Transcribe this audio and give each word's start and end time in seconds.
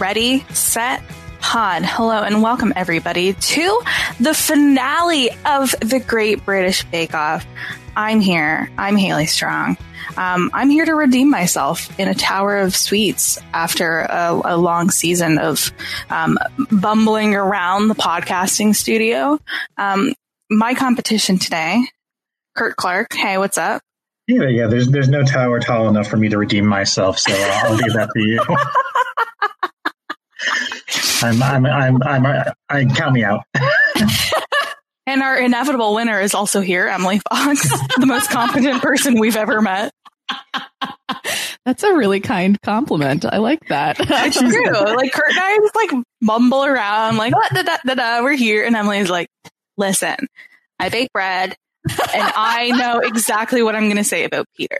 Ready, 0.00 0.46
set, 0.54 1.02
pod. 1.40 1.82
Hello 1.84 2.22
and 2.22 2.42
welcome 2.42 2.72
everybody 2.74 3.34
to 3.34 3.82
the 4.18 4.32
finale 4.32 5.28
of 5.44 5.74
the 5.82 6.00
Great 6.00 6.42
British 6.46 6.84
Bake 6.84 7.12
Off. 7.12 7.46
I'm 7.94 8.20
here. 8.20 8.70
I'm 8.78 8.96
Haley 8.96 9.26
Strong. 9.26 9.76
Um, 10.16 10.50
I'm 10.54 10.70
here 10.70 10.86
to 10.86 10.94
redeem 10.94 11.28
myself 11.28 12.00
in 12.00 12.08
a 12.08 12.14
tower 12.14 12.60
of 12.60 12.74
sweets 12.74 13.38
after 13.52 14.00
a, 14.00 14.40
a 14.42 14.56
long 14.56 14.90
season 14.90 15.36
of 15.36 15.70
um, 16.08 16.38
bumbling 16.72 17.34
around 17.34 17.88
the 17.88 17.94
podcasting 17.94 18.74
studio. 18.74 19.38
Um, 19.76 20.14
my 20.48 20.72
competition 20.72 21.38
today, 21.38 21.82
Kurt 22.56 22.74
Clark. 22.74 23.12
Hey, 23.12 23.36
what's 23.36 23.58
up? 23.58 23.82
Yeah, 24.26 24.48
yeah. 24.48 24.66
There's 24.66 24.88
there's 24.88 25.10
no 25.10 25.24
tower 25.24 25.60
tall 25.60 25.88
enough 25.88 26.08
for 26.08 26.16
me 26.16 26.30
to 26.30 26.38
redeem 26.38 26.66
myself, 26.66 27.18
so 27.18 27.34
I'll 27.34 27.74
leave 27.74 27.92
that 27.92 28.08
to 28.14 28.20
you. 28.20 28.40
I'm, 31.22 31.42
I'm, 31.42 31.66
I'm, 31.66 32.02
I'm, 32.02 32.26
uh, 32.26 32.44
I 32.68 32.84
count 32.84 33.14
me 33.14 33.24
out. 33.24 33.44
And 35.10 35.22
our 35.22 35.36
inevitable 35.40 35.94
winner 35.94 36.20
is 36.20 36.34
also 36.34 36.60
here, 36.60 36.86
Emily 36.86 37.20
Fox, 37.28 37.68
the 37.98 38.06
most 38.06 38.30
competent 38.30 38.80
person 38.80 39.18
we've 39.18 39.34
ever 39.34 39.60
met. 39.60 39.92
That's 41.66 41.82
a 41.82 41.94
really 41.94 42.20
kind 42.20 42.60
compliment. 42.62 43.24
I 43.24 43.38
like 43.38 43.66
that. 43.70 43.98
It's 44.00 44.38
true. 44.38 44.70
Like 44.70 45.12
Kurt 45.12 45.30
and 45.30 45.38
I 45.40 45.56
just 45.56 45.74
like 45.74 46.04
mumble 46.20 46.64
around, 46.64 47.16
like 47.16 47.32
da, 47.32 47.62
da, 47.62 47.76
da, 47.84 47.94
da, 47.94 48.22
we're 48.22 48.36
here, 48.36 48.64
and 48.64 48.76
Emily's 48.76 49.10
like, 49.10 49.26
"Listen, 49.76 50.28
I 50.78 50.90
bake 50.90 51.12
bread, 51.12 51.56
and 51.88 52.32
I 52.36 52.70
know 52.76 52.98
exactly 53.00 53.62
what 53.62 53.74
I'm 53.74 53.84
going 53.84 53.96
to 53.96 54.04
say 54.04 54.24
about 54.24 54.46
Peter." 54.56 54.78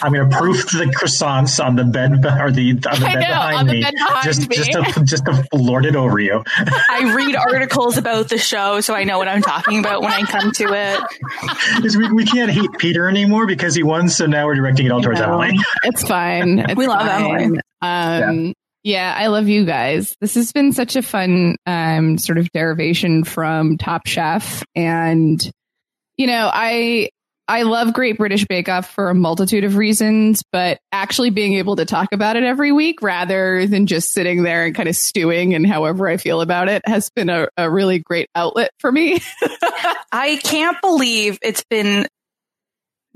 I'm 0.00 0.12
going 0.12 0.30
to 0.30 0.36
proof 0.36 0.70
the 0.70 0.84
croissants 0.96 1.62
on 1.64 1.74
the 1.74 1.82
bed 1.84 2.24
or 2.24 2.52
the 2.52 2.70
on 2.70 3.00
the 3.00 3.06
bed 3.06 3.14
know, 3.14 3.20
behind 3.20 3.56
on 3.56 3.66
the 3.66 3.72
me, 3.72 3.82
bed 3.82 3.94
behind 3.94 4.22
just 4.24 4.48
me. 4.48 4.56
just 4.56 4.70
to 4.94 5.04
just 5.04 5.24
to 5.24 5.44
lord 5.54 5.84
it 5.86 5.96
over 5.96 6.20
you. 6.20 6.44
I 6.56 7.12
read 7.16 7.34
articles 7.34 7.96
about 7.98 8.28
the 8.28 8.38
show, 8.38 8.80
so 8.80 8.94
I 8.94 9.02
know 9.02 9.18
what 9.18 9.26
I'm 9.26 9.42
talking 9.42 9.80
about 9.80 10.02
when 10.02 10.12
I 10.12 10.22
come 10.22 10.52
to 10.52 10.64
it. 10.72 11.00
'Cause 11.82 11.96
we, 11.96 12.12
we 12.12 12.24
can't 12.24 12.50
hate 12.50 12.70
Peter 12.78 13.08
anymore 13.08 13.46
because 13.46 13.74
he 13.74 13.82
won, 13.82 14.08
so 14.08 14.26
now 14.26 14.46
we're 14.46 14.54
directing 14.54 14.86
it 14.86 14.92
all 14.92 15.02
towards 15.02 15.18
No, 15.18 15.32
Emily. 15.40 15.58
It's 15.82 16.02
fine. 16.06 16.58
It's 16.68 16.76
We 16.76 16.86
love 16.86 17.00
fine. 17.06 17.60
Emily. 17.82 18.46
Um, 18.48 18.54
yeah. 18.84 19.14
I 19.18 19.26
love 19.28 19.48
you 19.48 19.64
guys. 19.64 20.14
This 20.20 20.36
has 20.36 20.52
been 20.52 20.72
such 20.72 20.94
a 20.94 21.02
fun 21.02 21.56
um, 21.66 22.18
sort 22.18 22.38
of 22.38 22.48
derivation 22.52 23.24
from 23.24 23.78
Top 23.78 24.06
Chef, 24.06 24.62
and 24.76 25.40
you 26.16 26.26
know, 26.26 26.50
I 26.52 27.10
I 27.48 27.62
love 27.62 27.92
Great 27.92 28.18
British 28.18 28.44
Bake 28.44 28.68
Off 28.68 28.90
for 28.92 29.08
a 29.08 29.14
multitude 29.14 29.62
of 29.62 29.76
reasons, 29.76 30.42
but 30.50 30.80
actually 30.90 31.30
being 31.30 31.54
able 31.54 31.76
to 31.76 31.84
talk 31.84 32.08
about 32.12 32.34
it 32.36 32.42
every 32.42 32.72
week 32.72 33.02
rather 33.02 33.66
than 33.68 33.86
just 33.86 34.12
sitting 34.12 34.42
there 34.42 34.64
and 34.64 34.74
kind 34.74 34.88
of 34.88 34.96
stewing 34.96 35.54
and 35.54 35.64
however 35.64 36.08
I 36.08 36.16
feel 36.16 36.40
about 36.40 36.68
it 36.68 36.82
has 36.86 37.08
been 37.10 37.30
a, 37.30 37.46
a 37.56 37.70
really 37.70 38.00
great 38.00 38.28
outlet 38.34 38.70
for 38.80 38.90
me. 38.90 39.20
I 40.12 40.40
can't 40.42 40.80
believe 40.80 41.38
it's 41.40 41.62
been 41.70 42.08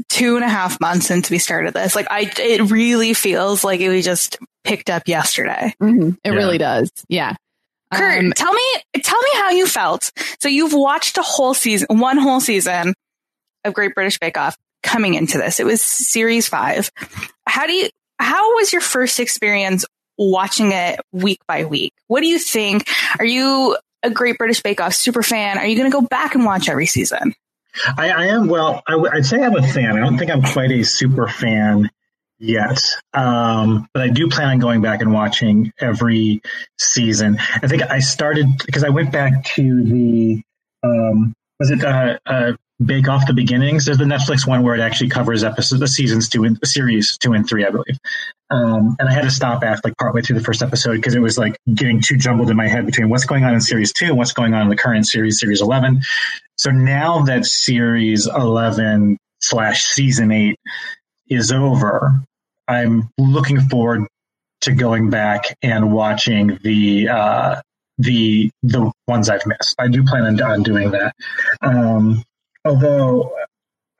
two 0.08 0.36
and 0.36 0.44
a 0.44 0.48
half 0.48 0.80
months 0.80 1.06
since 1.06 1.28
we 1.28 1.38
started 1.38 1.74
this. 1.74 1.96
Like, 1.96 2.06
I 2.10 2.30
it 2.38 2.70
really 2.70 3.14
feels 3.14 3.64
like 3.64 3.80
it 3.80 3.88
we 3.88 4.00
just 4.00 4.38
picked 4.62 4.90
up 4.90 5.08
yesterday. 5.08 5.74
Mm-hmm. 5.82 6.10
It 6.10 6.18
Yeah. 6.24 6.32
really 6.34 6.58
does. 6.58 6.90
Yeah. 7.08 7.34
Kurt, 7.92 8.24
Um, 8.24 8.32
tell 8.32 8.52
me, 8.52 8.62
tell 9.02 9.20
me 9.20 9.30
how 9.34 9.50
you 9.50 9.66
felt. 9.66 10.12
So 10.40 10.48
you've 10.48 10.72
watched 10.72 11.18
a 11.18 11.22
whole 11.22 11.54
season, 11.54 11.98
one 11.98 12.18
whole 12.18 12.40
season 12.40 12.94
of 13.64 13.74
Great 13.74 13.94
British 13.94 14.18
Bake 14.18 14.38
Off 14.38 14.56
coming 14.82 15.14
into 15.14 15.38
this. 15.38 15.60
It 15.60 15.66
was 15.66 15.82
series 15.82 16.48
five. 16.48 16.90
How 17.46 17.66
do 17.66 17.72
you, 17.72 17.88
how 18.18 18.54
was 18.56 18.72
your 18.72 18.82
first 18.82 19.18
experience 19.20 19.84
watching 20.16 20.72
it 20.72 21.00
week 21.12 21.40
by 21.48 21.64
week? 21.64 21.92
What 22.06 22.20
do 22.20 22.26
you 22.26 22.38
think? 22.38 22.88
Are 23.18 23.24
you 23.24 23.76
a 24.02 24.10
Great 24.10 24.38
British 24.38 24.62
Bake 24.62 24.80
Off 24.80 24.94
super 24.94 25.22
fan? 25.22 25.58
Are 25.58 25.66
you 25.66 25.76
going 25.76 25.90
to 25.90 25.94
go 25.94 26.06
back 26.06 26.34
and 26.34 26.44
watch 26.44 26.68
every 26.68 26.86
season? 26.86 27.34
I, 27.96 28.10
I 28.10 28.26
am 28.26 28.48
well. 28.48 28.82
I, 28.86 28.96
would 28.96 29.24
say 29.24 29.42
I'm 29.42 29.56
a 29.56 29.66
fan. 29.66 29.96
I 29.96 30.00
don't 30.00 30.18
think 30.18 30.30
I'm 30.30 30.42
quite 30.42 30.70
a 30.72 30.82
super 30.82 31.28
fan 31.28 31.90
yet, 32.40 32.80
um, 33.14 33.86
but 33.92 34.02
I 34.02 34.08
do 34.08 34.28
plan 34.28 34.48
on 34.48 34.58
going 34.58 34.80
back 34.80 35.02
and 35.02 35.12
watching 35.12 35.72
every 35.78 36.40
season. 36.78 37.38
I 37.62 37.68
think 37.68 37.82
I 37.82 38.00
started 38.00 38.46
because 38.64 38.82
I 38.82 38.88
went 38.88 39.12
back 39.12 39.44
to 39.56 39.84
the 39.84 40.42
um, 40.82 41.34
was 41.60 41.70
it 41.70 41.84
uh, 41.84 42.18
uh, 42.26 42.52
Bake 42.84 43.06
Off 43.08 43.26
the 43.26 43.34
Beginnings? 43.34 43.84
There's 43.84 43.98
the 43.98 44.04
Netflix 44.04 44.46
one 44.46 44.62
where 44.62 44.74
it 44.74 44.80
actually 44.80 45.10
covers 45.10 45.44
episodes, 45.44 45.80
the 45.80 45.86
seasons 45.86 46.28
two 46.28 46.44
and 46.44 46.58
series 46.64 47.18
two 47.18 47.34
and 47.34 47.46
three, 47.46 47.64
I 47.64 47.70
believe. 47.70 47.98
Um, 48.50 48.96
and 48.98 49.08
I 49.08 49.12
had 49.12 49.22
to 49.22 49.30
stop 49.30 49.62
after 49.62 49.88
like 49.88 49.96
partway 49.98 50.22
through 50.22 50.38
the 50.38 50.44
first 50.44 50.62
episode 50.62 50.96
because 50.96 51.14
it 51.14 51.20
was 51.20 51.38
like 51.38 51.56
getting 51.72 52.00
too 52.00 52.16
jumbled 52.16 52.50
in 52.50 52.56
my 52.56 52.66
head 52.66 52.86
between 52.86 53.10
what's 53.10 53.26
going 53.26 53.44
on 53.44 53.54
in 53.54 53.60
series 53.60 53.92
two 53.92 54.06
and 54.06 54.16
what's 54.16 54.32
going 54.32 54.54
on 54.54 54.62
in 54.62 54.68
the 54.68 54.76
current 54.76 55.06
series, 55.06 55.38
series 55.38 55.60
11. 55.60 56.00
So 56.56 56.70
now 56.70 57.20
that 57.22 57.44
series 57.44 58.26
11 58.26 59.18
slash 59.40 59.84
season 59.84 60.32
eight 60.32 60.58
is 61.28 61.52
over, 61.52 62.22
I'm 62.70 63.10
looking 63.18 63.60
forward 63.60 64.06
to 64.62 64.72
going 64.72 65.10
back 65.10 65.56
and 65.62 65.92
watching 65.92 66.58
the, 66.62 67.08
uh, 67.08 67.60
the, 67.98 68.50
the 68.62 68.92
ones 69.08 69.28
I've 69.28 69.44
missed. 69.46 69.74
I 69.78 69.88
do 69.88 70.04
plan 70.04 70.24
on, 70.24 70.40
on 70.42 70.62
doing 70.62 70.92
that. 70.92 71.14
Um, 71.60 72.22
although 72.64 73.34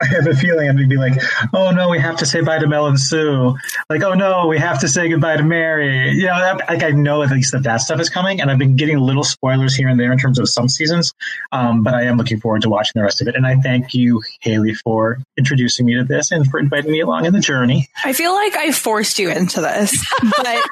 I 0.01 0.07
have 0.07 0.27
a 0.27 0.35
feeling 0.35 0.69
I'm 0.69 0.75
going 0.75 0.89
to 0.89 0.95
be 0.95 0.99
like, 0.99 1.21
oh 1.53 1.71
no, 1.71 1.89
we 1.89 1.99
have 1.99 2.17
to 2.17 2.25
say 2.25 2.41
bye 2.41 2.59
to 2.59 2.67
Mel 2.67 2.87
and 2.87 2.99
Sue. 2.99 3.55
Like, 3.89 4.03
oh 4.03 4.13
no, 4.13 4.47
we 4.47 4.57
have 4.57 4.79
to 4.81 4.87
say 4.87 5.09
goodbye 5.09 5.37
to 5.37 5.43
Mary. 5.43 6.11
You 6.11 6.27
know, 6.27 6.39
that, 6.39 6.69
like 6.69 6.83
I 6.83 6.91
know 6.91 7.23
at 7.23 7.31
least 7.31 7.51
that 7.51 7.63
that 7.63 7.81
stuff 7.81 7.99
is 7.99 8.09
coming, 8.09 8.41
and 8.41 8.49
I've 8.49 8.57
been 8.57 8.75
getting 8.75 8.97
little 8.99 9.23
spoilers 9.23 9.75
here 9.75 9.87
and 9.87 9.99
there 9.99 10.11
in 10.11 10.17
terms 10.17 10.39
of 10.39 10.49
some 10.49 10.67
seasons. 10.67 11.13
Um, 11.51 11.83
but 11.83 11.93
I 11.93 12.03
am 12.03 12.17
looking 12.17 12.39
forward 12.39 12.61
to 12.63 12.69
watching 12.69 12.93
the 12.95 13.03
rest 13.03 13.21
of 13.21 13.27
it. 13.27 13.35
And 13.35 13.45
I 13.45 13.55
thank 13.55 13.93
you, 13.93 14.21
Haley, 14.41 14.73
for 14.73 15.19
introducing 15.37 15.85
me 15.85 15.95
to 15.95 16.03
this 16.03 16.31
and 16.31 16.49
for 16.49 16.59
inviting 16.59 16.91
me 16.91 17.01
along 17.01 17.25
in 17.25 17.33
the 17.33 17.39
journey. 17.39 17.89
I 18.03 18.13
feel 18.13 18.33
like 18.33 18.55
I 18.55 18.71
forced 18.71 19.19
you 19.19 19.29
into 19.29 19.61
this, 19.61 20.05
but 20.37 20.63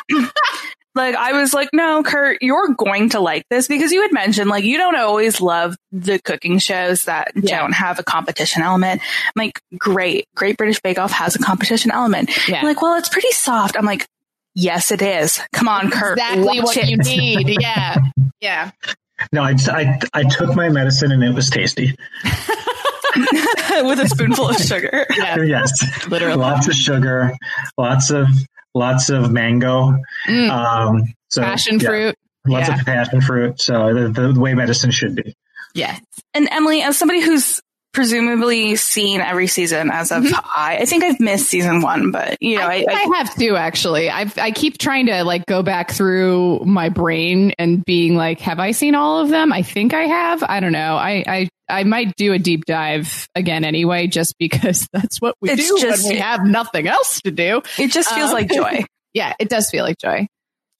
like 0.96 1.16
I 1.16 1.34
was 1.34 1.54
like, 1.54 1.70
no, 1.74 2.04
Kurt, 2.04 2.40
you're 2.42 2.70
going 2.74 3.10
to 3.10 3.20
like 3.20 3.44
this 3.50 3.68
because 3.68 3.92
you 3.92 4.02
had 4.02 4.12
mentioned 4.12 4.50
like 4.50 4.64
you 4.64 4.78
don't 4.78 4.96
always 4.98 5.40
love 5.40 5.76
the 5.92 6.20
cooking 6.20 6.60
shows 6.60 7.06
that 7.06 7.32
Yeah. 7.36 7.60
don't 7.60 7.74
have 7.74 8.00
a 8.00 8.04
competition 8.04 8.64
element. 8.64 9.02
I'm 9.28 9.32
like, 9.36 9.60
great, 9.78 10.26
Great 10.36 10.58
British 10.58 10.80
Bake 10.82 10.98
Off 11.00 11.12
has 11.12 11.36
a 11.36 11.40
competition 11.40 11.92
element. 11.92 12.30
Yeah. 12.48 12.62
You're 12.62 12.70
like, 12.72 12.82
well, 12.82 12.98
it's 12.98 13.10
pretty 13.10 13.32
soft. 13.32 13.78
I'm 13.78 13.86
like, 13.86 14.06
yes, 14.56 14.92
it 14.92 15.02
is. 15.02 15.40
Come 15.54 15.68
on, 15.68 15.92
Kurt, 15.92 16.18
exactly 16.18 16.44
watch 16.44 16.64
what 16.64 16.78
it. 16.78 16.90
you 16.90 16.98
need. 16.98 17.48
Yeah. 17.62 17.96
Yeah. 18.42 18.72
No, 19.32 19.44
I, 19.44 19.56
I, 19.68 20.00
I 20.14 20.24
took 20.24 20.56
my 20.56 20.70
medicine 20.70 21.12
and 21.12 21.24
it 21.24 21.34
was 21.36 21.50
tasty. 21.50 21.94
with 23.84 24.00
a 24.00 24.08
spoonful 24.10 24.50
of 24.50 24.58
sugar. 24.58 25.06
Yeah, 25.18 25.42
yes, 25.44 25.72
literally. 26.08 26.36
lots 26.38 26.68
of 26.68 26.74
sugar, 26.74 27.32
lots 27.78 28.12
of 28.12 28.28
lots 28.80 29.10
of 29.10 29.31
mango. 29.31 29.94
Mm, 30.28 30.50
Um, 30.50 31.04
so 31.28 31.42
passion 31.44 31.80
yeah, 31.80 31.88
fruit. 31.88 32.16
lots 32.48 32.68
yeah. 32.70 32.80
of 32.80 32.86
passion 32.86 33.22
fruit. 33.22 33.62
So 33.62 33.94
the, 33.94 34.31
the 34.34 34.40
way 34.40 34.54
medicine 34.56 34.92
should 34.92 35.16
be. 35.16 35.36
Yes. 35.76 36.02
And 36.34 36.48
Emily, 36.52 36.81
as 36.81 36.98
somebody 36.98 37.22
who's 37.22 37.62
presumably 37.92 38.76
seen 38.76 39.20
every 39.20 39.48
season 39.48 39.90
as 39.92 40.12
of 40.12 40.24
I, 40.34 40.78
I 40.81 40.86
think 40.86 41.04
I've 41.04 41.20
missed 41.20 41.48
season 41.50 41.81
one, 41.81 42.12
but 42.12 42.38
you 42.40 42.58
know, 42.58 42.64
I, 42.64 42.86
I, 42.88 42.94
I, 42.94 43.08
I 43.14 43.18
have 43.18 43.34
too, 43.36 43.56
actually. 43.56 44.10
I 44.10 44.31
I 44.38 44.52
keep 44.52 44.78
trying 44.78 45.08
to 45.08 45.24
like 45.24 45.46
go 45.48 45.64
back 45.64 45.92
through 45.92 46.60
my 46.66 46.90
brain 46.90 47.54
and 47.58 47.84
being 47.84 48.16
like, 48.16 48.40
have 48.42 48.60
I 48.60 48.72
seen 48.72 48.94
all 48.96 49.20
of 49.22 49.30
them? 49.30 49.52
I 49.52 49.64
think 49.64 49.94
I 49.94 50.04
have. 50.04 50.44
I 50.44 50.60
don't 50.60 50.72
know. 50.72 50.96
I 50.98 51.24
I, 51.28 51.50
I 51.69 51.83
might 51.83 52.16
do 52.16 52.33
a 52.33 52.39
deep 52.39 52.66
dive 52.66 53.27
again 53.36 53.63
anyway, 53.63 54.07
just 54.07 54.36
because 54.39 54.88
that's 54.94 55.19
what 55.21 55.36
we 55.42 55.51
It's 55.51 55.68
do 55.68 55.77
just- 55.80 56.04
when 56.04 56.13
we 56.16 56.19
have 56.19 56.45
nothing 56.45 56.88
else 56.88 57.21
to 57.21 57.31
do. 57.31 57.62
it 57.77 57.92
just 57.92 58.10
feels 58.13 58.30
Um, 58.30 58.33
like 58.36 58.50
joy. 58.51 58.83
Yeah, 59.13 59.33
it 59.39 59.50
does 59.50 59.71
feel 59.71 59.83
like 59.83 59.98
joy. 59.98 60.27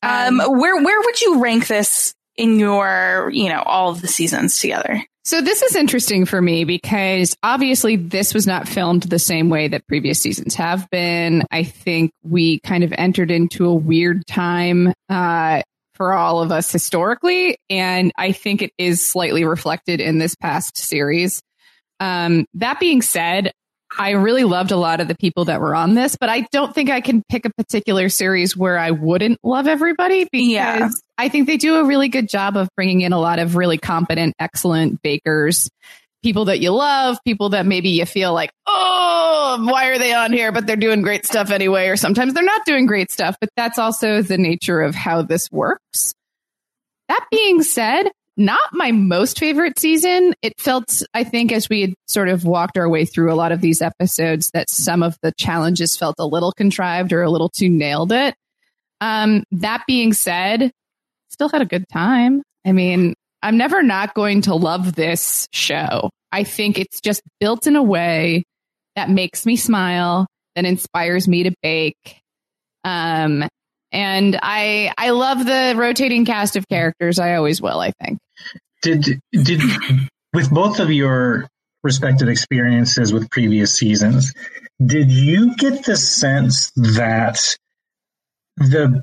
Um, 0.03 0.38
where 0.39 0.81
where 0.83 1.01
would 1.01 1.19
you 1.19 1.41
rank 1.41 1.65
this 1.65 2.13
in 2.38 2.59
your 2.59 3.31
you 3.33 3.50
know 3.50 3.62
all 3.65 3.89
of 3.89 4.01
the 4.01 4.07
seasons 4.07 4.59
together? 4.59 5.03
So 5.25 5.41
this 5.41 5.62
is 5.63 5.75
interesting 5.75 6.25
for 6.25 6.41
me 6.41 6.63
because 6.63 7.36
obviously 7.44 7.95
this 7.95 8.33
was 8.36 8.45
not 8.47 8.68
filmed 8.68 9.03
the 9.03 9.18
same 9.19 9.50
way 9.50 9.68
that 9.68 9.86
previous 9.88 10.19
seasons 10.21 10.53
have 10.56 10.88
been. 10.91 11.44
I 11.51 11.63
think 11.63 12.12
we 12.24 12.59
kind 12.62 12.83
of 12.83 12.94
entered 12.97 13.30
into 13.31 13.65
a 13.65 13.74
weird 13.74 14.25
time 14.27 14.94
uh, 15.09 15.62
for 16.00 16.13
all 16.13 16.42
of 16.42 16.50
us 16.50 16.72
historically, 16.72 17.57
and 17.69 18.13
I 18.18 18.31
think 18.31 18.62
it 18.62 18.72
is 18.78 19.06
slightly 19.06 19.44
reflected 19.44 20.00
in 20.00 20.18
this 20.18 20.34
past 20.34 20.78
series. 20.78 21.42
Um, 22.00 22.46
that 22.54 22.80
being 22.80 23.01
said, 23.01 23.51
I 23.98 24.12
really 24.12 24.46
loved 24.46 24.72
a 24.72 24.78
lot 24.78 25.01
of 25.01 25.10
the 25.10 25.16
people 25.16 25.46
that 25.46 25.60
were 25.60 25.75
on 25.75 25.96
this, 25.96 26.16
but 26.16 26.30
I 26.30 26.48
don't 26.51 26.74
think 26.74 26.90
I 26.90 27.01
can 27.01 27.22
pick 27.28 27.44
a 27.46 27.50
particular 27.50 28.07
series 28.07 28.56
where 28.56 28.78
I 28.78 28.92
wouldn't 28.92 29.40
love 29.44 29.68
everybody 29.68 30.25
because 30.31 30.48
Yeah. 30.48 30.90
I 31.18 31.28
think 31.28 31.48
they 31.48 31.57
do 31.57 31.75
a 31.75 31.84
really 31.84 32.07
good 32.07 32.30
job 32.30 32.56
of 32.56 32.69
bringing 32.78 33.01
in 33.01 33.12
a 33.12 33.19
lot 33.19 33.40
of 33.40 33.57
really 33.57 33.78
competent, 33.78 34.36
excellent 34.40 35.01
bakers, 35.01 35.69
people 36.24 36.45
that 36.45 36.60
you 36.60 36.71
love, 36.71 37.18
people 37.25 37.50
that 37.50 37.66
maybe 37.66 37.89
you 37.89 38.06
feel 38.06 38.33
like, 38.33 38.51
oh, 38.66 39.57
why 39.69 39.88
are 39.88 39.98
they 39.98 40.13
on 40.13 40.31
here? 40.33 40.51
But 40.51 40.68
they're 40.68 40.75
doing 40.75 41.01
great 41.01 41.25
stuff 41.25 41.51
anyway, 41.51 41.88
or 41.88 41.95
sometimes 41.95 42.33
they're 42.33 42.44
not 42.44 42.66
doing 42.66 42.86
great 42.86 43.12
stuff. 43.12 43.36
But 43.39 43.50
that's 43.56 43.80
also 43.80 44.21
the 44.21 44.38
nature 44.38 44.81
of 44.81 44.95
how 44.95 45.21
this 45.21 45.51
works. 45.51 46.13
That 47.07 47.25
being 47.31 47.63
said, 47.63 48.12
not 48.38 48.71
my 48.71 48.92
most 48.92 49.38
favorite 49.38 49.77
season. 49.77 50.33
It 50.42 50.54
felt, 50.60 51.01
I 51.13 51.24
think, 51.24 51.51
as 51.51 51.68
we 51.69 51.81
had 51.81 51.94
sort 52.06 52.30
of 52.30 52.45
walked 52.45 52.77
our 52.77 52.88
way 52.88 53.06
through 53.06 53.33
a 53.33 53.36
lot 53.36 53.51
of 53.51 53.60
these 53.60 53.81
episodes, 53.81 54.50
that 54.51 54.69
some 54.69 55.04
of 55.04 55.18
the 55.22 55.33
challenges 55.33 55.98
felt 55.98 56.15
a 56.19 56.25
little 56.25 56.54
contrived 56.54 57.12
or 57.12 57.22
a 57.22 57.30
little 57.30 57.50
too 57.50 57.69
nailed 57.69 58.12
it. 58.12 58.36
Um, 59.01 59.44
that 59.51 59.83
being 59.88 60.13
said, 60.13 60.72
still 61.30 61.50
had 61.50 61.62
a 61.62 61.65
good 61.65 61.88
time. 61.89 62.44
I 62.65 62.72
mean, 62.72 63.13
I'm 63.41 63.57
never 63.57 63.81
not 63.81 64.13
going 64.13 64.41
to 64.41 64.56
love 64.56 64.95
this 64.95 65.47
show. 65.53 66.09
I 66.31 66.44
think 66.44 66.77
it's 66.77 67.01
just 67.01 67.21
built 67.39 67.68
in 67.68 67.75
a 67.75 67.83
way 67.83 68.44
that 68.95 69.09
makes 69.09 69.45
me 69.45 69.56
smile, 69.56 70.27
that 70.56 70.65
inspires 70.65 71.27
me 71.27 71.44
to 71.44 71.51
bake. 71.63 72.19
Um, 72.83 73.47
and 73.91 74.39
I 74.41 74.94
I 74.97 75.12
love 75.12 75.45
the 75.45 75.74
rotating 75.75 76.25
cast 76.25 76.56
of 76.56 76.68
characters. 76.68 77.18
I 77.18 77.36
always 77.36 77.62
will, 77.62 77.80
I 77.80 77.91
think. 78.03 78.19
Did 78.81 79.19
did 79.31 79.62
with 80.33 80.51
both 80.51 80.80
of 80.80 80.91
your 80.91 81.47
respective 81.83 82.27
experiences 82.27 83.13
with 83.13 83.30
previous 83.31 83.75
seasons, 83.75 84.33
did 84.86 85.12
you 85.12 85.56
get 85.56 85.86
the 85.86 85.95
sense 85.95 86.71
that 86.75 87.56
the 88.57 89.01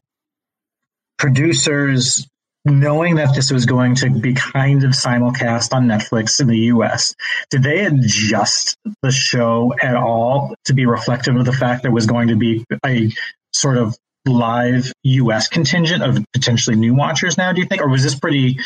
producers 1.18 2.26
knowing 2.66 3.14
that 3.16 3.34
this 3.34 3.50
was 3.50 3.64
going 3.64 3.94
to 3.94 4.10
be 4.10 4.34
kind 4.34 4.82
of 4.84 4.90
simulcast 4.90 5.72
on 5.72 5.86
Netflix 5.86 6.40
in 6.40 6.48
the 6.48 6.58
US, 6.58 7.14
did 7.48 7.62
they 7.62 7.84
adjust 7.86 8.76
the 9.02 9.12
show 9.12 9.72
at 9.80 9.94
all 9.94 10.54
to 10.64 10.74
be 10.74 10.84
reflective 10.84 11.36
of 11.36 11.44
the 11.44 11.52
fact 11.52 11.82
there 11.82 11.92
was 11.92 12.06
going 12.06 12.28
to 12.28 12.36
be 12.36 12.64
a 12.84 13.12
sort 13.52 13.78
of 13.78 13.96
live 14.26 14.92
US 15.04 15.46
contingent 15.48 16.02
of 16.02 16.18
potentially 16.32 16.76
new 16.76 16.94
watchers 16.94 17.38
now, 17.38 17.52
do 17.52 17.60
you 17.60 17.66
think? 17.66 17.80
Or 17.80 17.88
was 17.88 18.02
this 18.02 18.18
pretty 18.18 18.58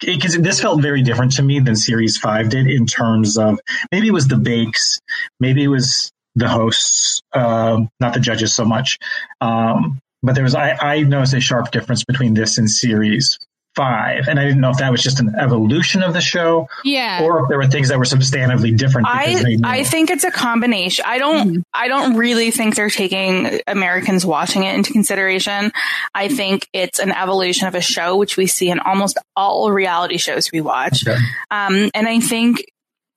because 0.00 0.36
this 0.36 0.60
felt 0.60 0.82
very 0.82 1.02
different 1.02 1.32
to 1.32 1.42
me 1.42 1.58
than 1.58 1.74
series 1.74 2.18
five 2.18 2.50
did 2.50 2.66
in 2.66 2.86
terms 2.86 3.38
of 3.38 3.58
maybe 3.90 4.08
it 4.08 4.12
was 4.12 4.28
the 4.28 4.36
bakes, 4.36 5.00
maybe 5.40 5.64
it 5.64 5.68
was 5.68 6.10
the 6.34 6.48
hosts, 6.48 7.22
um, 7.32 7.88
not 7.98 8.12
the 8.12 8.20
judges 8.20 8.54
so 8.54 8.64
much. 8.64 8.98
Um, 9.40 9.98
but 10.22 10.34
there 10.34 10.44
was 10.44 10.54
I, 10.54 10.72
I 10.72 11.00
noticed 11.02 11.34
a 11.34 11.40
sharp 11.40 11.70
difference 11.70 12.04
between 12.04 12.34
this 12.34 12.58
and 12.58 12.70
series 12.70 13.38
five, 13.74 14.26
and 14.26 14.40
I 14.40 14.44
didn't 14.44 14.62
know 14.62 14.70
if 14.70 14.78
that 14.78 14.90
was 14.90 15.02
just 15.02 15.20
an 15.20 15.34
evolution 15.38 16.02
of 16.02 16.14
the 16.14 16.22
show 16.22 16.66
Yeah. 16.82 17.20
or 17.22 17.42
if 17.42 17.48
there 17.50 17.58
were 17.58 17.66
things 17.66 17.90
that 17.90 17.98
were 17.98 18.06
substantively 18.06 18.74
different. 18.74 19.06
I. 19.06 19.58
I 19.64 19.84
think 19.84 20.08
it's 20.10 20.24
a 20.24 20.30
combination. 20.30 21.04
I 21.06 21.18
don't 21.18 21.56
Mhm. 21.58 21.62
I 21.74 21.88
don't 21.88 22.16
really 22.16 22.50
think 22.50 22.74
they're 22.74 22.88
taking 22.88 23.60
Americans 23.66 24.24
watching 24.24 24.62
it 24.64 24.74
into 24.74 24.94
consideration. 24.94 25.72
I 26.14 26.28
think 26.28 26.66
it's 26.72 26.98
an 26.98 27.12
evolution 27.12 27.68
of 27.68 27.74
a 27.74 27.82
show 27.82 28.16
which 28.16 28.38
we 28.38 28.46
see 28.46 28.70
in 28.70 28.78
almost 28.80 29.18
all 29.36 29.70
reality 29.70 30.16
shows 30.16 30.50
we 30.50 30.62
watch. 30.62 31.06
Okay. 31.06 31.18
Um, 31.50 31.90
and 31.94 32.08
I 32.08 32.20
think 32.20 32.64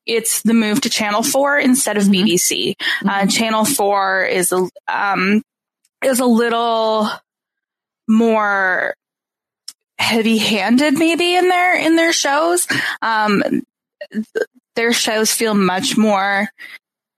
it's 0.06 0.42
the 0.42 0.54
move 0.54 0.82
to 0.82 0.90
Channel 0.90 1.24
Four 1.24 1.58
instead 1.58 1.96
of 1.96 2.04
Mhm. 2.04 2.12
BBC. 2.26 2.76
Uh, 3.08 3.28
Channel 3.28 3.64
Four 3.64 4.26
is 4.26 4.52
a 4.52 4.68
um, 4.90 5.42
is 6.04 6.20
a 6.20 6.26
little 6.26 7.10
more 8.08 8.94
heavy 9.98 10.38
handed 10.38 10.98
maybe 10.98 11.36
in 11.36 11.50
their 11.50 11.78
in 11.78 11.96
their 11.96 12.14
shows. 12.14 12.68
Um, 13.02 13.44
th- 14.12 14.26
their 14.76 14.94
shows 14.94 15.34
feel 15.34 15.54
much 15.54 15.98
more 15.98 16.50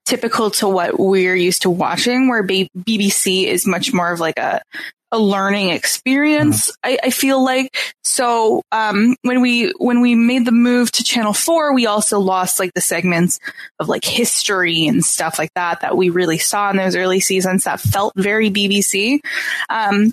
typical 0.05 0.49
to 0.49 0.67
what 0.67 0.99
we're 0.99 1.35
used 1.35 1.61
to 1.61 1.69
watching, 1.69 2.27
where 2.27 2.43
B- 2.43 2.69
BBC 2.75 3.45
is 3.45 3.67
much 3.67 3.93
more 3.93 4.11
of 4.11 4.19
like 4.19 4.39
a 4.39 4.61
a 5.11 5.19
learning 5.19 5.69
experience. 5.69 6.71
I, 6.83 6.97
I 7.03 7.09
feel 7.09 7.43
like 7.43 7.75
so 8.03 8.61
um, 8.71 9.15
when 9.23 9.41
we 9.41 9.71
when 9.77 10.01
we 10.01 10.15
made 10.15 10.45
the 10.45 10.51
move 10.51 10.91
to 10.93 11.03
Channel 11.03 11.33
Four, 11.33 11.73
we 11.73 11.85
also 11.85 12.19
lost 12.19 12.59
like 12.59 12.73
the 12.73 12.81
segments 12.81 13.39
of 13.79 13.89
like 13.89 14.05
history 14.05 14.87
and 14.87 15.03
stuff 15.03 15.37
like 15.37 15.53
that 15.55 15.81
that 15.81 15.97
we 15.97 16.09
really 16.09 16.37
saw 16.37 16.69
in 16.69 16.77
those 16.77 16.95
early 16.95 17.19
seasons 17.19 17.65
that 17.65 17.79
felt 17.79 18.13
very 18.15 18.49
BBC. 18.49 19.19
Um, 19.69 20.11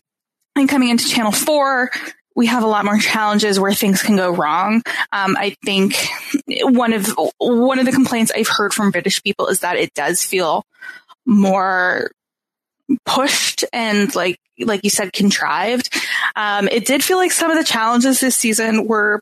and 0.56 0.68
coming 0.68 0.88
into 0.88 1.08
Channel 1.08 1.32
Four, 1.32 1.90
we 2.34 2.46
have 2.46 2.62
a 2.62 2.68
lot 2.68 2.84
more 2.84 2.98
challenges 2.98 3.58
where 3.58 3.74
things 3.74 4.02
can 4.02 4.16
go 4.16 4.30
wrong. 4.30 4.82
Um, 5.12 5.36
I 5.36 5.56
think 5.64 5.94
one 6.62 6.92
of 6.92 7.06
one 7.38 7.78
of 7.78 7.86
the 7.86 7.92
complaints 7.92 8.32
I've 8.34 8.48
heard 8.48 8.72
from 8.72 8.90
British 8.90 9.22
people 9.22 9.48
is 9.48 9.60
that 9.60 9.76
it 9.76 9.94
does 9.94 10.24
feel 10.24 10.64
more 11.26 12.10
pushed 13.04 13.64
and 13.72 14.14
like 14.14 14.38
like 14.60 14.82
you 14.84 14.90
said 14.90 15.12
contrived. 15.12 15.94
Um, 16.36 16.68
it 16.68 16.86
did 16.86 17.04
feel 17.04 17.16
like 17.16 17.32
some 17.32 17.50
of 17.50 17.56
the 17.58 17.64
challenges 17.64 18.20
this 18.20 18.36
season 18.36 18.86
were 18.86 19.20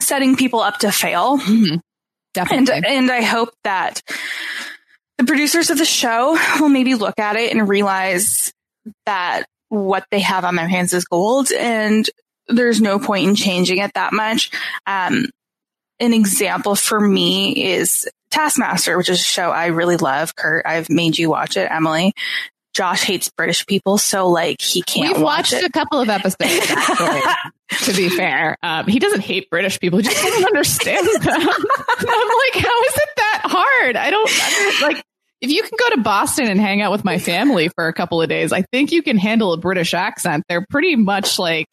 setting 0.00 0.36
people 0.36 0.60
up 0.60 0.78
to 0.78 0.92
fail, 0.92 1.38
Mhm. 1.38 1.80
and 2.50 2.70
and 2.70 3.10
I 3.10 3.22
hope 3.22 3.50
that 3.64 4.02
the 5.18 5.24
producers 5.24 5.70
of 5.70 5.78
the 5.78 5.84
show 5.84 6.38
will 6.60 6.68
maybe 6.68 6.94
look 6.94 7.18
at 7.18 7.36
it 7.36 7.52
and 7.52 7.68
realize 7.68 8.52
that 9.06 9.44
what 9.68 10.04
they 10.10 10.20
have 10.20 10.44
on 10.44 10.54
their 10.54 10.68
hands 10.68 10.92
is 10.94 11.04
gold 11.04 11.50
and 11.52 12.08
there's 12.46 12.80
no 12.80 12.98
point 12.98 13.26
in 13.28 13.34
changing 13.34 13.78
it 13.78 13.90
that 13.94 14.12
much. 14.12 14.50
Um, 14.86 15.26
an 16.00 16.14
example 16.14 16.74
for 16.76 16.98
me 17.00 17.72
is 17.72 18.08
Taskmaster, 18.30 18.96
which 18.96 19.08
is 19.10 19.20
a 19.20 19.24
show 19.24 19.50
I 19.50 19.66
really 19.66 19.96
love. 19.96 20.36
Kurt, 20.36 20.64
I've 20.64 20.88
made 20.88 21.18
you 21.18 21.28
watch 21.28 21.56
it, 21.56 21.68
Emily. 21.70 22.14
Josh 22.78 23.02
hates 23.02 23.28
British 23.28 23.66
people, 23.66 23.98
so 23.98 24.28
like 24.28 24.62
he 24.62 24.82
can't 24.82 25.14
We've 25.16 25.20
watch 25.22 25.50
watched 25.50 25.52
it. 25.54 25.64
a 25.64 25.70
couple 25.72 26.00
of 26.00 26.08
episodes, 26.08 26.38
actually, 26.70 27.20
to 27.92 27.92
be 27.96 28.08
fair. 28.08 28.56
Um, 28.62 28.86
he 28.86 29.00
doesn't 29.00 29.22
hate 29.22 29.50
British 29.50 29.80
people. 29.80 29.98
He 29.98 30.04
just 30.04 30.22
doesn't 30.22 30.44
understand 30.44 31.04
them. 31.04 31.26
I'm 31.40 31.42
like, 31.42 32.54
how 32.64 32.82
is 32.84 32.94
it 32.94 33.08
that 33.16 33.40
hard? 33.46 33.96
I 33.96 34.10
don't 34.10 34.30
like. 34.80 35.02
If 35.40 35.50
you 35.50 35.60
can 35.62 35.72
go 35.76 35.96
to 35.96 36.02
Boston 36.02 36.46
and 36.48 36.60
hang 36.60 36.80
out 36.80 36.92
with 36.92 37.04
my 37.04 37.18
family 37.18 37.68
for 37.68 37.88
a 37.88 37.92
couple 37.92 38.22
of 38.22 38.28
days, 38.28 38.52
I 38.52 38.62
think 38.62 38.92
you 38.92 39.02
can 39.02 39.18
handle 39.18 39.52
a 39.52 39.56
British 39.56 39.92
accent. 39.92 40.44
They're 40.48 40.64
pretty 40.70 40.94
much 40.94 41.36
like 41.40 41.66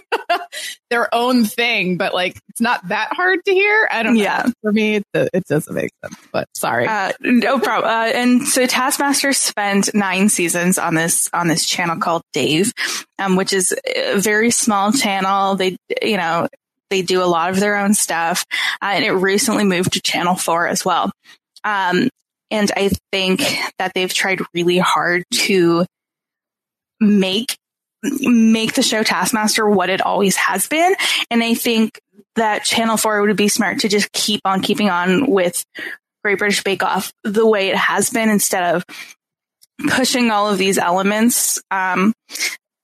their 0.90 1.14
own 1.14 1.44
thing, 1.44 1.96
but 1.96 2.14
like 2.14 2.38
it's 2.48 2.60
not 2.60 2.86
that 2.88 3.12
hard 3.12 3.40
to 3.44 3.52
hear. 3.52 3.88
I 3.90 4.02
don't 4.02 4.14
know. 4.14 4.22
Yeah. 4.22 4.46
For 4.62 4.72
me, 4.72 4.96
it, 4.96 5.04
it 5.14 5.44
doesn't 5.44 5.74
make 5.74 5.90
sense, 6.04 6.16
but 6.32 6.48
sorry. 6.54 6.86
Uh, 6.86 7.12
no 7.20 7.58
problem. 7.58 7.90
Uh, 7.90 8.10
and 8.14 8.46
so 8.46 8.66
Taskmaster 8.66 9.32
spent 9.32 9.94
nine 9.94 10.28
seasons 10.28 10.78
on 10.78 10.94
this 10.94 11.28
on 11.32 11.48
this 11.48 11.66
channel 11.66 11.96
called 11.96 12.22
Dave, 12.32 12.72
um, 13.18 13.36
which 13.36 13.52
is 13.52 13.74
a 13.86 14.18
very 14.18 14.50
small 14.50 14.92
channel. 14.92 15.56
They, 15.56 15.76
you 16.02 16.16
know, 16.16 16.48
They 16.90 17.02
do 17.02 17.22
a 17.22 17.26
lot 17.26 17.50
of 17.50 17.58
their 17.58 17.76
own 17.76 17.94
stuff, 17.94 18.44
uh, 18.80 18.92
and 18.94 19.04
it 19.04 19.10
recently 19.12 19.64
moved 19.64 19.94
to 19.94 20.00
Channel 20.00 20.36
4 20.36 20.68
as 20.68 20.84
well. 20.84 21.10
Um, 21.64 22.08
and 22.50 22.70
I 22.76 22.90
think 23.10 23.42
that 23.78 23.92
they've 23.94 24.12
tried 24.12 24.40
really 24.54 24.78
hard 24.78 25.24
to 25.32 25.84
make 27.00 27.56
make 28.20 28.74
the 28.74 28.82
show 28.82 29.02
Taskmaster 29.02 29.68
what 29.68 29.90
it 29.90 30.00
always 30.00 30.36
has 30.36 30.66
been. 30.66 30.94
And 31.30 31.42
I 31.42 31.54
think 31.54 32.00
that 32.36 32.64
Channel 32.64 32.96
4 32.96 33.22
would 33.22 33.36
be 33.36 33.48
smart 33.48 33.80
to 33.80 33.88
just 33.88 34.12
keep 34.12 34.40
on 34.44 34.62
keeping 34.62 34.90
on 34.90 35.30
with 35.30 35.64
Great 36.22 36.38
British 36.38 36.62
Bake 36.62 36.82
Off 36.82 37.12
the 37.24 37.46
way 37.46 37.68
it 37.68 37.76
has 37.76 38.10
been 38.10 38.28
instead 38.28 38.74
of 38.74 38.84
pushing 39.88 40.30
all 40.30 40.50
of 40.50 40.58
these 40.58 40.78
elements 40.78 41.60
um, 41.70 42.12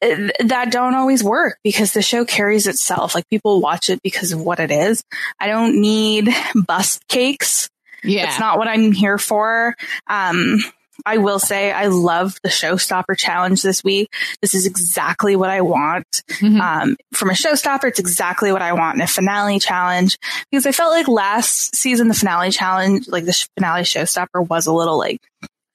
that 0.00 0.68
don't 0.70 0.94
always 0.94 1.22
work 1.22 1.58
because 1.62 1.92
the 1.92 2.02
show 2.02 2.24
carries 2.24 2.66
itself. 2.66 3.14
Like 3.14 3.28
people 3.28 3.60
watch 3.60 3.88
it 3.88 4.00
because 4.02 4.32
of 4.32 4.40
what 4.40 4.60
it 4.60 4.70
is. 4.70 5.02
I 5.38 5.46
don't 5.46 5.80
need 5.80 6.28
bust 6.66 7.06
cakes. 7.08 7.68
Yeah. 8.02 8.28
It's 8.28 8.40
not 8.40 8.58
what 8.58 8.68
I'm 8.68 8.92
here 8.92 9.18
for. 9.18 9.76
Um, 10.08 10.58
I 11.06 11.18
will 11.18 11.38
say 11.38 11.72
I 11.72 11.86
love 11.86 12.38
the 12.42 12.48
showstopper 12.48 13.16
challenge 13.16 13.62
this 13.62 13.82
week. 13.84 14.08
This 14.40 14.54
is 14.54 14.66
exactly 14.66 15.36
what 15.36 15.50
I 15.50 15.60
want. 15.60 16.06
Mhm. 16.40 16.60
Um, 16.60 16.96
from 17.12 17.30
a 17.30 17.34
showstopper, 17.34 17.84
it's 17.88 17.98
exactly 17.98 18.52
what 18.52 18.62
I 18.62 18.72
want 18.72 18.96
in 18.96 19.00
a 19.02 19.06
finale 19.06 19.58
challenge 19.58 20.18
because 20.50 20.66
I 20.66 20.72
felt 20.72 20.90
like 20.92 21.08
last 21.08 21.74
season, 21.76 22.08
the 22.08 22.14
finale 22.14 22.50
challenge, 22.50 23.08
like 23.08 23.24
the 23.24 23.46
finale 23.56 23.82
showstopper 23.82 24.46
was 24.48 24.66
a 24.66 24.72
little 24.72 24.98
like 24.98 25.20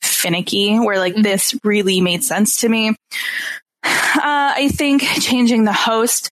finicky 0.02 0.78
where 0.78 1.00
like 1.00 1.16
Mhm. 1.16 1.24
this 1.24 1.56
really 1.64 2.02
made 2.02 2.24
sense 2.24 2.58
to 2.62 2.70
me. 2.70 2.96
Uh, 3.84 4.54
I 4.56 4.70
think 4.74 5.02
changing 5.04 5.64
the 5.64 5.74
host 5.74 6.30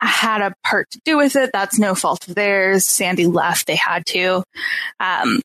had 0.00 0.40
a 0.42 0.54
part 0.64 0.88
to 0.92 1.00
do 1.04 1.16
with 1.16 1.36
it. 1.36 1.50
That's 1.52 1.78
no 1.78 1.94
fault 1.94 2.26
of 2.28 2.34
theirs. 2.34 2.86
Sandi 2.86 3.26
left. 3.26 3.66
They 3.66 3.76
had 3.76 4.06
to. 4.06 4.42
Um, 5.00 5.40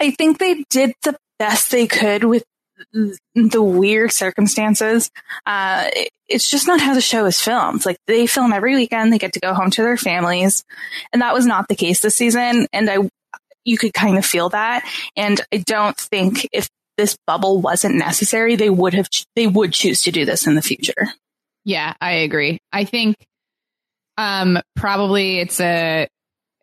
I 0.00 0.10
think 0.12 0.38
they 0.38 0.64
did 0.70 0.92
the 1.02 1.16
best 1.38 1.70
they 1.70 1.86
could 1.86 2.24
with 2.24 2.44
the 3.34 3.62
weird 3.62 4.12
circumstances. 4.12 5.10
Uh, 5.46 5.88
it- 5.92 6.10
it's 6.28 6.50
just 6.50 6.66
not 6.66 6.78
how 6.80 6.92
the 6.92 7.00
show 7.00 7.24
is 7.24 7.40
filmed. 7.40 7.86
Like 7.86 7.96
they 8.06 8.26
film 8.26 8.52
every 8.52 8.74
weekend. 8.74 9.10
They 9.12 9.18
get 9.18 9.32
to 9.32 9.40
go 9.40 9.54
home 9.54 9.70
to 9.70 9.82
their 9.82 9.96
families. 9.96 10.62
And 11.10 11.22
that 11.22 11.32
was 11.32 11.46
not 11.46 11.68
the 11.68 11.74
case 11.74 12.00
this 12.00 12.16
season. 12.18 12.66
And 12.70 12.90
I, 12.90 12.98
you 13.64 13.78
could 13.78 13.94
kind 13.94 14.18
of 14.18 14.26
feel 14.26 14.50
that. 14.50 14.84
And 15.16 15.40
I 15.52 15.58
don't 15.66 15.96
think 15.96 16.46
if 16.52 16.68
this 16.98 17.16
bubble 17.26 17.62
wasn't 17.62 17.94
necessary, 17.94 18.56
they 18.56 18.68
would 18.68 18.92
have, 18.92 19.08
they 19.36 19.46
would 19.46 19.72
choose 19.72 20.02
to 20.02 20.10
do 20.10 20.26
this 20.26 20.46
in 20.46 20.54
the 20.54 20.60
future. 20.60 21.08
Yeah, 21.64 21.94
I 21.98 22.12
agree. 22.12 22.58
I 22.72 22.84
think 22.84 23.16
um 24.18 24.58
probably 24.76 25.38
it's 25.38 25.60
a 25.60 26.08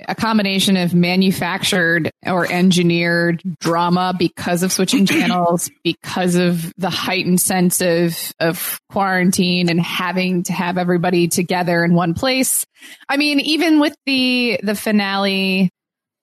a 0.08 0.16
combination 0.16 0.78
of 0.78 0.94
manufactured 0.94 2.12
or 2.26 2.52
engineered 2.52 3.42
drama 3.60 4.14
because 4.18 4.64
of 4.64 4.72
switching 4.72 5.06
channels, 5.06 5.70
because 5.84 6.36
of 6.36 6.74
the 6.78 6.90
heightened 6.90 7.40
sense 7.42 7.82
of 7.82 8.34
of 8.40 8.80
quarantine 8.90 9.70
and 9.70 9.80
having 9.80 10.44
to 10.44 10.54
have 10.54 10.78
everybody 10.78 11.28
together 11.28 11.84
in 11.84 11.94
one 11.94 12.14
place. 12.14 12.66
I 13.08 13.18
mean, 13.18 13.40
even 13.40 13.80
with 13.80 13.96
the 14.06 14.60
the 14.64 14.76
finale 14.76 15.70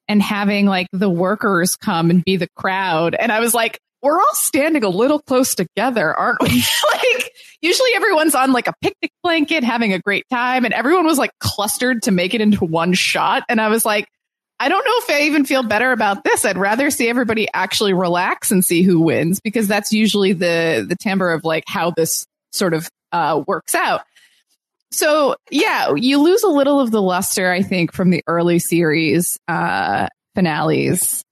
and 0.09 0.21
having 0.21 0.67
like 0.67 0.88
the 0.93 1.11
workers 1.11 1.76
come 1.76 2.11
and 2.11 2.25
be 2.25 2.37
the 2.37 2.49
crowd, 2.57 3.14
and 3.19 3.33
I 3.33 3.41
was 3.41 3.55
like, 3.55 3.79
we're 4.02 4.21
all 4.21 4.35
standing 4.35 4.85
a 4.85 4.88
little 4.88 5.21
close 5.21 5.55
together, 5.55 6.12
aren't 6.14 6.43
we? 6.43 6.49
like 6.95 7.33
usually 7.62 7.90
everyone's 7.95 8.35
on 8.35 8.52
like 8.52 8.66
a 8.66 8.75
picnic 8.83 9.12
blanket 9.23 9.64
having 9.64 9.92
a 9.92 9.99
great 10.00 10.28
time 10.28 10.64
and 10.64 10.75
everyone 10.75 11.07
was 11.07 11.16
like 11.16 11.31
clustered 11.38 12.02
to 12.02 12.11
make 12.11 12.35
it 12.35 12.40
into 12.40 12.64
one 12.64 12.92
shot. 12.92 13.45
And 13.49 13.61
I 13.61 13.69
was 13.69 13.85
like, 13.85 14.09
I 14.61 14.69
don't 14.69 14.85
know 14.85 14.92
if 14.97 15.11
I 15.11 15.23
even 15.23 15.45
feel 15.45 15.62
better 15.62 15.92
about 15.92 16.25
this. 16.25 16.45
I'd 16.45 16.59
rather 16.59 16.90
see 16.90 17.09
everybody 17.09 17.49
actually 17.54 17.95
relax 17.95 18.50
and 18.50 18.64
see 18.64 18.83
who 18.83 19.00
wins 19.00 19.40
because 19.40 19.66
that's 19.66 19.92
usually 19.92 20.35
the, 20.35 20.85
the 20.87 20.97
timbre 20.97 21.33
of 21.33 21.45
like 21.45 21.64
how 21.66 21.90
this 21.90 22.26
sort 22.52 22.75
of, 22.75 22.88
uh, 23.12 23.42
works 23.47 23.75
out. 23.75 24.02
So 24.90 25.37
yeah, 25.50 25.95
you 25.95 26.23
lose 26.23 26.42
a 26.42 26.49
little 26.49 26.81
of 26.81 26.90
the 26.90 27.02
luster, 27.02 27.50
I 27.50 27.62
think, 27.62 27.92
from 27.92 28.11
the 28.11 28.23
early 28.26 28.59
series, 28.59 29.38
uh, 29.49 30.09
finales. 30.35 31.25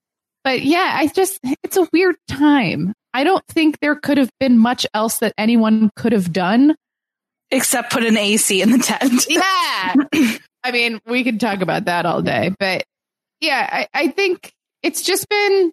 But 0.42 0.62
yeah, 0.62 0.92
I 0.94 1.08
just, 1.08 1.38
it's 1.62 1.76
a 1.76 1.86
weird 1.92 2.16
time. 2.26 2.94
I 3.12 3.24
don't 3.24 3.44
think 3.48 3.78
there 3.80 3.96
could 3.96 4.18
have 4.18 4.30
been 4.38 4.58
much 4.58 4.86
else 4.94 5.18
that 5.18 5.32
anyone 5.38 5.90
could 5.96 6.12
have 6.12 6.32
done. 6.32 6.76
Except 7.50 7.90
put 7.92 8.04
an 8.04 8.16
AC 8.16 8.62
in 8.62 8.70
the 8.70 8.78
tent. 8.78 9.26
Yeah. 9.30 9.94
I 10.62 10.70
mean, 10.72 11.00
we 11.06 11.24
could 11.24 11.40
talk 11.40 11.60
about 11.62 11.86
that 11.86 12.06
all 12.06 12.22
day, 12.22 12.52
but 12.58 12.84
yeah, 13.40 13.68
I, 13.72 13.88
I 13.94 14.08
think 14.08 14.52
it's 14.82 15.02
just 15.02 15.26
been, 15.28 15.72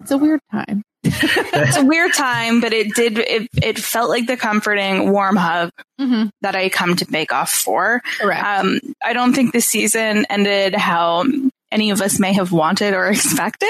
it's 0.00 0.10
a 0.10 0.16
weird 0.18 0.40
time. 0.50 0.82
it's 1.04 1.76
a 1.76 1.84
weird 1.84 2.14
time, 2.14 2.60
but 2.60 2.72
it 2.72 2.94
did, 2.94 3.18
it, 3.18 3.48
it 3.62 3.78
felt 3.78 4.08
like 4.08 4.26
the 4.26 4.36
comforting, 4.36 5.12
warm 5.12 5.36
hug 5.36 5.70
Mm-hmm. 6.00 6.28
that 6.42 6.54
I 6.54 6.68
come 6.68 6.94
to 6.96 7.04
Bake 7.10 7.32
Off 7.32 7.50
for. 7.50 8.00
Correct. 8.20 8.44
Um, 8.44 8.78
I 9.04 9.12
don't 9.12 9.34
think 9.34 9.52
the 9.52 9.60
season 9.60 10.26
ended 10.30 10.74
how 10.76 11.24
any 11.70 11.90
of 11.90 12.00
us 12.00 12.18
may 12.18 12.32
have 12.34 12.52
wanted 12.52 12.94
or 12.94 13.06
expected. 13.10 13.68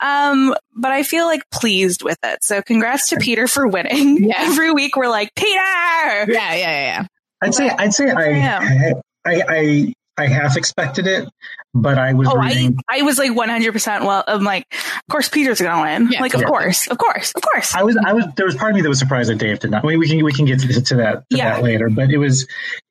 Um, 0.00 0.54
but 0.74 0.92
I 0.92 1.02
feel 1.02 1.26
like 1.26 1.42
pleased 1.50 2.02
with 2.02 2.18
it. 2.24 2.42
So 2.44 2.62
congrats 2.62 3.08
to 3.10 3.16
Peter 3.16 3.46
for 3.48 3.66
winning. 3.66 4.24
Yeah. 4.24 4.36
Every 4.38 4.70
week 4.72 4.96
we're 4.96 5.08
like, 5.08 5.34
Peter! 5.34 5.50
yeah, 5.54 6.24
yeah, 6.26 6.54
yeah, 6.54 6.80
yeah. 7.00 7.06
I'd 7.42 7.54
say 7.54 7.68
I'd 7.68 7.92
say 7.92 8.10
I 8.10 8.28
Yeah. 8.30 8.92
I 9.26 9.42
I 9.48 9.92
I 10.16 10.26
half 10.28 10.56
expected 10.56 11.06
it, 11.08 11.28
but 11.74 11.98
I 11.98 12.12
was 12.14 12.28
Oh, 12.28 12.38
I, 12.38 12.46
reading. 12.50 12.76
I 12.88 13.02
was 13.02 13.18
like 13.18 13.32
100% 13.32 14.06
well, 14.06 14.22
I'm 14.28 14.44
like, 14.44 14.64
of 14.72 15.02
course 15.10 15.28
Peter's 15.28 15.60
going 15.60 15.74
to 15.76 15.82
win. 15.82 16.12
Yeah. 16.12 16.20
like, 16.20 16.34
of 16.34 16.42
Yeah. 16.42 16.46
course, 16.46 16.86
of 16.86 16.98
course, 16.98 17.32
of 17.34 17.42
course. 17.42 17.74
I 17.74 17.82
was 17.82 17.96
I 18.06 18.12
was 18.12 18.24
there 18.36 18.46
was 18.46 18.54
part 18.54 18.70
of 18.70 18.76
me 18.76 18.82
that 18.82 18.88
was 18.88 18.98
surprised 19.00 19.28
that 19.30 19.36
Dave 19.38 19.58
did 19.58 19.72
not. 19.72 19.84
I 19.84 19.88
mean, 19.88 19.98
we 19.98 20.08
can 20.08 20.24
we 20.24 20.32
can 20.32 20.44
get 20.46 20.60
to, 20.60 20.80
to 20.80 20.94
that 20.96 21.14
to 21.30 21.36
Yeah. 21.36 21.54
that 21.56 21.62
later, 21.64 21.90
but 21.90 22.10
it 22.10 22.18
was 22.18 22.46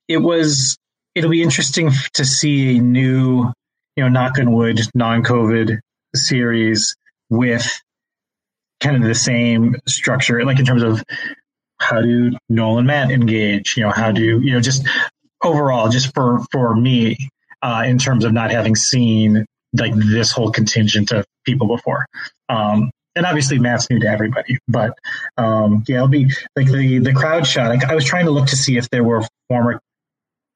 it 0.10 0.18
was 0.18 0.78
it'll 1.16 1.30
be 1.32 1.42
interesting 1.42 1.92
to 2.16 2.26
see 2.26 2.78
a 2.78 2.82
new 2.82 3.52
you 3.96 4.04
know 4.04 4.10
knock 4.10 4.40
on 4.40 4.52
wood 4.52 4.80
non 4.94 5.24
COVID 5.24 5.80
series 6.16 6.96
with 7.30 7.82
kind 8.80 8.96
of 8.96 9.04
the 9.04 9.16
same 9.16 9.76
structure, 9.88 10.44
like 10.46 10.60
in 10.60 10.66
terms 10.66 10.84
of 10.84 11.04
how 11.80 12.02
do 12.02 12.32
Noel 12.50 12.80
and 12.80 12.88
Matt 12.88 13.12
engage? 13.12 13.76
You 13.78 13.84
know, 13.84 13.92
how 13.92 14.12
do 14.12 14.40
you 14.42 14.54
know 14.54 14.60
just 14.60 14.88
overall, 15.44 15.90
just 15.90 16.14
for 16.14 16.40
for 16.52 16.76
me, 16.76 17.18
uh, 17.62 17.84
in 17.86 17.98
terms 17.98 18.26
of 18.26 18.34
not 18.34 18.52
having 18.52 18.76
seen 18.76 19.46
like 19.78 19.94
this 19.96 20.32
whole 20.32 20.52
contingent 20.52 21.12
of 21.12 21.26
people 21.46 21.68
before. 21.68 22.06
Um, 22.50 22.92
and 23.16 23.26
obviously 23.26 23.60
Matt's 23.60 23.90
new 23.90 24.00
to 24.00 24.08
everybody, 24.08 24.58
but 24.68 24.98
um, 25.38 25.84
yeah, 25.88 25.98
it'll 25.98 26.08
be 26.08 26.32
like 26.56 26.68
the 26.68 27.00
the 27.00 27.14
crowd 27.14 27.46
shot. 27.46 27.70
Like, 27.70 27.86
I 27.86 27.96
was 27.96 28.06
trying 28.06 28.26
to 28.26 28.32
look 28.32 28.48
to 28.48 28.56
see 28.56 28.78
if 28.78 28.90
there 28.90 29.04
were 29.04 29.24
former 29.50 29.80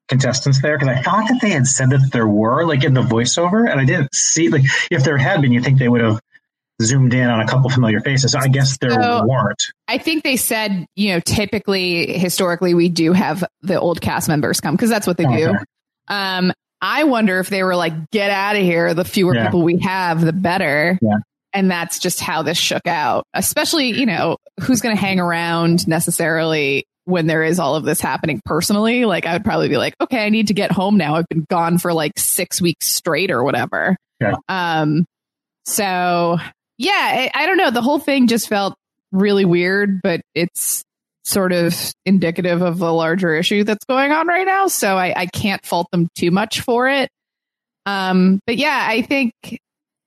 contestants 0.08 0.60
there 0.62 0.78
because 0.78 0.96
I 0.96 1.02
thought 1.02 1.28
that 1.28 1.40
they 1.40 1.50
had 1.50 1.66
said 1.66 1.90
that 1.90 2.10
there 2.12 2.26
were, 2.26 2.64
like 2.66 2.84
in 2.84 2.94
the 2.94 3.02
voiceover, 3.02 3.70
and 3.70 3.80
I 3.80 3.84
didn't 3.84 4.14
see. 4.14 4.48
Like, 4.48 4.62
if 4.90 5.04
there 5.04 5.18
had 5.18 5.40
been, 5.42 5.52
you 5.52 5.60
think 5.62 5.78
they 5.78 5.88
would 5.88 6.00
have 6.00 6.20
zoomed 6.80 7.12
in 7.12 7.28
on 7.28 7.40
a 7.40 7.46
couple 7.46 7.68
familiar 7.70 8.00
faces. 8.00 8.34
I 8.34 8.48
guess 8.48 8.78
there 8.78 8.90
So- 8.90 9.24
weren't. 9.26 9.62
I 9.88 9.98
think 9.98 10.22
they 10.22 10.36
said, 10.36 10.86
you 10.96 11.12
know, 11.14 11.20
typically, 11.20 12.16
historically, 12.18 12.74
we 12.74 12.88
do 12.88 13.12
have 13.12 13.42
the 13.62 13.78
old 13.80 14.00
cast 14.00 14.28
members 14.28 14.60
come 14.60 14.74
because 14.76 14.90
that's 14.90 15.06
what 15.06 15.16
they 15.16 15.24
do. 15.24 15.54
Um, 16.08 16.52
I 16.80 17.04
wonder 17.04 17.40
if 17.40 17.48
they 17.48 17.62
were 17.64 17.74
like, 17.74 18.10
get 18.10 18.30
out 18.30 18.54
of 18.54 18.62
here. 18.62 18.94
The 18.94 19.04
fewer 19.04 19.34
Yeah. 19.34 19.44
people 19.46 19.62
we 19.62 19.78
have, 19.80 20.20
the 20.20 20.32
better. 20.32 20.98
Yeah. 21.02 21.16
And 21.52 21.70
that's 21.70 21.98
just 21.98 22.20
how 22.20 22.42
this 22.42 22.58
shook 22.58 22.86
out, 22.86 23.24
especially, 23.34 23.98
you 23.98 24.06
know, 24.06 24.36
who's 24.60 24.80
going 24.80 24.94
to 24.94 25.00
hang 25.00 25.18
around 25.18 25.88
necessarily 25.88 26.86
when 27.08 27.26
there 27.26 27.42
is 27.42 27.58
all 27.58 27.74
of 27.74 27.84
this 27.84 28.00
happening 28.02 28.40
personally. 28.44 29.06
Like, 29.06 29.24
I 29.24 29.32
would 29.32 29.44
probably 29.44 29.68
be 29.68 29.78
like, 29.78 29.94
okay, 29.98 30.26
I 30.26 30.28
need 30.28 30.48
to 30.48 30.54
get 30.54 30.70
home 30.70 30.98
now. 30.98 31.14
I've 31.14 31.28
been 31.28 31.46
gone 31.48 31.78
for 31.78 31.94
like 31.94 32.12
six 32.18 32.60
weeks 32.60 32.86
straight 32.86 33.30
or 33.30 33.42
whatever. 33.42 33.96
Um, 34.46 35.06
so 35.64 36.36
yeah, 36.76 36.92
I, 36.92 37.30
I 37.34 37.46
don't 37.46 37.56
know. 37.56 37.70
The 37.70 37.80
whole 37.80 37.98
thing 37.98 38.26
just 38.26 38.48
felt 38.48 38.74
really 39.10 39.46
weird, 39.46 40.02
but 40.02 40.20
it's 40.34 40.84
sort 41.24 41.52
of 41.52 41.74
indicative 42.04 42.60
of 42.60 42.80
a 42.82 42.90
larger 42.90 43.34
issue 43.34 43.64
that's 43.64 43.84
going 43.86 44.12
on 44.12 44.26
right 44.26 44.46
now. 44.46 44.66
So 44.66 44.96
I, 44.98 45.14
I 45.16 45.26
can't 45.26 45.64
fault 45.64 45.86
them 45.90 46.08
too 46.14 46.30
much 46.30 46.60
for 46.60 46.88
it. 46.88 47.08
Um, 47.86 48.40
but 48.46 48.56
yeah, 48.56 48.84
I 48.86 49.00
think 49.00 49.32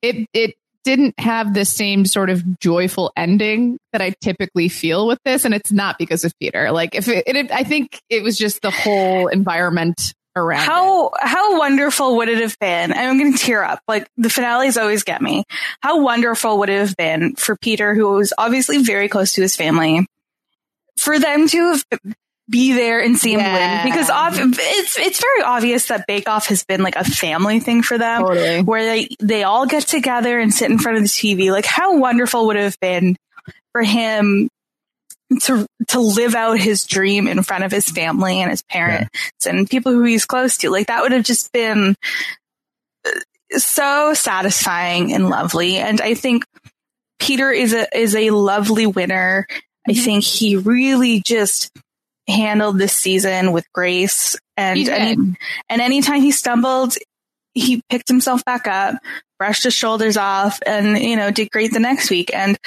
it 0.04 0.28
it 0.34 0.54
didn't 0.84 1.20
have 1.20 1.54
the 1.54 1.66
same 1.66 2.06
sort 2.06 2.30
of 2.30 2.60
joyful 2.60 3.12
ending 3.16 3.78
that 3.94 4.02
I 4.02 4.14
typically 4.22 4.70
feel 4.70 5.08
with 5.08 5.20
this, 5.24 5.46
and 5.46 5.54
it's 5.54 5.72
not 5.72 5.98
because 5.98 6.24
of 6.24 6.38
Peter. 6.40 6.72
Like 6.72 6.96
if 6.96 7.08
it, 7.08 7.24
it 7.28 7.52
I 7.52 7.64
think 7.64 8.02
it 8.10 8.24
was 8.24 8.38
just 8.38 8.62
the 8.62 8.72
whole 8.72 9.28
environment 9.28 10.14
around. 10.36 10.64
it. 10.64 10.66
How 10.66 11.12
how 11.20 11.60
wonderful 11.60 12.18
would 12.18 12.30
it 12.30 12.40
have 12.40 12.58
been? 12.60 12.92
And 12.92 13.00
I'm 13.00 13.18
going 13.18 13.34
to 13.34 13.40
tear 13.40 13.64
up. 13.64 13.82
Like 13.88 14.08
the 14.18 14.30
finales 14.30 14.78
always 14.78 15.04
get 15.04 15.22
me. 15.22 15.44
How 15.82 16.02
wonderful 16.02 16.60
would 16.60 16.70
it 16.70 16.80
have 16.80 16.96
been 16.98 17.36
for 17.36 17.56
Peter, 17.56 17.94
who 17.94 18.14
was 18.14 18.34
obviously 18.38 18.84
very 18.84 19.10
close 19.10 19.34
to 19.34 19.42
his 19.42 19.56
family, 19.56 20.06
for 20.98 21.20
them 21.20 21.48
to 21.50 21.72
have 21.72 21.84
be 22.52 22.74
there 22.74 23.00
and 23.02 23.18
see 23.18 23.34
him 23.34 23.40
Yeah. 23.40 23.84
win 23.86 23.92
because 23.94 24.10
ob- 24.10 24.34
it's 24.36 25.00
it's 25.00 25.20
very 25.22 25.42
obvious 25.44 25.88
that 25.88 26.06
Bake 26.06 26.30
Off 26.30 26.48
has 26.48 26.64
been 26.64 26.84
like 26.84 26.96
a 26.98 27.04
family 27.04 27.60
thing 27.60 27.82
for 27.82 27.98
them, 27.98 28.22
Totally. 28.22 28.62
where 28.62 28.84
they 28.86 29.08
they 29.20 29.44
all 29.44 29.66
get 29.66 29.88
together 29.88 30.38
and 30.40 30.54
sit 30.54 30.70
in 30.70 30.78
front 30.78 30.98
of 30.98 31.04
the 31.04 31.10
TV. 31.10 31.52
Like 31.52 31.66
how 31.66 31.98
wonderful 31.98 32.48
would 32.48 32.58
it 32.58 32.64
have 32.64 32.80
been 32.80 33.16
for 33.72 33.82
him 33.82 34.50
to 35.44 35.66
to 35.88 36.00
live 36.02 36.36
out 36.36 36.60
his 36.60 36.84
dream 36.84 37.28
in 37.28 37.42
front 37.42 37.64
of 37.64 37.72
his 37.72 37.90
family 37.90 38.42
and 38.42 38.52
his 38.52 38.62
parents 38.64 39.10
and 39.48 39.70
people 39.70 39.94
who 39.94 40.04
he's 40.04 40.26
close 40.26 40.58
to. 40.58 40.70
Like 40.70 40.88
that 40.88 41.02
would 41.02 41.14
have 41.14 41.24
just 41.24 41.52
been 41.54 41.96
uh, 43.06 43.10
so 43.58 44.14
satisfying 44.14 45.14
and 45.14 45.30
lovely. 45.30 45.78
And 45.78 46.02
I 46.02 46.16
think 46.16 46.44
Peter 47.20 47.50
is 47.50 47.74
a 47.74 47.98
is 47.98 48.14
a 48.16 48.32
lovely 48.32 48.88
winner. 48.88 49.48
I 49.50 49.94
Mm-hmm. 49.94 50.02
think 50.04 50.24
he 50.24 50.58
really 50.58 51.22
just 51.22 51.72
handled 52.32 52.80
this 52.80 52.96
season 52.96 53.52
with 53.52 53.72
grace 53.74 54.36
and 54.58 54.78
He 54.78 54.86
did. 54.86 54.94
any, 54.94 55.36
and 55.70 55.82
anytime 55.82 56.22
he 56.22 56.32
stumbled, 56.32 56.96
he 57.54 57.82
picked 57.90 58.08
himself 58.08 58.44
back 58.46 58.68
up, 58.68 58.96
brushed 59.38 59.64
his 59.64 59.74
shoulders 59.74 60.18
off, 60.18 60.60
and 60.66 60.98
you 60.98 61.16
know 61.16 61.32
did 61.32 61.52
great 61.52 61.74
the 61.74 61.80
next 61.80 62.10
week. 62.10 62.34
And 62.34 62.58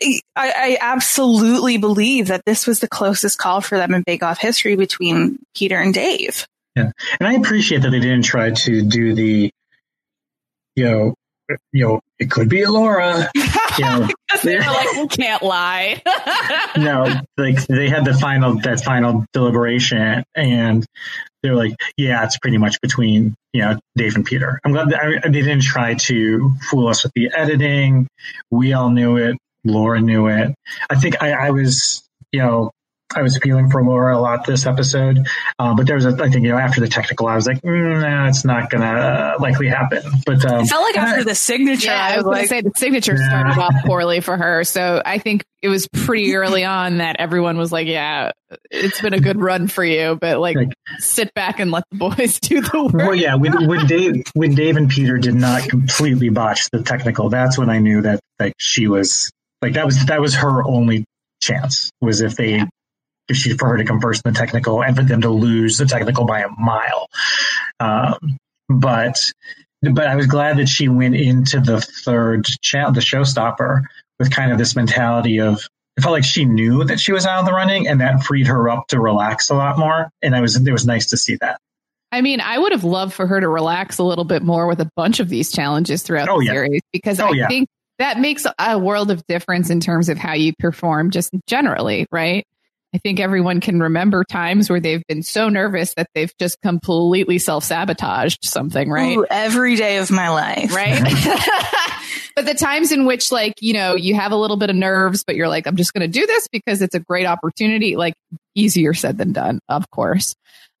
I, 0.00 0.16
I 0.36 0.78
absolutely 0.80 1.78
believe 1.78 2.28
that 2.28 2.44
this 2.44 2.66
was 2.66 2.80
the 2.80 2.88
closest 2.88 3.38
call 3.38 3.60
for 3.60 3.78
them 3.78 3.94
in 3.94 4.02
Bake 4.02 4.22
Off 4.22 4.38
history 4.38 4.76
between 4.76 5.38
Peter 5.54 5.78
and 5.78 5.94
Dave. 5.94 6.46
Yeah, 6.76 6.90
And 7.20 7.28
I 7.28 7.34
appreciate 7.34 7.82
that 7.82 7.90
they 7.90 8.00
didn't 8.00 8.24
try 8.24 8.50
to 8.50 8.82
do 8.82 9.14
the, 9.14 9.50
you 10.74 10.84
know, 10.84 11.14
you 11.72 11.86
know, 11.86 12.00
it 12.18 12.30
could 12.30 12.48
be 12.48 12.66
Laura. 12.66 13.30
You 13.76 13.84
know, 13.86 14.08
they 14.44 14.54
were 14.54 14.62
like, 14.62 14.92
we 14.92 15.08
can't 15.08 15.42
lie. 15.42 16.00
no, 16.76 17.12
like 17.36 17.66
they 17.66 17.88
had 17.88 18.04
the 18.04 18.14
final 18.14 18.60
that 18.60 18.84
final 18.84 19.26
deliberation, 19.32 20.22
and 20.36 20.86
they're 21.42 21.56
like, 21.56 21.74
yeah, 21.96 22.22
it's 22.22 22.38
pretty 22.38 22.56
much 22.56 22.80
between 22.80 23.34
you 23.52 23.62
know 23.62 23.76
Dave 23.96 24.14
and 24.14 24.24
Peter. 24.24 24.60
I'm 24.64 24.70
glad 24.70 24.90
that 24.90 25.00
I, 25.02 25.28
they 25.28 25.40
didn't 25.40 25.62
try 25.62 25.94
to 25.94 26.52
fool 26.70 26.86
us 26.86 27.02
with 27.02 27.14
the 27.16 27.32
editing. 27.34 28.06
We 28.48 28.74
all 28.74 28.90
knew 28.90 29.16
it. 29.16 29.38
Laura 29.64 30.00
knew 30.00 30.28
it. 30.28 30.54
I 30.88 30.94
think 30.94 31.20
I, 31.20 31.32
I 31.32 31.50
was, 31.50 32.08
you 32.30 32.38
know. 32.38 32.70
I 33.16 33.22
was 33.22 33.38
feeling 33.38 33.70
for 33.70 33.82
Laura 33.84 34.16
a 34.16 34.20
lot 34.20 34.44
this 34.46 34.66
episode, 34.66 35.26
uh, 35.58 35.74
but 35.74 35.86
there 35.86 35.96
was 35.96 36.04
a, 36.06 36.10
I 36.10 36.30
think, 36.30 36.44
you 36.44 36.50
know, 36.50 36.58
after 36.58 36.80
the 36.80 36.88
technical, 36.88 37.26
I 37.26 37.34
was 37.36 37.46
like, 37.46 37.60
mm, 37.62 38.00
nah, 38.00 38.28
it's 38.28 38.44
not 38.44 38.70
gonna 38.70 38.84
uh, 38.86 39.36
likely 39.40 39.68
happen. 39.68 40.02
But 40.26 40.44
um, 40.44 40.60
It 40.64 40.66
felt 40.68 40.82
like 40.82 40.96
after 40.96 41.24
the 41.30 41.34
signature, 41.34 41.86
yeah, 41.86 42.04
I 42.12 42.16
was 42.16 42.24
like, 42.26 42.34
going 42.34 42.42
to 42.42 42.48
say 42.48 42.60
the 42.62 42.72
signature 42.76 43.14
Yeah. 43.16 43.28
started 43.28 43.60
off 43.60 43.74
poorly 43.86 44.20
for 44.20 44.36
her. 44.36 44.64
So 44.64 45.00
I 45.04 45.18
think 45.18 45.44
it 45.62 45.68
was 45.68 45.88
pretty 45.88 46.34
early 46.34 46.64
on 46.64 46.98
that 46.98 47.16
everyone 47.18 47.56
was 47.56 47.72
like, 47.72 47.86
yeah, 47.86 48.32
it's 48.70 49.00
been 49.00 49.14
a 49.14 49.20
good 49.20 49.40
run 49.40 49.66
for 49.68 49.84
you, 49.84 50.18
but 50.20 50.38
like, 50.38 50.56
Like- 50.56 50.72
sit 50.98 51.32
back 51.34 51.58
and 51.60 51.70
let 51.70 51.84
the 51.90 51.96
boys 51.96 52.38
do 52.40 52.60
the 52.60 52.82
work. 52.84 52.92
Well, 52.94 53.14
yeah, 53.14 53.34
when, 53.36 53.66
when 53.66 53.86
Dave 53.86 54.22
when 54.34 54.54
Dave 54.54 54.76
and 54.76 54.88
Peter 54.90 55.16
did 55.18 55.34
not 55.34 55.68
completely 55.68 56.28
botch 56.28 56.68
the 56.70 56.82
technical, 56.82 57.28
that's 57.30 57.56
when 57.58 57.70
I 57.70 57.78
knew 57.78 58.02
that 58.02 58.20
like 58.38 58.54
she 58.58 58.88
was 58.88 59.30
like 59.62 59.72
that 59.74 59.86
was 59.86 60.04
that 60.06 60.20
was 60.20 60.34
her 60.34 60.62
only 60.64 61.04
chance 61.40 61.90
was 62.00 62.20
if 62.20 62.36
they 62.36 62.54
if 62.60 62.68
she 63.32 63.56
for 63.56 63.68
her 63.68 63.76
to 63.78 63.84
come 63.84 64.00
first 64.00 64.22
in 64.24 64.32
the 64.32 64.38
technical 64.38 64.82
and 64.82 64.94
for 64.96 65.02
them 65.02 65.20
to 65.22 65.30
lose 65.30 65.78
the 65.78 65.86
technical 65.86 66.24
by 66.26 66.40
a 66.40 66.48
mile. 66.58 67.08
Um, 67.80 68.36
but 68.68 69.18
but 69.82 70.06
I 70.06 70.16
was 70.16 70.26
glad 70.26 70.58
that 70.58 70.68
she 70.68 70.88
went 70.88 71.14
into 71.14 71.60
the 71.60 71.80
third 71.80 72.44
cha- 72.62 72.90
the 72.90 73.00
showstopper 73.00 73.82
with 74.18 74.30
kind 74.30 74.52
of 74.52 74.58
this 74.58 74.74
mentality 74.76 75.40
of 75.40 75.60
it 75.96 76.00
felt 76.02 76.12
like 76.12 76.24
she 76.24 76.44
knew 76.44 76.82
that 76.84 76.98
she 76.98 77.12
was 77.12 77.24
out 77.24 77.38
of 77.40 77.46
the 77.46 77.52
running 77.52 77.86
and 77.86 78.00
that 78.00 78.22
freed 78.24 78.46
her 78.48 78.68
up 78.68 78.88
to 78.88 79.00
relax 79.00 79.48
a 79.50 79.54
lot 79.54 79.78
more 79.78 80.10
and 80.22 80.34
I 80.34 80.40
was 80.40 80.56
it 80.56 80.72
was 80.72 80.86
nice 80.86 81.06
to 81.10 81.16
see 81.16 81.36
that. 81.40 81.60
I 82.12 82.20
mean, 82.20 82.40
I 82.40 82.58
would 82.58 82.70
have 82.72 82.84
loved 82.84 83.12
for 83.12 83.26
her 83.26 83.40
to 83.40 83.48
relax 83.48 83.98
a 83.98 84.04
little 84.04 84.24
bit 84.24 84.42
more 84.42 84.68
with 84.68 84.80
a 84.80 84.88
bunch 84.96 85.18
of 85.18 85.28
these 85.28 85.50
challenges 85.50 86.02
throughout 86.02 86.28
Oh, 86.28 86.38
the 86.38 86.46
yeah. 86.46 86.52
series 86.52 86.80
because 86.92 87.18
Oh, 87.20 87.28
I 87.28 87.32
yeah. 87.32 87.48
think 87.48 87.68
that 87.98 88.18
makes 88.20 88.46
a 88.58 88.78
world 88.78 89.10
of 89.10 89.24
difference 89.26 89.68
in 89.70 89.80
terms 89.80 90.08
of 90.08 90.16
how 90.18 90.32
you 90.34 90.52
perform 90.58 91.10
just 91.10 91.30
generally, 91.46 92.06
right? 92.10 92.44
I 92.94 92.98
think 92.98 93.18
everyone 93.18 93.60
can 93.60 93.80
remember 93.80 94.22
times 94.22 94.70
where 94.70 94.78
they've 94.78 95.02
been 95.08 95.24
so 95.24 95.48
nervous 95.48 95.94
that 95.94 96.06
they've 96.14 96.32
just 96.38 96.60
completely 96.62 97.40
self 97.40 97.64
sabotaged 97.64 98.44
something, 98.44 98.88
right? 98.88 99.18
Ooh, 99.18 99.26
every 99.28 99.74
day 99.74 99.98
of 99.98 100.12
my 100.12 100.28
life. 100.28 100.72
right? 100.72 101.02
but 102.36 102.46
the 102.46 102.54
times 102.54 102.92
in 102.92 103.04
which, 103.04 103.32
like, 103.32 103.54
you 103.60 103.72
know, 103.72 103.96
you 103.96 104.14
have 104.14 104.30
a 104.30 104.36
little 104.36 104.56
bit 104.56 104.70
of 104.70 104.76
nerves, 104.76 105.24
but 105.26 105.34
you're 105.34 105.48
like, 105.48 105.66
I'm 105.66 105.74
just 105.74 105.92
going 105.92 106.08
to 106.08 106.20
do 106.20 106.24
this 106.24 106.46
because 106.46 106.82
it's 106.82 106.94
a 106.94 107.00
great 107.00 107.26
opportunity, 107.26 107.96
like, 107.96 108.14
easier 108.54 108.94
said 108.94 109.18
than 109.18 109.32
done, 109.32 109.58
of 109.68 109.90
course. 109.90 110.36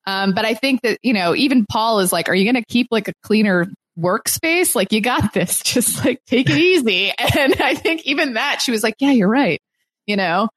Um, 0.06 0.34
but 0.34 0.44
I 0.44 0.54
think 0.54 0.82
that, 0.82 0.98
you 1.02 1.14
know, 1.14 1.34
even 1.34 1.66
Paul 1.66 1.98
is 1.98 2.12
like, 2.12 2.28
are 2.28 2.34
you 2.34 2.44
going 2.44 2.62
to 2.62 2.68
keep 2.68 2.88
like 2.92 3.08
a 3.08 3.12
cleaner 3.24 3.66
workspace? 3.98 4.76
Like, 4.76 4.92
you 4.92 5.00
got 5.00 5.32
this. 5.32 5.60
Just 5.64 6.04
like 6.04 6.20
take 6.26 6.48
it 6.48 6.58
easy. 6.58 7.12
And 7.18 7.60
I 7.60 7.74
think 7.74 8.02
even 8.04 8.34
that, 8.34 8.60
she 8.60 8.70
was 8.70 8.84
like, 8.84 8.94
yeah, 9.00 9.10
you're 9.10 9.28
right. 9.28 9.60
You 10.06 10.16
know? 10.16 10.48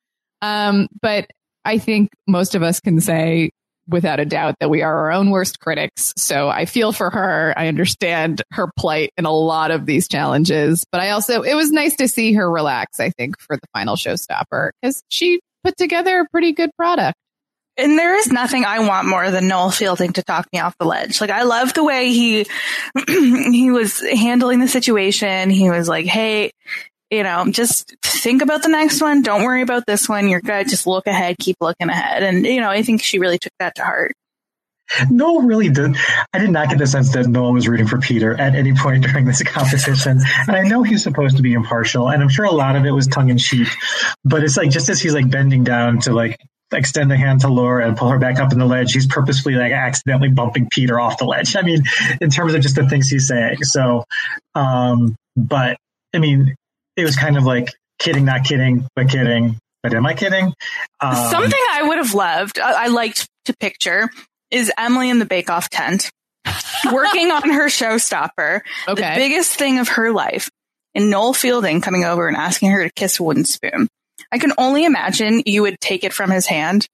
Um, 0.41 0.88
but 1.02 1.28
I 1.68 1.80
think 1.80 2.10
most 2.26 2.56
of 2.56 2.64
us 2.64 2.80
can 2.80 3.02
say 3.02 3.50
without 3.90 4.22
a 4.22 4.26
doubt 4.26 4.56
that 4.62 4.70
we 4.70 4.84
are 4.84 5.00
our 5.00 5.12
own 5.12 5.32
worst 5.32 5.60
critics. 5.60 6.14
So 6.16 6.48
I 6.48 6.64
feel 6.64 6.94
for 6.94 7.10
her. 7.10 7.54
I 7.58 7.68
understand 7.68 8.42
her 8.52 8.70
plight 8.78 9.12
in 9.18 9.26
a 9.26 9.32
lot 9.32 9.72
of 9.72 9.86
these 9.86 10.08
challenges, 10.08 10.86
but 10.94 11.02
I 11.02 11.10
also, 11.10 11.42
it 11.42 11.56
was 11.56 11.70
nice 11.70 11.98
to 11.98 12.08
see 12.08 12.34
her 12.34 12.50
relax, 12.50 13.02
I 13.02 13.10
think, 13.10 13.38
for 13.40 13.58
the 13.58 13.68
final 13.74 13.98
showstopper 13.98 14.72
because 14.82 15.04
she 15.10 15.42
put 15.66 15.76
together 15.76 16.22
a 16.22 16.26
pretty 16.32 16.54
good 16.54 16.70
product. 16.78 17.18
And 17.76 18.00
there 18.00 18.16
is 18.18 18.32
nothing 18.32 18.64
I 18.64 18.88
want 18.88 19.10
more 19.10 19.30
than 19.30 19.50
Noel 19.50 19.70
Fielding 19.70 20.14
to 20.14 20.24
talk 20.24 20.48
me 20.54 20.60
off 20.60 20.74
the 20.80 20.86
ledge. 20.86 21.20
Like 21.20 21.30
I 21.30 21.44
love 21.44 21.74
the 21.74 21.84
way 21.84 22.14
he 22.14 22.48
he 23.08 23.72
was 23.72 24.00
handling 24.00 24.62
the 24.62 24.68
situation. 24.68 25.52
He 25.52 25.70
was 25.70 25.88
like, 25.88 26.08
"Hey, 26.08 26.50
you 27.10 27.24
know, 27.24 27.46
just 27.50 27.96
think 28.04 28.41
about 28.41 28.63
the 28.63 28.70
next 28.70 29.02
one. 29.02 29.22
Don't 29.22 29.43
worry 29.43 29.62
about 29.62 29.86
this 29.86 30.10
one. 30.10 30.28
You're 30.28 30.41
good. 30.41 30.70
Just 30.70 30.88
look 30.88 31.08
ahead. 31.08 31.38
Keep 31.39 31.58
looking 31.62 31.89
ahead." 31.89 32.24
And 32.24 32.46
you 32.46 32.62
know, 32.62 32.70
I 32.70 32.84
think 32.84 33.02
she 33.04 33.20
really 33.20 33.38
took 33.38 33.54
that 33.60 33.76
to 33.76 33.84
heart. 33.84 34.13
Noel 35.10 35.41
really 35.41 35.70
did. 35.70 35.98
I 36.34 36.39
did 36.39 36.50
not 36.50 36.70
get 36.70 36.78
the 36.78 36.88
sense 36.88 37.12
that 37.13 37.28
Noel 37.28 37.54
was 37.54 37.67
rooting 37.67 37.88
for 37.88 38.00
Peter 38.00 38.39
at 38.39 38.56
any 38.56 38.74
point 38.74 39.04
during 39.08 39.26
this 39.26 39.43
competition. 39.43 40.20
And 40.48 40.56
I 40.56 40.63
know 40.63 40.84
he's 40.84 41.04
supposed 41.04 41.38
to 41.38 41.43
be 41.43 41.54
impartial, 41.54 42.10
and 42.10 42.22
I'm 42.22 42.30
sure 42.30 42.46
a 42.46 42.52
lot 42.52 42.76
of 42.76 42.86
it 42.86 42.91
was 42.91 43.08
tongue 43.08 43.30
in 43.30 43.38
cheek. 43.38 43.67
But 44.24 44.43
it's 44.43 44.58
like 44.58 44.70
just 44.70 44.89
as 44.89 45.02
he's 45.02 45.13
like 45.13 45.30
bending 45.30 45.63
down 45.63 46.00
to 46.02 46.13
like 46.13 46.38
extend 46.74 47.12
a 47.12 47.17
hand 47.17 47.41
to 47.41 47.48
Laura 47.48 47.88
and 47.88 47.96
pull 47.96 48.10
her 48.10 48.20
back 48.20 48.39
up 48.39 48.52
in 48.52 48.60
the 48.60 48.65
ledge, 48.65 48.93
he's 48.93 49.08
purposefully 49.08 49.56
like 49.56 49.72
accidentally 49.72 50.30
bumping 50.30 50.67
Peter 50.70 51.00
off 51.00 51.17
the 51.17 51.26
ledge. 51.26 51.56
I 51.56 51.62
mean, 51.62 51.84
in 52.22 52.30
terms 52.30 52.54
of 52.54 52.62
just 52.62 52.76
the 52.76 52.88
things 52.88 53.10
he's 53.10 53.28
saying. 53.28 53.63
So, 53.63 54.04
um, 54.56 55.15
but 55.36 55.78
I 56.13 56.20
mean, 56.20 56.56
it 56.98 57.04
was 57.04 57.16
kind 57.16 57.38
of 57.38 57.44
like 57.44 57.70
kidding, 58.00 58.26
not 58.26 58.44
kidding, 58.44 58.88
but 58.96 59.10
kidding. 59.10 59.58
But 59.84 59.94
am 59.94 60.06
I 60.06 60.16
kidding? 60.16 60.54
Um, 61.00 61.16
Something 61.30 61.60
I 61.72 61.84
would 61.84 61.98
have 61.98 62.14
loved, 62.14 62.60
I, 62.60 62.86
I 62.86 62.88
liked 62.88 63.30
to 63.46 63.56
picture, 63.58 64.10
is 64.52 64.72
Emily 64.78 65.10
in 65.10 65.20
the 65.20 65.26
Bake 65.26 65.50
Off 65.50 65.70
tent, 65.70 66.10
working 66.92 67.32
on 67.32 67.52
her 67.52 67.68
showstopper, 67.68 68.62
the 68.88 69.20
biggest 69.20 69.56
thing 69.56 69.80
of 69.80 69.88
her 69.90 70.12
life, 70.12 70.50
and 70.96 71.10
Noel 71.10 71.34
Fielding 71.34 71.80
coming 71.80 72.04
over 72.04 72.28
and 72.28 72.36
asking 72.36 72.72
her 72.72 72.84
to 72.84 72.92
kiss 72.92 73.20
a 73.20 73.24
wooden 73.24 73.46
spoon. 73.46 73.88
I 74.32 74.40
can 74.40 74.52
only 74.58 74.84
imagine 74.84 75.44
you 75.46 75.62
would 75.62 75.80
take 75.80 76.04
it 76.04 76.12
from 76.12 76.32
his 76.32 76.48
hand 76.48 76.88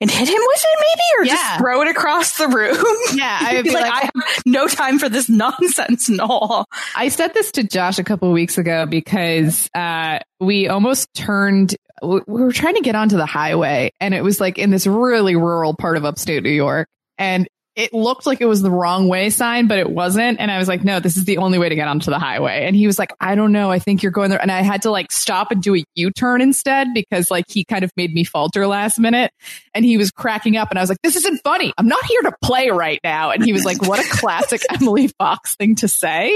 and 0.00 0.10
hit 0.10 0.28
him 0.28 0.34
with 0.40 0.64
it, 0.64 0.78
maybe, 0.80 1.02
or 1.18 1.24
Yeah. 1.24 1.32
just 1.34 1.58
throw 1.58 1.82
it 1.82 1.88
across 1.88 2.36
the 2.38 2.48
room. 2.48 2.76
Yeah, 3.14 3.38
I 3.40 3.54
would 3.56 3.64
Be 3.64 3.70
like, 3.74 3.84
like- 3.84 3.92
I 3.92 4.00
have 4.14 4.42
no 4.44 4.66
time 4.68 4.98
for 4.98 5.08
this 5.08 5.28
nonsense, 5.28 6.08
Noel. 6.08 6.66
I 6.94 7.08
said 7.08 7.32
this 7.34 7.50
to 7.52 7.62
Josh 7.64 7.98
a 7.98 8.04
couple 8.04 8.28
of 8.28 8.34
weeks 8.34 8.58
ago 8.58 8.86
because 8.86 9.68
uh, 9.74 10.18
we 10.40 10.68
almost 10.68 11.08
turned. 11.14 11.74
We 12.02 12.20
were 12.26 12.52
trying 12.52 12.74
to 12.74 12.82
get 12.82 12.94
onto 12.94 13.16
the 13.16 13.24
highway, 13.26 13.90
and 14.00 14.12
it 14.12 14.22
was 14.22 14.38
like 14.40 14.58
in 14.58 14.70
this 14.70 14.86
really 14.86 15.34
rural 15.34 15.74
part 15.74 15.96
of 15.96 16.04
upstate 16.04 16.42
New 16.42 16.50
York, 16.50 16.88
and 17.16 17.48
it 17.76 17.92
looked 17.92 18.24
like 18.24 18.40
it 18.40 18.46
was 18.46 18.62
the 18.62 18.70
wrong 18.70 19.06
way 19.06 19.28
sign, 19.28 19.66
but 19.66 19.78
it 19.78 19.90
wasn't. 19.90 20.40
And 20.40 20.50
I 20.50 20.58
was 20.58 20.66
like, 20.66 20.82
no, 20.82 20.98
this 20.98 21.18
is 21.18 21.26
the 21.26 21.36
only 21.36 21.58
way 21.58 21.68
to 21.68 21.74
get 21.74 21.86
onto 21.86 22.10
the 22.10 22.18
highway. 22.18 22.64
And 22.64 22.74
he 22.74 22.86
was 22.86 22.98
like, 22.98 23.12
I 23.20 23.34
don't 23.34 23.52
know. 23.52 23.70
I 23.70 23.78
think 23.78 24.02
you're 24.02 24.12
going 24.12 24.30
there. 24.30 24.40
And 24.40 24.50
I 24.50 24.62
had 24.62 24.82
to 24.82 24.90
like 24.90 25.12
stop 25.12 25.50
and 25.50 25.62
do 25.62 25.76
a 25.76 25.84
U 25.94 26.10
turn 26.10 26.40
instead 26.40 26.88
because 26.94 27.30
like 27.30 27.44
he 27.48 27.64
kind 27.64 27.84
of 27.84 27.92
made 27.94 28.14
me 28.14 28.24
falter 28.24 28.66
last 28.66 28.98
minute. 28.98 29.30
And 29.74 29.84
he 29.84 29.98
was 29.98 30.10
cracking 30.10 30.56
up 30.56 30.70
and 30.70 30.78
I 30.78 30.82
was 30.82 30.88
like, 30.88 31.02
this 31.02 31.16
isn't 31.16 31.42
funny. 31.44 31.70
I'm 31.76 31.86
not 31.86 32.02
here 32.06 32.22
to 32.22 32.32
play 32.42 32.70
right 32.70 32.98
now. 33.04 33.30
And 33.30 33.44
he 33.44 33.52
was 33.52 33.66
like, 33.66 33.82
what 33.86 33.98
a 34.00 34.08
classic 34.08 34.62
Emily 34.72 35.08
Fox 35.18 35.54
thing 35.56 35.74
to 35.76 35.88
say. 35.88 36.32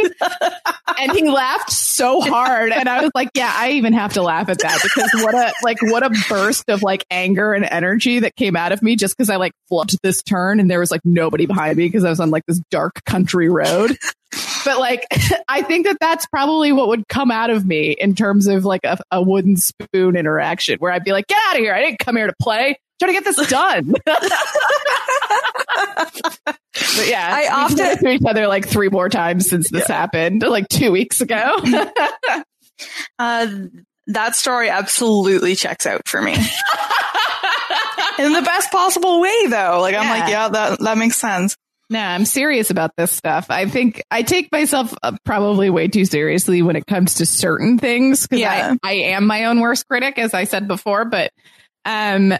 And 0.98 1.12
he 1.12 1.26
laughed 1.26 1.72
so 1.72 2.20
hard. 2.20 2.70
And 2.72 2.86
I 2.86 3.00
was 3.00 3.12
like, 3.14 3.30
yeah, 3.34 3.50
I 3.54 3.70
even 3.72 3.94
have 3.94 4.12
to 4.12 4.22
laugh 4.22 4.50
at 4.50 4.58
that 4.58 4.80
because 4.82 5.10
what 5.22 5.34
a, 5.34 5.54
like, 5.64 5.80
what 5.80 6.02
a 6.02 6.10
burst 6.28 6.68
of 6.68 6.82
like 6.82 7.06
anger 7.10 7.54
and 7.54 7.64
energy 7.64 8.18
that 8.20 8.36
came 8.36 8.56
out 8.56 8.72
of 8.72 8.82
me 8.82 8.94
just 8.96 9.16
because 9.16 9.30
I 9.30 9.36
like 9.36 9.52
flubbed 9.72 9.96
this 10.02 10.22
turn 10.22 10.60
and 10.60 10.70
there 10.70 10.80
was 10.80 10.90
like 10.90 11.00
nobody 11.30 11.46
behind 11.46 11.76
me 11.78 11.86
because 11.86 12.04
I 12.04 12.10
was 12.10 12.18
on 12.18 12.30
like 12.30 12.44
this 12.46 12.60
dark 12.70 13.04
country 13.04 13.48
road. 13.48 13.96
but 14.64 14.78
like, 14.80 15.06
I 15.48 15.62
think 15.62 15.86
that 15.86 15.98
that's 16.00 16.26
probably 16.26 16.72
what 16.72 16.88
would 16.88 17.06
come 17.08 17.30
out 17.30 17.50
of 17.50 17.64
me 17.64 17.92
in 17.92 18.16
terms 18.16 18.48
of 18.48 18.64
like 18.64 18.80
a, 18.84 18.98
a 19.12 19.22
wooden 19.22 19.56
spoon 19.56 20.16
interaction 20.16 20.78
where 20.80 20.90
I'd 20.92 21.04
be 21.04 21.12
like, 21.12 21.28
get 21.28 21.38
out 21.48 21.56
of 21.56 21.60
here. 21.62 21.72
I 21.72 21.82
didn't 21.82 22.00
come 22.00 22.16
here 22.16 22.26
to 22.26 22.34
play. 22.42 22.76
Trying 22.98 23.14
to 23.14 23.20
get 23.22 23.24
this 23.24 23.48
done. 23.48 23.92
but 24.04 24.08
yeah, 27.06 27.30
I 27.32 27.48
often- 27.50 27.98
to 27.98 28.08
each 28.10 28.22
other 28.26 28.46
like 28.46 28.68
three 28.68 28.90
more 28.90 29.08
times 29.08 29.48
since 29.48 29.70
this 29.70 29.86
happened, 29.86 30.42
like 30.42 30.68
two 30.68 30.90
weeks 30.92 31.22
ago. 31.22 31.56
Uh, 33.18 33.46
that 34.08 34.34
story 34.36 34.68
absolutely 34.68 35.54
checks 35.54 35.86
out 35.86 36.06
for 36.06 36.20
me. 36.20 36.36
In 38.26 38.32
the 38.32 38.42
best 38.42 38.70
possible 38.70 39.20
way, 39.20 39.46
though. 39.48 39.78
Like, 39.80 39.94
I'm 39.94 40.08
like, 40.20 40.30
Yeah. 40.30 40.48
that, 40.48 40.78
that 40.80 40.98
makes 40.98 41.16
sense. 41.16 41.56
No, 41.88 41.98
I'm 41.98 42.24
serious 42.24 42.70
about 42.70 42.92
this 42.96 43.10
stuff. 43.10 43.46
I 43.50 43.66
think 43.66 44.00
I 44.12 44.22
take 44.22 44.52
myself 44.52 44.94
uh, 45.02 45.16
probably 45.24 45.70
way 45.70 45.88
too 45.88 46.04
seriously 46.04 46.62
when 46.62 46.76
it 46.76 46.86
comes 46.86 47.14
to 47.14 47.26
certain 47.26 47.78
things 47.78 48.22
because 48.28 48.38
Yeah. 48.40 48.74
I, 48.84 48.88
I 48.88 48.92
am 49.16 49.26
my 49.26 49.46
own 49.46 49.58
worst 49.60 49.88
critic, 49.88 50.16
as 50.16 50.32
I 50.32 50.44
said 50.44 50.68
before. 50.68 51.04
But 51.04 51.32
um, 51.84 52.32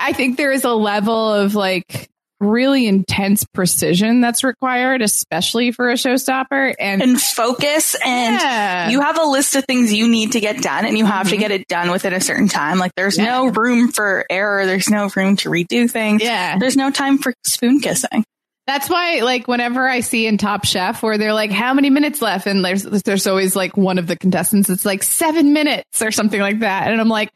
I 0.00 0.12
think 0.14 0.38
there 0.38 0.52
is 0.52 0.64
a 0.64 0.72
level 0.72 1.34
of 1.34 1.54
like 1.54 2.08
really 2.40 2.86
intense 2.86 3.44
precision 3.52 4.20
that's 4.20 4.44
required, 4.44 5.02
especially 5.02 5.72
for 5.72 5.90
a 5.90 5.94
showstopper. 5.94 6.74
And, 6.78 7.02
And 7.02 7.20
focus, 7.20 7.96
and 8.04 8.34
Yeah. 8.40 8.88
you 8.90 9.00
have 9.00 9.18
a 9.18 9.24
list 9.24 9.56
of 9.56 9.64
things 9.64 9.92
you 9.92 10.06
need 10.08 10.32
to 10.32 10.40
get 10.40 10.62
done, 10.62 10.84
and 10.84 10.96
you 10.96 11.04
have 11.04 11.28
to 11.30 11.36
Mhm. 11.36 11.40
get 11.40 11.50
it 11.50 11.66
done 11.68 11.90
within 11.90 12.12
a 12.12 12.20
certain 12.20 12.48
time. 12.48 12.78
Like, 12.78 12.92
there's 12.96 13.18
Yeah. 13.18 13.24
no 13.24 13.46
room 13.48 13.90
for 13.90 14.24
error. 14.30 14.66
There's 14.66 14.88
no 14.88 15.10
room 15.16 15.36
to 15.38 15.50
redo 15.50 15.90
things. 15.90 16.22
yeah, 16.22 16.58
There's 16.58 16.76
no 16.76 16.90
time 16.90 17.18
for 17.18 17.32
spoon 17.46 17.80
kissing. 17.80 18.24
That's 18.66 18.90
why, 18.90 19.20
like, 19.20 19.48
whenever 19.48 19.88
I 19.88 20.00
see 20.00 20.26
in 20.26 20.36
Top 20.36 20.66
Chef 20.66 21.02
where 21.02 21.16
they're 21.16 21.32
like, 21.32 21.50
"How 21.50 21.72
many 21.72 21.88
minutes 21.88 22.20
left?" 22.20 22.46
and 22.46 22.62
there's 22.62 22.82
there's 22.82 23.26
always 23.26 23.56
like 23.56 23.76
one 23.78 23.96
of 23.98 24.06
the 24.06 24.14
contestants, 24.16 24.68
it's 24.68 24.84
like 24.84 25.02
seven 25.02 25.54
minutes 25.54 26.02
or 26.02 26.10
something 26.10 26.40
like 26.40 26.60
that, 26.60 26.88
and 26.90 27.00
I'm 27.00 27.08
like, 27.08 27.30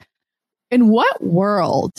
in 0.71 0.89
what 0.89 1.25
world 1.25 1.93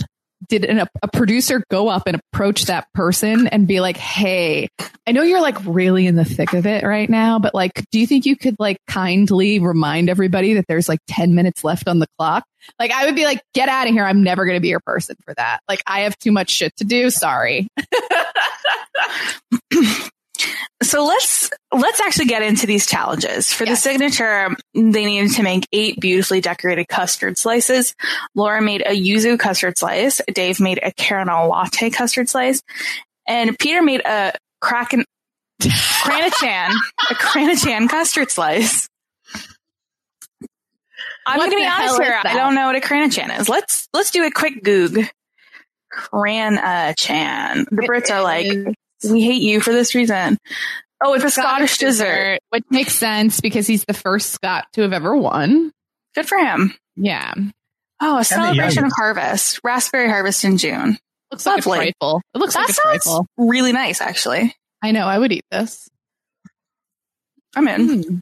did 0.47 0.65
an, 0.65 0.87
a 1.01 1.07
producer 1.07 1.63
go 1.69 1.89
up 1.89 2.03
and 2.07 2.19
approach 2.31 2.65
that 2.65 2.87
person 2.93 3.47
and 3.47 3.67
be 3.67 3.79
like, 3.79 3.97
"Hey, 3.97 4.69
I 5.07 5.11
know 5.11 5.23
you're 5.23 5.41
like 5.41 5.57
really 5.65 6.07
in 6.07 6.15
the 6.15 6.25
thick 6.25 6.53
of 6.53 6.65
it 6.65 6.83
right 6.83 7.09
now, 7.09 7.39
but 7.39 7.53
like, 7.53 7.83
do 7.91 7.99
you 7.99 8.07
think 8.07 8.25
you 8.25 8.35
could 8.35 8.55
like 8.59 8.77
kindly 8.87 9.59
remind 9.59 10.09
everybody 10.09 10.53
that 10.55 10.65
there's 10.67 10.89
like 10.89 10.99
ten 11.07 11.35
minutes 11.35 11.63
left 11.63 11.87
on 11.87 11.99
the 11.99 12.07
clock?" 12.17 12.43
Like, 12.79 12.91
I 12.91 13.05
would 13.05 13.15
be 13.15 13.25
like, 13.25 13.41
"Get 13.53 13.69
out 13.69 13.87
of 13.87 13.93
here! 13.93 14.05
I'm 14.05 14.23
never 14.23 14.45
going 14.45 14.57
to 14.57 14.61
be 14.61 14.69
your 14.69 14.81
person 14.85 15.15
for 15.25 15.33
that. 15.35 15.59
Like, 15.67 15.83
I 15.85 16.01
have 16.01 16.17
too 16.19 16.31
much 16.31 16.49
shit 16.49 16.75
to 16.77 16.83
do. 16.83 17.09
Sorry." 17.09 17.67
So 20.81 21.05
let's 21.05 21.49
let's 21.71 21.99
actually 22.01 22.25
get 22.25 22.41
into 22.41 22.67
these 22.67 22.85
challenges. 22.85 23.51
For 23.53 23.65
the 23.65 23.75
signature, 23.75 24.49
they 24.73 25.05
needed 25.05 25.31
to 25.33 25.43
make 25.43 25.67
eight 25.71 25.99
beautifully 25.99 26.41
decorated 26.41 26.87
custard 26.87 27.37
slices. 27.37 27.95
Laura 28.35 28.61
made 28.61 28.81
a 28.81 28.91
yuzu 28.91 29.39
custard 29.39 29.77
slice. 29.77 30.21
Dave 30.33 30.59
made 30.59 30.79
a 30.83 30.91
caramel 30.91 31.49
latte 31.49 31.89
custard 31.89 32.29
slice, 32.29 32.61
and 33.27 33.57
Peter 33.57 33.81
made 33.81 34.01
a 34.05 34.33
kraken 34.61 35.05
cranachan 35.61 36.71
a 37.09 37.13
cranachan 37.15 37.89
custard 37.89 38.29
slice. 38.29 38.89
I'm 41.25 41.37
What 41.37 41.45
gonna 41.45 41.61
be 41.61 41.65
honest 41.65 42.01
here. 42.01 42.19
I 42.23 42.33
don't 42.33 42.55
know 42.55 42.67
what 42.67 42.75
a 42.75 42.81
cranachan 42.81 43.39
is. 43.39 43.47
Let's 43.47 43.87
let's 43.93 44.11
do 44.11 44.25
a 44.25 44.31
quick 44.31 44.63
goog. 44.63 45.07
Cranachan. 45.93 47.65
The 47.69 47.83
Brits 47.87 48.09
are 48.09 48.23
like, 48.23 48.47
we 49.09 49.21
hate 49.21 49.41
you 49.41 49.59
for 49.61 49.71
this 49.71 49.95
reason. 49.95 50.37
Oh, 51.03 51.13
it's 51.13 51.23
a 51.25 51.29
Scottish, 51.29 51.77
dessert. 51.79 52.39
which 52.49 52.63
makes 52.69 52.93
sense 52.95 53.41
because 53.41 53.67
he's 53.67 53.83
the 53.85 53.93
first 53.93 54.31
Scot 54.31 54.65
to 54.73 54.81
have 54.83 54.93
ever 54.93 55.15
won. 55.15 55.71
Good 56.15 56.27
for 56.27 56.37
him. 56.37 56.73
Yeah, 56.95 57.33
Oh, 58.01 58.15
a 58.17 58.19
the 58.19 58.23
celebration 58.25 58.83
of 58.85 58.91
harvest. 58.95 59.59
Raspberry 59.63 60.09
harvest 60.09 60.43
in 60.43 60.57
June. 60.57 60.97
looks 61.31 61.45
like 61.45 61.65
Lovely. 61.65 61.79
a 61.89 61.93
trifle. 61.99 62.21
It 62.33 62.37
looks 62.37 62.53
That 62.53 62.59
like 62.61 62.69
a 62.69 62.73
sounds 62.73 63.03
trifle. 63.03 63.25
really 63.37 63.71
nice, 63.71 64.01
actually. 64.01 64.55
I 64.81 64.91
know. 64.91 65.05
I 65.07 65.17
would 65.17 65.31
eat 65.31 65.45
this. 65.51 65.87
I'm 67.55 67.67
in. 67.67 67.87
Mm. 67.87 68.19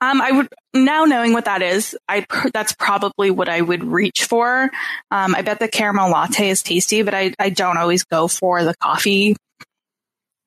Um, 0.00 0.20
I 0.22 0.32
would 0.32 0.48
now 0.72 1.04
knowing 1.04 1.32
what 1.34 1.44
that 1.44 1.60
is. 1.62 1.96
I 2.08 2.24
that's 2.54 2.72
probably 2.72 3.30
what 3.30 3.48
I 3.50 3.60
would 3.60 3.84
reach 3.84 4.24
for. 4.24 4.70
Um, 5.10 5.34
I 5.34 5.42
bet 5.42 5.58
the 5.58 5.68
caramel 5.68 6.10
latte 6.10 6.48
is 6.48 6.62
tasty, 6.62 7.02
but 7.02 7.12
I 7.14 7.34
I 7.38 7.50
don't 7.50 7.76
always 7.76 8.04
go 8.04 8.26
for 8.28 8.64
the 8.64 8.74
coffee 8.82 9.36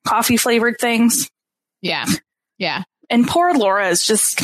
coffee 0.06 0.36
flavored 0.36 0.76
things. 0.80 1.28
Yeah, 1.82 2.06
yeah. 2.58 2.82
And 3.10 3.26
poor 3.26 3.54
Laura 3.54 3.88
is 3.88 4.06
just. 4.06 4.40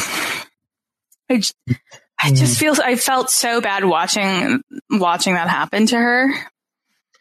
I 1.31 1.37
just, 1.37 1.55
I 2.20 2.31
just 2.33 2.57
mm. 2.57 2.59
feel 2.59 2.75
I 2.83 2.96
felt 2.96 3.31
so 3.31 3.61
bad 3.61 3.85
watching 3.85 4.61
watching 4.90 5.35
that 5.35 5.49
happen 5.49 5.87
to 5.87 5.96
her. 5.96 6.29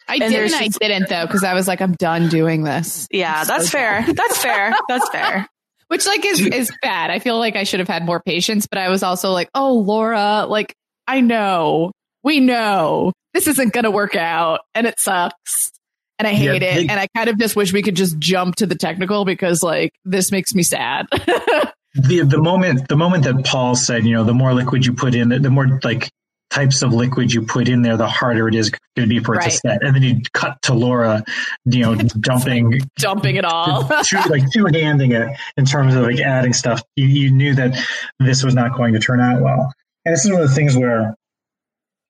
I 0.07 0.13
And 0.15 0.21
did 0.21 0.33
there's 0.33 0.53
and 0.53 0.61
I 0.61 0.65
just- 0.65 0.79
didn't 0.79 1.09
though 1.09 1.25
because 1.27 1.43
I 1.43 1.53
was 1.53 1.67
like, 1.67 1.81
I'm 1.81 1.93
done 1.93 2.27
doing 2.29 2.63
this. 2.63 3.07
Yeah, 3.11 3.41
I'm 3.41 3.47
that's 3.47 3.65
so 3.69 3.77
fair. 3.77 4.01
done. 4.01 4.15
That's 4.15 4.41
fair. 4.41 4.73
That's 4.87 5.09
fair. 5.11 5.47
Which 5.87 6.05
like 6.07 6.25
is 6.25 6.41
is 6.41 6.71
bad. 6.81 7.11
I 7.11 7.19
feel 7.19 7.37
like 7.37 7.55
I 7.55 7.63
should 7.63 7.79
have 7.79 7.87
had 7.87 8.05
more 8.05 8.19
patience, 8.19 8.67
but 8.67 8.79
I 8.79 8.89
was 8.89 9.03
also 9.03 9.29
like, 9.31 9.49
oh 9.53 9.75
Laura, 9.75 10.45
like 10.47 10.75
I 11.07 11.21
know, 11.21 11.91
we 12.23 12.39
know 12.39 13.13
this 13.33 13.47
isn't 13.47 13.73
gonna 13.73 13.91
work 13.91 14.15
out, 14.15 14.61
and 14.75 14.85
it 14.87 14.99
sucks, 14.99 15.71
and 16.19 16.27
I 16.27 16.31
Yeah, 16.31 16.37
hate 16.53 16.63
it, 16.63 16.75
they- 16.75 16.87
and 16.87 16.99
I 16.99 17.07
kind 17.15 17.29
of 17.29 17.39
just 17.39 17.55
wish 17.55 17.73
we 17.73 17.81
could 17.81 17.95
just 17.95 18.19
jump 18.19 18.55
to 18.57 18.65
the 18.67 18.75
technical 18.75 19.25
because 19.25 19.63
like 19.63 19.91
this 20.05 20.31
makes 20.31 20.53
me 20.53 20.61
sad. 20.63 21.07
the 21.11 22.21
the 22.23 22.41
moment 22.41 22.87
the 22.87 22.97
moment 22.97 23.23
that 23.23 23.43
Paul 23.45 23.75
said, 23.75 24.05
you 24.05 24.13
know, 24.13 24.23
the 24.23 24.33
more 24.33 24.53
liquid 24.53 24.85
you 24.85 24.93
put 24.93 25.15
in, 25.15 25.29
the, 25.29 25.39
the 25.39 25.49
more 25.49 25.79
like 25.83 26.09
types 26.51 26.81
of 26.81 26.91
liquid 26.93 27.31
you 27.31 27.43
put 27.43 27.67
in 27.69 27.83
there, 27.83 27.95
the 27.95 28.07
harder 28.07 28.47
it 28.47 28.55
is 28.55 28.71
going 28.71 29.07
to 29.07 29.07
be 29.07 29.19
for 29.19 29.35
it 29.35 29.43
to 29.43 29.51
set. 29.51 29.83
And 29.83 29.95
then 29.95 30.01
you 30.01 30.21
cut 30.33 30.59
to 30.63 30.73
Laura, 30.73 31.23
you 31.65 31.81
know, 31.81 31.95
dumping, 32.19 32.81
Dumping 32.97 33.35
it 33.35 33.45
all. 33.45 33.87
two, 34.03 34.17
like 34.29 34.43
two 34.51 34.65
handing 34.73 35.11
it 35.11 35.27
in 35.57 35.65
terms 35.65 35.93
of 35.93 36.01
like 36.03 36.19
adding 36.19 36.53
stuff. 36.53 36.81
You, 36.95 37.05
you 37.05 37.31
knew 37.31 37.53
that 37.53 37.77
this 38.19 38.43
was 38.43 38.55
not 38.55 38.75
going 38.75 38.93
to 38.93 38.99
turn 38.99 39.21
out 39.21 39.41
well. 39.41 39.71
And 40.05 40.13
this 40.13 40.25
is 40.25 40.31
one 40.31 40.41
of 40.41 40.49
the 40.49 40.55
things 40.55 40.75
where 40.75 41.13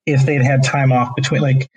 if 0.06 0.26
they'd 0.26 0.42
had 0.42 0.64
time 0.64 0.94
off 0.94 1.16
between, 1.18 1.42
like 1.42 1.68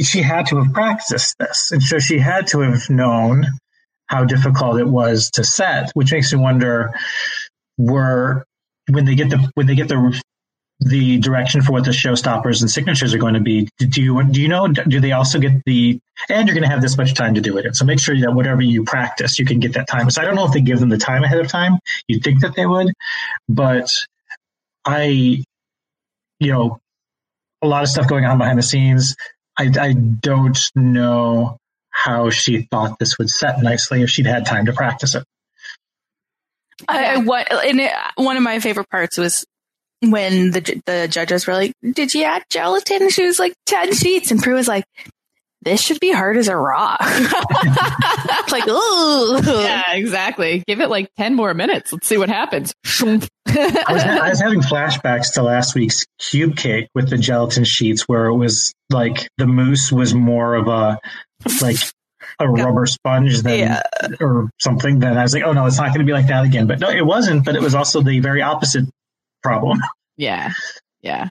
she 0.00 0.22
had 0.22 0.46
to 0.46 0.62
have 0.62 0.72
practiced 0.72 1.36
this, 1.38 1.70
and 1.72 1.82
so 1.82 1.98
she 1.98 2.18
had 2.18 2.46
to 2.48 2.60
have 2.60 2.88
known 2.90 3.46
how 4.06 4.24
difficult 4.24 4.80
it 4.80 4.88
was 4.88 5.30
to 5.30 5.44
set, 5.44 5.90
which 5.92 6.12
makes 6.12 6.32
me 6.32 6.38
wonder 6.38 6.92
were 7.78 8.44
when 8.88 9.04
they 9.04 9.14
get 9.14 9.30
the 9.30 9.50
when 9.54 9.66
they 9.66 9.74
get 9.74 9.88
the 9.88 10.20
the 10.80 11.18
direction 11.18 11.60
for 11.60 11.72
what 11.72 11.84
the 11.84 11.90
showstoppers 11.90 12.62
and 12.62 12.70
signatures 12.70 13.12
are 13.12 13.18
going 13.18 13.34
to 13.34 13.40
be. 13.40 13.68
Do 13.78 14.02
you 14.02 14.22
do 14.24 14.40
you 14.40 14.48
know? 14.48 14.66
Do 14.68 15.00
they 15.00 15.12
also 15.12 15.38
get 15.38 15.52
the 15.66 16.00
and 16.28 16.48
you're 16.48 16.54
going 16.54 16.66
to 16.66 16.70
have 16.70 16.80
this 16.80 16.96
much 16.96 17.14
time 17.14 17.34
to 17.34 17.40
do 17.40 17.58
it? 17.58 17.76
So 17.76 17.84
make 17.84 18.00
sure 18.00 18.18
that 18.20 18.34
whatever 18.34 18.62
you 18.62 18.84
practice, 18.84 19.38
you 19.38 19.44
can 19.44 19.60
get 19.60 19.74
that 19.74 19.88
time. 19.88 20.10
So 20.10 20.22
I 20.22 20.24
don't 20.24 20.34
know 20.34 20.46
if 20.46 20.52
they 20.52 20.60
give 20.60 20.80
them 20.80 20.88
the 20.88 20.98
time 20.98 21.22
ahead 21.22 21.38
of 21.38 21.48
time. 21.48 21.78
You'd 22.08 22.24
think 22.24 22.40
that 22.40 22.56
they 22.56 22.66
would, 22.66 22.88
but 23.48 23.90
I, 24.84 25.44
you 26.38 26.52
know, 26.52 26.78
a 27.62 27.66
lot 27.66 27.82
of 27.82 27.90
stuff 27.90 28.08
going 28.08 28.24
on 28.24 28.38
behind 28.38 28.58
the 28.58 28.62
scenes. 28.62 29.16
I, 29.60 29.70
I 29.78 29.92
don't 29.92 30.58
know 30.74 31.58
how 31.90 32.30
she 32.30 32.62
thought 32.62 32.98
this 32.98 33.18
would 33.18 33.28
set 33.28 33.62
nicely 33.62 34.00
if 34.00 34.08
she'd 34.08 34.26
had 34.26 34.46
time 34.46 34.66
to 34.66 34.72
practice 34.72 35.14
it. 35.14 35.24
I, 36.88 37.04
I 37.04 37.16
what 37.18 37.52
and 37.52 37.78
it, 37.78 37.92
one 38.14 38.38
of 38.38 38.42
my 38.42 38.58
favorite 38.60 38.88
parts 38.88 39.18
was 39.18 39.44
when 40.00 40.50
the 40.52 40.82
the 40.86 41.08
judges 41.08 41.46
were 41.46 41.52
like, 41.52 41.72
"Did 41.92 42.14
you 42.14 42.24
add 42.24 42.44
gelatin?" 42.48 43.10
She 43.10 43.26
was 43.26 43.38
like, 43.38 43.52
10 43.66 43.92
sheets," 43.94 44.30
and 44.30 44.42
Prue 44.42 44.54
was 44.54 44.66
like, 44.68 44.84
"This 45.62 45.80
should 45.80 46.00
be 46.00 46.12
hard 46.12 46.36
as 46.36 46.48
a 46.48 46.56
rock." 46.56 47.00
like, 48.50 48.66
ooh, 48.68 49.40
yeah, 49.44 49.92
exactly. 49.92 50.62
Give 50.66 50.80
it 50.80 50.88
like 50.90 51.10
ten 51.16 51.34
more 51.34 51.54
minutes. 51.54 51.92
Let's 51.92 52.06
see 52.06 52.18
what 52.18 52.28
happens. 52.28 52.72
I 53.00 53.12
was, 53.88 54.02
I 54.04 54.28
was 54.28 54.40
having 54.40 54.60
flashbacks 54.60 55.34
to 55.34 55.42
last 55.42 55.74
week's 55.74 56.04
cube 56.18 56.56
cake 56.56 56.88
with 56.94 57.10
the 57.10 57.18
gelatin 57.18 57.64
sheets, 57.64 58.02
where 58.02 58.26
it 58.26 58.36
was 58.36 58.72
like 58.90 59.28
the 59.38 59.46
mousse 59.46 59.90
was 59.92 60.14
more 60.14 60.54
of 60.54 60.68
a 60.68 60.98
like 61.60 61.76
a 62.38 62.48
rubber 62.48 62.86
sponge 62.86 63.42
than 63.42 63.58
Yeah. 63.58 63.82
or 64.20 64.50
something. 64.60 64.98
Then 65.00 65.16
I 65.18 65.22
was 65.22 65.34
like, 65.34 65.42
oh 65.44 65.52
no, 65.52 65.66
it's 65.66 65.78
not 65.78 65.88
going 65.88 66.00
to 66.00 66.04
be 66.04 66.12
like 66.12 66.28
that 66.28 66.44
again. 66.44 66.66
But 66.66 66.80
no, 66.80 66.90
it 66.90 67.04
wasn't. 67.04 67.44
But 67.44 67.56
it 67.56 67.62
was 67.62 67.74
also 67.74 68.02
the 68.02 68.20
very 68.20 68.42
opposite 68.42 68.84
problem. 69.42 69.78
Yeah. 70.16 70.52
Yeah. 71.02 71.28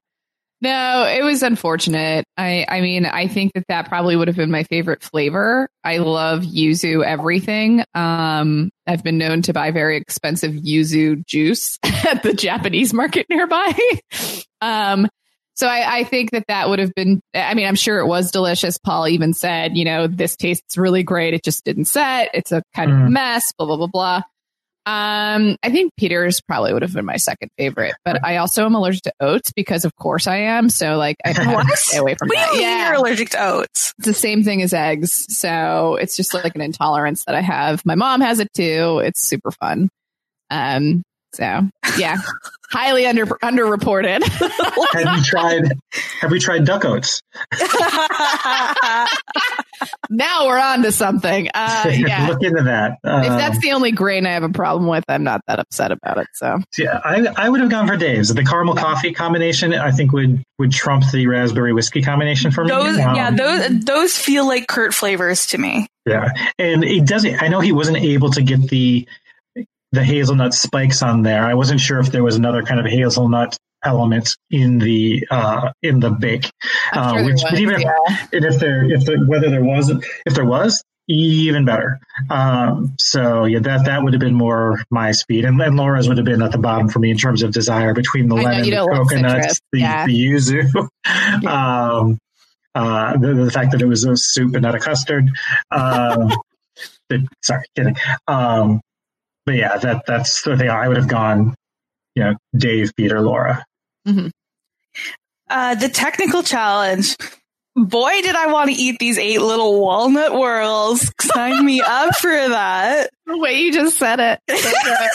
No, 0.61 1.05
it 1.05 1.23
was 1.23 1.41
unfortunate. 1.41 2.25
I, 2.35 2.65
I 2.67 2.81
mean, 2.81 3.05
I 3.05 3.27
think 3.27 3.53
that 3.53 3.63
that 3.69 3.87
probably 3.87 4.15
would 4.17 4.27
have 4.27 4.35
been 4.37 4.51
my 4.51 4.63
favorite 4.63 5.01
flavor. 5.01 5.69
I 5.83 5.97
love 5.99 6.41
yuzu 6.41 7.03
everything. 7.05 7.83
Um, 7.95 8.69
I've 8.85 9.03
been 9.03 9.17
known 9.17 9.41
to 9.43 9.53
buy 9.53 9.71
very 9.71 9.95
expensive 9.97 10.51
yuzu 10.51 11.25
juice 11.25 11.79
at 11.83 12.23
the 12.23 12.33
Japanese 12.33 12.93
market 12.93 13.25
nearby. 13.29 13.71
um, 14.61 15.07
So 15.55 15.67
I, 15.67 15.99
I 15.99 16.03
think 16.05 16.31
that 16.31 16.45
that 16.47 16.69
would 16.69 16.79
have 16.79 16.93
been, 16.93 17.21
I 17.33 17.53
mean, 17.53 17.67
I'm 17.67 17.75
sure 17.75 17.99
it 17.99 18.07
was 18.07 18.31
delicious. 18.31 18.77
Paul 18.77 19.07
even 19.07 19.33
said, 19.33 19.77
you 19.77 19.85
know, 19.85 20.07
this 20.07 20.35
tastes 20.35 20.77
really 20.77 21.03
great. 21.03 21.33
It 21.33 21.43
just 21.43 21.63
didn't 21.65 21.85
set. 21.85 22.29
It's 22.33 22.51
a 22.51 22.63
kind 22.75 22.91
of 22.91 22.97
Mm. 22.97 23.09
mess, 23.11 23.51
blah, 23.57 23.65
blah, 23.67 23.77
blah, 23.77 23.87
blah. 23.87 24.21
Um, 24.85 25.55
I 25.61 25.69
think 25.69 25.91
Peter's 25.97 26.41
probably 26.41 26.73
would 26.73 26.81
have 26.81 26.93
been 26.93 27.05
my 27.05 27.17
second 27.17 27.51
favorite, 27.57 27.95
but 28.03 28.23
I 28.23 28.37
also 28.37 28.65
am 28.65 28.73
allergic 28.73 29.03
to 29.03 29.13
oats 29.19 29.51
because 29.51 29.85
of 29.85 29.95
course 29.95 30.25
I 30.25 30.37
am. 30.37 30.69
So 30.69 30.97
like 30.97 31.17
I 31.23 31.29
have 31.33 31.67
to 31.67 31.77
stay 31.77 31.97
away 31.97 32.15
from 32.15 32.29
What 32.29 32.35
do 32.35 32.41
that. 32.41 32.47
you 32.47 32.53
mean 32.53 32.61
yeah. 32.61 32.87
you're 32.87 32.95
allergic 32.95 33.29
to 33.31 33.43
oats? 33.43 33.93
It's 33.99 34.07
the 34.07 34.13
same 34.13 34.43
thing 34.43 34.61
as 34.63 34.73
eggs. 34.73 35.27
So 35.29 35.95
it's 35.95 36.15
just 36.15 36.33
like 36.33 36.55
an 36.55 36.61
intolerance 36.61 37.25
that 37.25 37.35
I 37.35 37.41
have. 37.41 37.85
My 37.85 37.95
mom 37.95 38.21
has 38.21 38.39
it 38.39 38.51
too. 38.53 39.01
It's 39.03 39.21
super 39.21 39.51
fun. 39.51 39.89
Um, 40.49 41.03
so 41.33 41.61
yeah, 41.97 42.17
highly 42.71 43.05
under 43.05 43.25
underreported. 43.25 44.23
have 44.93 45.17
you 45.17 45.23
tried? 45.23 45.71
Have 46.21 46.31
we 46.31 46.39
tried 46.39 46.65
duck 46.65 46.85
oats? 46.85 47.21
now 50.09 50.47
we're 50.47 50.59
on 50.59 50.83
to 50.83 50.91
something. 50.91 51.49
Uh, 51.53 51.91
yeah. 51.93 52.27
Look 52.27 52.43
into 52.43 52.63
that. 52.63 52.97
If 53.03 53.31
Um, 53.31 53.37
that's 53.37 53.59
the 53.59 53.71
only 53.71 53.91
grain 53.91 54.25
I 54.25 54.31
have 54.31 54.43
a 54.43 54.49
problem 54.49 54.87
with, 54.87 55.03
I'm 55.07 55.23
not 55.23 55.41
that 55.47 55.59
upset 55.59 55.91
about 55.91 56.17
it. 56.17 56.27
So 56.33 56.59
yeah, 56.77 56.99
I, 57.03 57.27
I 57.35 57.49
would 57.49 57.61
have 57.61 57.69
gone 57.69 57.87
for 57.87 57.97
Dave's. 57.97 58.33
The 58.33 58.43
caramel 58.43 58.75
coffee 58.75 59.13
combination, 59.13 59.73
I 59.73 59.91
think, 59.91 60.11
would 60.11 60.43
would 60.57 60.71
trump 60.71 61.03
the 61.11 61.27
raspberry 61.27 61.73
whiskey 61.73 62.01
combination 62.01 62.51
for 62.51 62.63
me. 62.63 62.69
those, 62.69 62.97
Um, 62.99 63.15
yeah, 63.15 63.31
those 63.31 63.79
those 63.81 64.17
feel 64.17 64.45
like 64.47 64.67
Kurt 64.67 64.93
flavors 64.93 65.45
to 65.47 65.57
me. 65.57 65.87
Yeah, 66.05 66.29
and 66.57 66.83
it 66.83 67.05
doesn't. 67.05 67.41
I 67.41 67.47
know 67.47 67.59
he 67.59 67.71
wasn't 67.71 67.97
able 67.97 68.31
to 68.31 68.41
get 68.41 68.61
the 68.69 69.07
the 69.91 70.03
hazelnut 70.03 70.53
spikes 70.53 71.01
on 71.01 71.23
there. 71.23 71.45
I 71.45 71.53
wasn't 71.53 71.79
sure 71.79 71.99
if 71.99 72.11
there 72.11 72.23
was 72.23 72.35
another 72.35 72.63
kind 72.63 72.79
of 72.79 72.85
hazelnut 72.85 73.57
element 73.83 74.35
in 74.51 74.79
the 74.79 75.25
uh, 75.31 75.71
in 75.81 75.99
the 75.99 76.11
bake. 76.11 76.51
Uh, 76.93 77.13
sure 77.13 77.25
which, 77.25 77.41
was, 77.43 77.59
even 77.59 77.75
if, 77.75 77.81
yeah. 77.81 78.17
and 78.33 78.45
if 78.45 78.59
there 78.59 78.83
if 78.91 79.05
there, 79.05 79.19
whether 79.25 79.49
there 79.49 79.63
wasn't 79.63 80.03
if 80.25 80.33
there 80.35 80.45
was 80.45 80.83
even 81.07 81.65
better. 81.65 81.99
Um, 82.29 82.95
so 82.99 83.45
yeah, 83.45 83.59
that 83.59 83.85
that 83.85 84.03
would 84.03 84.13
have 84.13 84.19
been 84.19 84.35
more 84.35 84.81
my 84.91 85.11
speed, 85.11 85.45
and, 85.45 85.59
and 85.59 85.75
Laura's 85.75 86.07
would 86.07 86.17
have 86.17 86.25
been 86.25 86.41
at 86.41 86.51
the 86.51 86.59
bottom 86.59 86.87
for 86.89 86.99
me 86.99 87.09
in 87.11 87.17
terms 87.17 87.41
of 87.41 87.51
desire 87.51 87.93
between 87.93 88.29
the 88.29 88.35
I 88.35 88.43
lemon, 88.43 88.69
the 88.69 88.89
coconuts, 88.93 89.59
the, 89.71 89.79
Yeah. 89.79 90.05
the 90.05 90.13
yuzu. 90.13 90.89
um, 91.47 92.19
uh, 92.75 93.17
the, 93.17 93.33
the 93.33 93.51
fact 93.51 93.71
that 93.71 93.81
it 93.81 93.87
was 93.87 94.05
a 94.05 94.15
soup 94.15 94.53
and 94.53 94.61
not 94.61 94.75
a 94.75 94.79
custard. 94.79 95.29
Um, 95.71 96.31
but- 97.09 97.21
sorry, 97.41 97.65
kidding. 97.75 97.95
Um, 98.27 98.81
but 99.49 99.55
yeah, 99.55 99.77
that 99.79 100.05
that's 100.05 100.43
the 100.43 100.55
thing. 100.55 100.69
I 100.69 100.87
would 100.87 100.97
have 100.97 101.07
gone, 101.07 101.55
you 102.13 102.23
know, 102.23 102.35
Dave, 102.55 102.91
Peter, 102.95 103.19
Laura. 103.19 103.65
Uh, 105.49 105.73
the 105.73 105.89
technical 105.89 106.43
challenge. 106.43 107.15
Boy, 107.75 108.21
did 108.21 108.35
I 108.35 108.51
want 108.51 108.69
to 108.69 108.75
eat 108.75 108.99
these 108.99 109.17
eight 109.17 109.41
little 109.41 109.81
walnut 109.81 110.33
whirls. 110.33 111.11
Sign 111.19 111.65
me 111.65 111.81
up 111.85 112.15
for 112.17 112.29
that. 112.29 113.09
the 113.25 113.39
way 113.39 113.59
you 113.59 113.73
just 113.73 113.97
said 113.97 114.19
it. 114.19 114.39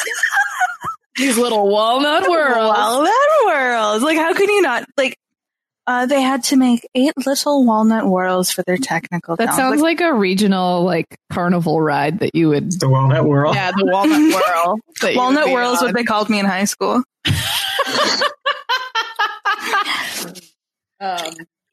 These 1.16 1.38
little 1.38 1.68
walnut 1.68 2.24
whirls. 2.26 2.76
Walnut 2.76 3.12
whirls. 3.44 4.02
Like, 4.02 4.16
how 4.16 4.34
can 4.34 4.48
you 4.50 4.62
not? 4.62 4.84
Like, 4.96 5.16
uh, 5.86 6.06
they 6.06 6.22
had 6.22 6.42
to 6.44 6.56
make 6.56 6.88
eight 6.94 7.12
little 7.26 7.64
walnut 7.64 8.04
whirls 8.04 8.50
for 8.50 8.62
their 8.66 8.76
technical 8.78 9.36
That 9.36 9.46
challenge. 9.50 9.58
sounds 9.58 9.80
like 9.82 10.00
a 10.00 10.12
regional 10.14 10.82
like 10.84 11.06
carnival 11.32 11.80
ride 11.80 12.20
that 12.20 12.34
you 12.34 12.48
would. 12.50 12.72
The 12.80 12.88
walnut 12.88 13.24
whirl. 13.26 13.54
Yeah, 13.54 13.70
the 13.76 13.84
walnut 13.86 14.20
whirl. 14.34 14.78
that 15.00 15.02
you 15.02 15.08
would 15.08 15.16
walnut 15.16 15.44
be 15.46 15.52
whirls, 15.52 15.78
on. 15.80 15.84
what 15.86 15.94
they 15.94 16.04
called 16.04 16.28
me 16.30 16.38
in 16.38 16.46
high 16.46 16.64
school. 16.64 17.02
Um, 21.00 21.18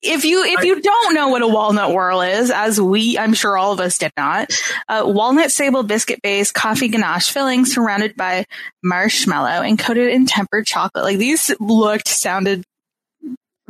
If 0.01 0.25
you 0.25 0.43
if 0.43 0.65
you 0.65 0.81
don't 0.81 1.13
know 1.13 1.29
what 1.29 1.43
a 1.43 1.47
walnut 1.47 1.93
whirl 1.93 2.21
is, 2.21 2.49
as 2.49 2.81
we 2.81 3.19
I'm 3.19 3.35
sure 3.35 3.55
all 3.55 3.71
of 3.71 3.79
us 3.79 3.99
did 3.99 4.11
not, 4.17 4.51
uh, 4.89 5.03
walnut 5.05 5.51
sable 5.51 5.83
biscuit 5.83 6.19
base 6.23 6.51
coffee 6.51 6.87
ganache 6.89 7.29
filling 7.29 7.65
surrounded 7.65 8.15
by 8.17 8.45
marshmallow 8.83 9.61
and 9.61 9.77
coated 9.77 10.07
in 10.09 10.25
tempered 10.25 10.65
chocolate. 10.65 11.03
Like 11.03 11.19
these 11.19 11.51
looked 11.59 12.07
sounded 12.07 12.63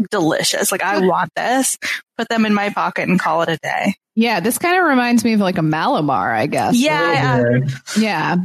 delicious. 0.10 0.72
Like 0.72 0.82
I 0.84 1.06
want 1.06 1.32
this. 1.36 1.78
Put 2.18 2.30
them 2.30 2.46
in 2.46 2.54
my 2.54 2.70
pocket 2.70 3.08
and 3.10 3.20
call 3.20 3.42
it 3.42 3.50
a 3.50 3.58
day. 3.58 3.96
yeah, 4.16 4.40
this 4.40 4.58
kind 4.58 4.78
of 4.78 4.86
reminds 4.86 5.24
me 5.24 5.34
of 5.34 5.40
like 5.40 5.58
a 5.58 5.62
Mallomar, 5.62 6.36
I 6.36 6.48
guess. 6.48 6.76
Yeah, 6.76 7.38
A 7.38 7.38
little 7.38 7.56
I, 7.56 7.60
bit. 7.60 7.72
Yeah. 7.98 8.36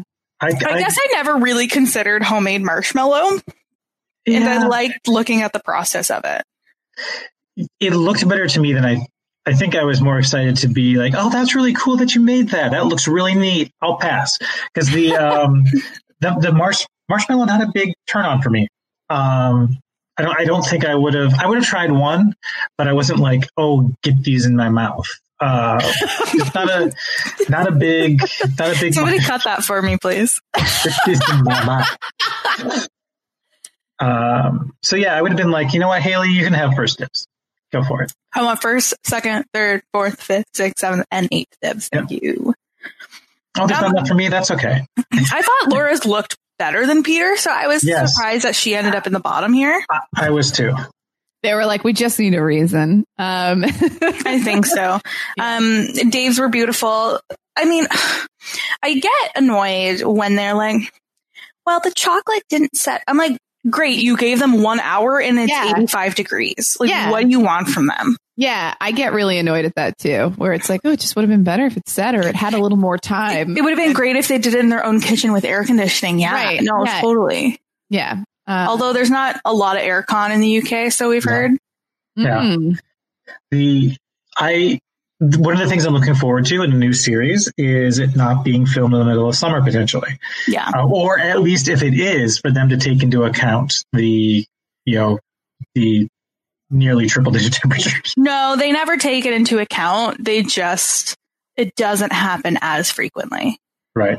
I, 0.41 0.47
I 0.49 0.79
guess 0.79 0.97
I 0.99 1.09
never 1.13 1.37
really 1.37 1.67
considered 1.67 2.23
homemade 2.23 2.63
marshmallow, 2.63 3.39
and 4.27 4.45
I 4.45 4.67
liked 4.67 5.09
looking 5.09 5.41
at 5.43 5.53
the 5.55 5.61
process 5.61 6.11
of 6.11 6.25
it. 6.25 6.43
it 7.81 7.93
looked 7.95 8.29
better 8.29 8.47
to 8.47 8.61
me 8.61 8.73
than 8.75 8.85
I. 8.85 9.07
I 9.49 9.53
think 9.55 9.77
I 9.77 9.85
was 9.85 10.01
more 10.01 10.19
excited 10.19 10.57
to 10.59 10.69
be 10.69 10.97
like, 10.97 11.15
oh, 11.17 11.31
that's 11.31 11.55
really 11.55 11.73
cool 11.73 11.99
that 11.99 12.15
you 12.17 12.21
made 12.21 12.49
that. 12.49 12.73
That 12.73 12.87
looks 12.87 13.07
really 13.07 13.35
neat. 13.37 13.71
I'll 13.81 13.97
pass 13.97 14.37
because 14.75 14.91
the 14.91 15.15
um, 15.17 15.65
the 16.21 16.37
the 16.41 16.53
marsh 16.53 16.85
marshmallow 17.09 17.45
not 17.45 17.63
a 17.63 17.71
big 17.73 17.95
turn 18.07 18.25
on 18.25 18.43
for 18.43 18.51
me. 18.51 18.69
Um, 19.09 19.79
I 20.19 20.23
don't. 20.23 20.41
I 20.41 20.45
don't 20.45 20.63
think 20.63 20.85
I 20.85 20.95
would 20.95 21.15
have. 21.15 21.35
I 21.35 21.47
would 21.47 21.59
have 21.59 21.67
tried 21.67 21.93
one, 21.93 22.35
but 22.79 22.89
I 22.89 22.93
wasn't 22.93 23.21
like, 23.21 23.49
oh, 23.57 23.91
get 24.03 24.23
these 24.23 24.47
in 24.47 24.57
my 24.57 24.69
mouth. 24.69 25.07
Uh, 25.39 25.79
it's 25.83 26.55
not 26.55 26.71
a 26.71 26.93
not 27.51 27.69
a 27.69 27.73
big 27.73 28.21
not 28.59 28.75
a 28.75 28.81
big. 28.81 28.95
Somebody 28.95 29.21
cut 29.21 29.45
that 29.45 29.63
for 29.65 29.83
me, 29.83 29.99
please. 29.99 30.41
Get 30.55 30.95
these 31.07 31.31
in 31.31 31.45
my 31.45 31.65
mouth. 31.65 32.89
Um, 33.99 34.75
so 34.83 34.97
yeah, 34.97 35.15
I 35.15 35.23
would 35.23 35.33
have 35.33 35.39
been 35.39 35.51
like, 35.51 35.73
you 35.73 35.81
know 35.81 35.89
what, 35.89 36.03
Haley, 36.03 36.29
you 36.29 36.45
can 36.45 36.53
have 36.53 36.75
first 36.75 36.99
dibs. 36.99 37.27
Go 37.73 37.83
for 37.83 38.03
it. 38.03 38.13
I 38.35 38.43
want 38.43 38.61
first, 38.61 38.95
second, 39.05 39.45
third, 39.53 39.83
fourth, 39.93 40.21
fifth, 40.23 40.47
sixth, 40.55 40.79
seventh, 40.79 41.05
and 41.11 41.29
eighth 41.33 41.57
dibs. 41.63 41.89
Thank 41.89 42.11
you. 42.11 42.55
Oh, 43.59 43.67
there's 43.67 43.81
not 43.81 43.91
enough 43.91 44.09
for 44.09 44.15
me. 44.15 44.29
That's 44.29 44.51
okay. 44.51 44.87
I 45.13 45.43
thought 45.43 45.73
Laura's 45.73 46.05
looked 46.05 46.37
better 46.59 46.87
than 46.87 47.03
Peter, 47.03 47.37
so 47.37 47.51
I 47.51 47.67
was 47.67 47.85
Yes. 47.85 48.15
surprised 48.15 48.45
that 48.45 48.55
she 48.57 48.75
ended 48.75 48.95
up 48.95 49.07
in 49.07 49.13
the 49.13 49.21
bottom 49.21 49.53
here. 49.53 49.83
I, 49.91 50.01
I 50.17 50.31
was 50.31 50.51
too. 50.53 50.75
They 51.43 51.55
were 51.55 51.67
like, 51.67 51.85
we 51.85 51.93
just 51.93 52.19
need 52.19 52.35
a 52.35 52.43
reason. 52.43 53.05
Um, 53.19 53.65
I 53.65 54.41
think 54.43 54.67
so. 54.67 54.99
Um, 55.41 55.87
Dave's 56.11 56.39
were 56.39 56.49
beautiful. 56.49 57.21
I 57.57 57.65
mean, 57.67 57.87
I 58.83 58.95
get 58.95 59.13
annoyed 59.37 60.03
when 60.03 60.35
they're 60.35 60.55
like, 60.55 60.93
well, 61.67 61.81
the 61.81 61.91
chocolate 61.93 62.43
didn't 62.49 62.75
set. 62.77 63.03
I'm 63.07 63.17
like, 63.19 63.37
great, 63.69 63.99
you 63.99 64.17
gave 64.17 64.39
them 64.39 64.63
one 64.63 64.81
hour 64.81 65.21
and 65.21 65.39
it's 65.39 65.53
Yeah. 65.53 65.73
85 65.77 66.15
degrees. 66.15 66.77
Like, 66.81 66.91
Yeah. 66.91 67.11
what 67.11 67.23
do 67.25 67.29
you 67.29 67.41
want 67.41 67.69
from 67.69 67.87
them? 67.89 68.17
Yeah, 68.37 68.75
I 68.81 68.93
get 68.93 69.13
really 69.13 69.39
annoyed 69.39 69.65
at 69.65 69.75
that 69.77 69.99
too, 69.99 70.33
where 70.37 70.53
it's 70.53 70.69
like, 70.69 70.83
oh, 70.85 70.93
it 70.93 71.01
just 71.01 71.17
would 71.17 71.23
have 71.23 71.31
been 71.31 71.45
better 71.45 71.65
if 71.67 71.77
it 71.77 71.89
said 71.89 72.15
or 72.15 72.21
it 72.21 72.35
had 72.35 72.55
a 72.55 72.59
little 72.59 72.79
more 72.79 72.99
time. 72.99 73.57
It 73.57 73.63
would 73.63 73.71
have 73.71 73.79
been 73.79 73.93
great 73.95 74.17
if 74.17 74.29
they 74.29 74.39
did 74.39 74.55
it 74.55 74.61
in 74.61 74.69
their 74.69 74.85
own 74.85 75.01
kitchen 75.01 75.33
with 75.33 75.45
air 75.45 75.65
conditioning. 75.65 76.19
Yeah. 76.19 76.33
Right. 76.35 76.61
No, 76.63 76.85
Yeah. 76.85 77.01
totally. 77.01 77.59
yeah. 77.91 78.23
Uh, 78.47 78.67
Although 78.69 78.93
there's 78.93 79.11
not 79.11 79.41
a 79.45 79.53
lot 79.53 79.77
of 79.77 79.83
aircon 79.83 80.31
in 80.33 80.41
the 80.41 80.59
UK, 80.59 80.93
so 80.93 81.09
we've 81.09 81.25
No. 81.27 81.33
heard. 81.33 81.51
Yeah. 82.15 82.39
mm, 82.43 82.79
The 83.51 83.97
I 84.37 84.79
one 85.19 85.55
of 85.55 85.59
the 85.61 85.67
things 85.67 85.87
I'm 85.87 85.95
looking 85.95 86.15
forward 86.15 86.45
to 86.47 86.63
in 86.63 86.71
the 86.71 86.77
new 86.77 86.93
series 86.93 87.51
is 87.57 87.99
it 87.99 88.15
not 88.17 88.45
being 88.45 88.67
filmed 88.67 88.93
in 88.93 89.01
the 89.01 89.07
middle 89.07 89.27
of 89.29 89.35
summer 89.35 89.63
potentially, 89.63 90.19
Yeah. 90.47 90.71
uh, 90.77 90.87
or 90.87 91.19
at 91.19 91.41
least 91.41 91.69
if 91.69 91.83
it 91.83 91.95
is, 91.99 92.39
for 92.39 92.51
them 92.51 92.69
to 92.69 92.77
take 92.77 93.03
into 93.03 93.25
account 93.25 93.83
the 93.95 94.45
you 94.85 94.95
know 94.95 95.19
the 95.75 96.07
nearly 96.71 97.09
triple 97.09 97.33
digit 97.33 97.53
temperatures. 97.53 98.15
No, 98.17 98.57
they 98.59 98.73
never 98.73 98.97
take 98.97 99.25
it 99.27 99.35
into 99.35 99.59
account. 99.59 100.25
They 100.25 100.43
just, 100.43 101.15
it 101.57 101.75
doesn't 101.77 102.13
happen 102.13 102.59
as 102.61 102.91
frequently. 102.91 103.59
Right. 103.95 104.19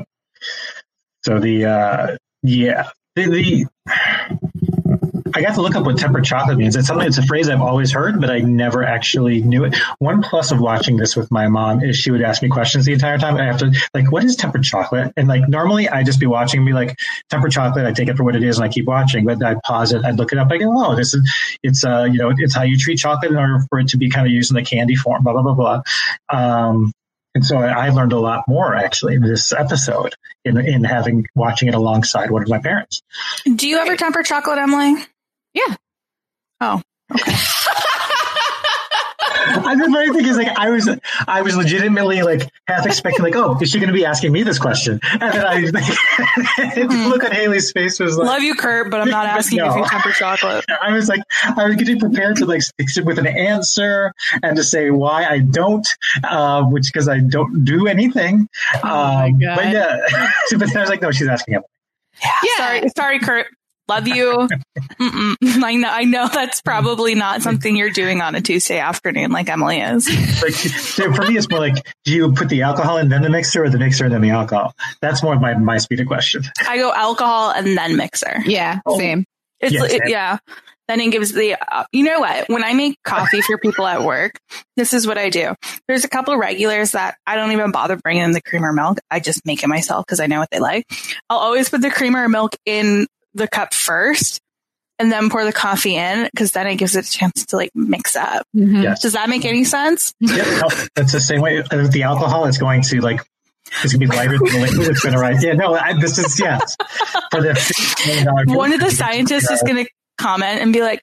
So 1.24 1.38
the 1.38 1.66
uh 1.66 2.16
yeah. 2.42 2.90
The, 3.16 3.28
the 3.28 3.66
I 5.38 5.40
got 5.40 5.54
to 5.54 5.62
look 5.62 5.76
up 5.76 5.84
what 5.86 5.96
tempered 5.96 6.24
chocolate 6.24 6.58
means. 6.58 6.74
It's 6.74 6.88
something 6.88 7.06
it's 7.06 7.16
a 7.16 7.22
phrase 7.22 7.48
I've 7.48 7.60
always 7.60 7.92
heard, 7.92 8.20
but 8.20 8.28
I 8.28 8.40
never 8.40 8.82
actually 8.82 9.40
knew 9.40 9.62
it. 9.62 9.76
One 10.00 10.20
plus 10.20 10.50
of 10.50 10.58
watching 10.58 10.96
this 10.96 11.14
with 11.14 11.30
my 11.30 11.46
mom 11.46 11.80
is 11.84 11.96
she 11.96 12.10
would 12.10 12.22
ask 12.22 12.42
me 12.42 12.48
questions 12.48 12.86
the 12.86 12.92
entire 12.92 13.18
time. 13.18 13.36
I 13.36 13.44
have 13.44 13.58
to 13.58 13.72
like, 13.94 14.10
what 14.10 14.24
is 14.24 14.34
tempered 14.34 14.64
chocolate? 14.64 15.12
And 15.16 15.28
like 15.28 15.48
normally 15.48 15.88
I'd 15.88 16.06
just 16.06 16.18
be 16.18 16.26
watching 16.26 16.58
and 16.58 16.66
be 16.66 16.72
like, 16.72 16.98
tempered 17.30 17.52
chocolate, 17.52 17.86
I 17.86 17.92
take 17.92 18.08
it 18.08 18.16
for 18.16 18.24
what 18.24 18.34
it 18.34 18.42
is 18.42 18.58
and 18.58 18.64
I 18.64 18.68
keep 18.68 18.86
watching. 18.86 19.26
But 19.26 19.40
I'd 19.40 19.62
pause 19.62 19.92
it, 19.92 20.04
I'd 20.04 20.16
look 20.16 20.32
it 20.32 20.38
up, 20.38 20.50
I 20.50 20.58
go, 20.58 20.72
oh, 20.76 20.96
this 20.96 21.14
is 21.14 21.58
it's 21.62 21.84
uh, 21.84 22.08
you 22.10 22.18
know, 22.18 22.32
it's 22.36 22.56
how 22.56 22.64
you 22.64 22.76
treat 22.76 22.98
chocolate 22.98 23.30
in 23.30 23.36
order 23.36 23.60
for 23.70 23.78
it 23.78 23.86
to 23.90 23.96
be 23.96 24.10
kind 24.10 24.26
of 24.26 24.32
used 24.32 24.50
in 24.50 24.56
the 24.56 24.64
candy 24.64 24.96
form, 24.96 25.22
blah 25.22 25.34
blah 25.34 25.42
blah 25.42 25.54
blah. 25.54 25.82
Um 26.28 26.90
and 27.36 27.46
so 27.46 27.58
I, 27.58 27.86
I 27.86 27.88
learned 27.90 28.12
a 28.12 28.18
lot 28.18 28.42
more 28.48 28.74
actually 28.74 29.14
in 29.14 29.22
this 29.22 29.52
episode 29.52 30.16
in 30.44 30.58
in 30.58 30.82
having 30.82 31.28
watching 31.36 31.68
it 31.68 31.76
alongside 31.76 32.32
one 32.32 32.42
of 32.42 32.48
my 32.48 32.58
parents. 32.58 33.02
Do 33.44 33.68
you 33.68 33.78
ever 33.78 33.96
temper 33.96 34.24
chocolate, 34.24 34.58
Emily? 34.58 34.96
Yeah. 35.66 35.76
Oh, 36.60 36.82
okay. 37.12 37.32
And 39.50 39.80
the 39.80 39.86
funny 39.90 40.12
thing 40.12 40.26
is, 40.26 40.36
like, 40.36 40.48
I 40.58 40.68
was, 40.70 40.88
I 41.26 41.42
was 41.42 41.56
legitimately 41.56 42.22
like 42.22 42.48
half 42.66 42.84
expecting, 42.86 43.24
like, 43.24 43.34
oh, 43.34 43.58
is 43.60 43.70
she 43.70 43.78
going 43.78 43.88
to 43.88 43.94
be 43.94 44.04
asking 44.04 44.32
me 44.32 44.42
this 44.42 44.58
question? 44.58 45.00
And 45.10 45.20
then 45.22 45.46
I 45.46 45.58
like, 46.76 46.88
look 46.90 47.24
at 47.24 47.32
Haley's 47.32 47.72
face 47.72 47.98
was 47.98 48.16
like, 48.16 48.26
Love 48.28 48.42
you, 48.42 48.54
Kurt, 48.54 48.90
but 48.90 49.00
I'm 49.00 49.08
not 49.10 49.26
asking 49.38 49.58
No. 49.58 49.70
if 49.70 49.76
you 49.76 49.84
temper 49.86 50.10
chocolate. 50.12 50.64
I 50.82 50.92
was 50.92 51.08
like, 51.08 51.22
I 51.56 51.66
was 51.66 51.76
getting 51.76 51.98
prepared 51.98 52.36
to 52.36 52.46
like 52.46 52.62
stick 52.62 53.04
with 53.04 53.18
an 53.18 53.26
answer 53.26 54.12
and 54.42 54.56
to 54.56 54.62
say 54.64 54.90
why 54.90 55.24
I 55.24 55.38
don't, 55.40 55.86
uh, 56.24 56.64
which 56.64 56.90
because 56.92 57.08
I 57.08 57.20
don't 57.20 57.64
do 57.64 57.86
anything. 57.86 58.48
my 58.82 59.26
um, 59.28 59.38
God. 59.38 59.56
but 59.56 59.72
yeah, 59.72 59.96
but 60.52 60.68
then 60.68 60.76
I 60.76 60.80
was 60.80 60.90
like, 60.90 61.00
no, 61.02 61.10
she's 61.10 61.28
asking 61.28 61.54
him. 61.54 61.62
Yeah. 62.22 62.56
Sorry, 62.56 62.88
sorry, 62.96 63.18
Kurt. 63.20 63.46
Love 63.88 64.06
you. 64.06 64.48
I 65.00 65.74
know, 65.76 65.88
I 65.90 66.04
know 66.04 66.28
that's 66.28 66.60
probably 66.60 67.14
not 67.14 67.42
something 67.42 67.74
you're 67.76 67.90
doing 67.90 68.20
on 68.20 68.34
a 68.34 68.40
Tuesday 68.40 68.78
afternoon 68.78 69.30
like 69.30 69.48
Emily 69.48 69.80
is. 69.80 70.06
Like 70.42 70.52
for 71.14 71.22
me, 71.26 71.36
it's 71.36 71.48
more 71.48 71.60
like, 71.60 71.86
do 72.04 72.12
you 72.12 72.32
put 72.32 72.48
the 72.48 72.62
alcohol 72.62 72.98
in 72.98 73.08
then 73.08 73.22
the 73.22 73.30
mixer, 73.30 73.64
or 73.64 73.70
the 73.70 73.78
mixer 73.78 74.04
and 74.04 74.12
then 74.14 74.20
the 74.20 74.30
alcohol? 74.30 74.74
That's 75.00 75.22
more 75.22 75.34
of 75.34 75.40
my 75.40 75.54
my 75.54 75.78
speed 75.78 76.00
of 76.00 76.06
question. 76.06 76.42
I 76.66 76.76
go 76.76 76.92
alcohol 76.92 77.50
and 77.50 77.76
then 77.78 77.96
mixer. 77.96 78.36
Yeah, 78.44 78.80
same. 78.96 79.24
It's 79.60 79.72
Yes, 79.72 79.92
it- 79.94 80.00
and- 80.02 80.10
yeah. 80.10 80.38
Then 80.86 81.00
it 81.00 81.10
gives 81.12 81.32
the 81.32 81.54
uh, 81.70 81.84
you 81.92 82.02
know 82.02 82.20
what? 82.20 82.48
When 82.48 82.64
I 82.64 82.72
make 82.72 82.96
coffee 83.04 83.42
for 83.42 83.58
people 83.58 83.86
at 83.86 84.02
work, 84.04 84.32
this 84.74 84.94
is 84.94 85.06
what 85.06 85.18
I 85.18 85.28
do. 85.28 85.54
There's 85.86 86.04
a 86.04 86.08
couple 86.08 86.34
regulars 86.38 86.92
that 86.92 87.18
I 87.26 87.36
don't 87.36 87.52
even 87.52 87.72
bother 87.72 87.96
bringing 87.96 88.22
them 88.22 88.32
the 88.32 88.40
creamer 88.40 88.72
milk. 88.72 88.96
I 89.10 89.20
just 89.20 89.44
make 89.44 89.62
it 89.62 89.66
myself 89.68 90.06
because 90.06 90.18
I 90.18 90.28
know 90.28 90.40
what 90.40 90.48
they 90.50 90.60
like. 90.60 90.86
I'll 91.28 91.40
always 91.40 91.68
put 91.68 91.82
the 91.82 91.90
creamer 91.90 92.26
milk 92.30 92.56
in 92.64 93.06
the 93.38 93.48
cup 93.48 93.72
first 93.74 94.40
and 94.98 95.12
then 95.12 95.30
pour 95.30 95.44
the 95.44 95.52
coffee 95.52 95.94
in 95.94 96.24
because 96.32 96.52
then 96.52 96.66
it 96.66 96.76
gives 96.76 96.96
it 96.96 97.06
a 97.06 97.10
chance 97.10 97.46
to 97.46 97.56
like 97.56 97.70
mix 97.74 98.16
up. 98.16 98.46
Mhm. 98.56 98.82
Yes. 98.82 99.00
Does 99.00 99.12
that 99.12 99.28
make 99.28 99.44
any 99.44 99.64
sense? 99.64 100.12
Yep, 100.20 100.46
no, 100.62 100.68
that's 100.94 101.12
the 101.12 101.20
same 101.20 101.40
way 101.40 101.62
with 101.70 101.92
the 101.92 102.02
alcohol. 102.02 102.46
It's 102.46 102.58
going 102.58 102.82
to 102.82 103.00
like 103.00 103.20
it's 103.82 103.92
gonna 103.92 104.06
be 104.06 104.06
lighter 104.06 104.38
than 104.38 104.46
the 104.46 104.60
liquid. 104.60 104.88
It's 104.88 105.04
gonna 105.04 105.18
rise. 105.18 105.42
Yeah, 105.44 105.52
no, 105.52 105.74
I, 105.74 105.98
this 106.00 106.18
is 106.18 106.38
yes 106.40 106.76
for 107.30 107.42
the 107.42 107.50
$50 107.50 108.06
million 108.26 108.56
One 108.56 108.72
of 108.72 108.80
the 108.80 108.90
scientists 108.90 109.50
is 109.50 109.62
going 109.62 109.84
to 109.84 109.90
comment 110.16 110.60
and 110.60 110.72
be 110.72 110.82
like, 110.82 111.02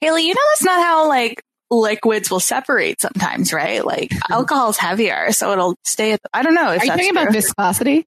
Haley, 0.00 0.26
you 0.26 0.34
know, 0.34 0.40
that's 0.50 0.64
not 0.64 0.82
how 0.82 1.08
like 1.08 1.42
liquids 1.70 2.30
will 2.30 2.40
separate 2.40 3.00
sometimes, 3.00 3.52
right? 3.52 3.84
Like 3.84 4.12
alcohol's 4.30 4.78
heavier, 4.78 5.32
so 5.32 5.52
it'll 5.52 5.76
stay 5.84 6.12
at, 6.12 6.22
the, 6.22 6.28
I 6.32 6.42
don't 6.42 6.54
know 6.54 6.72
if 6.72 6.82
Are 6.82 6.84
you 6.84 6.90
that's 6.90 7.02
talking 7.02 7.10
about 7.10 7.32
viscosity? 7.32 8.06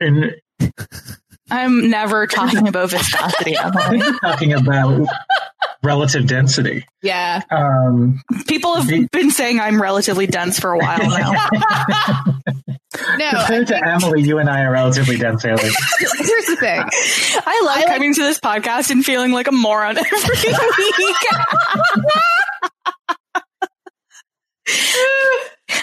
And 0.00 0.34
I'm 1.50 1.90
never 1.90 2.26
talking 2.26 2.66
about 2.68 2.90
viscosity. 2.90 3.56
I'm 3.58 4.00
talking 4.20 4.52
about 4.54 5.06
relative 5.82 6.26
density. 6.26 6.86
Yeah. 7.02 7.42
Um, 7.50 8.22
People 8.46 8.76
have 8.80 9.10
been 9.10 9.30
saying 9.30 9.60
I'm 9.60 9.80
relatively 9.80 10.26
dense 10.26 10.58
for 10.58 10.72
a 10.72 10.78
while 10.78 10.98
now. 10.98 11.48
No, 13.18 13.30
compared 13.32 13.66
to 13.68 13.86
Emily, 13.88 14.22
you 14.22 14.38
and 14.38 14.48
I 14.48 14.62
are 14.62 14.70
relatively 14.70 15.16
dense, 15.16 15.42
Haley. 15.42 15.62
here's 15.98 16.46
the 16.46 16.56
thing. 16.60 16.80
I 17.44 17.62
love 17.66 17.86
coming 17.86 18.14
to 18.14 18.22
this 18.22 18.38
podcast 18.38 18.90
and 18.90 19.04
feeling 19.04 19.32
like 19.32 19.48
a 19.48 19.52
moron 19.52 19.98
every 19.98 20.12
week. 20.98 21.16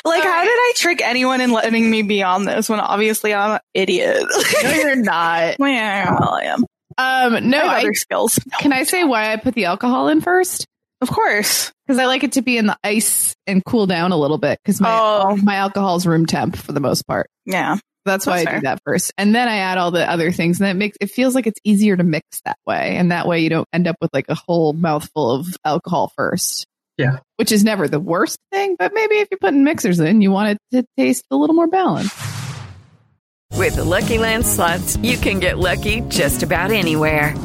Like, 0.05 0.23
how 0.23 0.43
did 0.43 0.49
I 0.51 0.73
trick 0.75 1.01
anyone 1.01 1.41
in 1.41 1.51
letting 1.51 1.89
me 1.89 2.01
be 2.01 2.23
on 2.23 2.45
this 2.45 2.69
when 2.69 2.79
obviously 2.79 3.33
I'm 3.33 3.51
an 3.55 3.59
idiot? 3.73 4.23
No, 4.63 4.71
you're 4.71 4.95
not. 4.95 5.55
yeah, 5.59 6.11
well, 6.19 6.33
I 6.33 6.43
am. 6.43 6.65
Um, 6.97 7.49
no, 7.49 7.59
I 7.59 7.77
I, 7.77 7.79
other 7.79 7.93
skills. 7.93 8.39
can 8.59 8.73
I 8.73 8.83
say 8.83 9.03
why 9.03 9.31
I 9.33 9.37
put 9.37 9.55
the 9.55 9.65
alcohol 9.65 10.07
in 10.09 10.21
first? 10.21 10.67
Of 11.01 11.09
course. 11.09 11.71
Because 11.87 11.97
I 11.99 12.05
like 12.05 12.23
it 12.23 12.33
to 12.33 12.41
be 12.43 12.57
in 12.57 12.67
the 12.67 12.77
ice 12.83 13.35
and 13.47 13.63
cool 13.65 13.87
down 13.87 14.11
a 14.11 14.17
little 14.17 14.37
bit. 14.37 14.59
Because 14.63 14.79
my 14.79 14.89
Oh. 14.91 15.35
my 15.37 15.55
alcohol 15.55 15.95
is 15.95 16.05
room 16.05 16.25
temp 16.27 16.55
for 16.55 16.73
the 16.73 16.79
most 16.79 17.07
part. 17.07 17.27
Yeah. 17.45 17.77
That's 18.05 18.25
why 18.25 18.37
That's 18.37 18.47
I 18.47 18.51
fair. 18.51 18.59
do 18.61 18.63
that 18.65 18.79
first, 18.83 19.13
and 19.19 19.33
then 19.35 19.47
I 19.47 19.57
add 19.57 19.77
all 19.77 19.91
the 19.91 20.09
other 20.09 20.31
things, 20.31 20.59
and 20.59 20.67
it 20.69 20.73
makes 20.73 20.97
it 20.99 21.11
feels 21.11 21.35
like 21.35 21.45
it's 21.45 21.59
easier 21.63 21.95
to 21.95 22.03
mix 22.03 22.25
that 22.45 22.57
way, 22.65 22.95
and 22.97 23.11
that 23.11 23.27
way 23.27 23.41
you 23.41 23.49
don't 23.51 23.67
end 23.71 23.87
up 23.87 23.95
with 24.01 24.09
like 24.11 24.25
a 24.27 24.33
whole 24.33 24.73
mouthful 24.73 25.29
of 25.31 25.47
alcohol 25.63 26.11
first. 26.15 26.65
Yeah. 26.97 27.17
which 27.37 27.51
is 27.51 27.63
never 27.63 27.87
the 27.87 27.99
worst 27.99 28.37
thing, 28.51 28.75
but 28.77 28.93
maybe 28.93 29.15
if 29.15 29.27
you're 29.31 29.39
putting 29.39 29.63
mixers 29.63 29.99
in, 29.99 30.21
you 30.21 30.31
want 30.31 30.49
it 30.49 30.57
to 30.77 30.85
taste 30.97 31.25
a 31.31 31.35
little 31.35 31.55
more 31.55 31.67
balanced. 31.67 32.15
With 33.55 33.75
the 33.75 33.83
Lucky 33.83 34.17
Land 34.17 34.45
slots, 34.45 34.97
you 34.97 35.17
can 35.17 35.39
get 35.39 35.57
lucky 35.59 36.01
just 36.09 36.43
about 36.43 36.71
anywhere. 36.71 37.35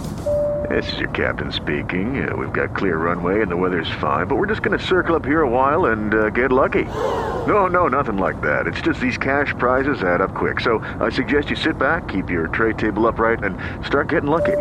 This 0.70 0.92
is 0.94 0.98
your 0.98 1.10
captain 1.10 1.52
speaking. 1.52 2.28
Uh, 2.28 2.34
we've 2.34 2.52
got 2.52 2.74
clear 2.74 2.96
runway 2.96 3.40
and 3.42 3.50
the 3.50 3.56
weather's 3.56 3.90
fine, 4.00 4.26
but 4.26 4.36
we're 4.36 4.46
just 4.46 4.62
going 4.62 4.76
to 4.78 4.84
circle 4.84 5.14
up 5.14 5.24
here 5.24 5.42
a 5.42 5.48
while 5.48 5.86
and 5.86 6.12
uh, 6.14 6.30
get 6.30 6.50
lucky. 6.50 6.84
No, 6.84 7.66
no, 7.66 7.86
nothing 7.88 8.16
like 8.16 8.40
that. 8.40 8.66
It's 8.66 8.80
just 8.80 8.98
these 8.98 9.16
cash 9.18 9.54
prizes 9.58 10.02
add 10.02 10.20
up 10.20 10.34
quick. 10.34 10.60
So 10.60 10.78
I 11.00 11.10
suggest 11.10 11.50
you 11.50 11.56
sit 11.56 11.78
back, 11.78 12.08
keep 12.08 12.30
your 12.30 12.48
tray 12.48 12.72
table 12.72 13.06
upright, 13.06 13.44
and 13.44 13.56
start 13.86 14.08
getting 14.08 14.30
lucky. 14.30 14.56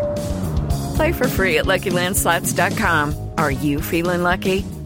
Play 0.95 1.11
for 1.13 1.27
free 1.27 1.57
at 1.57 1.65
LuckyLandSlots.com. 1.65 3.31
Are 3.37 3.51
you 3.51 3.81
feeling 3.81 4.21
lucky? 4.21 4.63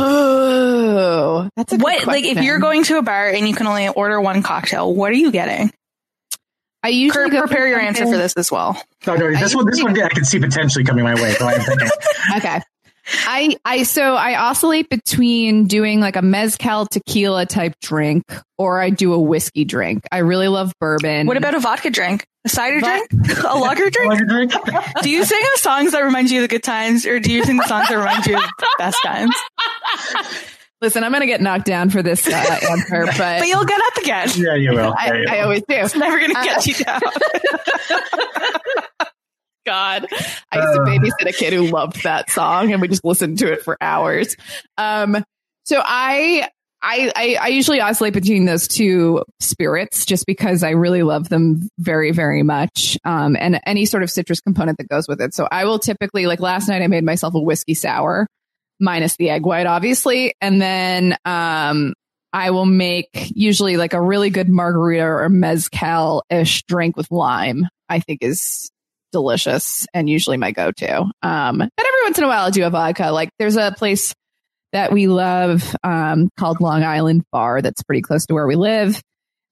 Oh, 0.00 1.48
that's 1.56 1.72
a 1.72 1.76
good 1.76 1.82
What, 1.82 2.06
like, 2.06 2.24
if 2.24 2.40
you're 2.42 2.60
going 2.60 2.84
to 2.84 2.98
a 2.98 3.02
bar 3.02 3.28
and 3.28 3.48
you 3.48 3.54
can 3.54 3.66
only 3.66 3.88
order 3.88 4.20
one 4.20 4.42
cocktail, 4.42 4.94
what 4.94 5.10
are 5.10 5.16
you 5.16 5.32
getting? 5.32 5.72
I 6.82 6.88
usually 6.88 7.24
Kurt, 7.24 7.32
go 7.32 7.40
prepare 7.40 7.66
your 7.66 7.80
answer 7.80 8.04
for 8.04 8.16
this 8.16 8.34
as 8.36 8.52
well. 8.52 8.80
Oh, 9.06 9.14
no, 9.16 9.30
this 9.30 9.54
one, 9.54 9.66
this 9.66 9.82
one, 9.82 10.00
I 10.00 10.08
can 10.08 10.24
see 10.24 10.38
potentially 10.38 10.84
coming 10.84 11.02
my 11.02 11.14
way. 11.14 11.32
So 11.32 11.46
I'm 11.46 11.60
thinking, 11.60 11.88
okay. 12.36 12.60
I 13.10 13.56
I 13.64 13.82
so 13.84 14.14
I 14.14 14.38
oscillate 14.38 14.90
between 14.90 15.66
doing 15.66 15.98
like 15.98 16.16
a 16.16 16.22
mezcal 16.22 16.86
tequila 16.86 17.46
type 17.46 17.74
drink 17.80 18.22
or 18.58 18.80
I 18.80 18.90
do 18.90 19.14
a 19.14 19.18
whiskey 19.18 19.64
drink. 19.64 20.04
I 20.12 20.18
really 20.18 20.48
love 20.48 20.72
bourbon. 20.78 21.26
What 21.26 21.38
about 21.38 21.54
a 21.54 21.60
vodka 21.60 21.90
drink? 21.90 22.26
A 22.48 22.50
cider 22.50 22.80
drink? 22.80 23.10
A 23.44 23.58
lager 23.58 23.90
drink? 23.90 24.10
Like 24.10 24.20
a 24.22 24.24
drink? 24.24 24.52
Do 25.02 25.10
you 25.10 25.22
sing 25.24 25.38
the 25.54 25.60
songs 25.60 25.92
that 25.92 26.00
remind 26.00 26.30
you 26.30 26.38
of 26.38 26.42
the 26.42 26.48
good 26.48 26.62
times, 26.62 27.04
or 27.04 27.20
do 27.20 27.30
you 27.30 27.44
sing 27.44 27.58
the 27.58 27.66
songs 27.66 27.88
that 27.88 27.94
remind 27.94 28.24
you 28.26 28.36
of 28.36 28.42
the 28.58 28.68
best 28.78 28.96
times? 29.04 29.34
Listen, 30.80 31.04
I'm 31.04 31.12
gonna 31.12 31.26
get 31.26 31.40
knocked 31.42 31.66
down 31.66 31.90
for 31.90 32.02
this 32.02 32.26
uh, 32.26 32.30
answer, 32.70 33.04
but, 33.06 33.16
But 33.40 33.48
you'll 33.48 33.64
get 33.64 33.80
up 33.82 33.96
again. 33.98 34.28
Yeah, 34.36 34.54
you 34.54 34.70
will. 34.72 34.94
I, 34.96 35.06
Yeah, 35.08 35.14
you 35.14 35.26
I 35.28 35.32
will. 35.36 35.42
always 35.42 35.60
do. 35.68 35.74
It's 35.74 35.96
never 35.96 36.18
going 36.18 36.30
to 36.34 36.42
get 36.42 36.66
you 36.66 36.74
down. 36.74 37.00
God, 39.66 40.06
I 40.50 40.56
used 40.60 40.74
to 40.74 40.80
Uh. 40.82 40.86
babysit 40.86 41.28
a 41.28 41.32
kid 41.32 41.52
who 41.52 41.66
loved 41.66 42.02
that 42.04 42.30
song, 42.30 42.72
and 42.72 42.80
we 42.80 42.88
just 42.88 43.04
listened 43.04 43.38
to 43.40 43.52
it 43.52 43.62
for 43.62 43.76
hours. 43.80 44.36
Um, 44.78 45.22
so 45.64 45.82
I. 45.84 46.48
I, 46.80 47.12
I, 47.16 47.38
I 47.40 47.48
usually 47.48 47.80
oscillate 47.80 48.12
between 48.12 48.44
those 48.44 48.68
two 48.68 49.24
spirits 49.40 50.06
just 50.06 50.26
because 50.26 50.62
I 50.62 50.70
really 50.70 51.02
love 51.02 51.28
them 51.28 51.68
very, 51.78 52.12
very 52.12 52.42
much. 52.42 52.96
Um, 53.04 53.36
and 53.38 53.60
any 53.66 53.84
sort 53.84 54.02
of 54.02 54.10
citrus 54.10 54.40
component 54.40 54.78
that 54.78 54.88
goes 54.88 55.08
with 55.08 55.20
it. 55.20 55.34
So 55.34 55.48
I 55.50 55.64
will 55.64 55.78
typically, 55.78 56.26
like 56.26 56.40
last 56.40 56.68
night, 56.68 56.82
I 56.82 56.86
made 56.86 57.04
myself 57.04 57.34
a 57.34 57.40
whiskey 57.40 57.74
sour 57.74 58.26
minus 58.80 59.16
the 59.16 59.30
egg 59.30 59.44
white, 59.44 59.66
obviously. 59.66 60.34
And 60.40 60.62
then, 60.62 61.16
um, 61.24 61.94
I 62.32 62.50
will 62.50 62.66
make 62.66 63.08
usually 63.34 63.76
like 63.76 63.94
a 63.94 64.00
really 64.00 64.30
good 64.30 64.48
margarita 64.48 65.04
or 65.04 65.28
mezcal 65.28 66.22
ish 66.30 66.62
drink 66.64 66.96
with 66.96 67.10
lime, 67.10 67.66
I 67.88 68.00
think 68.00 68.22
is 68.22 68.70
delicious 69.12 69.86
and 69.94 70.08
usually 70.10 70.36
my 70.36 70.52
go 70.52 70.70
to. 70.70 71.00
Um, 71.22 71.58
but 71.58 71.70
every 71.78 72.02
once 72.04 72.18
in 72.18 72.24
a 72.24 72.28
while 72.28 72.44
I'll 72.44 72.50
do 72.50 72.64
a 72.64 72.70
vodka. 72.70 73.10
Like 73.10 73.30
there's 73.38 73.56
a 73.56 73.72
place 73.72 74.14
that 74.72 74.92
we 74.92 75.06
love 75.06 75.74
um, 75.82 76.30
called 76.38 76.60
Long 76.60 76.84
Island 76.84 77.24
Bar 77.32 77.62
that's 77.62 77.82
pretty 77.82 78.02
close 78.02 78.26
to 78.26 78.34
where 78.34 78.46
we 78.46 78.56
live. 78.56 79.00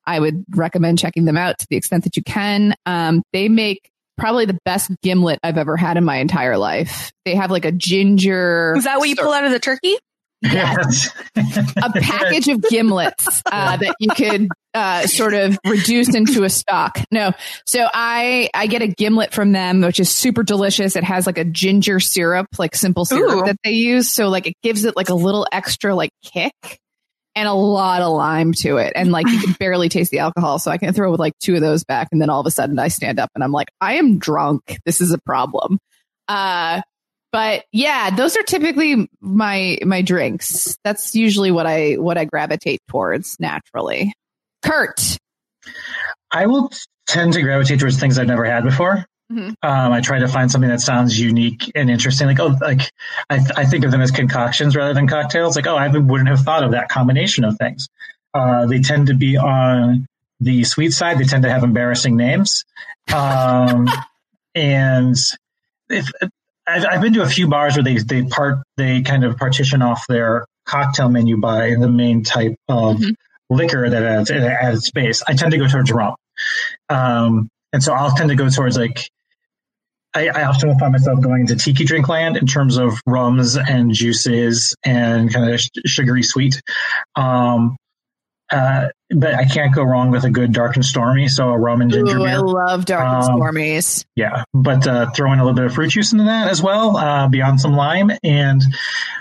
I 0.06 0.20
would 0.20 0.44
recommend 0.50 0.98
checking 0.98 1.24
them 1.24 1.36
out 1.36 1.58
to 1.58 1.66
the 1.68 1.76
extent 1.76 2.04
that 2.04 2.16
you 2.16 2.22
can. 2.22 2.74
Um, 2.86 3.22
they 3.32 3.48
make 3.48 3.90
probably 4.16 4.46
the 4.46 4.58
best 4.64 4.90
gimlet 5.02 5.38
I've 5.42 5.58
ever 5.58 5.76
had 5.76 5.96
in 5.96 6.04
my 6.04 6.16
entire 6.16 6.56
life. 6.56 7.12
They 7.24 7.34
have 7.34 7.50
like 7.50 7.64
a 7.64 7.72
ginger. 7.72 8.74
Is 8.76 8.84
that 8.84 8.98
what 8.98 9.08
you 9.08 9.16
pull 9.16 9.32
out 9.32 9.44
of 9.44 9.50
the 9.50 9.58
turkey? 9.58 9.96
Yes. 10.42 11.08
a 11.36 11.90
package 12.00 12.48
of 12.48 12.60
gimlets 12.60 13.42
uh, 13.46 13.76
that 13.76 13.94
you 13.98 14.10
could 14.10 14.48
uh, 14.74 15.06
sort 15.06 15.34
of 15.34 15.58
reduce 15.66 16.14
into 16.14 16.44
a 16.44 16.50
stock. 16.50 16.98
No, 17.10 17.32
so 17.66 17.88
I 17.92 18.50
I 18.52 18.66
get 18.66 18.82
a 18.82 18.88
gimlet 18.88 19.32
from 19.32 19.52
them, 19.52 19.80
which 19.80 19.98
is 19.98 20.10
super 20.10 20.42
delicious. 20.42 20.94
It 20.94 21.04
has 21.04 21.26
like 21.26 21.38
a 21.38 21.44
ginger 21.44 22.00
syrup, 22.00 22.46
like 22.58 22.74
simple 22.76 23.04
syrup 23.04 23.32
Ooh. 23.32 23.46
that 23.46 23.56
they 23.64 23.72
use, 23.72 24.10
so 24.10 24.28
like 24.28 24.46
it 24.46 24.54
gives 24.62 24.84
it 24.84 24.94
like 24.94 25.08
a 25.08 25.14
little 25.14 25.46
extra 25.50 25.94
like 25.94 26.10
kick 26.22 26.80
and 27.34 27.48
a 27.48 27.52
lot 27.54 28.02
of 28.02 28.12
lime 28.12 28.52
to 28.52 28.76
it, 28.76 28.92
and 28.94 29.10
like 29.10 29.26
you 29.28 29.40
can 29.40 29.52
barely 29.58 29.88
taste 29.88 30.10
the 30.10 30.18
alcohol. 30.18 30.58
So 30.58 30.70
I 30.70 30.76
can 30.76 30.92
throw 30.92 31.12
like 31.12 31.32
two 31.38 31.54
of 31.54 31.62
those 31.62 31.84
back, 31.84 32.08
and 32.12 32.20
then 32.20 32.28
all 32.28 32.40
of 32.40 32.46
a 32.46 32.50
sudden 32.50 32.78
I 32.78 32.88
stand 32.88 33.18
up 33.18 33.30
and 33.34 33.42
I'm 33.42 33.52
like, 33.52 33.68
I 33.80 33.94
am 33.94 34.18
drunk. 34.18 34.78
This 34.84 35.00
is 35.00 35.12
a 35.12 35.18
problem. 35.18 35.78
Uh, 36.28 36.82
but 37.36 37.66
yeah, 37.70 38.08
those 38.08 38.34
are 38.34 38.42
typically 38.42 39.10
my 39.20 39.76
my 39.84 40.00
drinks. 40.00 40.78
That's 40.84 41.14
usually 41.14 41.50
what 41.50 41.66
I 41.66 41.96
what 41.96 42.16
I 42.16 42.24
gravitate 42.24 42.80
towards 42.88 43.38
naturally. 43.38 44.14
Kurt. 44.62 45.18
I 46.32 46.46
will 46.46 46.70
tend 47.06 47.34
to 47.34 47.42
gravitate 47.42 47.80
towards 47.80 48.00
things 48.00 48.18
I've 48.18 48.26
never 48.26 48.46
had 48.46 48.64
before. 48.64 49.04
Mhm. 49.30 49.54
Um, 49.62 49.92
I 49.92 50.00
try 50.00 50.18
to 50.18 50.28
find 50.28 50.50
something 50.50 50.70
that 50.70 50.80
sounds 50.80 51.20
unique 51.20 51.70
and 51.74 51.90
interesting. 51.90 52.26
Like, 52.26 52.40
oh, 52.40 52.56
like 52.58 52.90
I, 53.28 53.44
I 53.54 53.66
think 53.66 53.84
of 53.84 53.90
them 53.90 54.00
as 54.00 54.10
concoctions 54.10 54.74
rather 54.74 54.94
than 54.94 55.06
cocktails. 55.06 55.56
Like, 55.56 55.66
oh, 55.66 55.76
I 55.76 55.88
wouldn't 55.88 56.30
have 56.30 56.40
thought 56.40 56.64
of 56.64 56.70
that 56.70 56.88
combination 56.88 57.44
of 57.44 57.58
things. 57.58 57.86
Uh, 58.32 58.64
they 58.64 58.80
tend 58.80 59.08
to 59.08 59.14
be 59.14 59.36
on 59.36 60.06
the 60.40 60.64
sweet 60.64 60.94
side. 60.94 61.18
They 61.18 61.24
tend 61.24 61.42
to 61.42 61.50
have 61.50 61.64
embarrassing 61.64 62.16
names. 62.16 62.64
Um, 63.14 63.88
and 64.54 65.18
if 65.90 66.10
I've, 66.66 66.84
I've 66.84 67.00
been 67.00 67.14
to 67.14 67.22
a 67.22 67.28
few 67.28 67.48
bars 67.48 67.76
where 67.76 67.84
they 67.84 67.98
they 67.98 68.22
part 68.24 68.58
they 68.76 69.02
kind 69.02 69.24
of 69.24 69.36
partition 69.36 69.82
off 69.82 70.06
their 70.08 70.46
cocktail 70.66 71.08
menu 71.08 71.36
by 71.36 71.74
the 71.78 71.88
main 71.88 72.24
type 72.24 72.56
of 72.68 73.00
liquor 73.48 73.88
that 73.88 74.02
adds, 74.02 74.30
adds 74.30 74.84
space. 74.86 75.22
I 75.26 75.34
tend 75.34 75.52
to 75.52 75.58
go 75.58 75.68
towards 75.68 75.92
rum, 75.92 76.16
um, 76.88 77.48
and 77.72 77.82
so 77.82 77.92
I'll 77.92 78.14
tend 78.14 78.30
to 78.30 78.36
go 78.36 78.48
towards 78.48 78.76
like. 78.76 79.10
I, 80.14 80.28
I 80.28 80.44
often 80.44 80.70
will 80.70 80.78
find 80.78 80.92
myself 80.92 81.20
going 81.20 81.42
into 81.42 81.56
tiki 81.56 81.84
drink 81.84 82.08
land 82.08 82.38
in 82.38 82.46
terms 82.46 82.78
of 82.78 82.98
rums 83.06 83.58
and 83.58 83.92
juices 83.92 84.74
and 84.82 85.30
kind 85.30 85.52
of 85.52 85.60
sh- 85.60 85.68
sugary 85.84 86.22
sweet. 86.22 86.58
Um, 87.16 87.76
uh, 88.50 88.88
but 89.10 89.34
I 89.34 89.44
can't 89.44 89.74
go 89.74 89.82
wrong 89.82 90.10
with 90.10 90.24
a 90.24 90.30
good 90.30 90.52
dark 90.52 90.76
and 90.76 90.84
stormy. 90.84 91.28
So 91.28 91.48
a 91.50 91.58
rum 91.58 91.80
and 91.80 91.90
ginger 91.90 92.18
Ooh, 92.18 92.24
I 92.24 92.36
love 92.36 92.84
dark 92.84 93.04
and 93.06 93.24
Um, 93.32 93.40
stormies. 93.40 94.04
Yeah, 94.14 94.44
but 94.54 94.86
uh, 94.86 95.10
throw 95.10 95.32
in 95.32 95.38
a 95.38 95.44
little 95.44 95.56
bit 95.56 95.64
of 95.64 95.74
fruit 95.74 95.90
juice 95.90 96.12
into 96.12 96.24
that 96.24 96.48
as 96.48 96.62
well, 96.62 96.96
uh, 96.96 97.28
beyond 97.28 97.60
some 97.60 97.72
lime, 97.72 98.10
and 98.22 98.62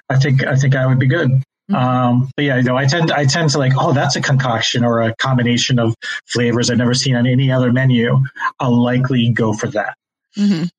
I 0.10 0.18
think 0.18 0.46
I 0.46 0.56
think 0.56 0.76
I 0.76 0.86
would 0.86 1.00
be 1.00 1.08
good. 1.08 1.42
Um, 1.74 2.30
but 2.36 2.46
yeah, 2.46 2.58
you 2.58 2.64
know, 2.64 2.78
I 2.78 2.86
tend 2.86 3.12
I 3.12 3.26
tend 3.26 3.50
to 3.52 3.58
like, 3.58 3.74
oh, 3.76 3.92
that's 3.94 4.16
a 4.16 4.22
concoction 4.22 4.84
or 4.86 5.02
a 5.02 5.16
combination 5.16 5.80
of 5.80 5.96
flavors 6.28 6.70
I've 6.70 6.78
never 6.78 6.94
seen 6.94 7.16
on 7.16 7.26
any 7.26 7.52
other 7.52 7.72
menu. 7.74 8.24
I'll 8.60 8.84
likely 8.84 9.30
go 9.30 9.52
for 9.54 9.68
that. 9.70 9.96
Mhm. 10.38 10.70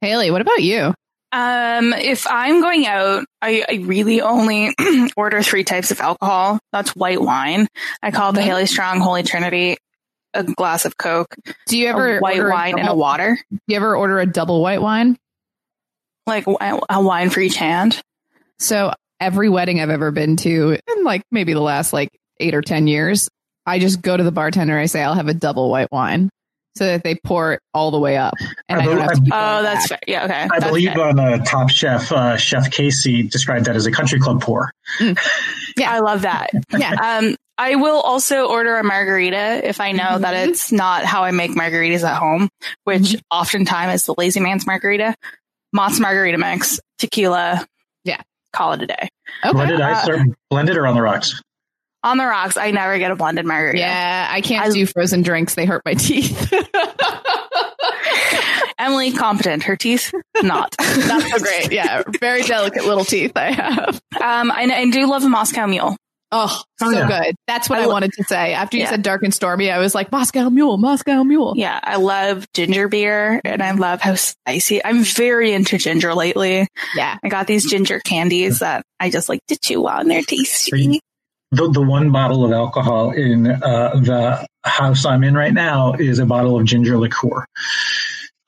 Haley, 0.00 0.30
what 0.30 0.40
about 0.40 0.62
you? 0.62 0.94
Um, 1.32 1.92
if 1.92 2.26
I'm 2.26 2.60
going 2.60 2.86
out, 2.86 3.24
I, 3.40 3.64
I 3.68 3.74
really 3.82 4.20
only 4.20 4.74
order 5.16 5.42
three 5.42 5.64
types 5.64 5.90
of 5.90 6.00
alcohol. 6.00 6.58
That's 6.72 6.96
white 6.96 7.20
wine. 7.20 7.68
I 8.02 8.10
call 8.10 8.32
the 8.32 8.42
Haley 8.42 8.66
Strong 8.66 9.00
Holy 9.00 9.22
Trinity. 9.22 9.76
A 10.32 10.44
glass 10.44 10.84
of 10.84 10.96
Coke. 10.96 11.34
Do 11.66 11.76
you 11.76 11.88
ever 11.88 12.20
white 12.20 12.40
wine 12.40 12.78
and 12.78 12.88
a 12.88 12.94
water? 12.94 13.36
Do 13.50 13.58
you 13.66 13.74
ever 13.74 13.96
order 13.96 14.20
a 14.20 14.26
double 14.26 14.62
white 14.62 14.80
wine? 14.80 15.16
Like 16.24 16.46
a 16.46 16.80
a 16.88 17.02
wine 17.02 17.30
for 17.30 17.40
each 17.40 17.56
hand. 17.56 18.00
So 18.60 18.92
every 19.18 19.48
wedding 19.48 19.80
I've 19.80 19.90
ever 19.90 20.12
been 20.12 20.36
to, 20.36 20.78
in 20.96 21.04
like 21.04 21.22
maybe 21.32 21.52
the 21.52 21.60
last 21.60 21.92
like 21.92 22.10
eight 22.38 22.54
or 22.54 22.62
ten 22.62 22.86
years, 22.86 23.28
I 23.66 23.80
just 23.80 24.02
go 24.02 24.16
to 24.16 24.22
the 24.22 24.30
bartender. 24.30 24.78
I 24.78 24.86
say 24.86 25.02
I'll 25.02 25.14
have 25.14 25.26
a 25.26 25.34
double 25.34 25.68
white 25.68 25.90
wine, 25.90 26.30
so 26.76 26.86
that 26.86 27.02
they 27.04 27.16
pour 27.24 27.54
it 27.54 27.60
all 27.74 27.90
the 27.90 27.98
way 27.98 28.16
up, 28.16 28.34
and 28.68 28.80
I 28.80 28.82
I, 28.82 28.86
don't 28.86 28.96
bel- 28.96 29.08
have 29.08 29.24
to. 29.24 29.30
Oh, 29.32 29.62
that's 29.62 29.88
back. 29.88 29.88
fair. 29.88 29.98
Yeah, 30.06 30.24
okay. 30.24 30.42
I 30.42 30.48
That's 30.48 30.64
believe 30.66 30.92
fair. 30.92 31.08
on 31.08 31.18
uh, 31.18 31.38
Top 31.44 31.68
Chef, 31.70 32.10
uh, 32.12 32.36
Chef 32.36 32.70
Casey 32.70 33.22
described 33.24 33.66
that 33.66 33.76
as 33.76 33.86
a 33.86 33.92
country 33.92 34.20
club 34.20 34.40
pour. 34.42 34.70
Yeah. 35.76 35.92
I 35.92 36.00
love 36.00 36.22
that. 36.22 36.50
Yeah. 36.76 36.92
Um, 36.92 37.36
I 37.56 37.76
will 37.76 38.00
also 38.00 38.46
order 38.48 38.76
a 38.76 38.84
margarita 38.84 39.66
if 39.66 39.80
I 39.80 39.92
know 39.92 40.18
that 40.18 40.34
Mhm. 40.34 40.48
it's 40.48 40.72
not 40.72 41.04
how 41.04 41.22
I 41.24 41.30
make 41.30 41.52
margaritas 41.52 42.02
at 42.02 42.16
home, 42.18 42.48
which 42.84 43.16
oftentimes 43.30 43.94
is 43.94 44.06
the 44.06 44.14
lazy 44.18 44.40
man's 44.40 44.66
margarita. 44.66 45.14
Mott's 45.72 45.98
margarita 46.00 46.36
mix, 46.38 46.80
tequila. 46.98 47.64
Yeah. 48.04 48.20
Call 48.52 48.72
it 48.74 48.82
a 48.82 48.86
day. 48.88 49.08
Okay. 49.44 49.52
Blended 49.52 49.80
ice 49.80 50.06
Uh, 50.08 50.12
or 50.12 50.24
blended 50.50 50.76
or 50.76 50.86
on 50.86 50.94
the 50.94 51.02
rocks? 51.02 51.40
On 52.02 52.16
the 52.16 52.24
rocks, 52.24 52.56
I 52.56 52.70
never 52.70 52.98
get 52.98 53.10
a 53.10 53.16
blended 53.16 53.44
margarita. 53.44 53.78
Yeah, 53.78 54.28
I 54.30 54.40
can't 54.40 54.66
I- 54.66 54.70
do 54.70 54.86
frozen 54.86 55.22
drinks. 55.22 55.54
They 55.54 55.66
hurt 55.66 55.82
my 55.84 55.94
teeth. 55.94 56.52
Emily, 58.78 59.12
competent. 59.12 59.62
Her 59.64 59.76
teeth, 59.76 60.10
not. 60.42 60.74
Not 60.80 61.22
so 61.22 61.38
great. 61.38 61.70
Yeah, 61.70 62.02
very 62.18 62.42
delicate 62.42 62.84
little 62.86 63.04
teeth 63.04 63.32
I 63.36 63.50
have. 63.52 64.00
Um, 64.20 64.50
I, 64.50 64.62
I 64.74 64.90
do 64.90 65.06
love 65.06 65.22
a 65.22 65.28
Moscow 65.28 65.66
Mule. 65.66 65.96
Oh, 66.32 66.62
Oh, 66.82 66.90
so 66.90 66.98
yeah. 66.98 67.08
good. 67.24 67.34
That's 67.46 67.68
what 67.68 67.78
I 67.78 67.82
I, 67.82 67.86
lo- 67.86 67.92
wanted 67.92 68.12
to 68.12 68.24
say. 68.24 68.54
After 68.54 68.76
you 68.78 68.84
Yeah. 68.84 68.90
said 68.90 69.02
dark 69.02 69.22
and 69.22 69.34
stormy, 69.34 69.70
I 69.70 69.78
was 69.80 69.94
like 69.94 70.10
Moscow 70.12 70.48
Mule, 70.48 70.78
Moscow 70.78 71.22
Mule. 71.24 71.52
Yeah, 71.56 71.78
I 71.82 71.96
love 71.96 72.46
ginger 72.54 72.88
beer 72.88 73.40
and 73.44 73.60
I 73.62 73.72
love 73.72 74.00
how 74.00 74.14
spicy. 74.14 74.82
I'm 74.82 75.02
very 75.02 75.52
into 75.52 75.76
ginger 75.76 76.14
lately. 76.14 76.66
Yeah. 76.96 77.18
I 77.22 77.28
got 77.28 77.46
these 77.46 77.68
ginger 77.68 77.98
candies 78.00 78.60
that 78.60 78.82
I 78.98 79.10
just 79.10 79.28
like 79.28 79.40
to 79.48 79.58
chew 79.58 79.86
on. 79.88 80.08
They're 80.08 80.22
tasty. 80.22 81.00
The, 81.52 81.68
the 81.70 81.82
one 81.82 82.12
bottle 82.12 82.44
of 82.44 82.52
alcohol 82.52 83.10
in 83.10 83.46
uh, 83.46 83.90
the 83.96 84.46
house 84.64 85.04
I'm 85.04 85.24
in 85.24 85.34
right 85.34 85.52
now 85.52 85.94
is 85.94 86.18
a 86.20 86.26
bottle 86.26 86.58
of 86.58 86.64
ginger 86.64 86.96
liqueur. 86.96 87.44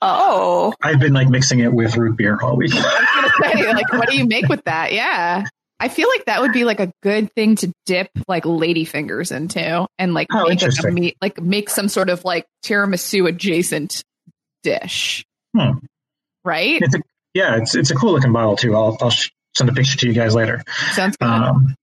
Oh, 0.00 0.72
I've 0.82 0.98
been 0.98 1.12
like 1.12 1.28
mixing 1.28 1.60
it 1.60 1.72
with 1.72 1.96
root 1.96 2.16
beer 2.16 2.38
all 2.40 2.56
week. 2.56 2.72
I 2.74 3.22
was 3.22 3.32
gonna 3.40 3.62
say, 3.64 3.72
like, 3.72 3.92
what 3.92 4.08
do 4.08 4.16
you 4.16 4.26
make 4.26 4.48
with 4.48 4.64
that? 4.64 4.92
Yeah. 4.92 5.44
I 5.78 5.88
feel 5.88 6.08
like 6.08 6.26
that 6.26 6.40
would 6.40 6.52
be 6.52 6.64
like 6.64 6.78
a 6.78 6.92
good 7.02 7.32
thing 7.34 7.56
to 7.56 7.72
dip 7.86 8.08
like 8.28 8.46
lady 8.46 8.84
fingers 8.84 9.32
into 9.32 9.84
and 9.98 10.14
like 10.14 10.28
Oh, 10.30 10.48
make 10.48 10.62
like, 10.62 10.72
a 10.84 10.90
meat, 10.92 11.16
like 11.20 11.40
make 11.40 11.68
some 11.68 11.88
sort 11.88 12.08
of 12.08 12.24
like 12.24 12.46
tiramisu 12.64 13.28
adjacent 13.28 14.04
dish. 14.62 15.24
Hmm. 15.56 15.78
Right? 16.44 16.80
It's 16.80 16.94
a, 16.94 17.00
yeah, 17.34 17.56
it's 17.56 17.74
it's 17.74 17.90
a 17.90 17.96
cool 17.96 18.12
looking 18.12 18.32
bottle 18.32 18.56
too. 18.56 18.76
I'll 18.76 18.96
I'll 19.00 19.12
send 19.56 19.70
a 19.70 19.72
picture 19.72 19.98
to 19.98 20.06
you 20.06 20.12
guys 20.12 20.36
later. 20.36 20.62
Sounds 20.92 21.16
good. 21.16 21.26
Um, 21.26 21.74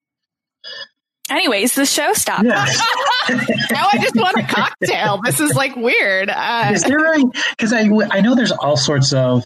anyways, 1.30 1.74
the 1.76 1.86
show 1.86 2.14
stopped. 2.14 2.46
yeah. 2.46 2.66
now 3.72 3.88
I 3.92 4.00
just 4.02 4.16
want 4.16 4.38
a 4.38 4.44
cocktail. 4.44 5.22
This 5.24 5.40
is 5.40 5.56
like 5.56 5.76
weird. 5.76 6.30
Uh, 6.30 6.72
Is 6.74 6.84
there 6.84 7.16
because 7.58 7.74
I 7.74 7.90
I 8.12 8.22
know 8.22 8.36
there's 8.36 8.52
all 8.52 8.78
sorts 8.78 9.14
of 9.14 9.44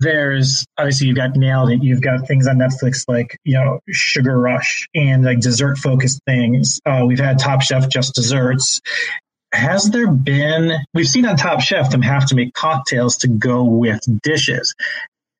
there's 0.00 0.64
obviously 0.78 1.08
you've 1.08 1.16
got 1.16 1.36
nailed 1.36 1.70
it. 1.70 1.82
You've 1.82 2.00
got 2.00 2.26
things 2.26 2.46
on 2.46 2.56
Netflix 2.56 3.04
like 3.06 3.36
you 3.44 3.54
know 3.54 3.80
Sugar 3.90 4.38
Rush 4.38 4.88
and 4.94 5.24
like 5.24 5.40
dessert 5.40 5.78
focused 5.78 6.20
things. 6.26 6.80
Uh, 6.84 7.04
we've 7.06 7.18
had 7.20 7.38
Top 7.38 7.62
Chef 7.62 7.88
just 7.88 8.14
desserts. 8.14 8.80
Has 9.52 9.90
there 9.90 10.10
been? 10.10 10.72
We've 10.94 11.08
seen 11.08 11.26
on 11.26 11.36
Top 11.36 11.60
Chef 11.60 11.90
them 11.90 12.02
have 12.02 12.26
to 12.26 12.34
make 12.34 12.54
cocktails 12.54 13.18
to 13.18 13.28
go 13.28 13.64
with 13.64 14.00
dishes. 14.22 14.74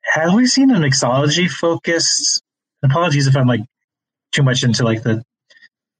Have 0.03 0.35
we 0.35 0.47
seen 0.47 0.71
a 0.71 0.79
mixology 0.79 1.49
focused? 1.49 2.43
Apologies 2.83 3.27
if 3.27 3.37
I'm 3.37 3.47
like 3.47 3.61
too 4.33 4.43
much 4.43 4.63
into 4.63 4.85
like 4.85 5.03
the 5.03 5.23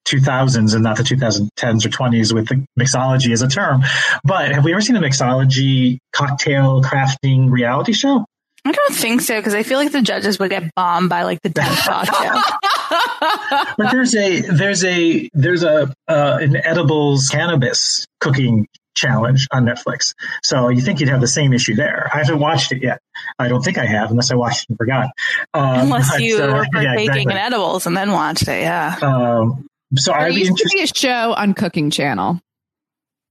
2000s 0.09 0.75
and 0.75 0.83
not 0.83 0.97
the 0.97 1.03
2010s 1.03 1.87
or 1.87 1.89
20s 1.89 2.33
with 2.33 2.49
the 2.49 2.65
mixology 2.79 3.33
as 3.33 3.43
a 3.43 3.49
term. 3.49 3.83
But 4.25 4.53
have 4.53 4.65
we 4.65 4.73
ever 4.73 4.81
seen 4.81 4.97
a 4.97 5.01
mixology 5.01 5.99
cocktail 6.13 6.83
crafting 6.83 7.51
reality 7.51 7.93
show? 7.93 8.25
I 8.65 8.73
don't 8.73 8.95
think 8.95 9.23
so 9.23 9.39
because 9.39 9.55
I 9.55 9.63
feel 9.63 9.79
like 9.79 9.93
the 9.93 10.03
judges 10.03 10.39
would 10.39 10.51
get 10.51 10.75
bombed 10.75 11.09
by 11.09 11.23
like 11.23 11.41
the 11.43 11.49
death 11.49 11.85
cocktail. 11.85 12.41
But 13.77 13.93
there's 13.93 14.15
a 14.15 14.41
there's 14.41 14.85
a 14.85 15.29
there's 15.33 15.63
a 15.63 15.93
uh, 16.09 16.39
an 16.41 16.57
edibles 16.57 17.29
cannabis 17.29 18.07
cooking 18.21 18.67
challenge 18.95 19.47
on 19.53 19.65
Netflix. 19.65 20.15
So 20.43 20.69
you 20.69 20.81
think 20.81 21.01
you'd 21.01 21.09
have 21.09 21.21
the 21.21 21.29
same 21.29 21.53
issue 21.53 21.75
there? 21.75 22.11
I 22.13 22.19
haven't 22.19 22.41
watched 22.41 22.73
it 22.73 22.83
yet. 22.83 23.01
I 23.39 23.49
don't 23.49 23.63
think 23.63 23.79
I 23.79 23.87
have, 23.87 24.11
unless 24.11 24.31
I 24.31 24.35
watched 24.35 24.69
and 24.69 24.77
forgot. 24.77 25.11
Um, 25.55 25.81
Unless 25.81 26.11
but, 26.11 26.21
you 26.21 26.43
uh, 26.43 26.49
were 26.49 26.63
yeah, 26.63 26.95
partaking 26.95 27.09
exactly. 27.09 27.23
in 27.23 27.39
edibles 27.39 27.87
and 27.87 27.97
then 27.97 28.13
watched 28.13 28.49
it. 28.49 28.63
Yeah. 28.63 28.97
Um, 29.01 29.67
so 29.97 30.13
there 30.13 30.21
I'd 30.23 30.35
be 30.35 30.41
used 30.41 30.57
to 30.57 30.63
interested. 30.65 30.77
be 30.77 30.83
a 30.83 30.87
show 31.11 31.33
on 31.35 31.55
Cooking 31.55 31.91
Channel 31.91 32.41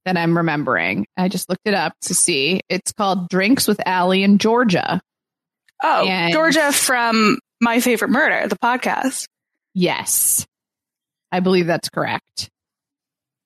that 0.05 0.17
I'm 0.17 0.35
remembering. 0.37 1.05
I 1.17 1.27
just 1.27 1.49
looked 1.49 1.65
it 1.67 1.73
up 1.73 1.93
to 2.03 2.13
see. 2.13 2.61
It's 2.69 2.91
called 2.93 3.29
Drinks 3.29 3.67
with 3.67 3.79
Alie 3.87 4.23
in 4.23 4.37
Georgia. 4.37 5.01
Oh, 5.83 6.07
And- 6.07 6.33
Georgia 6.33 6.71
from 6.71 7.37
My 7.61 7.79
Favorite 7.79 8.09
Murder, 8.11 8.47
the 8.47 8.57
podcast. 8.57 9.27
Yes. 9.73 10.45
I 11.31 11.39
believe 11.41 11.67
that's 11.67 11.89
correct. 11.89 12.49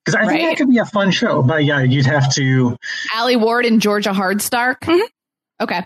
Because 0.05 0.15
I 0.15 0.27
think 0.27 0.31
Right. 0.41 0.49
that 0.51 0.57
could 0.57 0.69
be 0.69 0.77
a 0.79 0.85
fun 0.85 1.11
show, 1.11 1.43
but 1.43 1.63
yeah, 1.63 1.81
you'd 1.81 2.05
have 2.05 2.33
to. 2.35 2.75
Alie 3.15 3.35
Ward 3.37 3.65
and 3.65 3.81
Georgia 3.81 4.11
Hardstark. 4.11 4.79
Mhm. 4.81 5.01
Okay. 5.61 5.85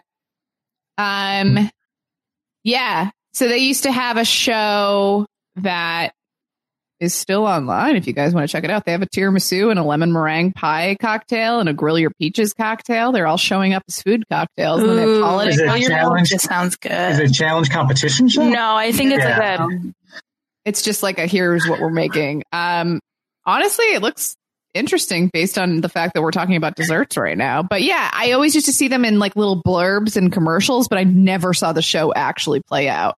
Um, 0.98 1.70
yeah. 2.64 3.12
So 3.34 3.48
they 3.48 3.60
used 3.60 3.84
to 3.84 3.92
have 3.92 4.18
a 4.18 4.26
show 4.26 5.26
that 5.58 6.14
is 7.00 7.14
still 7.14 7.46
online 7.46 7.96
if 7.96 8.08
you 8.08 8.14
guys 8.14 8.34
want 8.34 8.48
to 8.48 8.52
check 8.52 8.64
it 8.64 8.70
out. 8.72 8.86
They 8.86 8.92
have 8.92 9.02
a 9.02 9.08
tiramisu 9.08 9.70
and 9.70 9.80
a 9.80 9.84
lemon 9.84 10.12
meringue 10.12 10.54
pie 10.54 10.98
cocktail 11.00 11.60
and 11.60 11.70
a 11.70 11.74
grill 11.74 12.00
your 12.00 12.12
peaches 12.20 12.54
cocktail. 12.54 13.12
They're 13.12 13.28
all 13.28 13.38
showing 13.38 13.74
up 13.74 13.84
as 13.88 14.02
food 14.02 14.24
cocktails. 14.30 14.82
and 14.82 14.92
they 14.98 15.02
have 15.02 15.10
Is 15.10 15.22
holiday 15.24 15.52
it 15.54 15.86
a 15.86 15.88
challenge? 15.88 16.30
This 16.32 16.44
sounds 16.44 16.76
good. 16.76 16.92
Is 17.12 17.20
it 17.20 17.30
a 17.30 17.34
challenge 17.34 17.70
competition 17.70 18.30
show? 18.30 18.48
No, 18.48 18.76
I 18.76 18.92
think 18.92 19.12
it's 19.14 19.24
Yeah. 19.24 19.38
like 19.66 19.72
a 19.72 19.94
It's 20.66 20.82
just 20.82 21.04
like 21.04 21.20
a 21.20 21.28
here's 21.28 21.68
what 21.68 21.80
we're 21.80 21.90
making. 21.92 22.44
Um, 22.52 23.00
honestly, 23.46 23.86
it 23.94 24.02
looks 24.02 24.36
interesting 24.74 25.30
based 25.32 25.58
on 25.58 25.82
the 25.82 25.90
fact 25.90 26.14
that 26.14 26.22
we're 26.22 26.32
talking 26.32 26.56
about 26.56 26.76
desserts 26.76 27.16
right 27.18 27.38
now. 27.38 27.64
But 27.64 27.84
yeah, 27.84 28.10
I 28.14 28.34
always 28.34 28.54
used 28.54 28.66
to 28.68 28.74
see 28.74 28.88
them 28.90 29.06
in 29.06 29.18
like 29.20 29.36
little 29.36 29.62
blurbs 29.64 30.18
and 30.18 30.32
commercials, 30.32 30.88
but 30.88 30.98
I 30.98 31.04
never 31.04 31.54
saw 31.54 31.74
the 31.74 31.82
show 31.82 32.14
actually 32.14 32.62
play 32.62 32.90
out. 32.90 33.16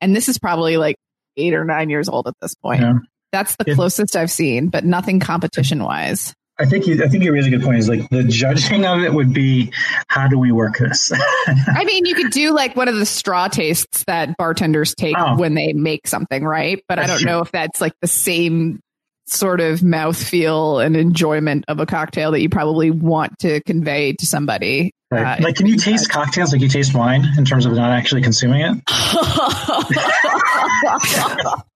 And 0.00 0.14
this 0.14 0.28
is 0.28 0.38
probably 0.38 0.76
like 0.76 0.96
eight 1.36 1.54
or 1.54 1.64
nine 1.64 1.90
years 1.90 2.08
old 2.08 2.26
at 2.28 2.34
this 2.42 2.54
point. 2.54 2.80
Yeah. 2.82 2.94
That's 3.32 3.56
the 3.56 3.74
closest 3.74 4.16
I've 4.16 4.30
seen, 4.30 4.68
but 4.68 4.84
nothing 4.84 5.20
competition 5.20 5.82
wise. 5.84 6.34
I 6.58 6.66
think 6.66 6.86
you, 6.86 7.02
I 7.02 7.08
think 7.08 7.24
you 7.24 7.32
raise 7.32 7.46
a 7.46 7.50
good 7.50 7.62
point. 7.62 7.78
Is 7.78 7.88
like 7.88 8.06
the 8.10 8.22
judging 8.22 8.84
of 8.84 9.02
it 9.02 9.14
would 9.14 9.32
be 9.32 9.72
how 10.08 10.28
do 10.28 10.38
we 10.38 10.52
work 10.52 10.76
this? 10.78 11.10
I 11.46 11.84
mean, 11.86 12.04
you 12.04 12.14
could 12.14 12.32
do 12.32 12.52
like 12.52 12.76
one 12.76 12.88
of 12.88 12.96
the 12.96 13.06
straw 13.06 13.48
tastes 13.48 14.04
that 14.04 14.36
bartenders 14.36 14.94
take 14.94 15.16
Oh. 15.18 15.36
when 15.36 15.54
they 15.54 15.72
make 15.72 16.06
something, 16.06 16.44
right? 16.44 16.84
But 16.86 16.98
I 16.98 17.06
don't 17.06 17.24
know 17.24 17.40
if 17.40 17.50
that's 17.50 17.80
like 17.80 17.94
the 18.02 18.08
same 18.08 18.80
sort 19.26 19.60
of 19.60 19.80
mouthfeel 19.80 20.84
and 20.84 20.96
enjoyment 20.96 21.64
of 21.68 21.78
a 21.80 21.86
cocktail 21.86 22.32
that 22.32 22.40
you 22.40 22.50
probably 22.50 22.90
want 22.90 23.38
to 23.38 23.62
convey 23.62 24.12
to 24.14 24.26
somebody. 24.26 24.92
Right. 25.10 25.40
Uh, 25.40 25.44
like, 25.44 25.56
can 25.56 25.66
you 25.66 25.78
taste 25.78 26.10
cocktails 26.10 26.52
like 26.52 26.60
you 26.60 26.68
taste 26.68 26.94
wine 26.94 27.24
in 27.38 27.44
terms 27.46 27.64
of 27.64 27.72
not 27.72 27.90
actually 27.90 28.20
consuming 28.22 28.60
it? 28.60 28.82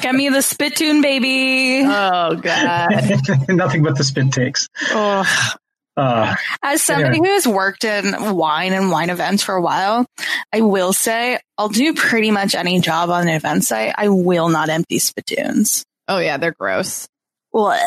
get 0.00 0.14
me 0.14 0.28
the 0.28 0.42
spittoon, 0.42 1.02
baby. 1.02 1.82
oh 1.86 2.36
god. 2.36 2.90
Nothing 3.48 3.82
but 3.82 3.96
the 3.96 4.04
spit 4.04 4.32
takes. 4.32 4.68
Oh. 4.90 5.24
Uh, 5.98 6.34
As 6.62 6.82
somebody 6.82 7.16
Yeah. 7.16 7.24
who 7.24 7.32
has 7.32 7.48
worked 7.48 7.82
in 7.84 8.34
wine 8.36 8.74
and 8.74 8.90
wine 8.90 9.08
events 9.08 9.42
for 9.42 9.54
a 9.54 9.62
while, 9.62 10.04
I 10.52 10.60
will 10.60 10.92
say 10.92 11.38
I'll 11.56 11.70
do 11.70 11.94
pretty 11.94 12.30
much 12.30 12.54
any 12.54 12.80
job 12.80 13.08
on 13.08 13.22
an 13.22 13.28
event 13.34 13.64
site. 13.64 13.94
I 13.96 14.08
will 14.10 14.50
not 14.50 14.68
empty 14.68 14.98
spittoons. 14.98 15.84
Oh 16.06 16.18
yeah, 16.18 16.36
they're 16.36 16.52
gross. 16.52 17.08
What? 17.50 17.82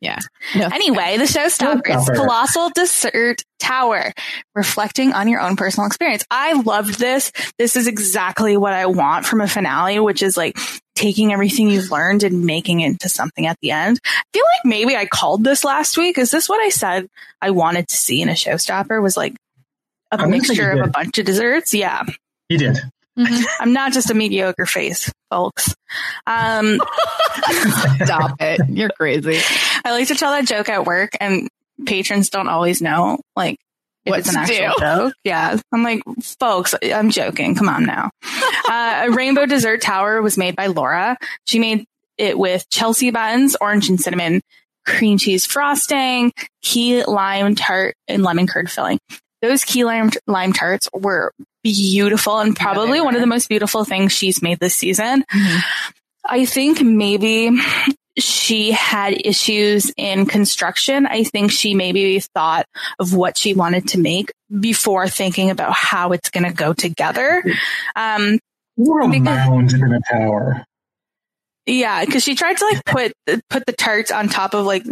Yeah. 0.00 0.18
No. 0.54 0.66
Anyway, 0.66 1.16
the 1.18 1.24
showstopper 1.24 1.88
is 1.88 1.96
Showstopper. 2.08 2.14
Colossal 2.14 2.70
Dessert 2.74 3.42
Tower, 3.58 4.12
reflecting 4.54 5.12
on 5.12 5.28
your 5.28 5.40
own 5.40 5.56
personal 5.56 5.86
experience. 5.86 6.24
I 6.30 6.52
loved 6.54 6.98
this. 6.98 7.32
This 7.58 7.74
is 7.76 7.86
exactly 7.88 8.56
what 8.56 8.72
I 8.72 8.86
want 8.86 9.24
from 9.26 9.40
a 9.40 9.48
finale, 9.48 9.98
which 10.00 10.22
is 10.22 10.36
like 10.36 10.56
taking 10.96 11.32
everything 11.32 11.70
you've 11.70 11.92
learned 11.92 12.24
and 12.24 12.44
making 12.44 12.80
it 12.80 12.86
into 12.86 13.08
something 13.08 13.46
at 13.46 13.58
the 13.60 13.70
end. 13.70 14.00
I 14.04 14.22
feel 14.32 14.44
like 14.44 14.64
maybe 14.64 14.96
I 14.96 15.06
called 15.06 15.44
this 15.44 15.62
last 15.62 15.96
week. 15.96 16.18
Is 16.18 16.30
this 16.30 16.48
what 16.48 16.60
I 16.60 16.70
said 16.70 17.06
I 17.40 17.50
wanted 17.50 17.86
to 17.88 17.96
see 17.96 18.20
in 18.20 18.28
a 18.28 18.32
showstopper? 18.32 19.00
Was 19.00 19.16
like 19.16 19.34
a 20.10 20.14
I 20.14 20.16
think 20.18 20.30
mixture 20.30 20.70
of 20.70 20.80
a 20.80 20.90
bunch 20.90 21.18
of 21.18 21.26
desserts. 21.26 21.72
Yeah. 21.74 22.02
you 22.48 22.58
did. 22.58 22.78
I'm 23.60 23.72
not 23.72 23.92
just 23.92 24.10
a 24.10 24.14
mediocre 24.14 24.66
face, 24.66 25.10
folks. 25.30 25.74
Um, 26.26 26.80
Stop 28.04 28.36
it. 28.40 28.60
You're 28.68 28.90
crazy. 28.90 29.40
I 29.84 29.92
like 29.92 30.08
to 30.08 30.14
tell 30.14 30.32
that 30.32 30.46
joke 30.46 30.68
at 30.68 30.84
work, 30.84 31.16
and 31.18 31.48
patrons 31.86 32.28
don't 32.28 32.48
always 32.48 32.82
know, 32.82 33.20
like, 33.34 33.58
if 34.06 34.10
What 34.10 34.20
it's 34.20 34.28
an 34.30 34.36
actual 34.36 34.56
do. 34.56 34.80
joke. 34.80 35.12
Yeah. 35.24 35.58
I'm 35.72 35.82
like, 35.82 36.02
folks, 36.22 36.74
I'm 36.82 37.10
joking. 37.10 37.54
Come 37.54 37.68
on 37.68 37.84
now. 37.84 38.10
uh, 38.68 39.06
a 39.08 39.10
rainbow 39.10 39.46
dessert 39.46 39.82
tower 39.82 40.22
was 40.22 40.38
made 40.38 40.56
by 40.56 40.68
Laura. 40.68 41.16
She 41.44 41.58
made 41.58 41.84
it 42.16 42.38
with 42.38 42.68
Chelsea 42.70 43.10
buns, 43.10 43.56
orange 43.60 43.88
and 43.90 44.00
cinnamon, 44.00 44.40
cream 44.86 45.18
cheese 45.18 45.44
frosting, 45.44 46.32
key 46.62 47.04
lime 47.04 47.54
tart, 47.54 47.94
and 48.08 48.22
lemon 48.22 48.46
curd 48.46 48.70
filling. 48.70 48.98
Those 49.42 49.64
key 49.64 49.84
lime, 49.84 50.10
lime 50.26 50.52
tarts 50.54 50.88
were 50.94 51.32
beautiful 51.62 52.38
and 52.38 52.56
probably 52.56 53.00
one 53.00 53.14
of 53.16 53.20
the 53.20 53.26
most 53.26 53.48
beautiful 53.48 53.84
things 53.84 54.12
she's 54.12 54.40
made 54.40 54.60
this 54.60 54.74
season. 54.76 55.24
I 56.24 56.44
think 56.46 56.80
maybe 56.80 57.50
she 58.18 58.72
had 58.72 59.20
issues 59.26 59.92
in 59.96 60.26
construction. 60.26 61.06
I 61.06 61.24
think 61.24 61.50
she 61.50 61.74
maybe 61.74 62.18
thought 62.20 62.66
of 62.98 63.12
what 63.14 63.36
she 63.36 63.54
wanted 63.54 63.88
to 63.88 63.98
make 63.98 64.32
before 64.60 65.08
thinking 65.08 65.50
about 65.50 65.72
how 65.72 66.12
it's 66.12 66.30
going 66.30 66.44
to 66.44 66.52
go 66.52 66.72
together. 66.72 67.42
Um, 67.94 68.38
We're 68.76 69.02
a 69.02 69.08
mound 69.20 69.72
in 69.72 69.92
a 69.92 70.00
tower. 70.10 70.64
yeah, 71.66 72.04
because 72.04 72.22
she 72.22 72.34
tried 72.34 72.56
to 72.56 72.64
like 72.64 72.84
put 72.84 73.12
put 73.50 73.66
the 73.66 73.72
tarts 73.72 74.10
on 74.10 74.28
top 74.28 74.54
of 74.54 74.64
like 74.64 74.84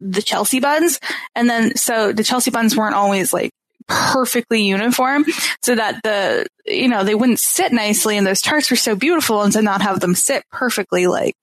the 0.00 0.22
Chelsea 0.22 0.60
buns, 0.60 0.98
and 1.34 1.48
then 1.48 1.76
so 1.76 2.12
the 2.12 2.24
Chelsea 2.24 2.50
buns 2.50 2.76
weren't 2.76 2.94
always 2.94 3.32
like 3.32 3.50
perfectly 3.88 4.62
uniform, 4.62 5.24
so 5.62 5.74
that 5.74 6.00
the 6.04 6.46
you 6.66 6.88
know 6.88 7.04
they 7.04 7.14
wouldn't 7.14 7.38
sit 7.40 7.72
nicely, 7.72 8.16
and 8.16 8.26
those 8.26 8.40
tarts 8.40 8.70
were 8.70 8.76
so 8.76 8.94
beautiful, 8.96 9.42
and 9.42 9.52
to 9.52 9.62
not 9.62 9.82
have 9.82 10.00
them 10.00 10.14
sit 10.14 10.42
perfectly, 10.50 11.06
like 11.06 11.34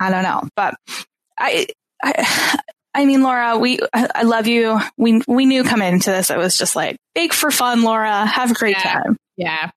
I 0.00 0.10
don't 0.10 0.22
know, 0.22 0.42
but 0.56 0.74
I 1.38 1.66
I. 2.02 2.58
I 2.96 3.06
mean, 3.06 3.24
Laura, 3.24 3.58
we, 3.58 3.80
I 3.92 4.22
love 4.22 4.46
you. 4.46 4.78
We, 4.96 5.20
we 5.26 5.46
knew 5.46 5.64
coming 5.64 5.92
into 5.94 6.12
this, 6.12 6.30
it 6.30 6.38
was 6.38 6.56
just 6.56 6.76
like, 6.76 6.96
bake 7.16 7.32
for 7.34 7.50
fun, 7.50 7.82
Laura. 7.82 8.24
Have 8.24 8.52
a 8.52 8.54
great 8.54 8.76
Yeah. 8.76 8.82
time. 8.92 9.16
Yeah. 9.36 9.70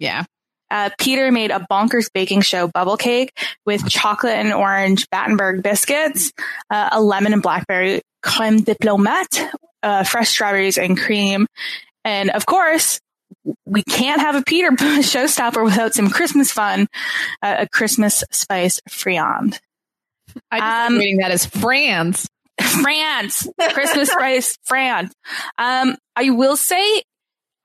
Yeah. 0.00 0.24
Uh, 0.72 0.90
Peter 0.98 1.30
made 1.30 1.52
a 1.52 1.64
bonkers 1.70 2.10
baking 2.12 2.40
show 2.40 2.66
bubble 2.66 2.96
cake 2.96 3.30
with 3.64 3.88
chocolate 3.88 4.34
and 4.34 4.52
orange 4.52 5.08
Battenberg 5.10 5.62
biscuits, 5.62 6.32
uh, 6.68 6.88
a 6.90 7.00
lemon 7.00 7.32
and 7.32 7.42
blackberry 7.42 8.02
creme 8.24 8.62
diplomate, 8.62 9.40
uh, 9.84 10.02
fresh 10.02 10.30
strawberries 10.30 10.76
and 10.76 10.98
cream. 10.98 11.46
And 12.04 12.30
of 12.30 12.44
course, 12.44 12.98
we 13.64 13.82
can't 13.82 14.20
have 14.20 14.34
a 14.34 14.42
Peter 14.42 14.70
showstopper 14.70 15.64
without 15.64 15.94
some 15.94 16.10
Christmas 16.10 16.50
fun, 16.50 16.86
uh, 17.42 17.56
a 17.60 17.68
Christmas 17.68 18.24
spice 18.30 18.80
friand. 18.88 19.58
I 20.50 20.60
just 20.60 20.90
Um, 20.92 20.98
reading 20.98 21.18
that 21.18 21.30
as 21.30 21.46
France. 21.46 22.28
France, 22.60 23.48
Christmas 23.72 24.10
spice 24.10 24.56
France. 24.64 25.12
Um, 25.58 25.96
I 26.14 26.30
will 26.30 26.56
say 26.56 27.02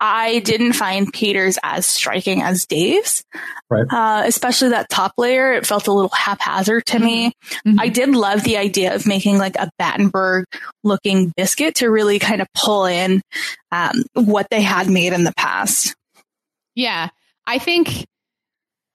I 0.02 0.40
didn't 0.40 0.74
find 0.74 1.12
Peter's 1.12 1.58
as 1.62 1.86
striking 1.86 2.42
as 2.42 2.66
Dave's. 2.66 3.24
Right. 3.70 3.86
Uh, 3.90 4.24
especially 4.26 4.70
that 4.70 4.90
top 4.90 5.14
layer. 5.18 5.52
It 5.54 5.66
felt 5.66 5.88
a 5.88 5.92
little 5.94 6.12
haphazard 6.14 6.86
to 6.88 7.00
me. 7.00 7.34
Mhm. 7.66 7.76
I 7.80 7.90
did 7.90 8.10
love 8.10 8.44
the 8.44 8.58
idea 8.58 8.96
of 8.96 9.06
making 9.06 9.38
like 9.38 9.56
a 9.58 9.70
Battenberg 9.78 10.46
looking 10.84 11.34
biscuit 11.36 11.76
to 11.76 11.90
really 11.90 12.18
kind 12.20 12.42
of 12.42 12.48
pull 12.54 12.86
in, 12.86 13.22
um, 13.72 14.04
what 14.14 14.48
they 14.50 14.62
had 14.62 14.90
made 14.90 15.14
in 15.14 15.24
the 15.26 15.34
past. 15.36 15.96
Yeah. 16.76 17.10
I 17.46 17.60
think 17.60 18.06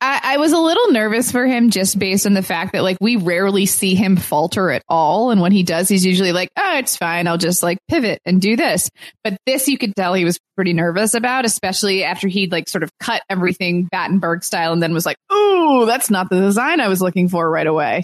I, 0.05 0.35
I 0.35 0.37
was 0.37 0.53
a 0.53 0.59
little 0.59 0.93
nervous 0.93 1.33
for 1.33 1.47
him 1.47 1.71
just 1.71 1.99
based 1.99 2.27
on 2.27 2.35
the 2.35 2.43
fact 2.43 2.73
that 2.73 2.83
like 2.83 2.99
we 3.01 3.17
rarely 3.17 3.65
see 3.65 3.95
him 3.95 4.17
falter 4.17 4.71
at 4.71 4.83
all. 4.87 5.31
And 5.31 5.41
when 5.41 5.51
he 5.51 5.63
does, 5.63 5.89
he's 5.89 6.05
usually 6.05 6.33
like, 6.33 6.51
oh, 6.59 6.77
it's 6.77 6.97
fine. 6.97 7.27
I'll 7.27 7.39
just 7.39 7.63
like 7.63 7.79
pivot 7.89 8.21
and 8.27 8.41
do 8.41 8.55
this. 8.55 8.91
But 9.23 9.39
this 9.47 9.67
you 9.67 9.79
could 9.79 9.97
tell 9.97 10.13
he 10.13 10.27
was 10.27 10.39
pretty 10.57 10.75
nervous 10.75 11.15
about, 11.15 11.47
especially 11.47 12.05
after 12.05 12.29
he'd 12.29 12.53
like 12.53 12.69
sort 12.69 12.83
of 12.83 12.91
cut 13.01 13.23
everything 13.31 13.85
Battenberg 13.85 14.45
style 14.45 14.75
and 14.75 14.83
then 14.83 14.93
was 14.93 15.07
like, 15.07 15.17
oh, 15.31 15.87
that's 15.87 16.11
not 16.11 16.29
the 16.29 16.41
design 16.41 16.81
I 16.81 16.89
was 16.89 17.01
looking 17.01 17.29
for 17.29 17.49
right 17.49 17.67
away. 17.67 18.03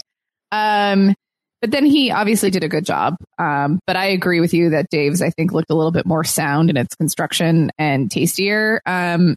Um, 0.51 1.13
but 1.61 1.69
then 1.69 1.85
he 1.85 2.09
obviously 2.09 2.49
did 2.49 2.63
a 2.63 2.67
good 2.69 2.85
job. 2.85 3.15
Um, 3.37 3.79
but 3.85 3.95
I 3.95 4.07
agree 4.07 4.39
with 4.39 4.55
you 4.55 4.71
that 4.71 4.89
Dave's, 4.89 5.21
I 5.21 5.29
think, 5.29 5.51
looked 5.51 5.69
a 5.69 5.75
little 5.75 5.91
bit 5.91 6.07
more 6.07 6.23
sound 6.23 6.71
in 6.71 6.77
its 6.77 6.95
construction 6.95 7.69
and 7.77 8.09
tastier. 8.09 8.81
Um, 8.87 9.35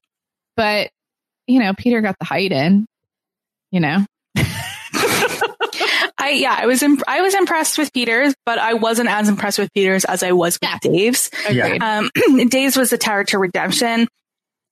but 0.57 0.89
you 1.47 1.61
know, 1.61 1.73
Peter 1.75 2.01
got 2.01 2.17
the 2.19 2.25
height 2.25 2.53
in, 2.53 2.87
you 3.71 3.81
know. 3.81 4.05
I 6.17 6.31
yeah, 6.31 6.57
I 6.59 6.67
was 6.67 6.83
imp- 6.83 7.03
I 7.07 7.21
was 7.21 7.35
impressed 7.35 7.77
with 7.77 7.93
Peter's, 7.93 8.35
but 8.47 8.59
I 8.59 8.75
wasn't 8.75 9.11
as 9.11 9.29
impressed 9.29 9.59
with 9.59 9.73
Peter's 9.75 10.05
as 10.05 10.23
I 10.23 10.33
was 10.33 10.59
with 10.61 10.81
Dave's. 10.81 11.31
Agreed. 11.47 11.83
Um, 11.83 12.11
Dave's 12.49 12.77
was 12.77 12.91
the 12.91 12.99
Tower 12.99 13.25
to 13.25 13.39
Redemption. 13.39 14.09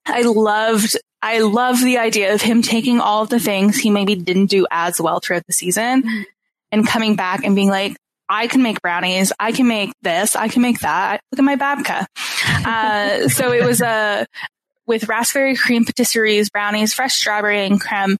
I 0.05 0.23
loved 0.23 0.97
I 1.21 1.39
love 1.39 1.81
the 1.81 1.99
idea 1.99 2.33
of 2.33 2.41
him 2.41 2.61
taking 2.61 2.99
all 2.99 3.23
of 3.23 3.29
the 3.29 3.39
things 3.39 3.77
he 3.77 3.89
maybe 3.89 4.15
didn't 4.15 4.47
do 4.47 4.67
as 4.71 4.99
well 4.99 5.19
throughout 5.19 5.45
the 5.47 5.53
season 5.53 6.25
and 6.71 6.87
coming 6.87 7.15
back 7.15 7.45
and 7.45 7.55
being 7.55 7.69
like, 7.69 7.95
I 8.27 8.47
can 8.47 8.61
make 8.63 8.81
brownies. 8.81 9.31
I 9.39 9.51
can 9.51 9.67
make 9.67 9.93
this. 10.01 10.35
I 10.35 10.47
can 10.47 10.61
make 10.61 10.79
that. 10.79 11.21
Look 11.31 11.39
at 11.39 11.45
my 11.45 11.55
babka. 11.55 12.07
Uh, 12.65 13.29
so 13.29 13.51
it 13.51 13.63
was 13.63 13.81
a 13.81 14.25
with 14.87 15.07
raspberry 15.07 15.55
cream 15.55 15.85
patisseries, 15.85 16.51
brownies, 16.51 16.93
fresh 16.93 17.15
strawberry 17.15 17.65
and 17.65 17.79
creme, 17.79 18.17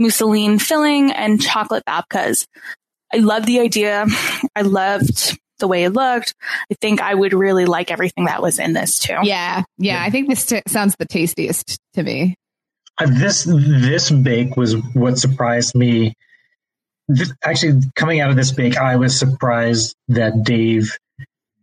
mousseline 0.00 0.60
filling, 0.60 1.12
and 1.12 1.40
chocolate 1.40 1.84
babkas. 1.86 2.46
I 3.12 3.18
love 3.18 3.46
the 3.46 3.60
idea. 3.60 4.06
I 4.56 4.62
loved 4.62 5.38
the 5.58 5.68
way 5.68 5.84
it 5.84 5.90
looked. 5.90 6.34
I 6.70 6.74
think 6.80 7.00
I 7.00 7.14
would 7.14 7.32
really 7.32 7.64
like 7.64 7.90
everything 7.90 8.24
that 8.26 8.42
was 8.42 8.58
in 8.58 8.72
this 8.72 8.98
too. 8.98 9.18
Yeah, 9.22 9.62
yeah. 9.78 10.02
I 10.02 10.10
think 10.10 10.28
this 10.28 10.46
t- 10.46 10.62
sounds 10.66 10.96
the 10.98 11.06
tastiest 11.06 11.78
to 11.94 12.02
me. 12.02 12.36
Uh, 12.98 13.06
this 13.06 13.44
this 13.44 14.10
bake 14.10 14.56
was 14.56 14.76
what 14.94 15.18
surprised 15.18 15.74
me. 15.74 16.14
This, 17.08 17.32
actually, 17.42 17.82
coming 17.94 18.20
out 18.20 18.30
of 18.30 18.36
this 18.36 18.52
bake, 18.52 18.76
I 18.76 18.96
was 18.96 19.18
surprised 19.18 19.94
that 20.08 20.42
Dave 20.42 20.96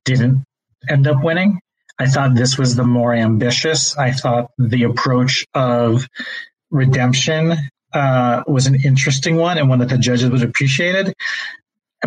didn't 0.06 0.44
end 0.90 1.08
up 1.08 1.24
winning. 1.24 1.60
I 2.02 2.08
thought 2.08 2.34
this 2.34 2.58
was 2.58 2.76
the 2.76 2.84
more 2.84 3.14
ambitious. 3.14 3.96
I 3.96 4.12
thought 4.12 4.50
the 4.58 4.84
approach 4.84 5.46
of 5.54 6.08
redemption 6.72 7.54
uh, 7.94 8.42
was 8.48 8.66
an 8.66 8.74
interesting 8.84 9.36
one 9.36 9.60
and 9.60 9.70
one 9.70 9.80
that 9.80 9.90
the 9.90 10.00
judges 10.00 10.28
would 10.32 10.42
appreciated. 10.42 11.14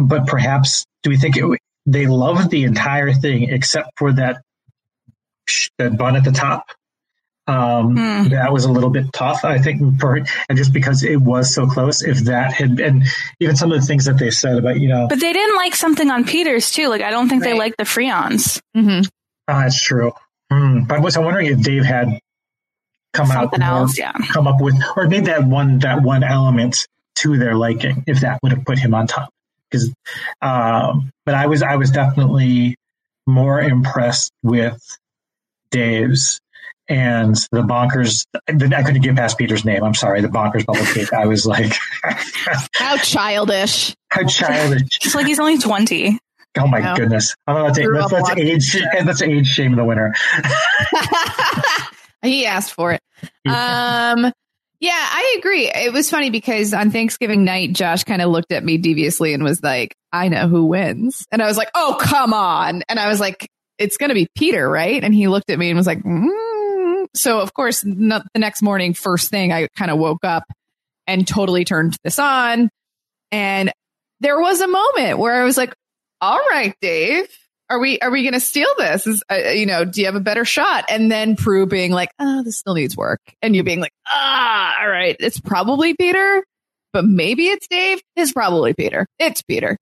But 0.01 0.27
perhaps, 0.27 0.85
do 1.05 1.11
we 1.11 1.17
think 1.17 1.37
it, 1.37 1.61
they 1.87 2.09
loved 2.09 2.51
the 2.51 2.65
entire 2.65 3.13
thing 3.13 3.51
except 3.51 3.91
for 3.97 4.13
that 4.15 4.43
that 5.79 5.97
bun 5.97 6.17
at 6.17 6.25
the 6.25 6.33
top? 6.33 6.67
Um, 7.47 7.97
Hmm. 7.97 8.29
That 8.31 8.53
was 8.53 8.65
a 8.65 8.73
little 8.73 8.91
bit 8.91 9.13
tough, 9.13 9.45
I 9.45 9.59
think, 9.59 10.01
for 10.01 10.17
and 10.17 10.59
just 10.59 10.73
because 10.73 11.05
it 11.05 11.21
was 11.21 11.55
so 11.55 11.69
close. 11.69 12.03
If 12.03 12.25
that 12.25 12.53
had 12.53 12.75
been, 12.75 13.05
even 13.39 13.55
some 13.55 13.71
of 13.71 13.81
the 13.81 13.87
things 13.87 14.07
that 14.07 14.19
they 14.19 14.31
said 14.31 14.59
about, 14.59 14.81
you 14.81 14.89
know, 14.89 15.07
But 15.09 15.21
they 15.21 15.33
didn't 15.33 15.55
like 15.55 15.77
something 15.77 16.11
on 16.11 16.25
Peter's 16.25 16.73
too. 16.73 16.89
Like 16.89 17.03
I 17.03 17.11
don't 17.11 17.29
think 17.29 17.45
they 17.45 17.57
liked 17.57 17.77
the 17.79 17.85
friands. 17.85 18.61
Mm-hmm. 18.77 19.03
Oh, 19.49 19.59
that's 19.61 19.83
true. 19.83 20.13
Hmm. 20.51 20.85
But 20.85 20.99
I 20.99 21.01
was 21.01 21.17
wondering 21.19 21.47
if 21.47 21.61
Dave 21.63 21.85
had 21.85 22.19
come 23.13 23.27
Something 23.29 23.63
out, 23.63 23.81
else, 23.83 23.99
yeah. 23.99 24.13
come 24.33 24.47
up 24.47 24.61
with, 24.61 24.75
or 24.97 25.09
made 25.09 25.27
that 25.27 25.45
one 25.45 25.79
that 25.81 26.03
one 26.03 26.23
element 26.23 26.87
to 27.17 27.39
their 27.39 27.55
liking, 27.55 28.05
if 28.07 28.21
that 28.21 28.41
would 28.43 28.53
have 28.53 28.65
put 28.65 28.79
him 28.79 28.95
on 28.95 29.07
top. 29.07 29.31
Because, 29.71 29.93
um, 30.43 31.11
but 31.25 31.35
I 31.35 31.47
was 31.47 31.63
I 31.63 31.77
was 31.77 31.91
definitely 31.91 32.77
more 33.27 33.61
impressed 33.61 34.33
with 34.43 34.81
Dave's 35.71 36.41
and 36.89 37.35
the 37.51 37.63
bonkers. 37.63 38.27
I 38.49 38.83
couldn't 38.83 39.01
get 39.03 39.17
past 39.17 39.39
Peter's 39.39 39.65
name. 39.65 39.83
I'm 39.83 39.95
sorry, 39.95 40.21
the 40.21 40.29
bonkers 40.29 40.67
bubble 40.67 40.85
cake. 40.85 41.13
I 41.13 41.27
was 41.27 41.47
like, 41.47 41.73
How 42.75 42.97
childish. 42.99 43.95
how 44.11 44.25
childish. 44.27 44.83
It's 45.05 45.15
like 45.15 45.27
he's 45.27 45.41
only 45.41 45.59
twenty. 45.59 46.19
Oh 46.59 46.67
my 46.67 46.95
goodness! 46.97 47.35
I'm 47.47 47.57
about 47.57 47.75
to 47.75 47.83
Grew 47.83 48.01
let's, 48.01 48.07
up 48.07 48.13
let's 48.13 48.29
watching 48.31 48.47
age 48.47 48.83
let's 49.05 49.23
age 49.23 49.47
shame 49.47 49.75
the 49.75 49.85
winner. 49.85 50.15
he 52.23 52.47
asked 52.47 52.73
for 52.73 52.93
it. 52.93 53.01
Um, 53.47 54.33
yeah, 54.81 54.93
I 54.93 55.37
agree. 55.39 55.71
It 55.75 55.93
was 55.93 56.11
funny 56.11 56.29
because 56.29 56.75
on 56.75 56.91
Thanksgiving 56.91 57.45
night, 57.45 57.73
Josh 57.73 58.05
kind 58.05 58.21
of 58.21 58.31
looked 58.31 58.53
at 58.53 58.63
me 58.63 58.77
deviously 58.77 59.33
and 59.33 59.43
was 59.43 59.63
like, 59.63 59.95
I 60.13 60.29
know 60.29 60.47
who 60.47 60.67
wins. 60.67 61.27
And 61.33 61.41
I 61.41 61.47
was 61.47 61.57
like, 61.57 61.71
oh, 61.75 61.97
come 61.99 62.35
on. 62.35 62.83
And 62.89 62.99
I 62.99 63.09
was 63.09 63.19
like, 63.19 63.49
it's 63.79 63.97
going 63.97 64.11
to 64.11 64.15
be 64.15 64.29
Peter, 64.37 64.69
right? 64.69 65.03
And 65.03 65.15
he 65.15 65.29
looked 65.29 65.51
at 65.51 65.59
me 65.59 65.71
and 65.71 65.79
was 65.79 65.87
like, 65.87 66.03
mm. 66.03 67.07
so 67.15 67.41
of 67.41 67.55
course, 67.55 67.81
the 67.81 68.23
next 68.35 68.61
morning, 68.61 68.93
first 68.93 69.31
thing, 69.31 69.53
I 69.53 69.69
kind 69.77 69.91
of 69.91 69.99
woke 69.99 70.25
up 70.25 70.45
and 71.07 71.27
totally 71.27 71.65
turned 71.65 71.97
this 72.05 72.19
on. 72.19 72.69
And 73.33 73.73
there 74.21 74.39
was 74.39 74.61
a 74.61 74.69
moment 74.69 75.19
where 75.19 75.35
I 75.35 75.45
was 75.45 75.57
like, 75.57 75.75
all 76.25 76.41
right, 76.51 76.75
Dave, 76.81 77.27
are 77.71 77.79
we 77.79 77.99
are 78.01 78.11
we 78.11 78.23
going 78.23 78.35
to 78.35 78.41
steal 78.41 78.69
this? 78.79 79.07
Is 79.07 79.23
uh, 79.31 79.35
you 79.55 79.67
know, 79.67 79.85
do 79.85 80.01
you 80.01 80.07
have 80.07 80.15
a 80.17 80.21
better 80.21 80.45
shot? 80.45 80.85
And 80.89 81.11
then 81.11 81.37
Prue 81.37 81.67
being 81.67 81.93
like, 81.93 82.11
oh, 82.19 82.43
this 82.43 82.57
still 82.59 82.75
needs 82.75 82.97
work, 82.97 83.21
and 83.43 83.55
you 83.55 83.63
being 83.63 83.81
like, 83.81 83.93
ah, 84.09 84.77
all 84.81 84.89
right, 84.89 85.17
it's 85.21 85.41
probably 85.41 85.95
Peter, 85.95 86.45
but 86.93 87.05
maybe 87.05 87.47
it's 87.47 87.67
Dave. 87.69 88.01
It's 88.17 88.33
probably 88.33 88.75
Peter. 88.75 89.07
It's 89.19 89.43
Peter. 89.43 89.77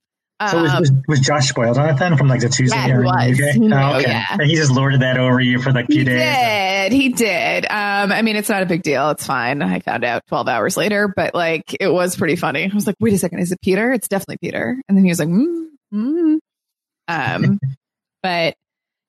So 0.51 0.61
was, 0.61 0.73
Um, 0.73 0.81
was, 0.81 0.93
was 1.07 1.21
Josh 1.21 1.49
spoiled 1.51 1.79
on 1.79 1.89
it 1.91 1.99
then 2.01 2.17
from 2.17 2.27
like 2.27 2.41
the 2.41 2.49
Tuesday 2.49 2.77
Yeah, 2.77 2.87
he 2.89 3.05
was. 3.05 3.41
Okay. 3.41 3.53
He 3.53 3.73
Oh, 3.73 3.97
okay. 3.99 4.11
yeah. 4.11 4.27
And 4.31 4.43
he 4.43 4.57
just 4.57 4.73
lorded 4.73 5.01
that 5.03 5.17
over 5.17 5.39
you 5.39 5.63
for 5.63 5.71
like 5.71 5.85
a 5.85 5.93
few 5.93 6.01
he 6.01 6.05
days. 6.05 6.19
did. 6.19 6.93
He 6.93 7.09
did. 7.11 7.65
Um, 7.67 8.11
I 8.11 8.23
mean, 8.23 8.35
it's 8.35 8.49
not 8.49 8.61
a 8.61 8.67
big 8.67 8.83
deal. 8.83 9.11
It's 9.11 9.25
fine. 9.25 9.63
I 9.63 9.79
found 9.79 10.03
out 10.03 10.27
12 10.27 10.49
hours 10.49 10.77
later, 10.77 11.07
but 11.15 11.33
like, 11.37 11.77
it 11.79 11.87
was 11.87 12.17
pretty 12.17 12.35
funny. 12.35 12.69
I 12.69 12.75
was 12.75 12.89
like, 12.89 12.97
wait 12.99 13.13
a 13.13 13.19
second. 13.19 13.39
Is 13.39 13.53
it 13.53 13.61
Peter? 13.61 13.93
It's 13.93 14.09
definitely 14.09 14.39
Peter. 14.39 14.83
And 14.89 14.99
then 14.99 15.05
he 15.05 15.11
was 15.13 15.21
like, 15.21 15.29
mm, 15.29 15.67
mm. 15.93 16.39
um, 17.09 17.59
but 18.23 18.55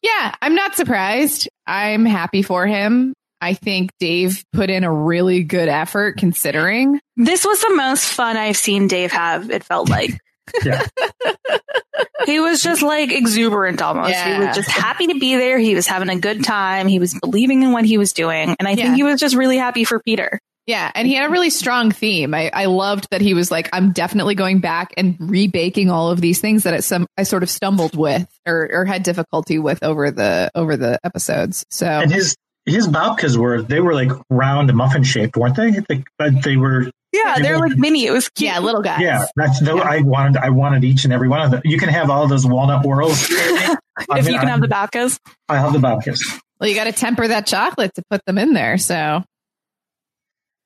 yeah, 0.01 0.35
I'm 0.41 0.55
not 0.55 0.75
surprised. 0.75 1.49
I'm 1.65 2.05
happy 2.05 2.41
for 2.41 2.67
him. 2.67 3.13
I 3.39 3.53
think 3.55 3.91
Dave 3.99 4.43
put 4.53 4.69
in 4.69 4.83
a 4.83 4.93
really 4.93 5.43
good 5.43 5.67
effort 5.67 6.17
considering. 6.17 6.99
This 7.17 7.43
was 7.43 7.61
the 7.61 7.75
most 7.75 8.05
fun 8.05 8.37
I've 8.37 8.57
seen 8.57 8.87
Dave 8.87 9.11
have. 9.11 9.49
It 9.49 9.63
felt 9.63 9.89
like. 9.89 10.17
Yeah. 10.63 10.85
he 12.25 12.39
was 12.39 12.61
just 12.61 12.81
like 12.81 13.11
exuberant 13.11 13.81
almost. 13.81 14.15
He 14.15 14.33
was 14.37 14.55
just 14.55 14.69
happy 14.69 15.07
to 15.07 15.19
be 15.19 15.35
there. 15.35 15.59
He 15.59 15.75
was 15.75 15.87
having 15.87 16.09
a 16.09 16.19
good 16.19 16.43
time. 16.43 16.87
He 16.87 16.99
was 16.99 17.17
believing 17.19 17.63
in 17.63 17.71
what 17.71 17.85
he 17.85 17.97
was 17.97 18.13
doing. 18.13 18.55
And 18.59 18.67
I 18.67 18.71
Yeah. 18.71 18.83
think 18.83 18.95
he 18.95 19.03
was 19.03 19.19
just 19.19 19.35
really 19.35 19.57
happy 19.57 19.83
for 19.83 19.99
Peter. 19.99 20.39
Yeah, 20.65 20.89
and 20.95 21.05
he 21.05 21.13
had 21.15 21.25
a 21.25 21.29
really 21.29 21.49
strong 21.49 21.91
theme. 21.91 22.33
I, 22.33 22.49
I 22.53 22.65
loved 22.67 23.07
that 23.11 23.19
he 23.19 23.33
was 23.33 23.51
like, 23.51 23.67
I'm 23.73 23.91
definitely 23.91 24.33
going 24.35 24.59
back 24.61 24.93
and 24.95 25.17
rebaking 25.19 25.89
all 25.91 26.09
of 26.09 26.21
these 26.21 26.39
things 26.39 26.63
that 26.63 26.73
I, 26.73 26.79
some 26.79 27.05
I 27.17 27.23
sort 27.23 27.43
of 27.43 27.49
stumbled 27.49 27.97
with 27.97 28.29
or, 28.47 28.69
or 28.71 28.85
had 28.85 29.03
difficulty 29.03 29.59
with 29.59 29.83
over 29.83 30.09
the 30.09 30.49
over 30.55 30.77
the 30.77 30.99
episodes. 31.03 31.65
So 31.69 31.85
And 31.85 32.09
his 32.13 32.37
his 32.65 32.87
babkas 32.87 33.37
were 33.37 33.61
they 33.61 33.79
were 33.79 33.93
like 33.93 34.11
round 34.29 34.73
muffin 34.73 35.03
shaped, 35.03 35.35
weren't 35.37 35.55
they? 35.55 35.71
They, 35.71 36.03
but 36.17 36.43
they 36.43 36.55
were 36.57 36.89
Yeah, 37.11 37.39
they're 37.39 37.59
like 37.59 37.77
mini. 37.77 38.05
It 38.05 38.11
was 38.11 38.29
cute. 38.29 38.51
yeah, 38.51 38.59
little 38.59 38.81
guys. 38.81 39.01
yeah. 39.01 39.25
That's 39.35 39.59
the, 39.59 39.73
I 39.73 40.01
wanted 40.01 40.37
I 40.37 40.49
wanted 40.49 40.83
each 40.83 41.03
and 41.03 41.13
every 41.13 41.27
one 41.27 41.41
of 41.41 41.51
them. 41.51 41.61
You 41.65 41.77
can 41.77 41.89
have 41.89 42.09
all 42.09 42.27
those 42.27 42.45
walnut 42.45 42.83
whirls. 42.85 43.27
if 43.29 44.27
you 44.27 44.39
can 44.39 44.47
have 44.47 44.61
the 44.61 44.67
babkas. 44.67 45.19
I 45.49 45.57
have 45.57 45.73
the 45.73 45.79
babkas. 45.79 46.19
Well, 46.59 46.69
you 46.69 46.75
got 46.75 46.85
to 46.85 46.93
temper 46.93 47.27
that 47.27 47.45
chocolate 47.45 47.93
to 47.95 48.03
put 48.09 48.23
them 48.25 48.37
in 48.37 48.53
there. 48.53 48.77
So 48.77 49.23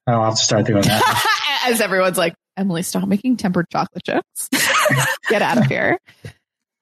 I'll 0.05 0.23
have 0.23 0.35
to 0.35 0.43
start 0.43 0.65
doing 0.65 0.83
that. 0.83 1.63
as 1.65 1.81
everyone's 1.81 2.17
like, 2.17 2.35
Emily, 2.55 2.83
stop 2.83 3.07
making 3.07 3.37
tempered 3.37 3.65
chocolate 3.71 4.03
chips. 4.03 4.49
Get 5.29 5.41
out 5.41 5.57
of 5.57 5.65
here. 5.65 5.97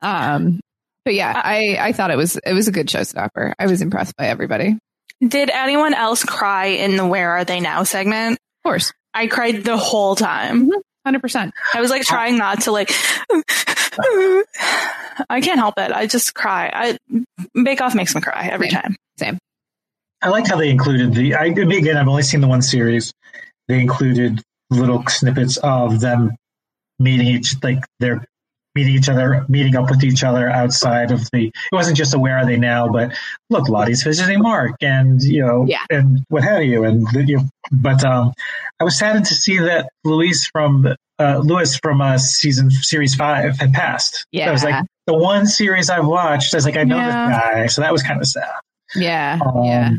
Um, 0.01 0.59
but 1.03 1.13
yeah, 1.13 1.41
I 1.43 1.77
I 1.79 1.91
thought 1.91 2.11
it 2.11 2.17
was 2.17 2.37
it 2.37 2.53
was 2.53 2.67
a 2.67 2.71
good 2.71 2.87
showstopper. 2.87 3.53
I 3.57 3.67
was 3.67 3.81
impressed 3.81 4.15
by 4.15 4.27
everybody. 4.27 4.77
Of 5.21 5.29
Did 5.29 5.49
anyone 5.49 5.93
else 5.93 6.23
cry 6.23 6.65
in 6.67 6.97
the 6.97 7.05
Where 7.05 7.31
Are 7.31 7.45
They 7.45 7.59
Now 7.59 7.83
segment? 7.83 8.33
Of 8.33 8.69
course, 8.69 8.93
I 9.13 9.27
cried 9.27 9.63
the 9.63 9.77
whole 9.77 10.15
time. 10.15 10.63
Mm-hmm. 10.63 10.79
hundred 11.05 11.21
percent. 11.21 11.53
I 11.73 11.81
was 11.81 11.89
like 11.89 12.03
trying 12.03 12.37
not 12.37 12.61
to 12.63 12.71
like. 12.71 12.91
I 15.29 15.39
can't 15.41 15.59
help 15.59 15.77
it. 15.77 15.91
I 15.91 16.07
just 16.07 16.33
cry. 16.35 16.69
I 16.73 16.97
Bake 17.63 17.81
Off 17.81 17.95
makes 17.95 18.13
me 18.13 18.21
cry 18.21 18.49
every 18.51 18.69
Same. 18.69 18.81
time. 18.81 18.95
Same. 19.17 19.37
I 20.21 20.29
like 20.29 20.47
how 20.47 20.57
they 20.57 20.69
included 20.69 21.13
the. 21.13 21.35
I 21.35 21.45
again, 21.45 21.97
I've 21.97 22.07
only 22.07 22.23
seen 22.23 22.41
the 22.41 22.47
one 22.47 22.61
series. 22.61 23.13
They 23.67 23.79
included 23.79 24.41
little 24.69 25.05
snippets 25.07 25.57
of 25.57 26.01
them 26.01 26.35
meeting 26.99 27.27
each, 27.27 27.55
like 27.63 27.79
they're 27.99 28.25
meeting 28.75 28.93
each 28.95 29.07
other, 29.09 29.45
meeting 29.47 29.75
up 29.75 29.89
with 29.89 30.03
each 30.03 30.23
other 30.23 30.49
outside 30.49 31.11
of 31.11 31.29
the. 31.31 31.47
It 31.47 31.53
wasn't 31.71 31.97
just 31.97 32.13
a 32.13 32.19
where 32.19 32.37
are 32.37 32.45
they 32.45 32.57
now, 32.57 32.87
but 32.89 33.17
look, 33.49 33.69
Lottie's 33.69 34.03
visiting 34.03 34.41
Mark, 34.41 34.75
and 34.81 35.21
you 35.23 35.41
know, 35.45 35.65
Yeah. 35.67 35.79
and 35.89 36.23
what 36.29 36.43
have 36.43 36.63
you, 36.63 36.83
and 36.83 37.07
you. 37.27 37.37
Know, 37.37 37.43
but 37.71 38.03
um, 38.03 38.33
I 38.79 38.83
was 38.83 38.97
saddened 38.99 39.25
to 39.27 39.33
see 39.35 39.57
that 39.59 39.89
Louise 40.03 40.47
from 40.51 40.85
uh, 41.17 41.37
Luis 41.43 41.77
from 41.77 42.01
uh, 42.01 42.17
season 42.17 42.69
series 42.69 43.15
five 43.15 43.57
had 43.57 43.71
passed. 43.73 44.25
Yeah, 44.31 44.49
I 44.49 44.51
was 44.51 44.63
like 44.63 44.83
the 45.07 45.13
one 45.17 45.45
series 45.47 45.89
I've 45.89 46.05
watched. 46.05 46.53
I 46.53 46.57
was 46.57 46.65
like, 46.65 46.75
I 46.77 46.83
know 46.83 46.97
Yeah. 46.97 47.27
this 47.29 47.37
guy, 47.37 47.65
so 47.67 47.81
that 47.81 47.91
was 47.93 48.03
kind 48.03 48.19
of 48.19 48.27
sad. 48.27 48.49
Yeah, 48.95 49.39
Um, 49.45 49.63
yeah. 49.63 49.91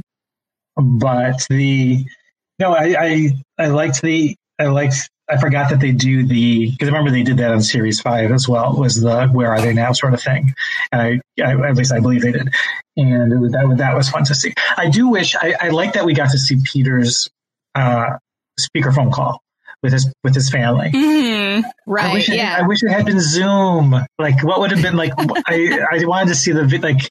But 0.77 1.47
the 1.49 2.05
no, 2.59 2.73
I, 2.73 2.95
I 2.99 3.31
I 3.59 3.67
liked 3.69 4.03
the 4.03 4.37
I 4.59 4.67
liked 4.67 5.09
I 5.29 5.39
forgot 5.39 5.71
that 5.71 5.81
they 5.81 5.91
do 5.93 6.25
the 6.25 6.71
because 6.71 6.89
I 6.89 6.93
remember 6.93 7.11
they 7.11 7.23
did 7.25 7.39
that 7.39 7.51
on 7.53 7.61
series 7.63 8.01
five 8.01 8.31
as 8.31 8.49
well. 8.49 8.77
Was 8.77 9.01
the 9.01 9.27
where 9.29 9.51
are 9.53 9.61
they 9.61 9.73
now 9.75 9.93
sort 9.93 10.15
of 10.15 10.23
thing, 10.23 10.55
and 10.93 11.03
I, 11.03 11.21
I 11.43 11.69
at 11.69 11.77
least 11.77 11.93
I 11.93 11.99
believe 12.01 12.23
they 12.23 12.33
did, 12.33 12.49
and 12.97 13.41
was, 13.41 13.53
that 13.53 13.75
that 13.79 13.97
was 13.97 14.09
fun 14.09 14.25
to 14.25 14.35
see. 14.35 14.55
I 14.77 14.89
do 14.89 15.09
wish 15.09 15.35
I, 15.35 15.55
I 15.61 15.69
like 15.71 15.95
that 15.95 16.05
we 16.05 16.15
got 16.15 16.31
to 16.31 16.39
see 16.39 16.57
Peter's 16.65 17.29
uh, 17.75 18.19
speaker 18.59 18.93
phone 18.93 19.11
call 19.11 19.41
with 19.83 19.93
his 19.93 20.13
with 20.23 20.35
his 20.35 20.49
family. 20.51 20.91
hmm 20.91 21.63
I 21.67 21.73
Right. 21.87 22.13
wish 22.13 22.29
it, 22.29 22.37
yeah. 22.37 22.57
I 22.61 22.67
wish 22.67 22.83
it 22.83 22.91
had 22.91 23.07
been 23.07 23.21
Zoom. 23.21 23.95
Like, 24.19 24.43
what 24.45 24.61
would 24.61 24.71
have 24.71 24.83
been 24.83 24.97
like? 24.97 25.13
I 25.19 25.81
I 25.93 26.05
wanted 26.05 26.29
to 26.29 26.35
see 26.37 26.53
the 26.53 26.65
like. 26.83 27.11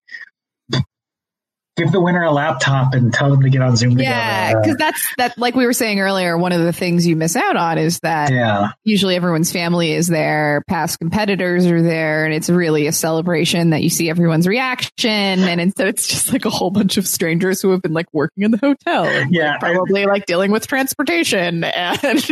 Give 1.77 1.91
the 1.91 1.99
winner 1.99 2.23
a 2.23 2.31
laptop 2.31 2.93
and 2.93 3.13
tell 3.13 3.29
them 3.29 3.41
to 3.41 3.49
get 3.49 3.61
on 3.61 3.75
Zoom 3.75 3.97
Yeah, 3.99 4.47
together. 4.47 4.61
because 4.61 4.77
that's 4.77 5.15
that. 5.17 5.37
Like 5.37 5.55
we 5.55 5.65
were 5.65 5.73
saying 5.73 5.99
earlier, 5.99 6.37
one 6.37 6.53
of 6.53 6.61
the 6.61 6.71
things 6.71 7.05
you 7.05 7.15
miss 7.17 7.35
out 7.35 7.57
on 7.57 7.77
is 7.77 7.99
that 7.99 8.31
yeah, 8.31 8.69
usually 8.85 9.15
everyone's 9.15 9.51
family 9.51 9.91
is 9.91 10.07
there, 10.07 10.63
past 10.69 10.99
competitors 10.99 11.65
are 11.65 11.81
there, 11.81 12.23
and 12.25 12.33
it's 12.33 12.49
really 12.49 12.87
a 12.87 12.91
celebration 12.93 13.71
that 13.71 13.83
you 13.83 13.89
see 13.89 14.09
everyone's 14.09 14.47
reaction, 14.47 15.09
and, 15.11 15.75
so 15.75 15.85
it's 15.85 16.07
just 16.07 16.31
like 16.31 16.45
a 16.45 16.49
whole 16.49 16.71
bunch 16.71 16.95
of 16.97 17.05
strangers 17.07 17.61
who 17.61 17.71
have 17.71 17.81
been 17.81 17.93
like 17.93 18.07
working 18.13 18.43
in 18.43 18.51
the 18.51 18.57
hotel, 18.57 19.03
and, 19.05 19.33
Yeah, 19.33 19.51
like, 19.51 19.73
probably 19.73 20.05
like 20.05 20.25
dealing 20.25 20.51
with 20.51 20.67
transportation, 20.67 21.63
and 21.65 22.23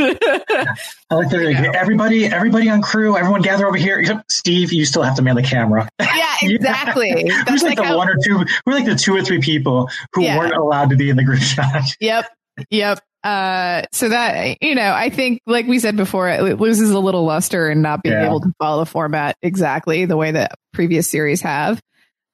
I 1.12 1.16
like 1.16 1.30
that. 1.30 1.44
like, 1.44 1.76
everybody, 1.76 2.26
everybody 2.28 2.70
on 2.70 2.82
crew, 2.82 3.18
everyone 3.18 3.42
gather 3.42 3.68
over 3.68 3.78
here. 3.78 4.00
Except 4.00 4.32
Steve, 4.32 4.72
you 4.74 4.86
still 4.86 5.04
have 5.04 5.16
to 5.18 5.22
man 5.22 5.36
the 5.36 5.44
camera. 5.44 5.90
yeah, 6.00 6.36
exactly. 6.42 7.12
Who's 7.28 7.46
That's 7.46 7.62
like, 7.64 7.72
like 7.72 7.78
the 7.78 7.84
how, 7.86 7.98
one 7.98 8.10
or 8.10 8.16
two? 8.24 8.44
We're 8.66 8.74
like 8.74 8.86
the 8.86 8.96
two 8.96 9.16
or 9.16 9.22
three 9.22 9.33
people 9.42 9.90
who 10.14 10.24
Yeah. 10.24 10.38
weren't 10.38 10.56
allowed 10.56 10.90
to 10.92 10.96
be 10.96 11.10
in 11.10 11.16
the 11.18 11.24
group 11.24 11.40
shot. 11.40 11.84
Yep. 12.00 12.26
Yep. 12.70 13.00
Uh, 13.24 13.84
so 13.94 14.10
that, 14.10 14.62
you 14.62 14.76
know, 14.76 14.92
I 14.94 15.10
think, 15.10 15.40
like 15.48 15.66
we 15.66 15.80
said 15.80 15.96
before, 15.96 16.28
it 16.30 16.60
loses 16.60 16.92
a 16.92 17.00
little 17.00 17.24
luster 17.24 17.70
and 17.70 17.82
not 17.82 18.04
being 18.04 18.14
Yeah. 18.16 18.26
able 18.26 18.42
to 18.42 18.52
follow 18.60 18.84
the 18.84 18.90
format 18.90 19.38
exactly 19.42 20.06
the 20.06 20.18
way 20.18 20.32
that 20.32 20.52
previous 20.74 21.10
series 21.10 21.42
have. 21.42 21.80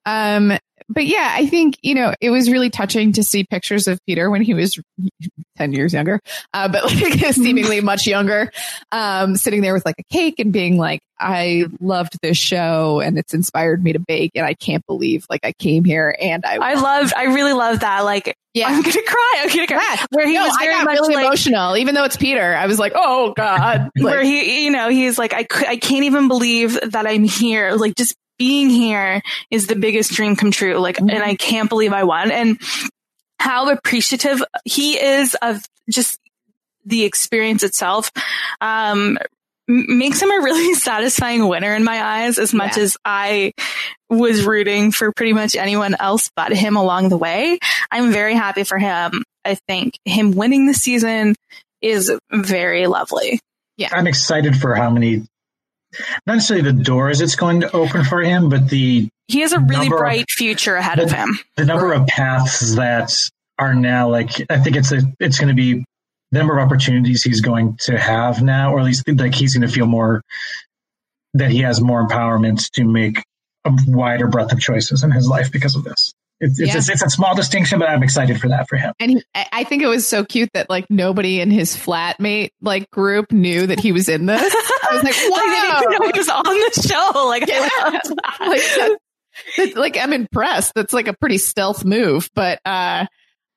Um, 0.06 0.58
but 0.90 1.06
yeah, 1.06 1.30
I 1.34 1.46
think, 1.46 1.78
you 1.82 1.96
know, 1.96 2.14
it 2.20 2.30
was 2.32 2.50
really 2.50 2.70
touching 2.70 3.14
to 3.14 3.24
see 3.24 3.44
pictures 3.44 3.88
of 3.88 4.00
Peter 4.06 4.30
when 4.30 4.42
he 4.42 4.54
was 4.54 4.80
10 5.58 5.74
years 5.74 5.94
younger, 5.94 6.20
uh, 6.54 6.68
but 6.68 6.84
like 7.02 7.34
seemingly 7.34 7.80
much 7.82 8.08
younger, 8.08 8.52
um, 8.92 9.36
sitting 9.36 9.62
there 9.62 9.74
with 9.74 9.86
like 9.86 9.96
a 10.00 10.04
cake 10.14 10.40
and 10.40 10.52
being 10.52 10.78
like, 10.78 11.02
I 11.22 11.66
loved 11.82 12.18
this 12.22 12.38
show 12.38 13.02
and 13.02 13.18
it's 13.20 13.34
inspired 13.34 13.84
me 13.84 13.92
to 13.94 14.00
bake. 14.00 14.32
And 14.36 14.46
I 14.46 14.54
can't 14.54 14.86
believe 14.88 15.26
like 15.30 15.42
I 15.44 15.52
came 15.52 15.84
here 15.84 16.16
and 16.20 16.46
I, 16.46 16.56
I 16.56 16.74
loved, 16.76 17.14
I 17.16 17.26
really 17.26 17.52
loved 17.52 17.82
that. 17.82 18.06
Like, 18.06 18.38
Yeah. 18.54 18.68
I'm 18.68 18.82
gonna 18.82 19.04
cry. 19.06 19.34
I'm 19.42 19.50
gonna 19.50 19.68
cry. 19.68 19.96
Yeah. 20.00 20.06
Where 20.12 20.26
he 20.28 20.34
No, 20.36 20.44
was 20.46 20.56
very 20.62 20.74
I 20.74 20.78
got 20.78 20.86
much 20.86 20.94
really 21.02 21.16
like, 21.16 21.26
emotional, 21.26 21.76
even 21.76 21.94
though 21.94 22.06
it's 22.06 22.16
Peter. 22.16 22.56
I 22.56 22.68
was 22.68 22.80
like, 22.80 22.94
oh 22.96 23.34
God. 23.36 23.90
Like, 23.98 24.04
where 24.04 24.24
he, 24.24 24.64
you 24.64 24.72
know, 24.72 24.88
he's 24.90 25.18
like, 25.20 25.34
I, 25.34 25.46
I 25.68 25.76
can't 25.76 26.06
even 26.06 26.30
believe 26.30 26.80
that 26.92 27.06
I'm 27.06 27.26
here. 27.26 27.74
Like, 27.74 27.96
just 27.96 28.16
being 28.40 28.70
here 28.72 29.22
is 29.52 29.68
the 29.68 29.76
biggest 29.76 30.12
dream 30.14 30.36
come 30.36 30.50
true. 30.52 30.78
Like, 30.80 30.96
Mm-hmm. 30.98 31.10
and 31.12 31.24
I 31.24 31.36
can't 31.36 31.70
believe 31.70 31.94
I 31.94 32.04
won. 32.06 32.32
And 32.32 32.60
how 33.38 33.70
appreciative 33.70 34.42
he 34.66 35.00
is 35.00 35.36
of 35.42 35.62
just 35.90 36.20
the 36.86 37.04
experience 37.04 37.62
itself. 37.64 38.12
Um, 38.62 39.20
makes 39.68 40.20
him 40.20 40.32
a 40.32 40.42
really 40.44 40.74
satisfying 40.80 41.48
winner 41.48 41.76
in 41.76 41.84
my 41.84 42.02
eyes 42.04 42.40
as 42.40 42.54
much 42.56 42.76
Yeah. 42.78 42.84
as 42.84 42.98
I 43.06 43.54
was 44.10 44.44
rooting 44.46 44.92
for 44.92 45.12
pretty 45.12 45.34
much 45.34 45.56
anyone 45.56 45.96
else 46.00 46.32
but 46.36 46.52
him 46.52 46.76
along 46.76 47.10
the 47.10 47.18
way. 47.18 47.60
I'm 47.92 48.12
very 48.12 48.34
happy 48.34 48.64
for 48.64 48.80
him. 48.80 49.24
I 49.46 49.56
think 49.68 50.00
him 50.06 50.32
winning 50.32 50.66
the 50.66 50.74
season 50.74 51.36
is 51.82 52.12
very 52.32 52.88
lovely. 52.88 53.40
Yeah. 53.78 53.90
I'm 53.92 54.08
excited 54.08 54.58
for 54.58 54.74
how 54.76 54.90
many, 54.90 55.28
not 56.26 56.36
necessarily 56.36 56.72
the 56.72 56.84
doors 56.84 57.22
it's 57.22 57.36
going 57.36 57.62
to 57.62 57.72
open 57.76 58.04
for 58.04 58.22
him, 58.22 58.50
but 58.50 58.70
the 58.70 59.08
He 59.28 59.40
has 59.42 59.54
a 59.54 59.60
really 59.60 59.82
Number 59.90 59.96
of- 59.96 60.00
bright 60.02 60.30
future 60.30 60.76
ahead 60.76 61.00
of 61.00 61.12
him. 61.12 61.38
the 61.58 61.66
number 61.66 61.94
of 61.94 62.06
paths 62.08 62.76
that 62.76 63.12
are 63.58 63.74
now 63.76 64.10
like 64.10 64.30
I 64.50 64.58
think 64.60 64.76
it's 64.76 64.92
a 64.92 65.02
it's 65.20 65.38
going 65.40 65.50
to 65.50 65.54
be 65.56 65.84
the 66.32 66.38
number 66.40 66.58
of 66.58 66.66
opportunities 66.66 67.24
he's 67.24 67.42
going 67.42 67.76
to 67.82 67.98
have 67.98 68.42
now, 68.44 68.74
or 68.74 68.80
at 68.80 68.86
least 68.86 69.08
like 69.08 69.34
he's 69.34 69.56
going 69.58 69.68
to 69.68 69.74
feel 69.74 69.88
more 69.88 70.22
that 71.34 71.50
he 71.52 71.60
has 71.62 71.82
more 71.82 72.08
empowerment 72.08 72.70
to 72.72 72.84
make 72.86 73.22
a 73.66 73.72
wider 73.88 74.28
breadth 74.28 74.52
of 74.52 74.60
choices 74.60 75.04
in 75.04 75.12
his 75.12 75.28
life 75.28 75.52
because 75.52 75.76
of 75.76 75.84
this. 75.84 76.14
It's 76.42 76.60
it's, 76.60 76.72
Yeah. 76.74 76.78
it's, 76.78 76.90
it's 76.90 77.04
a 77.04 77.10
small 77.10 77.36
distinction, 77.36 77.80
but 77.80 77.90
I'm 77.90 78.02
excited 78.04 78.40
for 78.40 78.48
that 78.50 78.68
for 78.70 78.78
him. 78.78 78.94
and 79.00 79.12
he, 79.12 79.24
I 79.36 79.46
I 79.52 79.64
think 79.66 79.84
it 79.84 79.88
was 79.88 80.08
so 80.08 80.24
cute 80.24 80.50
that 80.54 80.70
like 80.70 80.86
nobody 80.90 81.42
in 81.42 81.52
his 81.52 81.76
flatmate 81.76 82.50
like 82.62 82.90
group 82.92 83.32
knew 83.32 83.68
that 83.68 83.80
he 83.80 83.92
was 83.92 84.08
in 84.10 84.26
this. 84.26 84.42
I 84.42 84.94
was 84.94 85.04
like, 85.04 85.14
Like, 85.30 85.46
they 85.46 85.50
didn't 85.50 85.84
even 85.84 85.92
know 85.92 86.12
he 86.14 86.18
was 86.18 86.30
on 86.30 86.44
the 86.44 86.88
show. 86.88 87.28
Like, 87.28 87.44
I 87.44 87.48
Yeah. 87.48 87.84
loved 87.92 88.06
that. 88.16 88.38
like, 88.48 88.62
that- 88.62 88.98
that's- 89.58 89.76
like 89.78 89.98
I'm 89.98 90.12
impressed. 90.14 90.74
That's 90.76 90.94
like 90.94 91.08
a 91.08 91.14
pretty 91.14 91.38
stealth 91.38 91.86
move, 91.86 92.30
but 92.36 92.60
uh, 92.66 93.06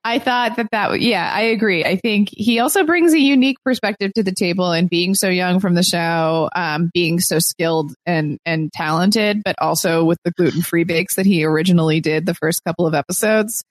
I 0.04 0.18
thought 0.18 0.56
that 0.56 0.68
that 0.72 1.00
yeah, 1.00 1.30
I 1.32 1.42
agree. 1.42 1.84
I 1.84 1.96
think 1.96 2.28
he 2.32 2.58
also 2.58 2.84
brings 2.84 3.12
a 3.12 3.20
unique 3.20 3.58
perspective 3.64 4.12
to 4.14 4.22
the 4.22 4.32
table, 4.32 4.72
and 4.72 4.90
being 4.90 5.14
so 5.14 5.28
young 5.28 5.60
from 5.60 5.74
the 5.74 5.82
show, 5.82 6.50
um, 6.56 6.90
being 6.92 7.20
so 7.20 7.38
skilled 7.38 7.94
and 8.04 8.38
and 8.44 8.72
talented, 8.72 9.42
but 9.44 9.54
also 9.60 10.04
with 10.04 10.18
the 10.24 10.32
gluten 10.32 10.62
free 10.62 10.84
bakes 10.84 11.14
that 11.14 11.26
he 11.26 11.44
originally 11.44 12.00
did 12.00 12.26
the 12.26 12.34
first 12.34 12.64
couple 12.64 12.86
of 12.86 12.94
episodes, 12.94 13.62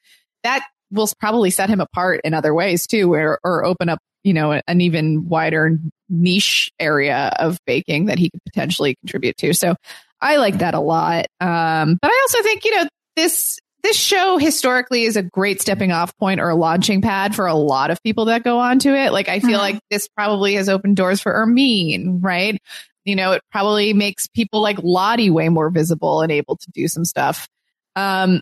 that 0.44 0.66
will 0.92 1.10
probably 1.20 1.50
set 1.50 1.70
him 1.70 1.82
apart 1.82 2.22
in 2.24 2.34
other 2.34 2.54
ways 2.54 2.88
too, 2.88 3.10
where 3.10 3.38
or 3.44 3.66
open 3.66 3.90
up 3.90 4.00
you 4.24 4.34
know 4.34 4.62
an 4.68 4.82
even 4.82 5.28
wider 5.28 5.78
niche 6.10 6.72
area 6.80 7.34
of 7.40 7.58
baking 7.66 8.06
that 8.06 8.20
he 8.20 8.30
could 8.30 8.44
potentially 8.46 8.96
contribute 9.04 9.36
to. 9.38 9.54
So 9.54 9.76
I 10.22 10.38
like 10.38 10.60
that 10.60 10.76
a 10.76 10.80
lot. 10.80 11.26
Um, 11.40 11.98
but 12.02 12.12
I 12.12 12.20
also 12.22 12.44
think, 12.44 12.64
you 12.64 12.76
know, 12.76 12.88
this 13.16 13.60
this 13.84 13.98
show 13.98 14.38
historically 14.38 15.04
is 15.04 15.16
a 15.16 15.24
great 15.24 15.62
stepping 15.62 15.92
off 15.92 16.16
point 16.18 16.40
or 16.40 16.50
a 16.50 16.56
launching 16.56 17.02
pad 17.02 17.36
for 17.36 17.46
a 17.48 17.54
lot 17.54 17.92
of 17.92 18.02
people 18.04 18.26
that 18.26 18.44
go 18.44 18.60
onto 18.60 18.94
it. 18.94 19.12
Like 19.12 19.30
I 19.30 19.40
feel 19.40 19.60
Mhm. 19.60 19.64
like 19.64 19.80
this 19.90 20.08
probably 20.10 20.56
has 20.56 20.70
opened 20.70 20.96
doors 20.98 21.22
for 21.22 21.32
Hermine, 21.34 22.20
right? 22.22 22.58
You 23.06 23.16
know, 23.16 23.32
it 23.32 23.42
probably 23.52 23.94
makes 23.94 24.28
people 24.28 24.62
like 24.62 24.78
Lottie 24.84 25.30
way 25.30 25.50
more 25.50 25.70
visible 25.70 26.22
and 26.22 26.32
able 26.32 26.58
to 26.58 26.72
do 26.72 26.88
some 26.88 27.06
stuff. 27.06 27.48
Um, 27.96 28.40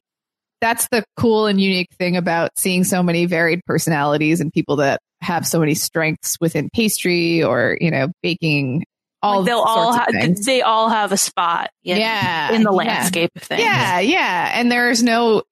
that's 0.61 0.87
the 0.89 1.05
cool 1.15 1.47
and 1.47 1.61
unique 1.61 1.87
thing 1.97 2.17
about 2.17 2.51
seeing 2.57 2.83
so 2.83 3.01
many 3.01 3.25
varied 3.25 3.61
personalities 3.65 4.41
and 4.41 4.51
people 4.51 4.75
that 4.77 4.99
have 5.21 5.47
so 5.47 5.59
many 5.59 5.73
strengths 5.73 6.35
within 6.41 6.69
pastry 6.73 7.41
or, 7.43 7.77
you 7.79 7.89
know, 7.91 8.09
baking. 8.21 8.83
All 9.21 9.39
Like, 9.39 9.45
they'll 9.47 9.59
all 9.59 9.93
ha- 9.93 10.05
they 10.45 10.61
all 10.61 10.87
have 10.89 11.11
a 11.11 11.17
spot 11.17 11.71
in, 11.83 11.97
Yeah, 11.97 12.53
in 12.53 12.63
the 12.63 12.71
yeah. 12.71 12.75
landscape 12.77 13.31
of 13.35 13.41
things. 13.43 13.61
Yeah, 13.61 13.99
yeah. 13.99 14.51
And 14.55 14.71
there's 14.71 15.03
no, 15.03 15.43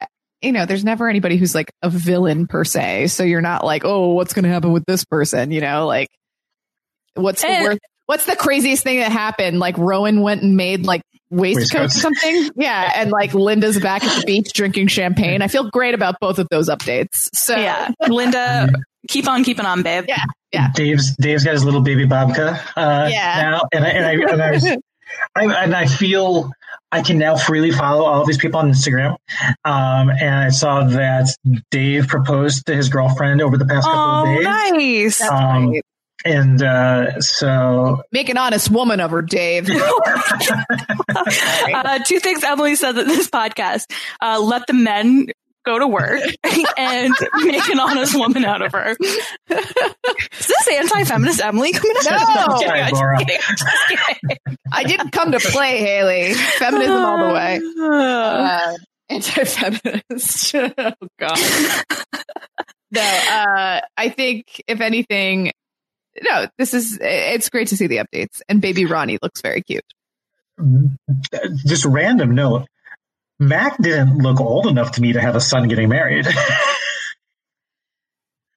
you 0.42 0.52
know, 0.54 0.66
there's 0.66 0.86
never 0.86 1.10
anybody 1.10 1.36
who's 1.38 1.54
like 1.54 1.72
a 1.82 1.90
villain 1.90 2.48
per 2.48 2.64
se. 2.64 3.08
So 3.08 3.24
you're 3.24 3.42
not 3.42 3.66
like, 3.66 3.84
oh, 3.84 4.14
what's 4.14 4.34
going 4.34 4.44
to 4.44 4.50
happen 4.50 4.72
with 4.72 4.86
this 4.86 5.04
person? 5.04 5.52
You 5.52 5.60
know, 5.62 5.86
like 5.86 6.08
what's 7.16 7.42
the 7.42 7.50
And- 7.50 7.64
worst, 7.66 7.80
what's 8.06 8.26
the 8.26 8.36
craziest 8.38 8.84
thing 8.84 9.00
that 9.00 9.12
happened? 9.12 9.60
Like 9.60 9.78
Rowan 9.78 10.22
went 10.22 10.44
and 10.44 10.56
made 10.56 10.86
like 10.86 11.02
waistcoats 11.30 11.98
or 11.98 12.00
something. 12.00 12.50
Yeah. 12.56 12.92
And 12.96 13.12
like 13.12 13.34
Linda's 13.34 13.80
back 13.82 14.02
at 14.06 14.22
the 14.22 14.26
beach 14.26 14.54
drinking 14.54 14.88
champagne. 14.88 15.42
I 15.42 15.50
feel 15.50 15.70
great 15.70 15.94
about 15.94 16.16
both 16.22 16.40
of 16.40 16.48
those 16.50 16.70
updates. 16.70 17.30
So 17.36 17.54
Yeah. 17.58 17.92
Linda, 18.08 18.70
keep 19.10 19.28
on 19.28 19.44
keeping 19.44 19.66
on, 19.66 19.84
babe. 19.84 20.06
Yeah. 20.08 20.24
Yeah. 20.54 20.70
Dave's 20.74 21.16
Dave's 21.18 21.44
got 21.44 21.54
his 21.54 21.64
little 21.66 21.82
baby 21.82 22.06
babka 22.06 22.60
uh, 22.76 23.10
Yeah. 23.12 23.42
now, 23.42 23.62
and 23.74 23.84
I 23.86 23.90
and 23.90 24.06
I, 24.06 24.12
and 24.32 24.42
I, 24.42 24.52
was, 24.52 24.66
I 25.36 25.64
and 25.64 25.76
I 25.76 25.86
feel 25.88 26.52
I 26.92 27.02
can 27.02 27.18
now 27.18 27.36
freely 27.36 27.72
follow 27.72 28.06
all 28.06 28.22
of 28.22 28.28
these 28.28 28.38
people 28.38 28.60
on 28.62 28.70
Instagram. 28.72 29.18
Um, 29.66 30.10
and 30.10 30.34
I 30.36 30.50
saw 30.50 30.86
that 30.86 31.28
Dave 31.70 32.08
proposed 32.08 32.66
to 32.68 32.76
his 32.76 32.88
girlfriend 32.90 33.42
over 33.42 33.58
the 33.58 33.66
past 33.66 33.86
couple 33.86 34.00
Oh, 34.00 34.22
of 34.32 34.36
days. 34.38 34.44
nice. 34.46 35.20
That's 35.20 35.32
Um, 35.32 35.72
right. 35.72 35.82
And 36.26 36.62
uh, 36.64 37.20
so 37.22 38.02
Make 38.12 38.30
an 38.30 38.38
honest 38.38 38.72
woman 38.72 39.00
of 39.02 39.12
her, 39.12 39.22
Dave. 39.22 39.70
Uh, 41.74 42.00
two 42.06 42.20
things 42.20 42.44
Emily 42.44 42.76
said 42.76 42.94
that 42.94 43.06
this 43.08 43.30
podcast, 43.30 43.92
uh, 44.22 44.40
let 44.42 44.66
the 44.68 44.74
men 44.74 45.28
go 45.68 45.78
to 45.80 45.88
work 45.88 46.22
and 46.78 47.14
make 47.44 47.68
an 47.70 47.80
honest 47.80 48.16
woman 48.16 48.46
out 48.46 48.62
of 48.62 48.72
her. 48.72 48.96
Is 49.00 50.48
this 50.48 50.68
anti-feminist 50.74 51.42
Emily 51.42 51.74
coming 51.74 51.96
up? 51.98 52.06
No. 52.06 52.54
I'm 52.54 52.58
Sorry, 52.60 52.82
I'm 52.82 52.94
Laura. 52.94 53.18
kidding, 53.18 53.38
I'm 53.48 53.56
just. 53.58 54.40
I 54.72 54.84
didn't 54.86 55.12
come 55.12 55.34
to 55.34 55.40
play, 55.40 55.80
Haley. 55.80 56.34
Feminism 56.34 56.96
all 56.96 57.28
the 57.28 57.34
way. 57.34 57.60
uh, 57.82 58.74
anti-feminist. 59.10 60.56
oh 60.78 60.94
God. 61.20 61.38
no, 62.92 63.02
uh, 63.02 63.82
I 63.98 64.10
think 64.10 64.62
if 64.68 64.80
anything, 64.80 65.52
no, 66.22 66.48
this 66.58 66.74
is. 66.74 66.98
It's 67.02 67.50
great 67.50 67.68
to 67.70 67.78
see 67.78 67.88
the 67.88 67.98
updates, 67.98 68.42
and 68.48 68.62
baby 68.62 68.86
Ronnie 68.86 69.20
looks 69.22 69.42
very 69.42 69.62
cute. 69.64 69.84
just 71.66 71.84
random 71.86 72.34
note. 72.36 72.68
Mac 73.40 73.78
didn't 73.82 74.18
look 74.18 74.40
old 74.42 74.66
enough 74.68 74.94
to 74.94 75.02
me 75.02 75.14
to 75.14 75.22
have 75.22 75.36
a 75.36 75.42
son 75.42 75.68
getting 75.68 75.90
married. 75.90 76.26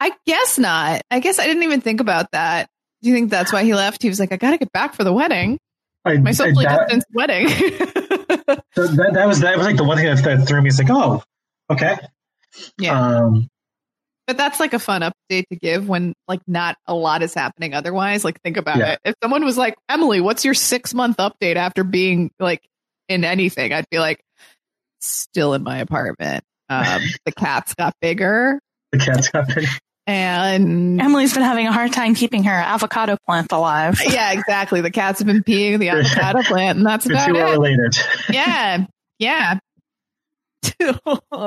I 0.00 0.12
guess 0.26 0.58
not. 0.58 1.02
I 1.10 1.20
guess 1.20 1.38
I 1.38 1.46
didn't 1.46 1.62
even 1.62 1.80
think 1.82 2.00
about 2.00 2.30
that. 2.32 2.68
Do 3.02 3.08
you 3.10 3.14
think 3.14 3.30
that's 3.30 3.52
why 3.52 3.64
he 3.64 3.74
left? 3.74 4.02
He 4.02 4.08
was 4.08 4.18
like, 4.18 4.32
I 4.32 4.36
got 4.36 4.52
to 4.52 4.58
get 4.58 4.72
back 4.72 4.94
for 4.94 5.04
the 5.04 5.12
wedding, 5.12 5.58
I, 6.04 6.16
my 6.16 6.30
I- 6.30 6.32
socially 6.32 6.64
that, 6.64 6.88
distanced 6.88 7.06
wedding. 7.12 7.48
so 8.74 8.86
that, 8.86 9.10
that 9.14 9.26
was 9.28 9.40
that 9.40 9.56
was 9.58 9.66
like 9.66 9.76
the 9.76 9.84
one 9.84 9.98
thing 9.98 10.06
that, 10.06 10.22
that 10.24 10.46
threw 10.48 10.62
me. 10.62 10.68
It's 10.68 10.78
like, 10.78 10.88
oh, 10.90 11.22
okay. 11.70 11.96
yeah. 12.78 13.18
Um, 13.18 13.48
But 14.26 14.38
that's 14.38 14.58
like 14.60 14.72
a 14.72 14.78
fun 14.78 15.02
update 15.02 15.44
to 15.50 15.56
give 15.56 15.86
when 15.88 16.14
like 16.28 16.40
not 16.46 16.76
a 16.86 16.94
lot 16.94 17.22
is 17.22 17.34
happening 17.34 17.74
otherwise. 17.74 18.24
Like 18.24 18.40
think 18.42 18.56
about 18.56 18.78
Yeah. 18.78 18.92
it. 18.92 19.00
If 19.04 19.14
someone 19.22 19.44
was 19.44 19.58
like, 19.58 19.76
Emily, 19.88 20.20
what's 20.22 20.44
your 20.46 20.54
six 20.54 20.94
month 20.94 21.18
update 21.18 21.56
after 21.56 21.84
being 21.84 22.30
like 22.38 22.62
in 23.08 23.24
anything? 23.24 23.72
I'd 23.74 23.88
be 23.90 23.98
like, 23.98 24.20
still 25.00 25.54
in 25.54 25.62
my 25.62 25.78
apartment. 25.78 26.44
Um, 26.68 27.02
the 27.24 27.32
cats 27.32 27.74
got 27.74 27.94
bigger 28.00 28.60
the 28.92 28.98
cat's 28.98 29.28
got 29.28 29.46
bigger. 29.48 29.68
and 30.06 31.00
Emily's 31.00 31.32
been 31.34 31.42
having 31.42 31.66
a 31.66 31.72
hard 31.72 31.92
time 31.92 32.14
keeping 32.14 32.44
her 32.44 32.52
avocado 32.52 33.16
plant 33.26 33.52
alive. 33.52 34.00
yeah, 34.06 34.32
exactly. 34.32 34.80
The 34.80 34.90
cats 34.90 35.20
have 35.20 35.26
been 35.26 35.42
peeing 35.42 35.78
the 35.78 35.88
avocado 35.90 36.42
plant 36.42 36.78
and 36.78 36.86
that's 36.86 37.06
about 37.06 37.26
two 37.28 37.36
are 37.36 37.48
it. 37.48 37.52
related. 37.52 37.96
Yeah. 38.30 38.86
Yeah. 39.18 39.58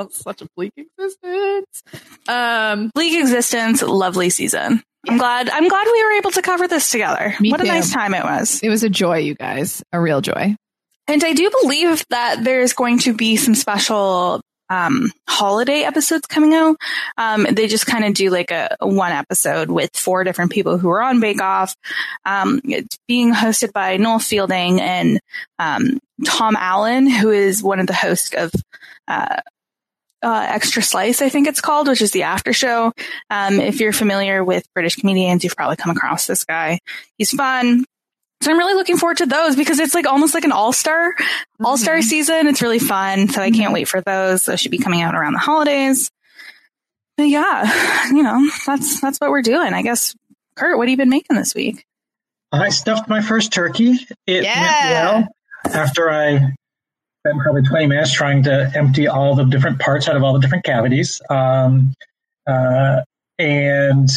Such 0.09 0.41
a 0.41 0.47
bleak 0.55 0.73
existence. 0.77 1.83
Um, 2.27 2.89
Bleak 2.95 3.19
existence, 3.19 3.81
lovely 3.81 4.29
season. 4.29 4.81
I'm 5.07 5.17
glad. 5.17 5.49
I'm 5.49 5.67
glad 5.67 5.85
we 5.85 6.03
were 6.03 6.11
able 6.13 6.31
to 6.31 6.41
cover 6.41 6.67
this 6.67 6.89
together. 6.89 7.35
Me 7.39 7.51
what 7.51 7.61
a 7.61 7.65
nice 7.65 7.91
time 7.91 8.13
it 8.13 8.23
was. 8.23 8.61
it 8.63 8.69
was 8.69 8.83
a 8.83 8.89
joy, 8.89 9.17
you 9.19 9.35
guys. 9.35 9.83
A 9.91 9.99
real 9.99 10.21
joy. 10.21 10.55
And 11.07 11.23
I 11.23 11.33
do 11.33 11.51
believe 11.61 12.03
that 12.09 12.43
there's 12.43 12.73
going 12.73 12.99
to 12.99 13.13
be 13.13 13.35
some 13.35 13.55
special 13.55 14.41
um, 14.69 15.11
holiday 15.27 15.83
episodes 15.83 16.25
coming 16.25 16.53
out. 16.53 16.77
Um, 17.17 17.45
they 17.51 17.67
just 17.67 17.85
kind 17.85 18.05
of 18.05 18.13
do 18.13 18.29
like 18.29 18.51
a, 18.51 18.75
a, 18.79 18.87
one 18.87 19.11
episode 19.11 19.69
with 19.69 19.95
four 19.95 20.23
different 20.23 20.51
people 20.51 20.77
who 20.77 20.89
are 20.89 21.01
on 21.01 21.19
Bake 21.19 21.41
Off. 21.41 21.75
Um, 22.25 22.61
it's 22.63 22.97
being 23.07 23.33
hosted 23.33 23.73
by 23.73 23.97
Noel 23.97 24.19
Fielding 24.19 24.81
and 24.81 25.19
um, 25.59 25.99
Tom 26.25 26.55
Allen, 26.57 27.07
who 27.07 27.29
is 27.29 27.61
one 27.61 27.79
of 27.79 27.87
the 27.87 27.93
hosts 27.93 28.33
of 28.33 28.51
uh, 29.07 29.41
uh, 30.23 30.45
Extra 30.49 30.81
Slice, 30.81 31.21
I 31.21 31.29
think 31.29 31.47
it's 31.47 31.61
called, 31.61 31.87
which 31.89 32.01
is 32.01 32.11
the 32.11 32.23
after 32.23 32.53
show. 32.53 32.93
Um, 33.29 33.59
if 33.59 33.81
you're 33.81 33.91
familiar 33.91 34.43
with 34.43 34.65
British 34.73 34.95
comedians, 34.95 35.43
you've 35.43 35.57
probably 35.57 35.75
come 35.75 35.95
across 35.95 36.25
this 36.27 36.45
guy. 36.45 36.79
He's 37.17 37.31
fun. 37.31 37.83
So 38.43 38.51
I'm 38.51 38.57
really 38.57 38.73
looking 38.73 38.97
forward 38.97 39.17
to 39.17 39.25
those 39.25 39.55
because 39.55 39.79
it's 39.79 39.93
like 39.93 40.05
almost 40.05 40.33
like 40.33 40.43
an 40.43 40.51
all 40.51 40.73
star, 40.73 41.13
mm-hmm. 41.13 41.65
all 41.65 41.77
star 41.77 42.01
season. 42.01 42.47
It's 42.47 42.61
really 42.61 42.79
fun. 42.79 43.29
So 43.29 43.41
I 43.41 43.51
can't 43.51 43.65
mm-hmm. 43.65 43.73
wait 43.73 43.87
for 43.87 44.01
those. 44.01 44.45
Those 44.45 44.59
should 44.59 44.71
be 44.71 44.79
coming 44.79 45.01
out 45.01 45.15
around 45.15 45.33
the 45.33 45.39
holidays. 45.39 46.11
But 47.15 47.29
yeah, 47.29 48.07
you 48.11 48.21
know, 48.21 48.49
that's, 48.65 48.99
that's 48.99 49.19
what 49.19 49.29
we're 49.29 49.43
doing. 49.43 49.73
I 49.73 49.81
guess, 49.81 50.13
Kurt, 50.55 50.77
what 50.77 50.87
have 50.87 50.91
you 50.91 50.97
been 50.97 51.09
making 51.09 51.37
this 51.37 51.55
week? 51.55 51.85
I 52.51 52.69
stuffed 52.69 53.07
my 53.07 53.21
first 53.21 53.53
turkey. 53.53 53.93
It 54.27 54.43
yeah. 54.43 55.13
went 55.13 55.27
well 55.73 55.81
after 55.81 56.11
I 56.11 56.35
spent 57.25 57.39
probably 57.41 57.61
20 57.63 57.87
minutes 57.87 58.11
trying 58.11 58.43
to 58.43 58.71
empty 58.75 59.07
all 59.07 59.35
the 59.35 59.45
different 59.45 59.79
parts 59.79 60.09
out 60.09 60.17
of 60.17 60.23
all 60.23 60.33
the 60.33 60.39
different 60.39 60.65
cavities. 60.65 61.21
Um, 61.29 61.93
uh, 62.45 63.01
and 63.39 64.09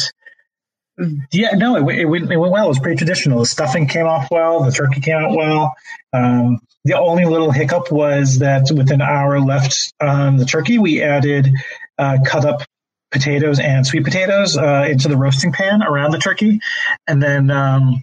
yeah, 1.31 1.51
no, 1.51 1.75
it, 1.75 1.99
it, 1.99 2.05
went, 2.05 2.31
it 2.31 2.37
went 2.37 2.51
well. 2.51 2.65
It 2.65 2.69
was 2.69 2.79
pretty 2.79 2.97
traditional. 2.97 3.39
The 3.39 3.45
stuffing 3.45 3.87
came 3.87 4.05
off 4.05 4.29
well. 4.31 4.63
The 4.63 4.71
turkey 4.71 5.01
came 5.01 5.17
out 5.17 5.35
well. 5.35 5.75
Um, 6.11 6.59
the 6.85 6.97
only 6.97 7.25
little 7.25 7.51
hiccup 7.51 7.91
was 7.91 8.39
that 8.39 8.71
with 8.71 8.91
an 8.91 9.01
hour 9.01 9.39
left 9.39 9.93
on 10.01 10.37
the 10.37 10.45
turkey, 10.45 10.79
we 10.79 11.03
added 11.03 11.49
uh, 11.97 12.17
cut 12.25 12.45
up 12.45 12.63
potatoes 13.11 13.59
and 13.59 13.85
sweet 13.85 14.03
potatoes 14.03 14.57
uh, 14.57 14.87
into 14.89 15.07
the 15.07 15.17
roasting 15.17 15.51
pan 15.51 15.83
around 15.83 16.11
the 16.11 16.17
turkey, 16.17 16.59
and 17.07 17.21
then 17.21 17.51
um, 17.51 18.01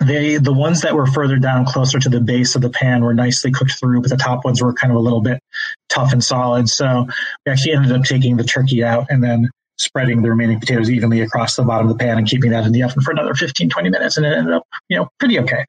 they 0.00 0.36
the 0.36 0.52
ones 0.52 0.82
that 0.82 0.94
were 0.94 1.06
further 1.06 1.38
down 1.38 1.64
closer 1.64 1.98
to 1.98 2.08
the 2.08 2.20
base 2.20 2.54
of 2.54 2.62
the 2.62 2.70
pan 2.70 3.02
were 3.02 3.14
nicely 3.14 3.50
cooked 3.50 3.78
through, 3.78 4.02
but 4.02 4.10
the 4.10 4.16
top 4.16 4.44
ones 4.44 4.62
were 4.62 4.72
kind 4.72 4.92
of 4.92 4.96
a 4.96 5.02
little 5.02 5.22
bit 5.22 5.40
tough 5.88 6.12
and 6.12 6.22
solid. 6.22 6.68
So 6.68 7.06
we 7.44 7.52
actually 7.52 7.72
ended 7.72 7.92
up 7.92 8.04
taking 8.04 8.36
the 8.36 8.44
turkey 8.44 8.84
out 8.84 9.06
and 9.10 9.22
then 9.24 9.50
spreading 9.78 10.22
the 10.22 10.30
remaining 10.30 10.58
potatoes 10.58 10.90
evenly 10.90 11.20
across 11.20 11.56
the 11.56 11.62
bottom 11.62 11.88
of 11.88 11.96
the 11.96 12.02
pan 12.02 12.18
and 12.18 12.26
keeping 12.26 12.50
that 12.50 12.64
in 12.64 12.72
the 12.72 12.82
oven 12.82 13.02
for 13.02 13.10
another 13.10 13.34
15, 13.34 13.68
20 13.68 13.90
minutes. 13.90 14.16
And 14.16 14.26
it 14.26 14.32
ended 14.32 14.54
up, 14.54 14.66
you 14.88 14.96
know, 14.96 15.08
pretty 15.18 15.38
okay. 15.40 15.64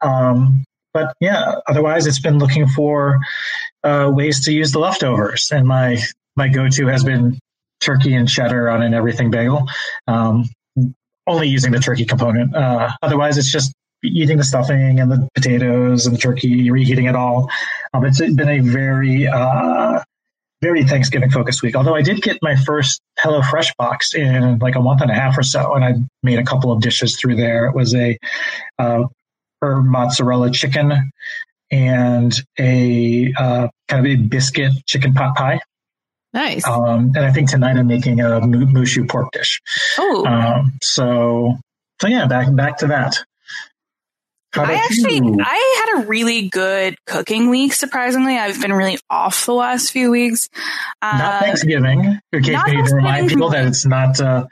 Um, 0.00 0.64
but 0.92 1.14
yeah, 1.20 1.54
otherwise 1.66 2.06
it's 2.06 2.20
been 2.20 2.38
looking 2.38 2.68
for 2.68 3.20
uh, 3.84 4.10
ways 4.12 4.44
to 4.44 4.52
use 4.52 4.72
the 4.72 4.78
leftovers. 4.78 5.50
And 5.52 5.66
my, 5.66 5.98
my 6.36 6.48
go-to 6.48 6.86
has 6.88 7.04
been 7.04 7.38
turkey 7.80 8.14
and 8.14 8.28
cheddar 8.28 8.68
on 8.68 8.82
an 8.82 8.94
everything 8.94 9.30
bagel. 9.30 9.66
Um, 10.06 10.48
only 11.26 11.48
using 11.48 11.72
the 11.72 11.78
turkey 11.78 12.04
component. 12.04 12.54
Uh, 12.54 12.90
otherwise 13.00 13.38
it's 13.38 13.50
just 13.50 13.72
eating 14.04 14.36
the 14.36 14.44
stuffing 14.44 14.98
and 14.98 15.10
the 15.10 15.28
potatoes 15.34 16.06
and 16.06 16.14
the 16.14 16.18
turkey, 16.18 16.70
reheating 16.70 17.06
it 17.06 17.14
all. 17.14 17.48
Um, 17.94 18.04
it's 18.04 18.18
been 18.18 18.48
a 18.48 18.58
very, 18.58 19.28
uh, 19.28 20.02
very 20.62 20.84
Thanksgiving 20.84 21.28
focused 21.28 21.62
week. 21.62 21.76
Although 21.76 21.96
I 21.96 22.02
did 22.02 22.22
get 22.22 22.38
my 22.40 22.54
first 22.54 23.00
HelloFresh 23.18 23.76
box 23.76 24.14
in 24.14 24.58
like 24.60 24.76
a 24.76 24.80
month 24.80 25.02
and 25.02 25.10
a 25.10 25.14
half 25.14 25.36
or 25.36 25.42
so, 25.42 25.74
and 25.74 25.84
I 25.84 25.94
made 26.22 26.38
a 26.38 26.44
couple 26.44 26.70
of 26.72 26.80
dishes 26.80 27.18
through 27.18 27.36
there. 27.36 27.66
It 27.66 27.74
was 27.74 27.94
a 27.94 28.16
uh, 28.78 29.04
herb 29.60 29.84
mozzarella 29.84 30.50
chicken 30.52 31.10
and 31.70 32.32
a 32.58 33.32
uh, 33.36 33.68
kind 33.88 34.06
of 34.06 34.12
a 34.12 34.16
biscuit 34.16 34.72
chicken 34.86 35.12
pot 35.14 35.34
pie. 35.36 35.60
Nice. 36.32 36.66
Um, 36.66 37.12
and 37.14 37.26
I 37.26 37.30
think 37.32 37.50
tonight 37.50 37.76
I'm 37.76 37.88
making 37.88 38.20
a 38.20 38.40
mushu 38.40 39.08
pork 39.08 39.32
dish. 39.32 39.60
Oh. 39.98 40.24
Um, 40.26 40.78
so 40.80 41.58
so 42.00 42.06
yeah, 42.06 42.26
back 42.26 42.54
back 42.54 42.78
to 42.78 42.86
that. 42.86 43.22
I 44.54 44.74
actually, 44.74 45.16
you? 45.16 45.38
I 45.40 45.84
had 45.86 46.02
a 46.02 46.06
really 46.06 46.48
good 46.48 46.96
cooking 47.06 47.48
week. 47.48 47.72
Surprisingly, 47.72 48.36
I've 48.36 48.60
been 48.60 48.72
really 48.72 48.98
off 49.08 49.46
the 49.46 49.54
last 49.54 49.90
few 49.90 50.10
weeks. 50.10 50.48
Uh, 51.00 51.18
not 51.18 51.42
Thanksgiving. 51.42 52.20
In 52.32 52.42
case 52.42 52.58
maybe 52.66 52.82
to 52.82 52.94
remind 52.94 53.28
people 53.28 53.50
that 53.50 53.66
it's 53.66 53.86
not 53.86 54.20
uh, 54.20 54.46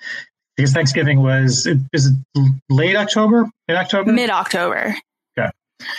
because 0.57 0.73
Thanksgiving 0.73 1.23
was 1.23 1.67
is 1.93 2.07
it 2.07 2.53
late 2.69 2.97
October? 2.97 3.49
Mid 3.69 3.77
October? 3.77 4.13
Mid 4.13 4.31
October. 4.31 4.95
Okay. 5.39 5.51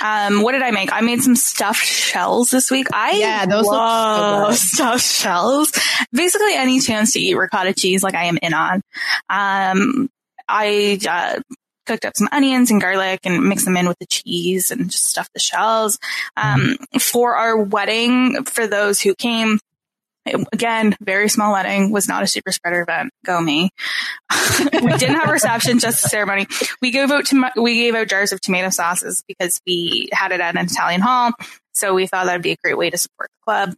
Um, 0.04 0.42
what 0.42 0.54
did 0.54 0.62
I 0.62 0.72
make? 0.72 0.92
I 0.92 1.02
made 1.02 1.22
some 1.22 1.36
stuffed 1.36 1.84
shells 1.84 2.52
this 2.52 2.70
week. 2.70 2.88
I 2.94 3.14
yeah, 3.14 3.46
those 3.46 3.66
love 3.66 4.56
stuffed 4.56 5.06
shells. 5.06 5.72
Basically, 6.12 6.54
any 6.54 6.80
chance 6.80 7.14
to 7.14 7.20
eat 7.20 7.36
ricotta 7.36 7.74
cheese, 7.74 8.04
like 8.04 8.16
I 8.16 8.26
am 8.26 8.38
in 8.42 8.54
on. 8.54 8.82
Um, 9.30 10.10
I 10.48 11.00
uh, 11.10 11.40
cooked 11.86 12.06
up 12.06 12.16
some 12.16 12.30
onions 12.32 12.72
and 12.72 12.82
garlic 12.82 13.22
and 13.24 13.48
mixed 13.48 13.66
them 13.66 13.78
in 13.78 13.88
with 13.88 14.00
the 14.00 14.06
cheese 14.06 14.72
and 14.72 14.90
just 14.90 15.08
stuffed 15.08 15.34
the 15.34 15.40
shells. 15.40 16.00
Um, 16.38 16.78
for 17.00 17.36
our 17.36 17.58
wedding, 17.58 18.44
for 18.46 18.68
those 18.68 19.02
who 19.02 19.16
came, 19.16 19.60
again, 20.54 20.96
very 21.02 21.30
small 21.30 21.54
wedding 21.54 21.92
was 21.92 22.08
not 22.08 22.24
a 22.24 22.28
super 22.28 22.52
spreader 22.52 22.82
event. 22.82 23.12
Go 23.26 23.42
me. 23.42 23.72
we 24.60 24.98
didn't 24.98 25.16
have 25.16 25.30
reception, 25.30 25.80
just 25.80 26.06
a 26.06 26.10
ceremony. 26.10 26.48
We 26.82 26.92
gave 26.92 27.12
out 27.12 27.26
we 27.58 27.76
gave 27.76 27.96
out 27.96 28.08
jars 28.08 28.32
of 28.32 28.42
tomato 28.42 28.70
sauces 28.70 29.24
because 29.28 29.60
we 29.66 30.10
had 30.12 30.32
it 30.32 30.42
at 30.42 30.56
an 30.56 30.66
Italian 30.66 31.02
hall. 31.02 31.32
So 31.74 31.94
we 31.94 32.06
thought 32.06 32.26
that'd 32.26 32.42
be 32.42 32.52
a 32.52 32.58
great 32.64 32.78
way 32.78 32.90
to 32.90 32.98
support 32.98 33.30
the 33.30 33.44
club. 33.44 33.76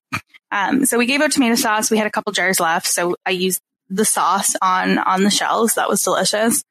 Um, 0.51 0.85
so 0.85 0.97
we 0.97 1.05
gave 1.05 1.21
out 1.21 1.31
tomato 1.31 1.55
sauce. 1.55 1.89
We 1.89 1.97
had 1.97 2.07
a 2.07 2.11
couple 2.11 2.31
jars 2.31 2.59
left. 2.59 2.87
So 2.87 3.15
I 3.25 3.31
used 3.31 3.61
the 3.93 4.05
sauce 4.05 4.55
on 4.61 4.97
on 4.97 5.23
the 5.23 5.29
shells. 5.29 5.75
That 5.75 5.89
was 5.89 6.01
delicious. 6.01 6.63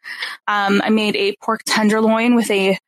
Um, 0.47 0.83
I 0.85 0.91
made 0.91 1.17
a 1.17 1.37
pork 1.43 1.63
tenderloin 1.65 2.35
with 2.35 2.51
a 2.51 2.79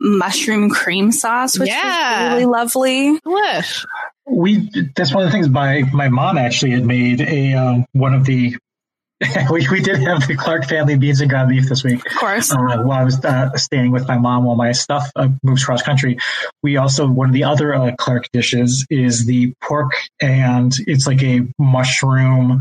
mushroom 0.00 0.70
cream 0.70 1.12
sauce, 1.12 1.58
which 1.58 1.68
yeah. 1.68 2.24
was 2.24 2.32
really 2.32 2.46
lovely. 2.46 3.20
Delish. 3.20 3.86
We 4.26 4.70
that's 4.96 5.14
one 5.14 5.24
of 5.24 5.28
the 5.28 5.32
things 5.32 5.48
my 5.48 5.82
my 5.92 6.08
mom 6.08 6.38
actually 6.38 6.72
had 6.72 6.84
made 6.84 7.20
a 7.20 7.54
um, 7.54 7.86
one 7.92 8.14
of 8.14 8.24
the. 8.24 8.56
we, 9.50 9.66
we 9.70 9.80
did 9.80 10.00
have 10.00 10.26
the 10.26 10.34
Clark 10.36 10.66
family 10.66 10.98
beans 10.98 11.20
and 11.20 11.30
ground 11.30 11.48
beef 11.48 11.68
this 11.68 11.84
week. 11.84 12.04
Of 12.04 12.16
course. 12.16 12.52
Uh, 12.52 12.82
while 12.82 12.98
I 12.98 13.04
was 13.04 13.24
uh, 13.24 13.52
staying 13.56 13.92
with 13.92 14.08
my 14.08 14.18
mom 14.18 14.44
while 14.44 14.56
my 14.56 14.72
stuff 14.72 15.08
uh, 15.14 15.28
moves 15.42 15.64
cross 15.64 15.82
country, 15.82 16.18
we 16.62 16.76
also 16.76 17.06
one 17.08 17.28
of 17.28 17.32
the 17.32 17.44
other 17.44 17.74
uh, 17.74 17.94
Clark 17.96 18.26
dishes 18.32 18.84
is 18.90 19.24
the 19.24 19.54
pork 19.62 19.92
and 20.20 20.74
it's 20.86 21.06
like 21.06 21.22
a 21.22 21.42
mushroom 21.58 22.60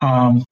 um, 0.00 0.44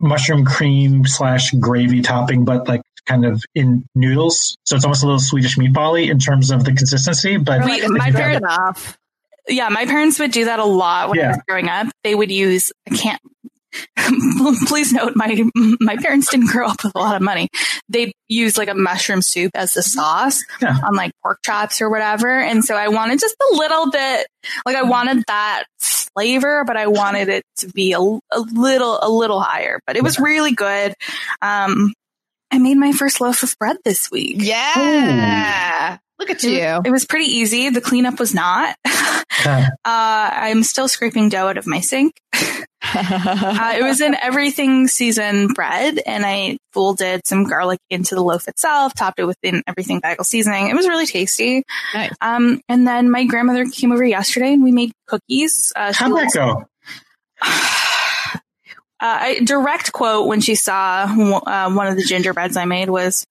mushroom 0.00 0.44
cream 0.44 1.06
slash 1.06 1.50
gravy 1.52 2.02
topping, 2.02 2.44
but 2.44 2.68
like 2.68 2.82
kind 3.06 3.24
of 3.24 3.42
in 3.54 3.84
noodles. 3.94 4.56
So 4.64 4.76
it's 4.76 4.84
almost 4.84 5.02
a 5.02 5.06
little 5.06 5.20
Swedish 5.20 5.56
meatbally 5.56 6.10
in 6.10 6.18
terms 6.18 6.50
of 6.50 6.64
the 6.64 6.72
consistency. 6.72 7.36
But 7.36 7.64
we, 7.64 7.86
my 7.88 8.10
parents, 8.10 8.96
yeah, 9.48 9.68
my 9.68 9.86
parents 9.86 10.18
would 10.18 10.30
do 10.30 10.46
that 10.46 10.58
a 10.58 10.64
lot 10.64 11.08
when 11.08 11.18
yeah. 11.18 11.26
I 11.26 11.28
was 11.28 11.40
growing 11.48 11.68
up. 11.68 11.88
They 12.04 12.14
would 12.14 12.30
use 12.30 12.72
I 12.90 12.94
can't 12.94 13.20
please 14.66 14.92
note 14.92 15.12
my 15.14 15.44
my 15.80 15.96
parents 15.96 16.28
didn't 16.30 16.48
grow 16.48 16.66
up 16.66 16.82
with 16.82 16.92
a 16.94 16.98
lot 16.98 17.14
of 17.14 17.22
money. 17.22 17.48
They 17.88 18.12
used 18.28 18.58
like 18.58 18.68
a 18.68 18.74
mushroom 18.74 19.22
soup 19.22 19.52
as 19.54 19.74
the 19.74 19.82
sauce 19.82 20.42
yeah. 20.60 20.76
on 20.84 20.94
like 20.94 21.12
pork 21.22 21.38
chops 21.44 21.80
or 21.80 21.88
whatever. 21.88 22.40
And 22.40 22.64
so 22.64 22.74
I 22.74 22.88
wanted 22.88 23.20
just 23.20 23.36
a 23.40 23.54
little 23.54 23.90
bit 23.90 24.26
like 24.66 24.76
I 24.76 24.82
wanted 24.82 25.22
that 25.28 25.64
flavor, 26.14 26.64
but 26.66 26.76
I 26.76 26.86
wanted 26.86 27.28
it 27.28 27.44
to 27.58 27.68
be 27.68 27.92
a, 27.92 27.98
a 28.00 28.40
little 28.40 28.98
a 29.02 29.10
little 29.10 29.40
higher. 29.40 29.80
But 29.86 29.96
it 29.96 30.02
was 30.02 30.18
really 30.18 30.52
good. 30.52 30.94
Um 31.42 31.92
I 32.50 32.58
made 32.58 32.76
my 32.76 32.92
first 32.92 33.20
loaf 33.20 33.42
of 33.42 33.56
bread 33.58 33.76
this 33.84 34.10
week. 34.10 34.36
Yeah. 34.38 35.96
Ooh. 35.96 35.98
Look 36.18 36.30
at 36.30 36.42
you. 36.42 36.82
It 36.84 36.90
was 36.90 37.06
pretty 37.06 37.26
easy. 37.26 37.70
The 37.70 37.80
cleanup 37.80 38.18
was 38.18 38.34
not. 38.34 38.76
uh, 38.84 39.64
I'm 39.84 40.62
still 40.64 40.86
scraping 40.86 41.30
dough 41.30 41.48
out 41.48 41.56
of 41.56 41.66
my 41.66 41.80
sink. 41.80 42.20
uh, 42.82 43.74
it 43.78 43.82
was 43.82 44.00
an 44.00 44.16
everything 44.20 44.88
season 44.88 45.48
bread, 45.48 46.00
and 46.04 46.24
I 46.24 46.58
folded 46.72 47.26
some 47.26 47.44
garlic 47.44 47.78
into 47.90 48.14
the 48.14 48.22
loaf 48.22 48.48
itself, 48.48 48.94
topped 48.94 49.18
it 49.18 49.24
with 49.24 49.36
an 49.42 49.62
everything 49.66 50.00
bagel 50.02 50.24
seasoning. 50.24 50.68
It 50.68 50.74
was 50.74 50.88
really 50.88 51.06
tasty. 51.06 51.62
Nice. 51.94 52.12
Um, 52.20 52.60
and 52.68 52.86
then 52.86 53.10
my 53.10 53.24
grandmother 53.24 53.66
came 53.66 53.92
over 53.92 54.04
yesterday, 54.04 54.54
and 54.54 54.62
we 54.62 54.72
made 54.72 54.92
cookies. 55.06 55.72
Uh, 55.76 55.92
How'd 55.92 56.12
that 56.12 56.30
go? 56.34 56.64
Uh, 59.02 59.36
direct 59.42 59.92
quote 59.92 60.28
when 60.28 60.42
she 60.42 60.54
saw 60.54 61.04
uh, 61.04 61.72
one 61.72 61.86
of 61.86 61.96
the 61.96 62.02
gingerbreads 62.02 62.54
I 62.58 62.66
made 62.66 62.90
was, 62.90 63.24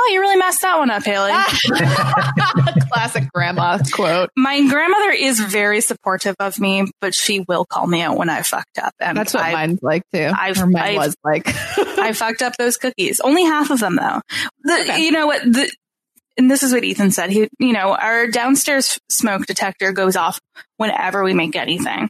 Oh, 0.00 0.10
you 0.12 0.20
really 0.20 0.36
messed 0.36 0.62
that 0.62 0.78
one 0.78 0.90
up, 0.90 1.02
Haley. 1.02 1.32
Classic 2.92 3.24
grandma 3.32 3.78
quote. 3.92 4.30
My 4.36 4.66
grandmother 4.68 5.10
is 5.10 5.40
very 5.40 5.80
supportive 5.80 6.36
of 6.38 6.60
me, 6.60 6.86
but 7.00 7.14
she 7.14 7.40
will 7.40 7.64
call 7.64 7.86
me 7.86 8.00
out 8.02 8.16
when 8.16 8.30
I 8.30 8.42
fucked 8.42 8.78
up. 8.78 8.94
And 9.00 9.18
that's 9.18 9.34
what 9.34 9.42
I, 9.42 9.52
mine's 9.52 9.82
like 9.82 10.02
too. 10.12 10.30
I've, 10.32 10.58
mine 10.58 10.76
I've, 10.76 10.96
was 10.96 11.16
like. 11.24 11.42
I 11.78 12.12
fucked 12.12 12.42
up 12.42 12.56
those 12.56 12.76
cookies. 12.76 13.20
Only 13.20 13.44
half 13.44 13.70
of 13.70 13.80
them 13.80 13.96
though. 13.96 14.20
The, 14.62 14.80
okay. 14.82 15.02
You 15.02 15.10
know 15.10 15.26
what? 15.26 15.42
The, 15.42 15.70
and 16.38 16.48
this 16.48 16.62
is 16.62 16.72
what 16.72 16.84
Ethan 16.84 17.10
said. 17.10 17.30
He, 17.30 17.48
you 17.58 17.72
know, 17.72 17.94
our 17.94 18.28
downstairs 18.28 19.00
smoke 19.08 19.46
detector 19.46 19.90
goes 19.90 20.14
off 20.14 20.38
whenever 20.76 21.24
we 21.24 21.34
make 21.34 21.56
anything. 21.56 22.08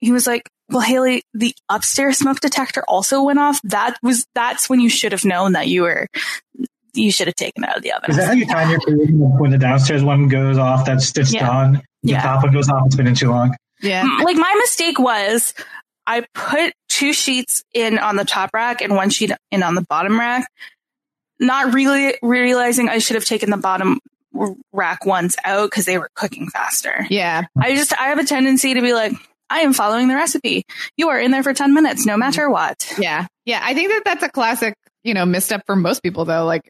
He 0.00 0.12
was 0.12 0.26
like, 0.26 0.48
well, 0.68 0.80
Haley, 0.80 1.22
the 1.34 1.54
upstairs 1.68 2.18
smoke 2.18 2.40
detector 2.40 2.84
also 2.86 3.22
went 3.22 3.38
off. 3.38 3.60
That 3.64 3.96
was, 4.02 4.26
that's 4.34 4.68
when 4.68 4.80
you 4.80 4.90
should 4.90 5.12
have 5.12 5.24
known 5.24 5.52
that 5.52 5.68
you 5.68 5.82
were, 5.82 6.06
you 6.94 7.10
should 7.12 7.26
have 7.26 7.36
taken 7.36 7.64
it 7.64 7.70
out 7.70 7.76
of 7.78 7.82
the 7.82 7.92
oven. 7.92 8.10
Is 8.10 8.16
that 8.16 8.26
how 8.26 8.32
you 8.32 8.46
time 8.46 8.70
your 8.70 8.80
food 8.80 9.10
when 9.12 9.50
the 9.50 9.58
downstairs 9.58 10.02
one 10.04 10.28
goes 10.28 10.58
off? 10.58 10.84
That's 10.86 11.10
it's 11.16 11.32
Yeah. 11.32 11.46
done. 11.46 11.82
The 12.02 12.12
Yeah. 12.12 12.22
top 12.22 12.42
one 12.44 12.52
goes 12.52 12.68
off. 12.68 12.82
It's 12.86 12.96
been 12.96 13.06
in 13.06 13.14
too 13.14 13.30
long. 13.30 13.54
Yeah. 13.82 14.04
Like 14.24 14.36
my 14.36 14.54
mistake 14.58 14.98
was 14.98 15.54
I 16.06 16.24
put 16.34 16.72
two 16.88 17.12
sheets 17.12 17.62
in 17.72 17.98
on 17.98 18.16
the 18.16 18.24
top 18.24 18.50
rack 18.52 18.80
and 18.82 18.94
one 18.96 19.10
sheet 19.10 19.30
in 19.50 19.62
on 19.62 19.74
the 19.74 19.82
bottom 19.88 20.18
rack, 20.18 20.46
not 21.38 21.72
really 21.74 22.14
realizing 22.22 22.88
I 22.88 22.98
should 22.98 23.14
have 23.14 23.24
taken 23.24 23.50
the 23.50 23.56
bottom 23.56 24.00
rack 24.72 25.04
ones 25.06 25.36
out 25.44 25.70
because 25.70 25.84
they 25.86 25.98
were 25.98 26.10
cooking 26.14 26.48
faster. 26.48 27.06
Yeah. 27.10 27.42
I 27.58 27.74
just, 27.74 27.92
I 27.98 28.08
have 28.08 28.18
a 28.18 28.24
tendency 28.24 28.74
to 28.74 28.80
be 28.82 28.92
like, 28.92 29.12
I 29.48 29.60
am 29.60 29.72
following 29.72 30.08
the 30.08 30.14
recipe. 30.14 30.64
You 30.96 31.08
are 31.08 31.18
in 31.20 31.30
there 31.32 31.42
for 31.42 31.52
10 31.52 31.74
minutes, 31.74 32.06
no 32.06 32.16
matter 32.16 32.48
what. 32.48 32.94
Yeah. 32.98 33.26
Yeah. 33.44 33.60
I 33.62 33.74
think 33.74 33.90
that 33.90 34.02
that's 34.04 34.22
a 34.22 34.28
classic, 34.28 34.74
you 35.02 35.14
know, 35.14 35.26
misstep 35.26 35.62
for 35.66 35.74
most 35.76 36.02
people 36.02 36.24
though. 36.24 36.44
Like, 36.44 36.62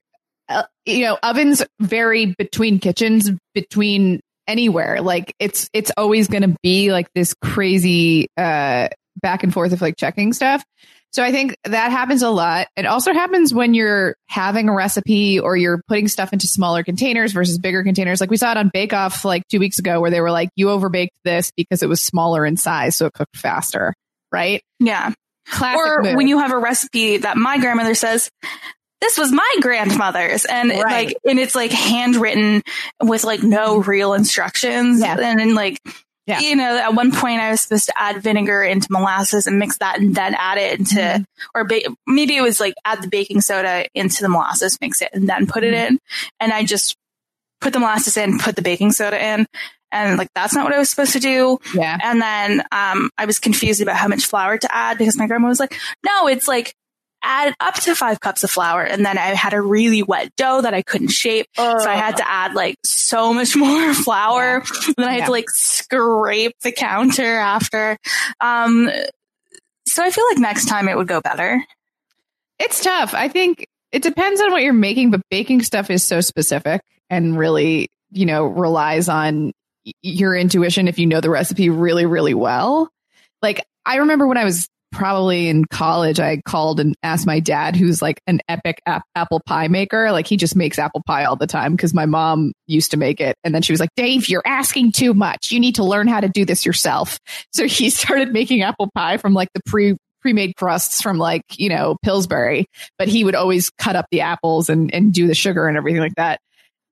you 0.97 1.05
know, 1.05 1.19
ovens 1.23 1.63
vary 1.81 2.35
between 2.39 2.79
kitchens, 2.79 3.31
between 3.55 4.21
anywhere. 4.47 5.01
Like 5.01 5.35
it's, 5.39 5.69
it's 5.73 5.93
always 5.97 6.29
going 6.29 6.43
to 6.43 6.57
be 6.63 6.93
like 6.93 7.09
this 7.15 7.35
crazy, 7.43 8.29
uh, 8.37 8.89
back 9.21 9.43
and 9.43 9.53
forth 9.53 9.73
of 9.73 9.81
like 9.81 9.97
checking 9.97 10.33
stuff. 10.33 10.65
So 11.13 11.25
I 11.25 11.33
think 11.33 11.57
that 11.65 11.91
happens 11.91 12.23
a 12.23 12.31
lot. 12.31 12.69
It 12.77 12.87
also 12.87 13.13
happens 13.13 13.53
when 13.53 13.75
you're 13.75 14.15
having 14.29 14.69
a 14.69 14.73
recipe 14.73 15.41
or 15.41 15.57
you're 15.57 15.83
putting 15.89 16.07
stuff 16.07 16.33
into 16.33 16.47
smaller 16.47 16.85
containers 16.85 17.33
versus 17.33 17.59
bigger 17.59 17.83
containers. 17.83 18.21
Like 18.21 18.31
we 18.31 18.37
saw 18.37 18.53
it 18.53 18.57
on 18.57 18.71
Bake 18.73 18.93
Off 18.93 19.25
like 19.25 19.43
two 19.49 19.59
weeks 19.59 19.81
ago 19.81 20.01
where 20.01 20.11
they 20.11 20.21
were 20.21 20.31
like, 20.31 20.51
you 20.55 20.67
overbaked 20.67 21.09
this 21.25 21.51
because 21.57 21.83
it 21.83 21.89
was 21.89 22.01
smaller 22.01 22.47
in 22.47 22.57
size. 22.57 22.95
So 22.95 23.07
it 23.07 23.13
cooked 23.13 23.37
faster. 23.37 23.93
Right. 24.31 24.63
Yeah. 24.79 25.13
Classic 25.49 25.81
or 25.81 26.03
move. 26.03 26.15
when 26.15 26.29
you 26.29 26.39
have 26.39 26.53
a 26.53 26.59
recipe 26.59 27.17
that 27.17 27.37
my 27.37 27.59
grandmother 27.59 27.95
says, 27.97 28.31
this 29.01 29.17
was 29.19 29.33
my 29.33 29.55
grandmother's 29.61 30.45
and 30.45 30.71
Right. 30.71 31.07
like, 31.09 31.17
and 31.25 31.39
it's 31.39 31.55
like 31.55 31.71
handwritten 31.71 32.63
with 33.03 33.25
like 33.25 33.43
no 33.43 33.79
real 33.79 34.15
instructions. 34.15 35.01
Yeah. 35.01 35.17
And 35.19 35.39
then 35.39 35.55
like, 35.55 35.81
Yeah. 36.27 36.41
you 36.41 36.55
know, 36.57 36.77
at 36.77 36.95
one 36.95 37.11
point 37.13 37.41
I 37.41 37.51
was 37.51 37.63
supposed 37.63 37.87
to 37.87 37.95
add 38.01 38.23
vinegar 38.23 38.63
into 38.63 38.89
molasses 38.91 39.47
and 39.47 39.59
mix 39.59 39.79
that 39.79 39.99
and 39.99 40.15
then 40.15 40.35
add 40.35 40.59
it 40.59 40.79
into, 40.79 40.97
Mm-hmm. 40.97 41.23
or 41.55 41.65
ba- 41.65 41.95
maybe 42.07 42.37
it 42.37 42.43
was 42.43 42.61
like 42.61 42.75
add 42.85 43.03
the 43.03 43.09
baking 43.09 43.41
soda 43.41 43.87
into 43.95 44.23
the 44.23 44.29
molasses, 44.29 44.79
mix 44.81 45.01
it 45.03 45.11
and 45.13 45.29
then 45.29 45.47
put 45.47 45.65
it 45.65 45.73
Mm-hmm. 45.75 45.95
in. 45.95 45.99
And 46.39 46.53
I 46.53 46.65
just 46.65 46.97
put 47.61 47.73
the 47.73 47.79
molasses 47.81 48.17
in, 48.17 48.39
put 48.39 48.57
the 48.57 48.63
baking 48.63 48.93
soda 48.93 49.23
in. 49.23 49.47
And 49.93 50.19
like, 50.19 50.29
that's 50.37 50.55
not 50.55 50.65
what 50.65 50.73
I 50.73 50.79
was 50.79 50.89
supposed 50.89 51.15
to 51.15 51.19
do. 51.21 51.59
Yeah. 51.75 51.99
And 52.03 52.23
then 52.23 52.61
um, 52.71 53.11
I 53.19 53.25
was 53.25 53.41
confused 53.41 53.83
about 53.83 53.97
how 53.97 54.07
much 54.07 54.25
flour 54.27 54.57
to 54.57 54.73
add 54.75 54.99
because 54.99 55.19
my 55.19 55.27
grandma 55.27 55.49
was 55.49 55.59
like, 55.59 55.77
no, 56.07 56.29
it's 56.29 56.47
like 56.47 56.75
add 57.23 57.55
up 57.61 57.75
to 57.75 57.95
five 57.95 58.21
cups 58.21 58.45
of 58.45 58.51
flour. 58.51 58.83
And 58.83 59.05
then 59.05 59.19
I 59.19 59.35
had 59.35 59.53
a 59.53 59.61
really 59.61 60.03
wet 60.03 60.35
dough 60.37 60.63
that 60.63 60.75
I 60.75 60.83
couldn't 60.83 61.09
shape. 61.09 61.47
So 61.57 61.63
I 61.65 61.95
had 61.97 62.17
to 62.19 62.29
add 62.29 62.55
like 62.55 62.77
so 62.85 63.33
much 63.35 63.55
more 63.57 63.93
flour. 63.95 64.63
And 64.87 64.95
then 64.97 65.09
I 65.09 65.13
had 65.13 65.19
Yeah. 65.21 65.25
to 65.27 65.31
like 65.33 65.51
scrape 65.51 66.55
the 66.63 66.73
counter 66.73 67.37
after. 67.37 67.97
Um, 68.41 68.91
so 69.87 70.03
I 70.05 70.11
feel 70.11 70.25
like 70.31 70.39
next 70.39 70.67
time 70.67 70.89
it 70.89 70.97
would 70.97 71.09
go 71.09 71.21
better. 71.21 71.63
It's 72.59 72.83
tough. 72.83 73.15
I 73.15 73.29
think 73.29 73.67
it 73.93 74.03
depends 74.03 74.41
on 74.41 74.53
what 74.53 74.63
you're 74.63 74.73
making, 74.73 75.11
but 75.11 75.21
baking 75.31 75.63
stuff 75.63 75.91
is 75.91 76.03
so 76.05 76.21
specific 76.21 76.81
and 77.09 77.37
really, 77.39 77.89
you 78.13 78.27
know, 78.27 78.45
relies 78.47 79.09
on 79.09 79.53
your 80.03 80.37
intuition 80.37 80.87
if 80.89 80.99
you 80.99 81.07
know 81.07 81.21
the 81.21 81.31
recipe 81.31 81.71
really, 81.71 82.07
really 82.07 82.35
well. 82.35 82.89
Like, 83.43 83.65
I 83.87 83.97
remember 83.97 84.27
when 84.27 84.37
I 84.37 84.45
was 84.45 84.69
probably 84.93 85.49
in 85.49 85.65
college, 85.65 86.21
I 86.21 86.41
called 86.45 86.81
and 86.81 86.95
asked 87.03 87.27
my 87.27 87.41
dad, 87.41 87.77
who's 87.77 88.03
like 88.03 88.21
an 88.27 88.41
epic 88.49 88.81
ap- 88.87 89.05
apple 89.15 89.41
pie 89.47 89.69
maker. 89.69 90.13
Like, 90.13 90.27
he 90.27 90.37
just 90.37 90.57
makes 90.57 90.79
apple 90.79 91.03
pie 91.07 91.25
all 91.25 91.37
the 91.37 91.47
time 91.47 91.77
because 91.77 91.95
my 91.95 92.07
mom 92.07 92.53
used 92.67 92.91
to 92.93 92.97
make 92.97 93.21
it. 93.21 93.37
And 93.45 93.55
then 93.55 93.63
she 93.63 93.73
was 93.73 93.81
like, 93.81 93.95
Dave, 93.97 94.29
you're 94.29 94.43
asking 94.47 94.93
too 94.93 95.15
much. 95.15 95.51
You 95.51 95.61
need 95.61 95.77
to 95.77 95.85
learn 95.85 96.09
how 96.09 96.21
to 96.21 96.29
do 96.29 96.45
this 96.45 96.67
yourself. 96.67 97.19
So 97.53 97.67
he 97.67 97.91
started 97.91 98.33
making 98.33 98.63
apple 98.63 98.91
pie 98.95 99.17
from 99.17 99.35
like 99.35 99.49
the 99.55 99.61
pre 99.67 99.97
pre-made 100.21 100.55
crusts 100.57 101.01
from 101.01 101.19
like, 101.19 101.43
you 101.57 101.69
know, 101.69 101.97
Pillsbury, 102.03 102.67
but 102.99 103.09
he 103.09 103.25
would 103.25 103.35
always 103.35 103.71
cut 103.79 103.97
up 103.97 104.07
the 104.11 104.21
apples 104.21 104.69
and, 104.69 104.93
and 104.95 105.13
do 105.13 105.27
the 105.27 105.35
sugar 105.35 105.67
and 105.67 105.77
everything 105.77 106.01
like 106.01 106.15
that. 106.17 106.41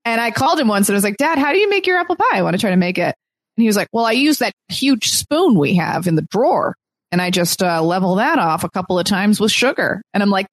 And 0.05 0.20
I 0.20 0.30
called 0.30 0.59
him 0.59 0.68
once 0.68 0.88
and 0.88 0.94
I 0.94 0.99
was 0.99 1.05
like, 1.05 1.16
Dad, 1.16 1.38
how 1.38 1.53
do 1.53 1.59
you 1.59 1.68
make 1.68 1.86
your 1.86 1.99
apple 1.99 2.16
pie? 2.16 2.38
I 2.38 2.42
want 2.42 2.55
to 2.55 2.61
try 2.61 2.70
to 2.70 2.76
make 2.76 2.99
it. 2.99 3.14
And 3.59 3.62
he 3.62 3.66
was 3.66 3.76
like, 3.76 3.88
Well, 3.92 4.05
I 4.05 4.12
use 4.12 4.38
that 4.38 4.53
huge 4.68 5.09
spoon 5.09 5.59
we 5.59 5.74
have 5.76 6.07
in 6.07 6.14
the 6.14 6.26
drawer. 6.30 6.74
And 7.11 7.22
I 7.22 7.30
just 7.30 7.62
uh, 7.62 7.82
level 7.82 8.16
that 8.16 8.38
off 8.38 8.64
a 8.64 8.70
couple 8.70 8.98
of 8.98 9.06
times 9.06 9.40
with 9.40 9.50
sugar. 9.50 10.02
And 10.12 10.22
I'm 10.22 10.30
like, 10.30 10.46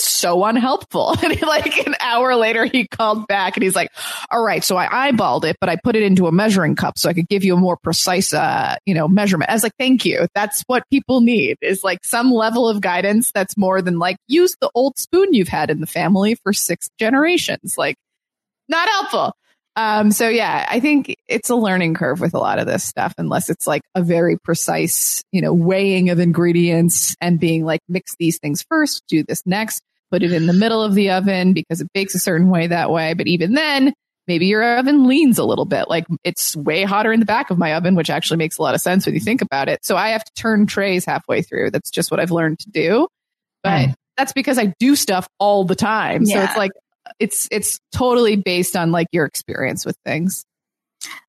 so 0.00 0.44
unhelpful. 0.44 1.16
And 1.22 1.32
he, 1.32 1.44
like 1.44 1.86
an 1.86 1.94
hour 2.00 2.34
later, 2.34 2.64
he 2.64 2.88
called 2.88 3.26
back 3.26 3.56
and 3.56 3.62
he's 3.62 3.76
like, 3.76 3.90
all 4.30 4.42
right, 4.42 4.64
so 4.64 4.76
I 4.76 5.10
eyeballed 5.10 5.44
it, 5.44 5.56
but 5.60 5.68
I 5.68 5.76
put 5.76 5.96
it 5.96 6.02
into 6.02 6.26
a 6.26 6.32
measuring 6.32 6.74
cup 6.76 6.98
so 6.98 7.08
I 7.08 7.12
could 7.12 7.28
give 7.28 7.44
you 7.44 7.54
a 7.54 7.58
more 7.58 7.76
precise, 7.76 8.32
uh, 8.32 8.76
you 8.86 8.94
know, 8.94 9.06
measurement. 9.06 9.50
I 9.50 9.54
was 9.54 9.62
like, 9.62 9.76
thank 9.78 10.04
you. 10.04 10.26
That's 10.34 10.62
what 10.66 10.84
people 10.90 11.20
need 11.20 11.58
is 11.60 11.84
like 11.84 12.04
some 12.04 12.32
level 12.32 12.68
of 12.68 12.80
guidance 12.80 13.30
that's 13.32 13.56
more 13.56 13.82
than 13.82 13.98
like 13.98 14.16
use 14.26 14.56
the 14.60 14.70
old 14.74 14.98
spoon 14.98 15.34
you've 15.34 15.48
had 15.48 15.70
in 15.70 15.80
the 15.80 15.86
family 15.86 16.36
for 16.36 16.52
six 16.52 16.88
generations. 16.98 17.76
Like 17.76 17.96
not 18.68 18.88
helpful. 18.88 19.34
Um, 19.76 20.10
so 20.10 20.28
yeah, 20.28 20.66
I 20.68 20.80
think 20.80 21.14
it's 21.28 21.48
a 21.48 21.54
learning 21.54 21.94
curve 21.94 22.20
with 22.20 22.34
a 22.34 22.38
lot 22.38 22.58
of 22.58 22.66
this 22.66 22.84
stuff, 22.84 23.14
unless 23.18 23.48
it's 23.48 23.66
like 23.66 23.82
a 23.94 24.02
very 24.02 24.36
precise, 24.36 25.22
you 25.32 25.40
know, 25.40 25.54
weighing 25.54 26.10
of 26.10 26.18
ingredients 26.18 27.14
and 27.20 27.38
being 27.38 27.64
like, 27.64 27.80
mix 27.88 28.14
these 28.18 28.38
things 28.38 28.64
first, 28.68 29.02
do 29.08 29.22
this 29.22 29.46
next, 29.46 29.80
put 30.10 30.22
it 30.22 30.32
in 30.32 30.46
the 30.46 30.52
middle 30.52 30.82
of 30.82 30.94
the 30.94 31.10
oven 31.10 31.52
because 31.52 31.80
it 31.80 31.88
bakes 31.94 32.14
a 32.14 32.18
certain 32.18 32.50
way 32.50 32.66
that 32.66 32.90
way. 32.90 33.14
But 33.14 33.28
even 33.28 33.54
then, 33.54 33.94
maybe 34.26 34.46
your 34.46 34.78
oven 34.78 35.06
leans 35.06 35.38
a 35.38 35.44
little 35.44 35.64
bit. 35.64 35.88
Like 35.88 36.06
it's 36.24 36.56
way 36.56 36.82
hotter 36.82 37.12
in 37.12 37.20
the 37.20 37.26
back 37.26 37.50
of 37.50 37.58
my 37.58 37.74
oven, 37.74 37.94
which 37.94 38.10
actually 38.10 38.36
makes 38.38 38.58
a 38.58 38.62
lot 38.62 38.74
of 38.74 38.80
sense 38.80 39.06
when 39.06 39.14
you 39.14 39.20
think 39.20 39.40
about 39.40 39.68
it. 39.68 39.84
So 39.84 39.96
I 39.96 40.10
have 40.10 40.24
to 40.24 40.32
turn 40.34 40.66
trays 40.66 41.04
halfway 41.04 41.42
through. 41.42 41.70
That's 41.70 41.90
just 41.90 42.10
what 42.10 42.20
I've 42.20 42.32
learned 42.32 42.58
to 42.60 42.70
do. 42.70 43.08
But 43.62 43.86
Hmm. 43.86 43.92
that's 44.16 44.32
because 44.32 44.58
I 44.58 44.74
do 44.78 44.96
stuff 44.96 45.28
all 45.38 45.64
the 45.64 45.76
time. 45.76 46.26
So 46.26 46.42
it's 46.42 46.56
like, 46.56 46.72
it's 47.18 47.48
it's 47.50 47.78
totally 47.92 48.36
based 48.36 48.76
on 48.76 48.92
like 48.92 49.08
your 49.12 49.24
experience 49.26 49.84
with 49.84 49.96
things. 50.04 50.44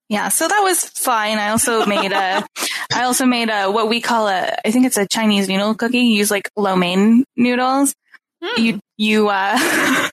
Yeah, 0.09 0.27
so 0.27 0.45
that 0.47 0.59
was 0.61 0.83
fine. 0.83 1.37
I 1.37 1.49
also 1.49 1.85
made 1.97 2.11
a, 2.11 2.45
I 2.93 3.03
also 3.03 3.25
made 3.25 3.49
a 3.49 3.71
what 3.71 3.87
we 3.87 4.01
call 4.01 4.27
a, 4.27 4.55
I 4.65 4.71
think 4.71 4.85
it's 4.85 4.97
a 4.97 5.07
Chinese 5.07 5.47
noodle 5.47 5.73
cookie. 5.73 5.99
You 5.99 6.17
use 6.17 6.29
like 6.31 6.49
lo 6.57 6.75
mein 6.75 7.23
noodles. 7.37 7.93
You 8.57 8.79
you 8.97 9.29
uh, 9.29 9.57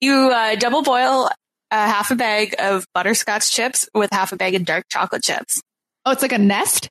you 0.00 0.14
uh, 0.14 0.54
double 0.56 0.82
boil 0.82 1.28
a 1.70 1.74
half 1.76 2.10
a 2.10 2.14
bag 2.16 2.54
of 2.58 2.86
butterscotch 2.94 3.50
chips 3.50 3.88
with 3.94 4.10
half 4.12 4.32
a 4.32 4.36
bag 4.36 4.54
of 4.54 4.64
dark 4.64 4.84
chocolate 4.90 5.22
chips, 5.22 5.60
Oh, 6.06 6.12
it's 6.12 6.22
like 6.22 6.32
a 6.32 6.38
nest. 6.38 6.88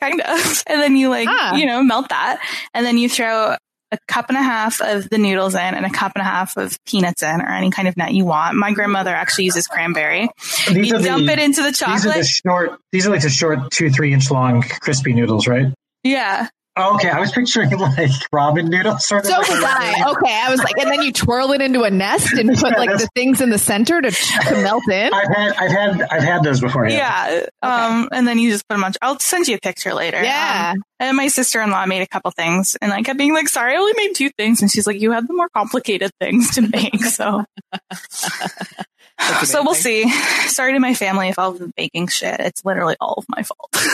kind 0.00 0.20
of, 0.20 0.62
and 0.68 0.80
then 0.80 0.96
you 0.96 1.08
like 1.08 1.28
Ah. 1.28 1.54
you 1.56 1.66
know 1.66 1.82
melt 1.82 2.08
that, 2.10 2.40
and 2.74 2.84
then 2.84 2.98
you 2.98 3.08
throw 3.08 3.56
a 3.92 3.98
cup 4.06 4.28
and 4.28 4.38
a 4.38 4.42
half 4.42 4.80
of 4.80 5.08
the 5.10 5.18
noodles 5.18 5.54
in 5.54 5.60
and 5.60 5.84
a 5.84 5.90
cup 5.90 6.12
and 6.14 6.22
a 6.22 6.24
half 6.24 6.56
of 6.56 6.78
peanuts 6.84 7.22
in 7.22 7.40
or 7.40 7.48
any 7.48 7.70
kind 7.70 7.88
of 7.88 7.96
nut 7.96 8.12
you 8.12 8.24
want. 8.24 8.56
My 8.56 8.72
grandmother 8.72 9.10
actually 9.14 9.44
uses 9.44 9.66
cranberry. 9.66 10.28
These 10.68 10.88
you 10.88 10.94
are 10.94 10.98
the- 10.98 11.04
dump 11.08 11.28
it 11.28 11.38
into 11.38 11.62
the 11.62 11.72
chocolate. 11.72 12.02
These 12.02 12.06
are 12.06 12.18
the 12.18 12.24
short. 12.24 12.80
These 12.92 13.06
are 13.06 13.10
like 13.10 13.22
the 13.22 13.30
short, 13.30 13.70
two, 13.70 13.90
three 13.90 14.12
inch 14.12 14.30
long 14.30 14.62
crispy 14.62 15.12
noodles, 15.12 15.46
right? 15.46 15.66
Yeah. 16.04 16.48
Oh, 16.76 16.94
okay, 16.94 17.08
I 17.10 17.18
was 17.18 17.32
picturing 17.32 17.70
like 17.78 18.10
ramen 18.32 18.68
noodles, 18.68 19.06
sort 19.06 19.24
of. 19.24 19.30
So 19.30 19.38
like 19.38 19.48
was 19.48 19.58
a- 19.62 19.66
I. 19.66 20.04
Okay, 20.12 20.40
I 20.46 20.50
was 20.50 20.60
like, 20.62 20.78
and 20.78 20.90
then 20.90 21.02
you 21.02 21.12
twirl 21.12 21.50
it 21.52 21.60
into 21.60 21.82
a 21.82 21.90
nest 21.90 22.32
and 22.32 22.48
put 22.56 22.78
like 22.78 22.90
the 22.90 23.08
things 23.14 23.40
in 23.40 23.50
the 23.50 23.58
center 23.58 24.00
to, 24.00 24.10
to 24.10 24.54
melt 24.62 24.88
in. 24.88 25.12
I've 25.12 25.28
had, 25.36 25.52
I've 25.56 25.70
had, 25.70 26.02
I've 26.10 26.22
had 26.22 26.42
those 26.44 26.60
before. 26.60 26.88
Yeah. 26.88 27.46
Um, 27.60 28.08
and 28.12 28.26
then 28.26 28.38
you 28.38 28.50
just 28.50 28.66
put 28.68 28.74
them 28.76 28.84
on. 28.84 28.92
I'll 29.02 29.18
send 29.18 29.48
you 29.48 29.56
a 29.56 29.60
picture 29.60 29.92
later. 29.92 30.22
Yeah. 30.22 30.74
Um, 30.76 30.82
and 31.00 31.16
my 31.16 31.28
sister 31.28 31.60
in 31.60 31.70
law 31.70 31.84
made 31.86 32.02
a 32.02 32.06
couple 32.06 32.30
things 32.30 32.76
and 32.80 32.92
I 32.92 33.02
kept 33.02 33.18
being 33.18 33.34
like, 33.34 33.48
sorry, 33.48 33.74
I 33.74 33.76
only 33.78 33.94
made 33.96 34.14
two 34.14 34.30
things. 34.30 34.62
And 34.62 34.70
she's 34.70 34.86
like, 34.86 35.00
you 35.00 35.10
had 35.12 35.26
the 35.26 35.34
more 35.34 35.48
complicated 35.48 36.12
things 36.20 36.54
to 36.54 36.62
make. 36.62 37.02
So, 37.04 37.44
so 39.44 39.62
we'll 39.64 39.74
see. 39.74 40.08
Sorry 40.46 40.72
to 40.74 40.78
my 40.78 40.94
family 40.94 41.28
if 41.28 41.38
all 41.38 41.50
of 41.50 41.58
the 41.58 41.72
baking 41.76 42.08
shit. 42.08 42.38
It's 42.40 42.64
literally 42.64 42.96
all 43.00 43.14
of 43.18 43.24
my 43.28 43.42
fault. 43.42 43.74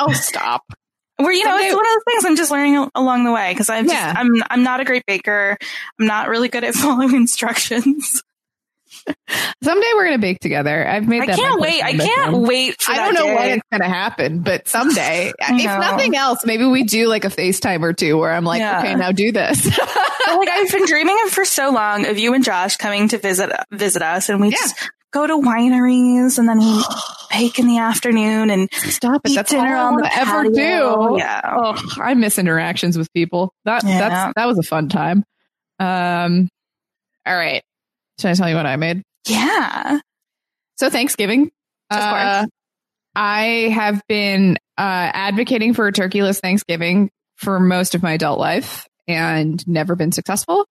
Oh, 0.00 0.12
stop. 0.12 0.62
Where 1.18 1.32
you 1.32 1.44
know 1.44 1.56
it's 1.58 1.74
one 1.74 1.84
of 1.84 1.92
those 1.92 2.04
things 2.06 2.24
I'm 2.24 2.36
just 2.36 2.50
learning 2.50 2.88
along 2.94 3.24
the 3.24 3.32
way 3.32 3.52
because 3.52 3.68
I'm 3.68 3.86
Yeah. 3.86 4.06
just 4.12 4.18
I'm 4.18 4.42
I'm 4.50 4.62
not 4.62 4.80
a 4.80 4.84
great 4.84 5.04
baker. 5.06 5.56
I'm 5.98 6.06
not 6.06 6.28
really 6.28 6.48
good 6.48 6.64
at 6.64 6.74
following 6.76 7.14
instructions. 7.14 8.22
Someday 9.62 9.86
we're 9.94 10.04
gonna 10.04 10.18
bake 10.18 10.38
together. 10.40 10.86
I've 10.86 11.06
made 11.08 11.22
I 11.22 11.34
can't 11.34 11.60
wait. 11.60 11.82
I 11.82 11.92
can't 11.94 12.36
wait 12.38 12.80
for 12.80 12.92
I 12.92 12.96
don't 12.96 13.14
know 13.14 13.26
day. 13.26 13.34
when 13.34 13.50
it's 13.58 13.66
gonna 13.72 13.88
happen, 13.88 14.40
but 14.40 14.68
someday. 14.68 15.32
if 15.38 15.64
nothing 15.64 16.14
else, 16.16 16.44
maybe 16.46 16.64
we 16.64 16.84
do 16.84 17.06
like 17.08 17.24
a 17.24 17.28
FaceTime 17.28 17.82
or 17.82 17.92
two 17.92 18.16
where 18.16 18.30
I'm 18.32 18.44
like, 18.44 18.60
Yeah. 18.60 18.78
okay, 18.80 18.94
now 18.94 19.12
do 19.12 19.32
this. 19.32 19.68
Like 20.28 20.48
I've 20.50 20.70
been 20.70 20.84
dreaming 20.84 21.16
of 21.24 21.30
for 21.32 21.46
so 21.46 21.70
long 21.70 22.04
of 22.04 22.18
you 22.18 22.34
and 22.34 22.44
Josh 22.44 22.76
coming 22.76 23.08
to 23.08 23.18
visit 23.18 23.50
visit 23.72 24.02
us, 24.02 24.28
and 24.28 24.42
we 24.42 24.50
just 24.50 24.76
go 25.12 25.26
to 25.26 25.34
wineries, 25.34 26.38
and 26.38 26.48
then 26.48 26.58
we 26.58 26.82
bake 27.30 27.58
in 27.58 27.66
the 27.66 27.78
afternoon 27.78 28.50
and 28.50 28.72
Stop 28.72 29.22
it. 29.24 29.34
That's 29.34 29.50
dinner 29.50 29.76
all 29.76 29.86
I 29.86 29.88
on 29.88 29.96
the 29.96 30.10
ever 30.16 30.44
patio. 30.50 31.08
do. 31.10 31.18
Yeah. 31.18 31.40
Oh, 31.56 31.82
I 32.00 32.14
miss 32.14 32.38
interactions 32.38 32.96
with 32.98 33.12
people. 33.12 33.52
That 33.64 33.84
Yeah. 33.84 33.98
that's 34.08 34.32
that 34.36 34.46
was 34.46 34.58
a 34.58 34.62
fun 34.62 34.88
time. 34.88 35.24
Um, 35.78 36.48
all 37.26 37.36
right. 37.36 37.62
Should 38.20 38.30
I 38.30 38.34
tell 38.34 38.48
you 38.48 38.56
what 38.56 38.66
I 38.66 38.76
made? 38.76 39.02
Yeah. 39.28 40.00
So 40.76 40.90
Thanksgiving. 40.90 41.50
Uh. 41.90 42.46
I 43.14 43.70
have 43.74 44.00
been 44.08 44.58
uh, 44.76 45.10
advocating 45.12 45.74
for 45.74 45.88
a 45.88 45.92
turkeyless 45.92 46.40
Thanksgiving 46.40 47.10
for 47.36 47.58
most 47.58 47.94
of 47.96 48.02
my 48.02 48.12
adult 48.12 48.38
life 48.38 48.86
and 49.08 49.66
never 49.66 49.96
been 49.96 50.12
successful. 50.12 50.66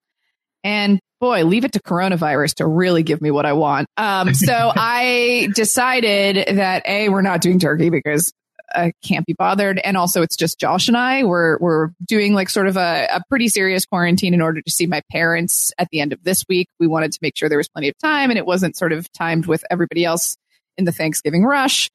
And 0.64 1.00
boy, 1.20 1.44
leave 1.44 1.66
it 1.66 1.74
to 1.74 1.82
coronavirus 1.82 2.56
to 2.56 2.68
really 2.68 3.04
give 3.04 3.22
me 3.22 3.32
what 3.32 3.46
I 3.46 3.54
want. 3.54 3.88
Um, 3.98 4.34
so 4.34 4.54
I 4.76 5.50
decided 5.56 6.58
that 6.58 6.88
a 6.88 7.10
we're 7.10 7.22
not 7.22 7.42
doing 7.42 7.60
turkey 7.60 7.90
because 7.90 8.34
I 8.74 8.92
can't 9.04 9.26
be 9.26 9.34
bothered, 9.34 9.80
and 9.80 9.96
also 9.96 10.22
it's 10.22 10.36
just 10.36 10.60
Josh 10.60 10.88
and 10.88 10.98
I. 10.98 11.24
We're 11.24 11.58
we're 11.60 11.90
doing 12.06 12.34
like 12.34 12.50
sort 12.50 12.68
of 12.68 12.76
a, 12.76 13.08
a 13.12 13.22
pretty 13.30 13.48
serious 13.48 13.86
quarantine 13.86 14.34
in 14.34 14.42
order 14.42 14.62
to 14.62 14.72
see 14.72 14.88
my 14.88 15.02
parents 15.12 15.72
at 15.78 15.88
the 15.92 16.02
end 16.02 16.14
of 16.14 16.24
this 16.24 16.44
week. 16.50 16.68
We 16.80 16.88
wanted 16.88 17.14
to 17.14 17.20
make 17.22 17.38
sure 17.38 17.50
there 17.50 17.58
was 17.58 17.70
plenty 17.70 17.90
of 17.90 17.98
time, 17.98 18.30
and 18.30 18.38
it 18.38 18.46
wasn't 18.46 18.76
sort 18.76 18.92
of 18.92 19.12
timed 19.14 19.46
with 19.46 19.64
everybody 19.72 20.04
else 20.04 20.38
in 20.78 20.86
the 20.86 20.92
Thanksgiving 20.92 21.44
rush. 21.44 21.90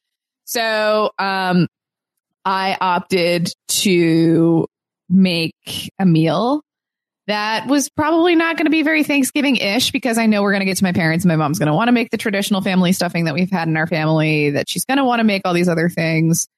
So 0.45 1.11
um, 1.19 1.69
I 2.45 2.77
opted 2.81 3.53
to 3.69 4.67
make 5.09 5.91
a 5.99 6.07
meal 6.07 6.63
that 7.29 7.67
was 7.69 7.89
probably 7.89 8.35
not 8.35 8.57
going 8.57 8.67
to 8.67 8.71
be 8.71 8.83
very 8.83 9.05
Thanksgiving 9.05 9.57
ish 9.57 9.93
because 9.93 10.19
I 10.19 10.27
know 10.27 10.43
we're 10.43 10.53
going 10.53 10.61
to 10.61 10.67
get 10.67 10.79
to 10.79 10.85
my 10.85 10.93
parents 10.93 11.25
and 11.25 11.29
my 11.29 11.37
mom's 11.37 11.59
going 11.59 11.69
to 11.69 11.75
want 11.75 11.89
to 11.89 11.93
make 11.93 12.11
the 12.11 12.17
traditional 12.17 12.63
family 12.63 12.93
stuffing 12.93 13.27
that 13.27 13.35
we've 13.35 13.51
had 13.51 13.69
in 13.69 13.77
our 13.77 13.87
family, 13.87 14.51
that 14.51 14.69
she's 14.69 14.85
going 14.85 14.99
to 14.99 15.05
want 15.05 15.21
to 15.21 15.25
make 15.25 15.43
all 15.45 15.55
these 15.55 15.69
other 15.69 15.89
things. 15.89 16.49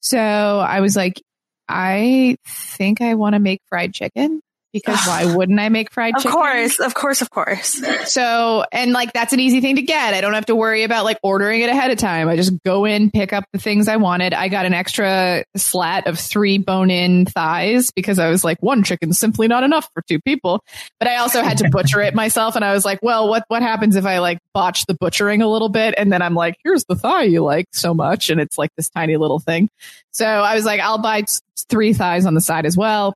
So 0.00 0.18
I 0.18 0.80
was 0.80 0.96
like, 0.96 1.20
I 1.68 2.36
think 2.46 3.02
I 3.02 3.14
want 3.14 3.34
to 3.34 3.38
make 3.38 3.60
fried 3.68 3.92
chicken 3.92 4.40
because 4.72 4.98
why 5.06 5.24
wouldn't 5.36 5.58
I 5.58 5.68
make 5.68 5.92
fried 5.92 6.14
Of 6.16 6.22
chicken? 6.22 6.38
Of 6.38 6.42
course, 6.42 6.80
of 6.80 6.94
course, 6.94 7.22
of 7.22 7.30
course. 7.30 7.82
So, 8.06 8.64
and 8.72 8.92
like 8.92 9.12
that's 9.12 9.32
an 9.32 9.40
easy 9.40 9.60
thing 9.60 9.76
to 9.76 9.82
get. 9.82 10.14
I 10.14 10.20
don't 10.20 10.34
have 10.34 10.46
to 10.46 10.54
worry 10.54 10.82
about 10.82 11.04
like 11.04 11.18
ordering 11.22 11.60
it 11.60 11.68
ahead 11.68 11.90
of 11.90 11.98
time. 11.98 12.28
I 12.28 12.36
just 12.36 12.52
go 12.64 12.84
in, 12.84 13.10
pick 13.10 13.32
up 13.32 13.44
the 13.52 13.58
things 13.58 13.88
I 13.88 13.96
wanted. 13.96 14.34
I 14.34 14.48
got 14.48 14.66
an 14.66 14.74
extra 14.74 15.44
slat 15.56 16.06
of 16.06 16.18
three 16.18 16.58
bone 16.58 16.90
in 16.90 17.26
thighs 17.26 17.90
because 17.90 18.18
I 18.18 18.28
was 18.28 18.44
like, 18.44 18.62
one 18.62 18.82
chicken's 18.82 19.18
simply 19.18 19.48
not 19.48 19.64
enough 19.64 19.88
for 19.94 20.02
two 20.02 20.20
people. 20.20 20.62
But 20.98 21.08
I 21.08 21.16
also 21.16 21.42
had 21.42 21.58
to 21.58 21.68
butcher 21.72 22.00
it 22.00 22.14
myself. 22.14 22.56
And 22.56 22.64
I 22.64 22.72
was 22.72 22.84
like, 22.84 23.00
well, 23.02 23.28
what, 23.28 23.44
what 23.48 23.62
happens 23.62 23.96
if 23.96 24.04
I 24.04 24.18
like 24.18 24.38
botch 24.54 24.86
the 24.86 24.94
butchering 24.94 25.42
a 25.42 25.48
little 25.48 25.68
bit? 25.68 25.94
And 25.96 26.12
then 26.12 26.22
I'm 26.22 26.34
like, 26.34 26.56
here's 26.64 26.84
the 26.84 26.96
thigh 26.96 27.24
you 27.24 27.42
like 27.42 27.66
so 27.72 27.94
much. 27.94 28.30
And 28.30 28.40
it's 28.40 28.58
like 28.58 28.70
this 28.76 28.88
tiny 28.88 29.16
little 29.16 29.38
thing. 29.38 29.68
So 30.10 30.26
I 30.26 30.54
was 30.54 30.64
like, 30.64 30.80
I'll 30.80 30.98
buy 30.98 31.24
three 31.68 31.92
thighs 31.92 32.26
on 32.26 32.34
the 32.34 32.40
side 32.40 32.66
as 32.66 32.76
well 32.76 33.14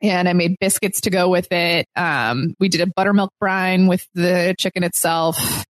and 0.00 0.28
I 0.28 0.32
made 0.32 0.56
biscuits 0.60 1.02
to 1.02 1.10
go 1.10 1.28
with 1.28 1.50
it. 1.52 1.86
Um, 1.96 2.54
we 2.58 2.68
did 2.68 2.80
a 2.80 2.86
buttermilk 2.86 3.32
brine 3.40 3.86
with 3.86 4.06
the 4.14 4.54
chicken 4.58 4.84
itself. 4.84 5.64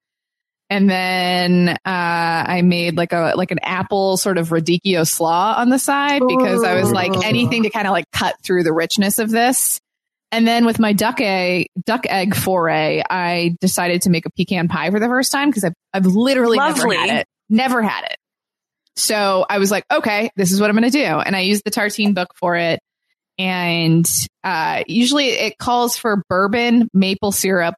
And 0.70 0.90
then 0.90 1.70
uh, 1.70 1.78
I 1.86 2.62
made 2.62 2.98
like 2.98 3.14
a 3.14 3.34
like 3.38 3.52
an 3.52 3.60
apple 3.64 4.18
sort 4.18 4.38
of 4.38 4.50
radicchio 4.50 5.08
slaw 5.08 5.56
on 5.58 5.70
the 5.70 5.80
side 5.80 6.22
because 6.28 6.64
I 6.64 6.74
was 6.76 6.92
like 6.92 7.26
anything 7.26 7.64
to 7.64 7.70
kind 7.70 7.88
of 7.88 7.94
like 7.94 8.06
cut 8.12 8.36
through 8.44 8.64
the 8.64 8.74
richness 8.74 9.18
of 9.18 9.30
this. 9.30 9.80
And 10.30 10.46
then 10.46 10.66
with 10.66 10.78
my 10.78 10.92
duck 10.92 11.22
egg 11.22 11.68
duck 11.86 12.06
egg 12.10 12.36
foray, 12.36 13.02
I 13.10 13.56
decided 13.62 14.02
to 14.04 14.10
make 14.10 14.26
a 14.26 14.30
pecan 14.30 14.68
pie 14.68 14.92
for 14.92 15.00
the 15.00 15.08
first 15.08 15.32
time 15.32 15.50
because 15.50 15.64
I've 15.64 15.74
I've 15.94 16.06
literally 16.06 16.58
Lovely. 16.58 16.98
never 16.98 17.08
had 17.08 17.20
it. 17.22 17.28
Never 17.50 17.82
had 17.82 18.04
it. 18.04 18.18
So 18.98 19.46
I 19.50 19.60
was 19.60 19.72
like, 19.72 19.86
okay, 19.90 20.32
this 20.36 20.52
is 20.52 20.60
what 20.60 20.70
I'm 20.70 20.76
going 20.76 20.92
to 20.92 20.98
do. 20.98 21.06
And 21.06 21.34
I 21.36 21.42
used 21.42 21.64
the 21.64 21.72
tartine 21.72 22.14
book 22.14 22.30
for 22.36 22.58
it 22.58 22.82
and 23.38 24.08
uh, 24.44 24.84
usually 24.88 25.28
it 25.28 25.58
calls 25.58 25.98
for 25.98 26.24
bourbon, 26.30 26.90
maple 26.94 27.32
syrup, 27.32 27.76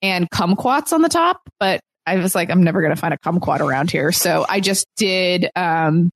and 0.00 0.28
kumquats 0.30 0.92
on 0.92 1.02
the 1.02 1.08
top. 1.08 1.40
But 1.58 1.80
I 2.06 2.16
was 2.16 2.34
like, 2.34 2.50
I'm 2.50 2.62
never 2.62 2.80
going 2.80 2.94
to 2.94 3.00
find 3.00 3.14
a 3.14 3.18
kumquat 3.18 3.60
around 3.60 3.90
here, 3.90 4.12
so 4.12 4.44
I 4.48 4.60
just 4.60 4.86
did 4.96 5.48
um, 5.54 6.10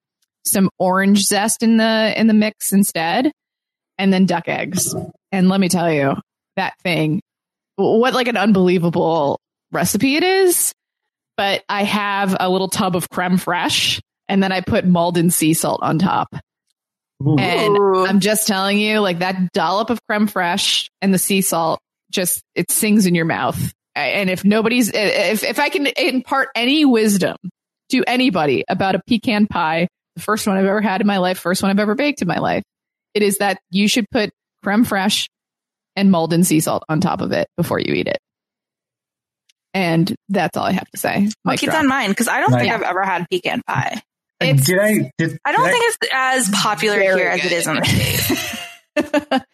some 0.45 0.71
orange 0.79 1.25
zest 1.25 1.63
in 1.63 1.77
the 1.77 2.15
in 2.17 2.27
the 2.27 2.35
mix 2.35 2.73
instead, 2.73 3.31
and 3.99 4.13
then 4.13 4.27
duck 4.27 4.49
eggs. 4.49 4.95
And 5.33 5.49
let 5.49 5.61
me 5.61 5.69
tell 5.69 5.93
you, 5.93 6.17
that 6.57 6.75
thing, 6.83 7.21
what 7.77 8.15
like 8.15 8.29
an 8.29 8.37
unbelievable 8.37 9.41
recipe 9.73 10.17
it 10.17 10.23
is. 10.23 10.73
But 11.37 11.65
I 11.69 11.85
have 11.85 12.35
a 12.41 12.49
little 12.49 12.69
tub 12.69 12.97
of 12.97 13.11
creme 13.11 13.37
fraiche, 13.37 14.01
and 14.29 14.43
then 14.43 14.53
I 14.53 14.63
put 14.63 14.87
Maldon 14.87 15.31
sea 15.31 15.53
salt 15.55 15.83
on 15.83 15.99
top. 15.99 16.35
And 17.21 18.09
I'm 18.09 18.21
just 18.21 18.47
telling 18.47 18.79
you, 18.79 19.01
like 19.01 19.21
that 19.21 19.53
dollop 19.53 19.91
of 19.91 19.99
creme 20.07 20.29
fraiche 20.29 20.89
and 21.01 21.15
the 21.15 21.19
sea 21.19 21.41
salt 21.41 21.81
just 22.11 22.43
it 22.55 22.71
sings 22.71 23.07
in 23.07 23.15
your 23.15 23.25
mouth. 23.25 23.73
And 23.95 24.29
if 24.29 24.45
nobody's 24.45 24.91
if 24.93 25.43
if 25.43 25.59
I 25.59 25.71
can 25.71 25.87
impart 25.87 26.51
any 26.55 26.85
wisdom 26.85 27.37
to 27.91 28.05
anybody 28.07 28.65
about 28.69 28.95
a 28.95 29.01
pecan 29.09 29.47
pie, 29.47 29.89
the 30.15 30.23
first 30.23 30.47
one 30.47 30.57
I've 30.57 30.67
ever 30.67 30.83
had 30.83 31.01
in 31.01 31.07
my 31.07 31.19
life, 31.19 31.39
first 31.39 31.63
one 31.63 31.71
I've 31.71 31.79
ever 31.79 31.95
baked 31.95 32.21
in 32.21 32.29
my 32.29 32.39
life, 32.39 32.63
it 33.15 33.23
is 33.23 33.39
that 33.39 33.59
you 33.71 33.89
should 33.89 34.11
put 34.11 34.31
creme 34.63 34.85
fraiche 34.85 35.29
and 35.95 36.11
Maldon 36.11 36.45
sea 36.45 36.61
salt 36.61 36.85
on 36.89 37.01
top 37.01 37.23
of 37.23 37.33
it 37.33 37.49
before 37.57 37.81
you 37.81 37.95
eat 37.95 38.09
it. 38.09 38.19
And 39.73 40.15
that's 40.29 40.57
all 40.57 40.65
I 40.65 40.73
have 40.73 40.91
to 40.91 40.97
say. 40.99 41.29
Keep 41.61 41.71
that 41.73 41.83
in 41.85 41.89
mind 41.89 42.11
because 42.11 42.29
I 42.29 42.41
don't 42.41 42.51
think 42.51 42.73
I've 42.73 42.83
ever 42.83 43.03
had 43.03 43.27
pecan 43.31 43.63
pie. 43.67 44.03
And 44.41 44.65
did 44.65 44.79
I? 44.79 45.13
Did, 45.19 45.39
I 45.45 45.53
don't 45.53 45.65
did 45.65 45.73
think 45.73 45.85
it's 45.87 46.11
as 46.13 46.51
popular 46.51 46.97
Very 46.97 47.19
here 47.19 47.29
as 47.29 47.45
it 47.45 47.53
is 47.53 47.67
in 47.67 47.77
the 47.77 47.85
states. 47.85 49.45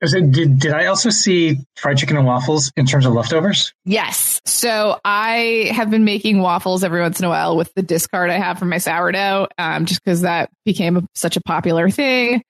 It, 0.00 0.30
did 0.30 0.60
did 0.60 0.72
I 0.72 0.86
also 0.86 1.10
see 1.10 1.58
fried 1.76 1.98
chicken 1.98 2.16
and 2.16 2.26
waffles 2.26 2.70
in 2.76 2.86
terms 2.86 3.04
of 3.04 3.14
leftovers? 3.14 3.72
Yes. 3.84 4.40
So 4.44 5.00
I 5.04 5.70
have 5.74 5.90
been 5.90 6.04
making 6.04 6.38
waffles 6.38 6.84
every 6.84 7.00
once 7.00 7.18
in 7.18 7.24
a 7.24 7.28
while 7.28 7.56
with 7.56 7.72
the 7.74 7.82
discard 7.82 8.30
I 8.30 8.38
have 8.38 8.58
from 8.58 8.68
my 8.68 8.78
sourdough, 8.78 9.48
um, 9.58 9.86
just 9.86 10.02
because 10.04 10.20
that 10.20 10.50
became 10.64 10.98
a, 10.98 11.02
such 11.14 11.36
a 11.36 11.40
popular 11.40 11.90
thing. 11.90 12.42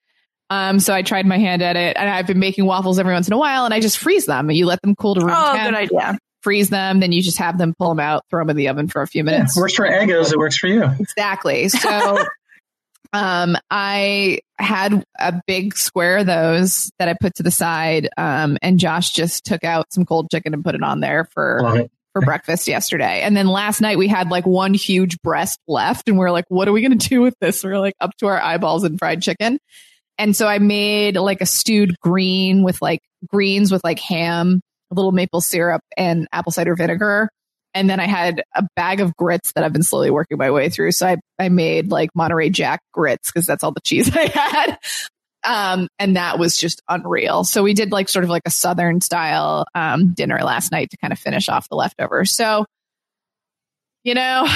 Um, 0.51 0.79
so 0.79 0.93
I 0.93 1.01
tried 1.01 1.25
my 1.25 1.37
hand 1.37 1.61
at 1.61 1.75
it, 1.75 1.97
and 1.97 2.09
I've 2.09 2.27
been 2.27 2.39
making 2.39 2.65
waffles 2.65 2.99
every 2.99 3.13
once 3.13 3.27
in 3.27 3.33
a 3.33 3.37
while, 3.37 3.65
and 3.65 3.73
I 3.73 3.79
just 3.79 3.97
freeze 3.97 4.25
them. 4.25 4.49
And 4.49 4.57
you 4.57 4.65
let 4.65 4.81
them 4.81 4.95
cool 4.95 5.15
to 5.15 5.21
room 5.21 5.35
Oh, 5.35 5.55
temp, 5.55 5.69
good 5.69 5.75
idea. 5.75 6.19
Freeze 6.41 6.69
them, 6.69 6.99
then 6.99 7.11
you 7.11 7.21
just 7.21 7.37
have 7.37 7.57
them 7.57 7.73
pull 7.77 7.89
them 7.89 7.99
out, 7.99 8.23
throw 8.29 8.41
them 8.41 8.49
in 8.51 8.55
the 8.55 8.69
oven 8.69 8.87
for 8.87 9.01
a 9.01 9.07
few 9.07 9.23
minutes. 9.23 9.57
Works 9.57 9.75
for 9.75 9.87
Eggos. 9.87 10.31
It 10.31 10.37
works 10.37 10.57
for 10.57 10.67
you. 10.67 10.83
Exactly. 10.99 11.69
So 11.79 12.17
um 13.11 13.57
I 13.71 14.39
had 14.59 15.03
a 15.17 15.41
big 15.47 15.75
square 15.75 16.19
of 16.19 16.27
those 16.27 16.91
that 16.99 17.09
I 17.09 17.15
put 17.19 17.35
to 17.35 17.43
the 17.43 17.49
side. 17.49 18.09
Um 18.17 18.57
and 18.61 18.79
Josh 18.79 19.11
just 19.11 19.45
took 19.45 19.63
out 19.63 19.91
some 19.91 20.05
cold 20.05 20.29
chicken 20.29 20.53
and 20.53 20.63
put 20.63 20.75
it 20.75 20.83
on 20.83 20.99
there 20.99 21.27
for 21.33 21.87
for 22.13 22.21
breakfast 22.21 22.67
yesterday. 22.67 23.21
And 23.21 23.35
then 23.35 23.47
last 23.47 23.81
night 23.81 23.97
we 23.97 24.07
had 24.07 24.29
like 24.29 24.45
one 24.45 24.73
huge 24.73 25.19
breast 25.21 25.59
left 25.67 26.07
and 26.07 26.19
we 26.19 26.25
are 26.25 26.31
like, 26.31 26.45
what 26.49 26.67
are 26.67 26.71
we 26.71 26.81
gonna 26.81 26.95
do 26.95 27.21
with 27.21 27.33
this? 27.41 27.63
We 27.63 27.71
are 27.71 27.79
like 27.79 27.95
up 27.99 28.11
to 28.17 28.27
our 28.27 28.39
eyeballs 28.39 28.83
in 28.83 28.97
fried 28.97 29.21
chicken. 29.23 29.59
And 30.19 30.35
so 30.35 30.47
I 30.47 30.59
made 30.59 31.15
like 31.15 31.41
a 31.41 31.45
stewed 31.45 31.97
green 32.01 32.61
with 32.61 32.81
like 32.81 33.01
greens 33.27 33.71
with 33.71 33.83
like 33.83 33.99
ham, 33.99 34.61
a 34.91 34.95
little 34.95 35.11
maple 35.11 35.41
syrup 35.41 35.81
and 35.97 36.27
apple 36.31 36.51
cider 36.51 36.75
vinegar. 36.75 37.29
And 37.73 37.89
then 37.89 37.99
I 37.99 38.07
had 38.07 38.43
a 38.55 38.67
bag 38.75 38.99
of 38.99 39.15
grits 39.15 39.51
that 39.53 39.63
I've 39.63 39.73
been 39.73 39.83
slowly 39.83 40.09
working 40.09 40.37
my 40.37 40.49
way 40.49 40.69
through. 40.69 40.91
So 40.91 41.07
I, 41.07 41.17
I 41.37 41.49
made 41.49 41.91
like 41.91 42.09
Monterey 42.15 42.49
Jack 42.49 42.81
grits 42.93 43.31
because 43.31 43.45
that's 43.45 43.63
all 43.63 43.71
the 43.71 43.81
cheese 43.81 44.09
I 44.15 44.25
had. 44.25 44.77
Um, 45.43 45.87
and 45.99 46.15
that 46.15 46.39
was 46.39 46.57
just 46.57 46.81
unreal. 46.89 47.43
So 47.43 47.63
we 47.63 47.73
did 47.73 47.91
like 47.91 48.09
sort 48.09 48.25
of 48.25 48.29
like 48.29 48.41
a 48.45 48.51
Southern 48.51 49.01
style, 49.01 49.65
um, 49.75 50.13
dinner 50.13 50.39
last 50.43 50.71
night 50.71 50.89
to 50.91 50.97
kind 50.97 51.13
of 51.13 51.19
finish 51.19 51.47
off 51.47 51.69
the 51.69 51.75
leftovers. 51.75 52.33
So, 52.33 52.65
you 54.03 54.15
know, 54.15 54.47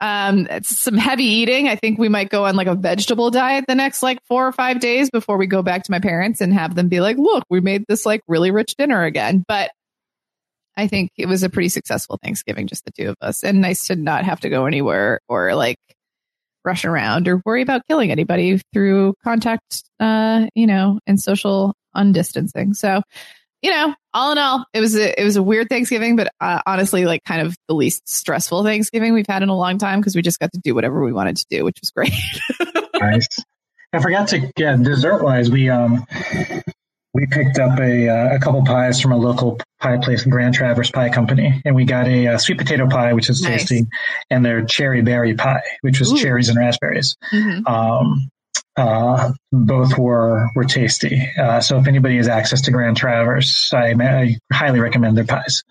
um, 0.00 0.46
it's 0.50 0.80
some 0.80 0.96
heavy 0.96 1.24
eating. 1.24 1.68
I 1.68 1.76
think 1.76 1.98
we 1.98 2.08
might 2.08 2.30
go 2.30 2.46
on 2.46 2.56
like 2.56 2.66
a 2.66 2.74
vegetable 2.74 3.30
diet 3.30 3.66
the 3.68 3.74
next 3.74 4.02
like 4.02 4.18
four 4.24 4.46
or 4.46 4.52
five 4.52 4.80
days 4.80 5.10
before 5.10 5.36
we 5.36 5.46
go 5.46 5.62
back 5.62 5.84
to 5.84 5.90
my 5.90 6.00
parents 6.00 6.40
and 6.40 6.54
have 6.54 6.74
them 6.74 6.88
be 6.88 7.00
like, 7.00 7.18
look, 7.18 7.44
we 7.50 7.60
made 7.60 7.84
this 7.86 8.06
like 8.06 8.22
really 8.26 8.50
rich 8.50 8.76
dinner 8.76 9.04
again. 9.04 9.44
But 9.46 9.70
I 10.76 10.86
think 10.86 11.10
it 11.18 11.26
was 11.26 11.42
a 11.42 11.50
pretty 11.50 11.68
successful 11.68 12.18
Thanksgiving, 12.22 12.66
just 12.66 12.84
the 12.86 12.92
two 12.92 13.10
of 13.10 13.16
us, 13.20 13.44
and 13.44 13.60
nice 13.60 13.88
to 13.88 13.96
not 13.96 14.24
have 14.24 14.40
to 14.40 14.48
go 14.48 14.64
anywhere 14.64 15.20
or 15.28 15.54
like 15.54 15.78
rush 16.64 16.84
around 16.84 17.28
or 17.28 17.42
worry 17.44 17.62
about 17.62 17.86
killing 17.86 18.10
anybody 18.10 18.60
through 18.72 19.14
contact, 19.22 19.82
uh, 19.98 20.46
you 20.54 20.66
know, 20.66 20.98
and 21.06 21.20
social 21.20 21.74
undistancing. 21.94 22.74
So 22.74 23.02
you 23.62 23.70
know, 23.70 23.94
all 24.14 24.32
in 24.32 24.38
all, 24.38 24.64
it 24.72 24.80
was 24.80 24.96
a 24.96 25.20
it 25.20 25.24
was 25.24 25.36
a 25.36 25.42
weird 25.42 25.68
Thanksgiving, 25.68 26.16
but 26.16 26.32
uh, 26.40 26.60
honestly, 26.66 27.04
like 27.04 27.22
kind 27.24 27.42
of 27.46 27.56
the 27.68 27.74
least 27.74 28.08
stressful 28.08 28.64
Thanksgiving 28.64 29.12
we've 29.12 29.26
had 29.28 29.42
in 29.42 29.48
a 29.48 29.56
long 29.56 29.78
time 29.78 30.00
because 30.00 30.16
we 30.16 30.22
just 30.22 30.38
got 30.40 30.52
to 30.52 30.60
do 30.62 30.74
whatever 30.74 31.02
we 31.04 31.12
wanted 31.12 31.36
to 31.36 31.46
do, 31.50 31.64
which 31.64 31.78
was 31.80 31.90
great. 31.90 32.12
nice. 33.00 33.26
I 33.92 34.00
forgot 34.00 34.28
to 34.28 34.38
get 34.56 34.82
dessert 34.82 35.22
wise. 35.22 35.50
We 35.50 35.68
um 35.68 36.04
we 37.12 37.26
picked 37.26 37.58
up 37.58 37.78
a 37.80 38.08
uh, 38.08 38.36
a 38.36 38.38
couple 38.38 38.64
pies 38.64 39.00
from 39.00 39.12
a 39.12 39.16
local 39.16 39.58
pie 39.80 39.98
place, 39.98 40.24
Grand 40.24 40.54
Traverse 40.54 40.90
Pie 40.92 41.08
Company, 41.10 41.60
and 41.64 41.74
we 41.74 41.84
got 41.84 42.06
a, 42.06 42.28
uh 42.28 42.38
sweet 42.38 42.58
potato 42.58 42.88
pie, 42.88 43.12
which 43.12 43.28
is 43.28 43.42
Nice. 43.42 43.68
tasty, 43.68 43.86
and 44.30 44.44
their 44.44 44.64
cherry 44.64 45.02
berry 45.02 45.34
pie, 45.34 45.62
which 45.80 45.98
was 45.98 46.12
Ooh. 46.12 46.16
cherries 46.16 46.48
and 46.48 46.58
raspberries. 46.58 47.16
Mhm. 47.32 47.68
Um, 47.68 48.30
uh, 48.76 49.32
both 49.52 49.98
were 49.98 50.50
were 50.54 50.64
tasty. 50.64 51.28
Uh, 51.38 51.60
so 51.60 51.78
if 51.78 51.86
anybody 51.86 52.16
has 52.16 52.28
access 52.28 52.62
to 52.62 52.70
Grand 52.70 52.96
Traverse, 52.96 53.72
I, 53.74 53.92
I 53.92 54.38
highly 54.52 54.80
recommend 54.80 55.16
their 55.16 55.24
pies. 55.24 55.62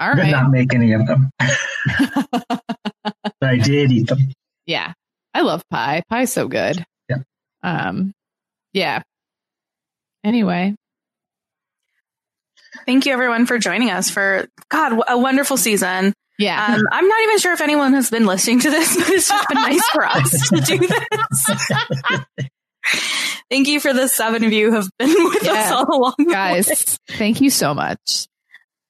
All 0.00 0.12
I 0.12 0.14
did 0.14 0.30
not 0.30 0.50
make 0.50 0.74
any 0.74 0.92
of 0.92 1.06
them, 1.06 1.30
but 1.38 2.62
I 3.42 3.56
did 3.56 3.90
eat 3.90 4.06
them. 4.06 4.32
Yeah. 4.66 4.92
I 5.34 5.42
love 5.42 5.62
pie. 5.70 6.02
Pie's 6.10 6.32
so 6.32 6.46
good. 6.46 6.84
Yeah. 7.08 7.18
Um 7.62 8.12
yeah. 8.72 9.02
Anyway. 10.22 10.74
Thank 12.86 13.06
you 13.06 13.12
everyone 13.12 13.46
for 13.46 13.58
joining 13.58 13.90
us 13.90 14.10
for 14.10 14.46
God, 14.68 15.02
a 15.08 15.18
wonderful 15.18 15.56
season. 15.56 16.14
Yeah. 16.38 16.64
Um, 16.64 16.82
I'm 16.92 17.08
not 17.08 17.22
even 17.22 17.38
sure 17.38 17.52
if 17.52 17.60
anyone 17.60 17.94
has 17.94 18.10
been 18.10 18.26
listening 18.26 18.60
to 18.60 18.70
this, 18.70 18.96
but 18.96 19.08
it's 19.10 19.28
just 19.28 19.48
been 19.48 19.60
nice 19.60 19.88
for 19.88 20.06
us 20.06 20.48
to 20.50 20.60
do 20.60 20.78
this. 20.78 21.72
Thank 23.50 23.68
you 23.68 23.80
for 23.80 23.92
the 23.92 24.08
seven 24.08 24.44
of 24.44 24.52
you 24.52 24.70
who 24.70 24.76
have 24.76 24.88
been 24.98 25.08
with 25.24 25.46
us 25.46 25.72
all 25.72 25.96
along. 25.96 26.14
Guys, 26.30 26.98
thank 27.08 27.40
you 27.40 27.50
so 27.50 27.74
much. 27.74 28.26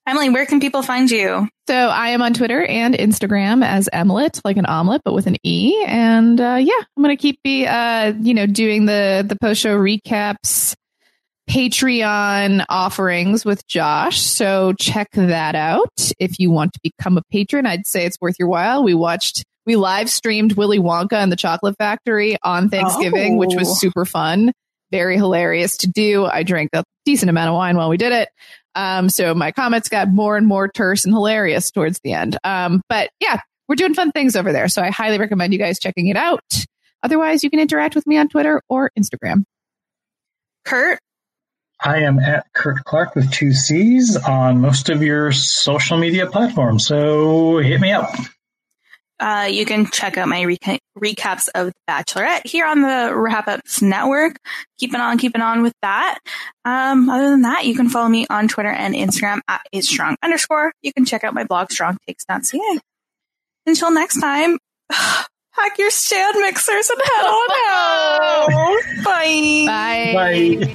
Emily, 0.06 0.30
where 0.30 0.46
can 0.46 0.58
people 0.58 0.82
find 0.82 1.10
you? 1.10 1.48
So 1.68 1.74
I 1.74 2.10
am 2.10 2.22
on 2.22 2.32
Twitter 2.32 2.64
and 2.64 2.94
Instagram 2.94 3.62
as 3.64 3.90
Emlet, 3.92 4.40
like 4.42 4.56
an 4.56 4.64
omelet, 4.64 5.02
but 5.04 5.12
with 5.12 5.26
an 5.26 5.36
E. 5.44 5.84
And 5.86 6.40
uh, 6.40 6.56
yeah, 6.58 6.80
I'm 6.96 7.02
gonna 7.02 7.16
keep 7.16 7.42
be 7.42 7.66
uh, 7.66 8.14
you 8.18 8.32
know, 8.32 8.46
doing 8.46 8.86
the 8.86 9.24
the 9.26 9.36
post 9.36 9.60
show 9.60 9.76
recaps, 9.76 10.74
Patreon 11.48 12.64
offerings 12.68 13.44
with 13.44 13.66
Josh. 13.66 14.20
So 14.20 14.74
check 14.74 15.08
that 15.12 15.54
out. 15.54 15.88
If 16.18 16.38
you 16.38 16.50
want 16.50 16.74
to 16.74 16.80
become 16.82 17.16
a 17.16 17.22
patron, 17.32 17.64
I'd 17.66 17.86
say 17.86 18.04
it's 18.04 18.18
worth 18.20 18.36
your 18.38 18.48
while. 18.48 18.84
We 18.84 18.94
watched 18.94 19.44
we 19.66 19.76
live 19.76 20.08
streamed 20.08 20.52
Willy 20.54 20.78
Wonka 20.78 21.14
and 21.14 21.30
the 21.30 21.36
Chocolate 21.36 21.74
Factory 21.78 22.36
on 22.42 22.68
Thanksgiving, 22.70 23.36
which 23.36 23.50
Oh. 23.54 23.58
was 23.58 23.80
super 23.80 24.04
fun. 24.06 24.52
Very 24.90 25.16
hilarious 25.16 25.76
to 25.78 25.86
do. 25.88 26.24
I 26.24 26.42
drank 26.42 26.70
a 26.72 26.84
decent 27.04 27.28
amount 27.28 27.48
of 27.50 27.54
wine 27.54 27.76
while 27.76 27.90
we 27.90 27.98
did 27.98 28.12
it. 28.12 28.28
Um, 28.74 29.08
so 29.10 29.34
my 29.34 29.52
comments 29.52 29.88
got 29.90 30.08
more 30.08 30.36
and 30.38 30.46
more 30.46 30.68
terse 30.68 31.04
and 31.04 31.12
hilarious 31.12 31.70
towards 31.70 32.00
the 32.02 32.12
end. 32.14 32.38
Um, 32.44 32.80
but 32.88 33.10
yeah, 33.20 33.40
we're 33.68 33.74
doing 33.74 33.92
fun 33.94 34.10
things 34.12 34.36
over 34.36 34.52
there. 34.52 34.68
So 34.68 34.80
I 34.82 34.90
highly 34.90 35.18
recommend 35.18 35.52
you 35.52 35.58
guys 35.58 35.78
checking 35.78 36.06
it 36.06 36.16
out. 36.16 36.40
Otherwise, 37.02 37.44
you 37.44 37.50
can 37.50 37.60
interact 37.60 37.94
with 37.94 38.06
me 38.06 38.16
on 38.16 38.28
Twitter 38.28 38.62
or 38.70 38.90
Instagram. 38.98 39.44
Curt, 40.64 40.98
I 41.80 41.98
am 41.98 42.18
at 42.18 42.46
Curt 42.54 42.84
Clark 42.84 43.14
with 43.14 43.30
two 43.30 43.52
C's 43.52 44.16
on 44.16 44.60
most 44.60 44.88
of 44.88 45.02
your 45.02 45.30
social 45.32 45.96
media 45.98 46.26
platforms. 46.26 46.86
So 46.86 47.58
hit 47.58 47.80
me 47.80 47.92
up. 47.92 48.10
uh, 49.20 49.48
you 49.50 49.64
can 49.64 49.86
check 49.90 50.16
out 50.16 50.28
my 50.28 50.42
reca- 50.42 50.78
recaps 50.98 51.48
of 51.54 51.66
The 51.68 51.72
Bachelorette 51.88 52.46
here 52.46 52.66
on 52.66 52.82
the 52.82 53.12
Wrap 53.14 53.46
Ups 53.48 53.80
Network. 53.80 54.36
Keeping 54.78 55.00
on, 55.00 55.18
keeping 55.18 55.40
on 55.40 55.62
with 55.62 55.74
that. 55.82 56.18
Um, 56.64 57.08
other 57.08 57.30
than 57.30 57.42
that, 57.42 57.64
you 57.66 57.74
can 57.76 57.88
follow 57.88 58.08
me 58.08 58.26
on 58.28 58.48
Twitter 58.48 58.70
and 58.70 58.94
Instagram 58.94 59.40
at 59.48 59.60
a 59.72 59.80
strong 59.80 60.16
underscore. 60.22 60.72
You 60.82 60.92
can 60.92 61.04
check 61.04 61.22
out 61.24 61.34
my 61.34 61.44
blog, 61.44 61.68
strongtakes.ca. 61.68 62.80
Until 63.66 63.90
next 63.92 64.20
time, 64.20 64.58
pack 64.90 65.78
your 65.78 65.90
stand 65.90 66.36
mixers 66.40 66.90
and 66.90 67.00
head 67.04 67.24
on 67.24 67.50
out. 67.68 68.48
Bye. 69.04 69.64
Bye. 69.66 70.12
Bye. 70.64 70.74